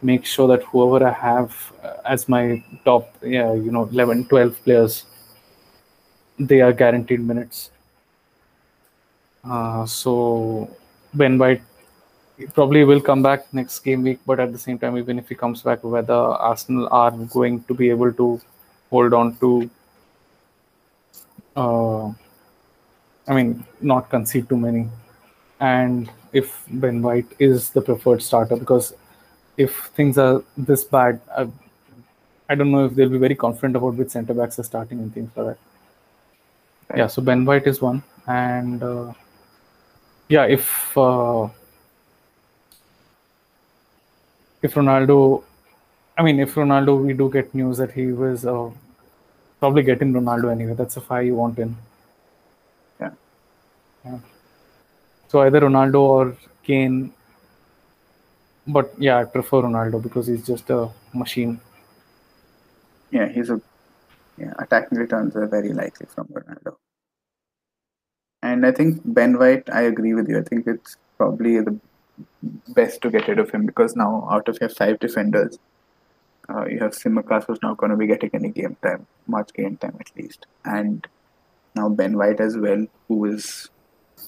make 0.03 0.25
sure 0.25 0.47
that 0.49 0.63
whoever 0.65 1.07
I 1.07 1.13
have 1.13 1.73
uh, 1.83 1.95
as 2.05 2.29
my 2.29 2.63
top, 2.85 3.13
yeah, 3.23 3.53
you 3.53 3.71
know, 3.71 3.89
11, 3.91 4.27
12 4.27 4.65
players, 4.65 5.07
they 6.39 6.61
are 6.61 6.73
guaranteed 6.73 7.21
minutes. 7.21 7.71
Uh, 9.49 9.85
so 9.85 10.69
Ben 11.13 11.39
White 11.39 11.63
probably 12.55 12.85
will 12.85 13.01
come 13.01 13.23
back 13.23 13.53
next 13.53 13.79
game 13.81 14.03
week, 14.03 14.19
but 14.27 14.41
at 14.41 14.53
the 14.53 14.59
same 14.59 14.79
time, 14.79 14.97
even 14.99 15.19
if 15.19 15.29
he 15.29 15.35
comes 15.35 15.63
back, 15.63 15.85
whether 15.85 16.15
Arsenal 16.15 16.89
are 16.91 17.11
going 17.11 17.63
to 17.65 17.75
be 17.75 17.91
able 17.91 18.13
to 18.13 18.41
hold 18.91 19.15
on 19.15 19.37
to, 19.37 19.71
uh, 21.57 22.07
I 23.29 23.35
mean, 23.35 23.65
not 23.81 24.11
concede 24.11 24.49
too 24.49 24.57
many, 24.57 24.89
and 25.61 26.11
if 26.33 26.65
Ben 26.69 27.03
White 27.03 27.29
is 27.39 27.71
the 27.71 27.81
preferred 27.81 28.23
starter, 28.23 28.57
because 28.57 28.95
if 29.57 29.77
things 29.95 30.19
are 30.19 30.43
this 30.57 30.83
bad, 30.83 31.21
I, 31.37 31.47
I 32.49 32.55
don't 32.57 32.73
know 32.73 32.87
if 32.87 32.95
they'll 32.95 33.09
be 33.09 33.19
very 33.19 33.37
confident 33.37 33.77
about 33.77 33.95
which 33.95 34.11
centre 34.11 34.35
backs 34.35 34.59
are 34.59 34.65
starting 34.65 34.99
and 34.99 35.15
things 35.15 35.31
like 35.37 35.57
that. 36.89 36.97
Yeah, 36.97 37.07
so 37.07 37.23
Ben 37.23 37.45
White 37.45 37.67
is 37.67 37.81
one, 37.81 38.03
and 38.27 38.83
uh, 38.83 39.13
yeah, 40.29 40.45
if 40.45 40.97
uh, 40.97 41.49
if 44.63 44.75
Ronaldo, 44.75 45.43
I 46.17 46.23
mean, 46.23 46.41
if 46.41 46.55
Ronaldo, 46.55 47.05
we 47.05 47.13
do 47.13 47.31
get 47.31 47.55
news 47.55 47.79
that 47.79 47.93
he 47.93 48.07
was 48.13 48.47
uh, 48.47 48.71
probably 49.61 49.83
getting 49.83 50.13
Ronaldo 50.13 50.51
anyway. 50.51 50.75
That's 50.75 50.97
a 50.97 51.01
five 51.01 51.27
you 51.27 51.35
want 51.35 51.59
in. 51.59 51.77
Yeah. 53.01 53.11
yeah. 54.05 54.19
So 55.29 55.43
either 55.43 55.61
Ronaldo 55.61 56.01
or 56.01 56.37
Kane 56.63 57.13
but 58.67 58.95
yeah, 58.99 59.19
I 59.19 59.25
prefer 59.25 59.63
Ronaldo 59.63 60.03
because 60.03 60.27
he's 60.27 60.47
just 60.47 60.71
a 60.71 60.89
machine. 61.13 61.61
Yeah, 63.11 63.29
he's 63.29 63.51
a 63.51 63.61
yeah, 64.39 64.53
attacking 64.59 64.99
returns 64.99 65.37
are 65.37 65.47
very 65.47 65.73
likely 65.73 66.07
from 66.07 66.27
Ronaldo. 66.29 66.77
And 68.55 68.65
I 68.65 68.71
think 68.71 69.01
Ben 69.05 69.37
White, 69.37 69.69
I 69.73 69.83
agree 69.83 70.15
with 70.15 70.29
you. 70.29 70.39
I 70.39 70.43
think 70.43 70.69
it's 70.69 70.97
probably 71.19 71.59
the 71.61 71.77
best 72.69 73.01
to 73.03 73.11
get 73.11 73.27
rid 73.27 73.41
of 73.41 73.51
him 73.51 73.67
because 73.67 73.97
now 73.97 74.29
out 74.31 74.47
of 74.47 74.59
your 74.61 74.69
five 74.69 75.01
defenders, 75.01 75.59
uh, 76.49 76.65
you 76.67 76.79
have 76.79 76.93
Tsimikas 76.93 77.47
who's 77.47 77.61
not 77.63 77.79
going 77.79 77.91
to 77.91 77.97
be 77.97 78.07
getting 78.07 78.31
any 78.33 78.51
game 78.51 78.77
time, 78.81 79.09
much 79.27 79.53
game 79.55 79.77
time 79.79 79.97
at 79.99 80.13
least, 80.17 80.47
and 80.65 81.05
now 81.75 81.89
Ben 81.89 82.17
White 82.17 82.39
as 82.39 82.57
well, 82.57 82.87
who 83.09 83.25
is 83.25 83.71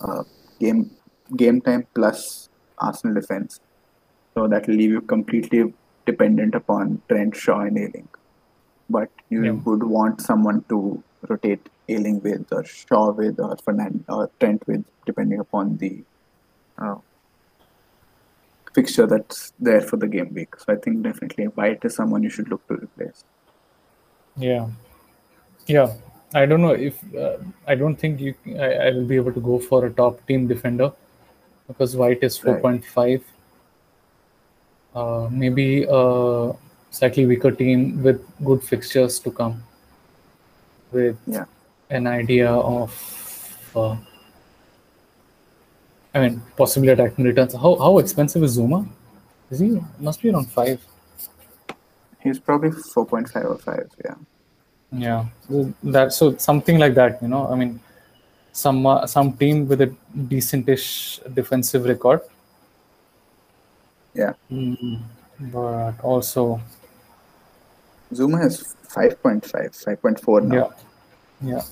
uh, 0.00 0.24
game 0.58 0.90
game 1.36 1.60
time 1.60 1.86
plus 1.94 2.48
Arsenal 2.78 3.14
defense. 3.20 3.60
So 4.34 4.48
that 4.48 4.66
will 4.66 4.74
leave 4.74 4.90
you 4.90 5.02
completely 5.02 5.72
dependent 6.04 6.56
upon 6.56 7.00
Trent, 7.08 7.36
Shaw, 7.36 7.60
and 7.60 7.78
Ayling. 7.78 8.08
But 8.90 9.08
you 9.28 9.44
yeah. 9.44 9.52
would 9.52 9.84
want 9.84 10.20
someone 10.20 10.64
to 10.70 11.00
rotate 11.28 11.68
Ayling 11.88 12.20
with, 12.22 12.52
or 12.52 12.64
Shaw 12.64 13.12
with, 13.12 13.38
or 13.40 13.56
Fernand, 13.56 14.04
or 14.08 14.30
Trent 14.40 14.66
with, 14.66 14.84
depending 15.04 15.38
upon 15.40 15.76
the 15.76 16.02
uh, 16.78 16.96
fixture 18.74 19.06
that's 19.06 19.52
there 19.58 19.80
for 19.80 19.96
the 19.96 20.08
game 20.08 20.32
week. 20.34 20.56
So 20.56 20.72
I 20.72 20.76
think 20.76 21.02
definitely 21.02 21.44
White 21.46 21.84
is 21.84 21.94
someone 21.94 22.22
you 22.22 22.30
should 22.30 22.48
look 22.48 22.66
to 22.68 22.74
replace. 22.74 23.24
Yeah, 24.36 24.68
yeah. 25.66 25.94
I 26.34 26.44
don't 26.44 26.60
know 26.60 26.72
if 26.72 26.98
uh, 27.14 27.38
I 27.66 27.74
don't 27.76 27.96
think 27.96 28.20
you 28.20 28.34
I, 28.58 28.88
I, 28.88 28.90
will 28.90 29.04
be 29.04 29.16
able 29.16 29.32
to 29.32 29.40
go 29.40 29.58
for 29.58 29.86
a 29.86 29.90
top 29.90 30.26
team 30.26 30.46
defender 30.48 30.92
because 31.68 31.96
White 31.96 32.22
is 32.22 32.36
four 32.36 32.58
point 32.60 32.82
right. 32.82 32.92
five 32.92 33.24
uh, 34.96 35.28
maybe 35.30 35.86
a 35.88 36.52
slightly 36.90 37.26
weaker 37.26 37.50
team 37.50 38.02
with 38.02 38.20
good 38.44 38.62
fixtures 38.62 39.20
to 39.20 39.30
come, 39.30 39.62
with 40.90 41.18
yeah. 41.26 41.44
An 41.90 42.06
idea 42.06 42.50
of, 42.50 42.90
uh, 43.74 43.96
I 46.14 46.20
mean, 46.20 46.42
possibly 46.56 46.88
attacking 46.88 47.24
returns. 47.24 47.54
How 47.54 47.76
how 47.76 47.98
expensive 47.98 48.42
is 48.42 48.58
Zouma? 48.58 48.86
Is 49.50 49.60
he 49.60 49.80
must 49.98 50.22
be 50.22 50.30
around 50.30 50.50
five? 50.50 50.80
He's 52.20 52.38
probably 52.38 52.70
four 52.72 53.06
point 53.06 53.28
five 53.28 53.46
or 53.46 53.58
five. 53.58 53.90
Yeah. 54.04 54.14
Yeah, 54.92 55.24
that 55.82 56.12
so 56.12 56.36
something 56.36 56.78
like 56.78 56.94
that. 56.94 57.20
You 57.20 57.28
know, 57.28 57.48
I 57.48 57.56
mean, 57.56 57.80
some 58.52 58.86
uh, 58.86 59.06
some 59.06 59.32
team 59.32 59.68
with 59.68 59.80
a 59.80 59.94
decentish 60.16 61.20
defensive 61.34 61.84
record 61.84 62.20
yeah. 64.16 64.32
Mm, 64.50 65.00
but 65.52 66.00
also. 66.02 66.60
Zouma 68.12 68.40
has 68.40 68.74
5.5, 68.88 69.42
5.4 69.42 70.44
now. 70.44 70.54
Yeah. 70.54 70.85
Yeah. 71.42 71.62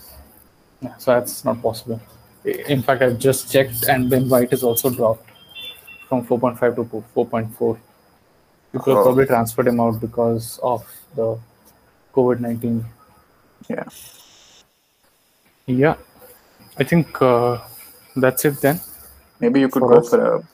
Yeah. 0.80 0.96
So 0.96 1.12
that's 1.12 1.44
not 1.44 1.62
possible. 1.62 2.00
In 2.44 2.82
fact, 2.82 3.02
I've 3.02 3.18
just 3.18 3.50
checked, 3.50 3.88
and 3.88 4.10
Ben 4.10 4.28
White 4.28 4.52
is 4.52 4.62
also 4.62 4.90
dropped 4.90 5.28
from 6.08 6.26
4.5 6.26 6.76
to 6.76 6.84
4.4. 7.14 7.78
People 8.72 8.92
oh. 8.92 9.02
probably 9.02 9.26
transferred 9.26 9.68
him 9.68 9.80
out 9.80 10.00
because 10.00 10.58
of 10.62 10.84
the 11.14 11.38
COVID 12.12 12.40
19. 12.40 12.84
Yeah. 13.68 13.84
Yeah. 15.66 15.96
I 16.76 16.84
think 16.84 17.22
uh, 17.22 17.58
that's 18.16 18.44
it 18.44 18.60
then. 18.60 18.80
Maybe 19.40 19.60
you 19.60 19.68
could 19.68 19.80
for 19.80 19.88
go 19.88 20.00
us. 20.00 20.10
for 20.10 20.36
a 20.36 20.48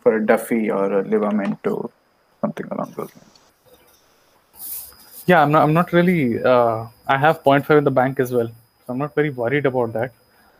for 0.00 0.16
a 0.16 0.24
Duffy 0.24 0.70
or 0.70 1.00
a 1.00 1.04
Livramento, 1.04 1.90
something 2.40 2.66
along 2.70 2.92
those 2.96 3.10
lines. 3.16 3.33
Yeah, 5.26 5.42
I'm 5.42 5.52
not. 5.52 5.62
I'm 5.62 5.72
not 5.72 5.92
really. 5.92 6.42
Uh, 6.42 6.86
I 7.06 7.18
have 7.18 7.42
0.5 7.42 7.78
in 7.78 7.84
the 7.84 7.90
bank 7.90 8.20
as 8.20 8.32
well, 8.32 8.48
so 8.48 8.84
I'm 8.88 8.98
not 8.98 9.14
very 9.14 9.30
worried 9.30 9.66
about 9.66 9.92
that. 9.94 10.12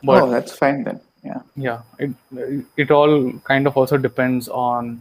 But, 0.03 0.23
oh, 0.23 0.31
that's 0.31 0.57
fine 0.57 0.85
then. 0.85 1.01
Yeah. 1.23 1.41
Yeah. 1.57 1.82
It 1.99 2.11
it 2.77 2.91
all 2.91 3.32
kind 3.45 3.66
of 3.66 3.77
also 3.77 3.97
depends 3.97 4.49
on 4.49 5.01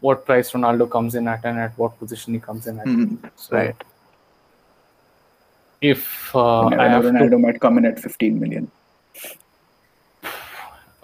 what 0.00 0.24
price 0.24 0.52
Ronaldo 0.52 0.90
comes 0.90 1.14
in 1.14 1.28
at 1.28 1.44
and 1.44 1.58
at 1.58 1.76
what 1.76 1.98
position 1.98 2.34
he 2.34 2.40
comes 2.40 2.66
in 2.66 2.78
at. 2.78 2.86
Mm, 2.86 3.30
so 3.36 3.56
right. 3.56 3.84
If 5.80 6.34
uh, 6.34 6.66
I 6.66 6.88
have 6.88 7.04
Ronaldo 7.04 7.30
to... 7.30 7.38
might 7.38 7.60
come 7.60 7.78
in 7.78 7.84
at 7.84 8.00
15 8.00 8.40
million. 8.40 8.70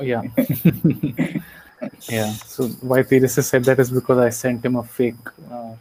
yeah. 0.01 0.22
yeah. 2.09 2.32
So 2.32 2.68
why 2.81 3.02
Pires 3.02 3.35
said 3.47 3.64
that 3.64 3.78
is 3.78 3.90
because 3.90 4.18
I 4.18 4.31
sent 4.31 4.64
him 4.64 4.76
a 4.76 4.82
fake 4.82 5.14
uh, 5.51 5.74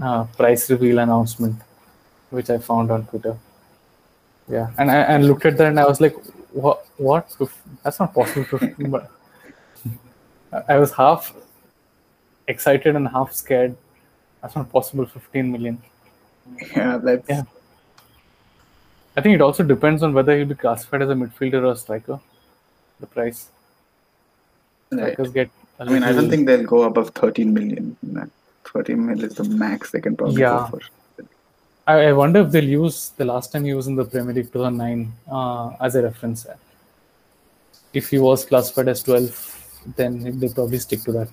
uh, 0.00 0.24
price 0.24 0.70
reveal 0.70 0.98
announcement, 0.98 1.56
which 2.30 2.50
I 2.50 2.58
found 2.58 2.90
on 2.90 3.06
Twitter. 3.06 3.36
Yeah, 4.48 4.70
and 4.78 4.90
I 4.90 4.96
and 4.96 5.26
looked 5.26 5.46
at 5.46 5.56
that 5.56 5.68
and 5.68 5.80
I 5.80 5.86
was 5.86 6.00
like, 6.00 6.14
what? 6.52 6.86
What? 6.96 7.34
That's 7.82 7.98
not 7.98 8.14
possible. 8.14 8.44
15, 8.58 8.90
but 8.90 9.10
I 10.68 10.78
was 10.78 10.92
half 10.92 11.34
excited 12.46 12.94
and 12.94 13.08
half 13.08 13.32
scared. 13.32 13.76
That's 14.42 14.56
not 14.56 14.70
possible. 14.70 15.06
15 15.06 15.50
million. 15.50 15.82
Yeah, 16.76 16.98
that's 16.98 17.26
Yeah. 17.26 17.42
I 19.16 19.20
think 19.22 19.34
it 19.34 19.40
also 19.40 19.62
depends 19.62 20.02
on 20.02 20.12
whether 20.12 20.36
he'll 20.36 20.46
be 20.46 20.54
classified 20.54 21.00
as 21.02 21.08
a 21.08 21.14
midfielder 21.14 21.62
or 21.62 21.72
a 21.72 21.76
striker. 21.76 22.20
The 23.00 23.06
price. 23.06 23.48
right. 24.90 25.12
Strikers 25.12 25.32
get. 25.32 25.50
I 25.78 25.84
mean, 25.84 26.02
I 26.02 26.12
don't 26.12 26.28
think 26.28 26.46
they'll 26.46 26.66
go 26.66 26.82
above 26.82 27.10
13 27.10 27.54
million. 27.54 27.96
Nah, 28.74 28.80
13 28.80 29.06
million 29.06 29.24
is 29.24 29.34
the 29.34 29.44
max 29.44 29.90
they 29.90 30.00
can 30.00 30.16
probably 30.16 30.40
Yeah. 30.40 30.68
go 30.70 30.78
for. 30.78 31.26
I, 31.86 32.06
I 32.06 32.12
wonder 32.12 32.40
if 32.40 32.50
they'll 32.50 32.64
use 32.64 33.10
the 33.16 33.24
last 33.24 33.52
time 33.52 33.64
he 33.64 33.74
was 33.74 33.86
in 33.86 33.94
the 33.94 34.04
Premier 34.04 34.34
League 34.34 34.52
2009 34.52 35.12
uh, 35.30 35.70
as 35.80 35.94
a 35.94 36.02
reference. 36.02 36.46
If 37.92 38.08
he 38.10 38.18
was 38.18 38.44
classified 38.44 38.88
as 38.88 39.02
12, 39.02 39.92
then 39.96 40.40
they 40.40 40.48
probably 40.48 40.78
stick 40.78 41.02
to 41.02 41.12
that. 41.12 41.28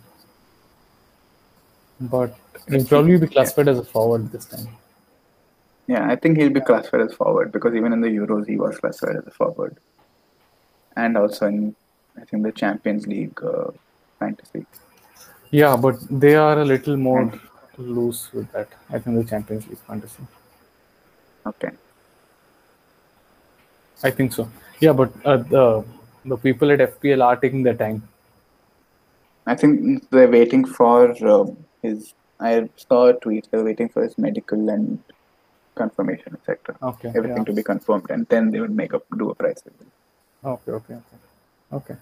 But 2.02 2.36
he'll 2.68 2.86
probably 2.86 3.18
be 3.18 3.28
classified 3.28 3.70
as 3.70 3.80
a 3.80 3.84
forward 3.86 4.32
this 4.32 4.46
time. 4.46 4.68
Yeah, 5.88 6.08
I 6.10 6.16
think 6.16 6.38
he'll 6.38 6.50
be 6.50 6.62
classified 6.62 7.02
as 7.02 7.14
forward 7.14 7.52
because 7.52 7.74
even 7.74 7.94
in 7.94 8.02
the 8.02 8.10
Euros 8.10 8.48
he 8.48 8.58
was 8.58 8.78
classified 8.78 9.16
as 9.18 9.28
a 9.28 9.32
forward, 9.32 9.78
and 10.96 11.18
also 11.18 11.48
in 11.48 11.76
I 12.18 12.26
think 12.26 12.44
the 12.44 12.52
Champions 12.52 13.08
League 13.08 13.42
uh, 13.44 13.72
fantasy. 14.20 14.66
Yeah, 15.52 15.76
but 15.76 16.00
they 16.10 16.36
are 16.36 16.60
a 16.60 16.66
little 16.66 16.98
more 16.98 17.32
loose 17.78 18.32
with 18.34 18.52
that. 18.54 18.70
I 18.90 19.00
think 19.00 19.18
the 19.18 19.30
Champions 19.30 19.68
League 19.68 19.80
fantasy. 19.80 20.24
Okay. 21.46 21.72
I 24.04 24.12
think 24.12 24.34
so. 24.34 24.50
Yeah, 24.80 24.94
but 24.94 25.12
uh, 25.26 25.38
the 25.38 25.84
the 26.26 26.38
people 26.38 26.72
at 26.72 26.80
FPL 26.80 27.24
are 27.24 27.36
taking 27.36 27.64
their 27.64 27.76
time. 27.76 28.08
I 29.46 29.56
think 29.56 30.10
they're 30.10 30.30
waiting 30.30 30.66
for 30.66 31.12
um, 31.28 31.58
his. 31.82 32.14
I 32.40 32.70
saw 32.76 33.08
a 33.08 33.14
tweet. 33.14 33.48
They're 33.52 33.64
waiting 33.64 33.90
for 33.90 34.04
his 34.04 34.18
medical 34.18 34.70
and 34.70 35.00
confirmation, 35.76 36.34
etc. 36.34 36.78
Okay. 36.82 37.10
Everything 37.10 37.38
yeah. 37.38 37.44
to 37.44 37.54
be 37.54 37.64
confirmed, 37.64 38.10
and 38.10 38.28
then 38.28 38.52
they 38.52 38.60
would 38.60 38.76
make 38.76 38.94
up 38.94 39.04
do 39.18 39.30
a 39.30 39.36
price. 39.36 39.64
Okay, 40.44 40.72
okay, 40.72 40.94
okay. 40.94 41.20
Okay. 41.74 41.96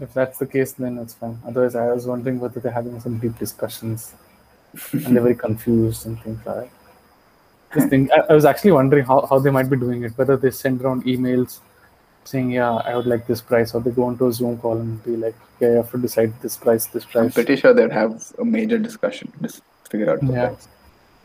If 0.00 0.14
that's 0.14 0.38
the 0.38 0.46
case, 0.46 0.72
then 0.72 0.98
it's 0.98 1.14
fine. 1.14 1.38
Otherwise, 1.46 1.74
I 1.74 1.92
was 1.92 2.06
wondering 2.06 2.38
whether 2.38 2.60
they're 2.60 2.72
having 2.72 3.00
some 3.00 3.18
deep 3.18 3.36
discussions 3.38 4.14
and 4.92 5.16
they're 5.16 5.22
very 5.22 5.34
confused 5.34 6.06
and 6.06 6.20
things 6.22 6.38
like 6.46 6.56
that. 6.56 6.68
Just 7.74 7.88
think, 7.88 8.10
I, 8.12 8.20
I 8.30 8.32
was 8.34 8.44
actually 8.44 8.72
wondering 8.72 9.04
how, 9.04 9.26
how 9.26 9.38
they 9.38 9.50
might 9.50 9.68
be 9.68 9.76
doing 9.76 10.04
it, 10.04 10.16
whether 10.16 10.36
they 10.36 10.50
send 10.50 10.80
around 10.80 11.04
emails 11.04 11.60
saying, 12.24 12.50
Yeah, 12.50 12.74
I 12.74 12.96
would 12.96 13.06
like 13.06 13.26
this 13.26 13.40
price, 13.40 13.74
or 13.74 13.80
they 13.80 13.90
go 13.90 14.04
onto 14.04 14.26
a 14.26 14.32
Zoom 14.32 14.58
call 14.58 14.78
and 14.78 15.02
be 15.04 15.16
like, 15.16 15.34
Yeah, 15.60 15.70
you 15.70 15.74
have 15.76 15.90
to 15.90 15.98
decide 15.98 16.32
this 16.40 16.56
price, 16.56 16.86
this 16.86 17.04
price. 17.04 17.24
I'm 17.24 17.30
pretty 17.32 17.56
sure 17.56 17.74
they'd 17.74 17.92
have 17.92 18.32
a 18.38 18.44
major 18.44 18.78
discussion 18.78 19.32
to 19.32 19.38
just 19.42 19.62
figure 19.90 20.10
out 20.10 20.20
the 20.20 20.32
Yeah. 20.32 20.46
price. 20.48 20.68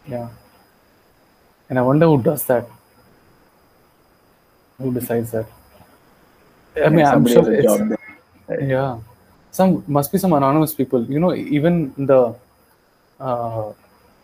Yeah. 0.08 0.30
And 1.70 1.80
I 1.80 1.82
wonder 1.82 2.08
who 2.08 2.22
does 2.22 2.46
that. 2.46 2.68
Who 4.80 4.94
decides 4.94 5.32
that? 5.32 5.46
I 6.84 6.90
mean, 6.90 7.06
I'm 7.06 7.26
sure 7.28 7.52
it's, 7.54 7.64
job 7.64 7.80
there. 7.88 7.88
Right. 7.90 8.00
Yeah. 8.50 9.00
Some 9.52 9.84
must 9.88 10.12
be 10.12 10.18
some 10.18 10.34
anonymous 10.34 10.74
people. 10.74 11.04
You 11.06 11.20
know 11.20 11.34
even 11.36 11.94
the 11.98 12.36
uh, 13.20 13.72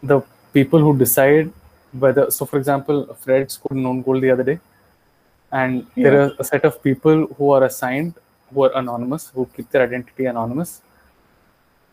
the 0.03 0.21
people 0.53 0.79
who 0.79 0.97
decide 0.97 1.51
whether 1.91 2.29
so 2.31 2.45
for 2.45 2.57
example 2.57 2.97
fred 3.21 3.49
scored 3.51 3.77
an 3.77 3.85
own 3.85 4.01
goal 4.01 4.19
the 4.19 4.29
other 4.29 4.43
day 4.43 4.59
and 5.51 5.85
there 5.95 6.21
are 6.21 6.31
a 6.37 6.43
set 6.43 6.63
of 6.63 6.81
people 6.83 7.25
who 7.37 7.49
are 7.51 7.63
assigned 7.63 8.13
who 8.53 8.63
are 8.65 8.71
anonymous 8.77 9.29
who 9.33 9.47
keep 9.55 9.69
their 9.71 9.83
identity 9.83 10.25
anonymous. 10.25 10.81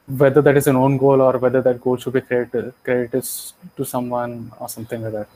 Whether 0.07 0.41
that 0.43 0.57
is 0.57 0.67
an 0.69 0.77
own 0.77 0.99
goal 0.99 1.21
or 1.21 1.37
whether 1.39 1.61
that 1.63 1.81
goal 1.81 1.97
should 1.97 2.13
be 2.13 2.21
credited 2.21 2.73
credited 2.85 3.25
to 3.77 3.85
someone 3.85 4.53
or 4.61 4.69
something 4.69 5.03
like 5.03 5.13
that. 5.13 5.29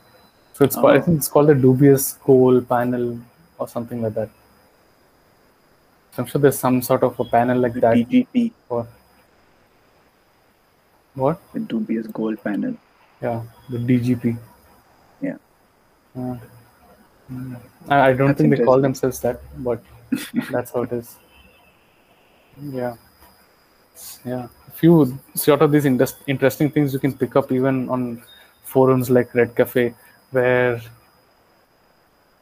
So 0.53 0.63
it's 0.65 0.75
called, 0.75 0.93
i 0.93 0.97
Oh. 0.97 1.01
think 1.01 1.17
it's 1.17 1.27
called 1.27 1.47
the 1.47 1.55
dubious 1.55 2.13
goal 2.25 2.61
panel 2.61 3.19
or 3.59 3.67
something 3.67 4.01
like 4.01 4.13
that 4.13 4.29
I'm 6.21 6.27
sure 6.27 6.39
there's 6.39 6.59
some 6.59 6.83
sort 6.83 7.01
of 7.01 7.19
a 7.19 7.25
panel 7.25 7.57
like 7.57 7.73
that. 7.73 7.95
DGP, 7.97 8.51
Or 8.69 8.87
what? 11.15 11.41
the 11.51 11.59
dubious 11.61 12.05
gold 12.05 12.43
panel. 12.43 12.75
Yeah, 13.21 13.41
the 13.69 13.79
DGP. 13.79 14.37
Yeah. 15.19 15.37
Uh. 16.15 16.35
I, 17.89 18.13
don't 18.13 18.27
That's 18.27 18.37
think 18.41 18.55
they 18.55 18.63
call 18.63 18.81
themselves 18.81 19.19
that, 19.21 19.41
but 19.63 19.81
that's 20.51 20.71
how 20.71 20.83
it 20.83 20.91
is. 20.91 21.15
Yeah. 22.61 22.95
Yeah. 24.23 24.47
A 24.67 24.71
few 24.71 25.17
sort 25.33 25.61
of 25.63 25.71
these 25.71 25.85
indus- 25.85 26.17
interesting 26.27 26.69
things 26.69 26.93
you 26.93 26.99
can 26.99 27.13
pick 27.13 27.35
up 27.35 27.51
even 27.51 27.89
on 27.89 28.21
forums 28.63 29.09
like 29.09 29.33
Red 29.33 29.55
Cafe, 29.55 29.95
where 30.29 30.81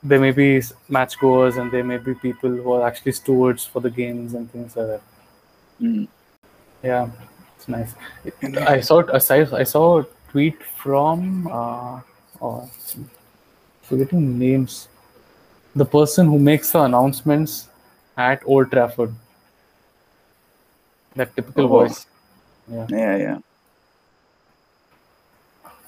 there 0.02 0.20
may 0.20 0.32
be 0.32 0.62
match 0.88 1.20
goers 1.20 1.58
and 1.58 1.72
there 1.72 1.84
may 1.84 1.98
be 1.98 2.14
people 2.16 2.50
who 2.50 2.72
are 2.72 2.88
actually 2.88 3.12
stewards 3.12 3.66
for 3.66 3.82
the 3.82 3.90
games 3.90 4.34
and 4.34 4.52
things 4.52 4.76
like 4.76 4.88
that. 4.88 5.02
Mm. 5.82 6.08
Yeah, 6.84 7.10
it's 7.56 7.68
nice. 7.68 7.94
I 8.68 8.80
saw 8.80 9.00
it. 9.00 9.10
I 9.14 9.18
saw, 9.18 9.56
I 9.56 9.64
saw 9.64 10.00
a 10.00 10.06
tweet 10.30 10.62
from 10.78 11.48
uh, 11.48 12.00
oh, 12.42 12.70
forgetting 13.82 14.40
names. 14.40 14.88
The 15.76 15.86
person 15.86 16.28
who 16.28 16.40
makes 16.40 16.72
the 16.72 16.82
announcements 16.82 17.68
at 18.18 18.42
Old 18.46 18.72
Trafford. 18.72 19.14
That 21.16 21.36
typical 21.36 21.66
Oh. 21.66 21.68
voice. 21.68 22.06
Yeah, 22.72 22.86
Yeah, 22.90 23.16
yeah. 23.18 23.38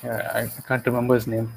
yeah. 0.04 0.32
I, 0.34 0.40
I 0.42 0.62
can't 0.68 0.86
remember 0.86 1.16
his 1.16 1.28
name. 1.28 1.52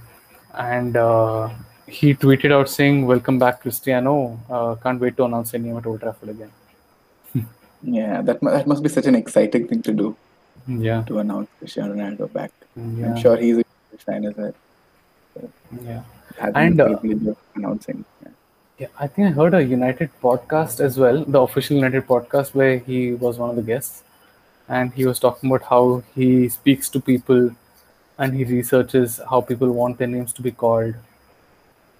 And 0.54 0.96
uh, 0.96 1.48
he 1.86 2.14
tweeted 2.14 2.52
out 2.52 2.68
saying, 2.68 3.06
"Welcome 3.06 3.38
back, 3.38 3.60
Cristiano. 3.62 4.38
Uh, 4.50 4.74
can't 4.76 5.00
wait 5.00 5.16
to 5.16 5.24
announce 5.24 5.52
your 5.52 5.62
name 5.62 5.76
at 5.76 5.86
Old 5.86 6.00
Trafford 6.00 6.30
again." 6.30 6.50
Yeah, 7.86 8.22
that, 8.22 8.40
that 8.40 8.66
must 8.66 8.82
be 8.82 8.88
such 8.88 9.04
an 9.06 9.14
exciting 9.14 9.68
thing 9.68 9.82
to 9.82 9.92
do 9.92 10.16
Yeah, 10.66 11.02
to 11.02 11.18
announce 11.18 11.48
Cristiano 11.58 11.94
Ronaldo 11.94 12.32
back. 12.32 12.50
yeah, 12.76 13.10
I'm 13.10 13.16
sure 13.20 13.36
he's 13.36 13.58
a 13.58 13.64
fan 13.98 14.24
as 14.24 14.34
well. 14.36 14.54
yeah. 15.82 16.02
And, 16.38 16.78
the 16.78 16.86
uh, 16.86 17.34
announcing. 17.54 18.04
Yeah. 18.22 18.28
Yeah, 18.78 18.86
I 18.98 19.06
think 19.06 19.28
I 19.28 19.30
heard 19.32 19.54
a 19.54 19.62
United 19.62 20.10
podcast 20.22 20.80
as 20.80 20.98
well, 20.98 21.24
the 21.24 21.40
official 21.40 21.76
United 21.76 22.06
podcast, 22.06 22.54
where 22.54 22.78
he 22.78 23.12
was 23.12 23.38
one 23.38 23.50
of 23.50 23.56
the 23.56 23.62
guests, 23.62 24.02
and 24.68 24.92
he 24.92 25.04
was 25.06 25.20
talking 25.20 25.50
about 25.50 25.68
how 25.68 26.02
he 26.14 26.48
speaks 26.48 26.88
to 26.90 27.00
people 27.00 27.50
and 28.18 28.34
he 28.34 28.44
researches 28.44 29.20
how 29.28 29.40
people 29.42 29.70
want 29.72 29.98
their 29.98 30.08
names 30.08 30.32
to 30.32 30.42
be 30.42 30.50
called. 30.52 30.94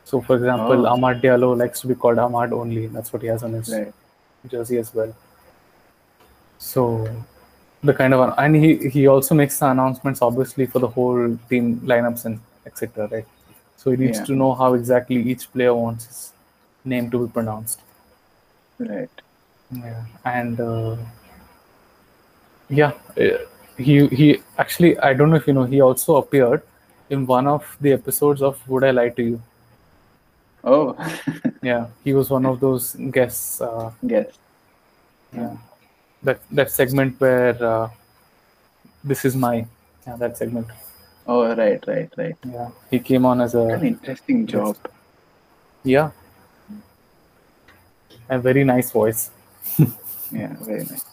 So, 0.05 0.21
for 0.21 0.37
example, 0.37 0.87
Oh. 0.87 0.95
Amad 0.97 1.21
Diallo 1.23 1.57
likes 1.57 1.81
to 1.81 1.87
be 1.87 1.95
called 1.95 2.19
Amad 2.19 2.53
only. 2.53 2.87
That's 2.89 3.13
what 3.13 3.23
he 3.23 3.29
has 3.29 3.43
on 3.43 3.53
his 3.55 3.71
Right. 3.73 3.93
jersey 4.55 4.79
as 4.79 4.95
well. 4.95 5.15
So, 6.59 7.09
the 7.83 7.93
kind 7.95 8.15
of 8.15 8.35
and 8.39 8.57
he 8.57 8.89
he 8.97 9.07
also 9.07 9.35
makes 9.35 9.59
the 9.59 9.67
announcements 9.71 10.23
obviously 10.23 10.67
for 10.67 10.79
the 10.85 10.89
whole 10.89 11.39
team 11.51 11.81
lineups 11.93 12.25
and 12.25 12.41
etc. 12.67 13.09
Right. 13.11 13.27
So 13.77 13.91
he 13.91 13.97
needs 14.03 14.19
Yeah. 14.19 14.25
to 14.31 14.37
know 14.43 14.53
how 14.61 14.69
exactly 14.75 15.17
each 15.33 15.51
player 15.53 15.75
wants 15.75 16.07
his 16.07 16.21
name 16.93 17.11
to 17.11 17.27
be 17.27 17.33
pronounced. 17.33 17.81
Right. 18.79 19.11
Yeah, 19.71 20.05
and 20.25 20.61
uh, 20.61 20.97
yeah, 22.69 22.93
uh, 23.19 23.39
he 23.77 24.07
he 24.09 24.29
actually 24.59 24.99
I 24.99 25.13
don't 25.15 25.31
know 25.31 25.37
if 25.37 25.47
you 25.47 25.53
know 25.59 25.65
he 25.65 25.81
also 25.81 26.17
appeared 26.17 26.63
in 27.11 27.27
one 27.27 27.47
of 27.47 27.77
the 27.81 27.93
episodes 27.93 28.43
of 28.43 28.67
Would 28.69 28.85
I 28.85 28.91
Lie 28.93 29.11
to 29.11 29.23
You? 29.23 29.43
Oh, 30.65 30.97
Yeah, 31.63 31.87
he 32.05 32.13
was 32.15 32.31
one 32.31 32.47
of 32.47 32.61
those 32.61 32.95
guests. 33.11 33.61
Uh, 33.61 33.91
yes. 34.03 34.39
yeah, 35.33 35.57
that 36.23 36.41
that 36.51 36.71
segment 36.71 37.21
where 37.21 37.57
uh, 37.65 37.89
this 39.03 39.25
is 39.25 39.37
my 39.37 39.67
yeah 40.07 40.17
that 40.17 40.37
segment. 40.37 40.67
Oh, 41.27 41.55
right, 41.57 41.83
right, 41.87 42.11
right. 42.19 42.37
Yeah, 42.45 42.71
he 42.91 42.99
came 42.99 43.25
on 43.25 43.41
as 43.41 43.55
An 43.55 43.83
a 43.83 43.87
interesting 43.87 44.47
job. 44.47 44.77
yeah, 45.83 46.11
a 48.29 48.39
very 48.39 48.65
nice 48.65 48.91
voice. 48.91 49.31
Yeah, 50.33 50.53
very 50.63 50.85
nice. 50.85 51.05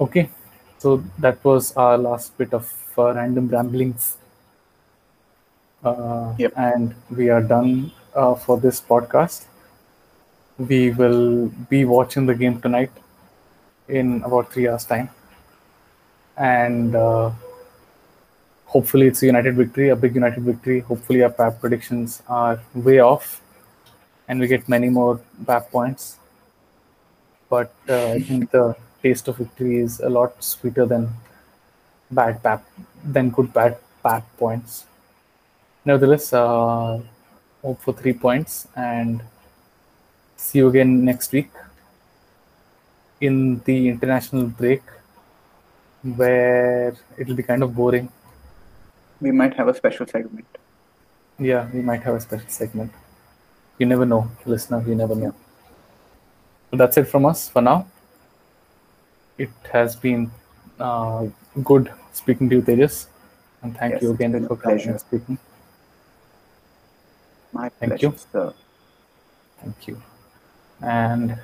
Okay, 0.00 0.30
so 0.78 1.02
that 1.18 1.44
was 1.44 1.76
our 1.76 1.98
last 1.98 2.36
bit 2.38 2.54
of 2.54 2.72
uh, 2.96 3.12
random 3.12 3.48
ramblings. 3.48 4.16
Uh, 5.84 6.34
Yep. 6.38 6.52
And 6.56 6.94
we 7.10 7.28
are 7.30 7.42
done 7.42 7.92
uh, 8.14 8.34
for 8.34 8.58
this 8.58 8.80
podcast. 8.80 9.46
We 10.58 10.90
will 10.90 11.48
be 11.68 11.84
watching 11.84 12.26
the 12.26 12.34
game 12.34 12.60
tonight 12.60 12.90
in 13.88 14.22
about 14.22 14.52
three 14.52 14.68
hours' 14.68 14.84
time. 14.84 15.10
And 16.36 16.94
uh, 16.94 17.30
hopefully 18.66 19.06
it's 19.06 19.22
a 19.22 19.26
United 19.26 19.56
victory, 19.56 19.88
a 19.88 19.96
big 19.96 20.14
United 20.14 20.42
victory. 20.42 20.80
Hopefully 20.80 21.22
our 21.22 21.30
PAP 21.30 21.60
predictions 21.60 22.22
are 22.28 22.60
way 22.74 23.00
off, 23.00 23.40
and 24.28 24.40
we 24.40 24.46
get 24.46 24.68
many 24.68 24.88
more 24.88 25.20
PAP 25.46 25.70
points. 25.70 26.16
But 27.48 27.74
uh, 27.88 28.12
I 28.12 28.20
think 28.20 28.50
the 28.50 28.76
taste 29.02 29.28
of 29.28 29.38
victory 29.38 29.78
is 29.78 30.00
a 30.00 30.08
lot 30.08 30.42
sweeter 30.42 30.86
than 30.86 31.08
bad 32.10 32.42
PAP 32.42 32.64
than 33.04 33.30
good 33.30 33.52
bad 33.52 33.78
PAP 34.02 34.24
points. 34.38 34.84
Nevertheless, 35.90 36.32
uh, 36.32 37.00
hope 37.62 37.80
for 37.82 37.92
three 37.92 38.12
points 38.12 38.68
and 38.76 39.22
see 40.36 40.58
you 40.58 40.68
again 40.68 41.04
next 41.04 41.32
week 41.32 41.50
in 43.20 43.60
the 43.64 43.88
international 43.88 44.44
break 44.46 44.82
where 46.20 46.94
it'll 47.18 47.34
be 47.34 47.42
kind 47.42 47.64
of 47.64 47.74
boring. 47.74 48.08
We 49.20 49.32
might 49.32 49.54
have 49.54 49.66
a 49.66 49.74
special 49.74 50.06
segment. 50.06 50.46
Yeah, 51.40 51.68
we 51.74 51.82
might 51.82 52.04
have 52.04 52.14
a 52.14 52.20
special 52.20 52.48
segment. 52.48 52.92
You 53.78 53.86
never 53.86 54.06
know, 54.06 54.30
listener, 54.46 54.84
you 54.86 54.94
never 54.94 55.16
know. 55.16 55.34
So 56.70 56.76
that's 56.76 56.96
it 56.98 57.08
from 57.08 57.26
us 57.26 57.48
for 57.48 57.62
now. 57.62 57.88
It 59.38 59.50
has 59.72 59.96
been 59.96 60.30
uh, 60.78 61.26
good 61.64 61.92
speaking 62.12 62.48
to 62.50 62.56
you, 62.56 62.62
Tejas. 62.62 63.06
And 63.62 63.76
thank 63.76 63.94
Yes, 63.94 64.02
you 64.04 64.12
again 64.12 64.46
for 64.46 64.54
coming 64.54 64.86
and 64.86 65.00
speaking. 65.00 65.38
My 67.52 67.68
Thank 67.68 67.92
pleasure, 67.92 68.06
you. 68.08 68.14
sir. 68.32 68.54
Thank 69.60 69.88
you. 69.88 70.02
And 70.80 71.38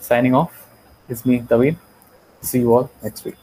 signing 0.00 0.34
off 0.34 0.66
is 1.08 1.26
me, 1.26 1.40
Daveen. 1.40 1.76
See 2.40 2.60
you 2.60 2.74
all 2.74 2.90
next 3.02 3.24
week. 3.24 3.36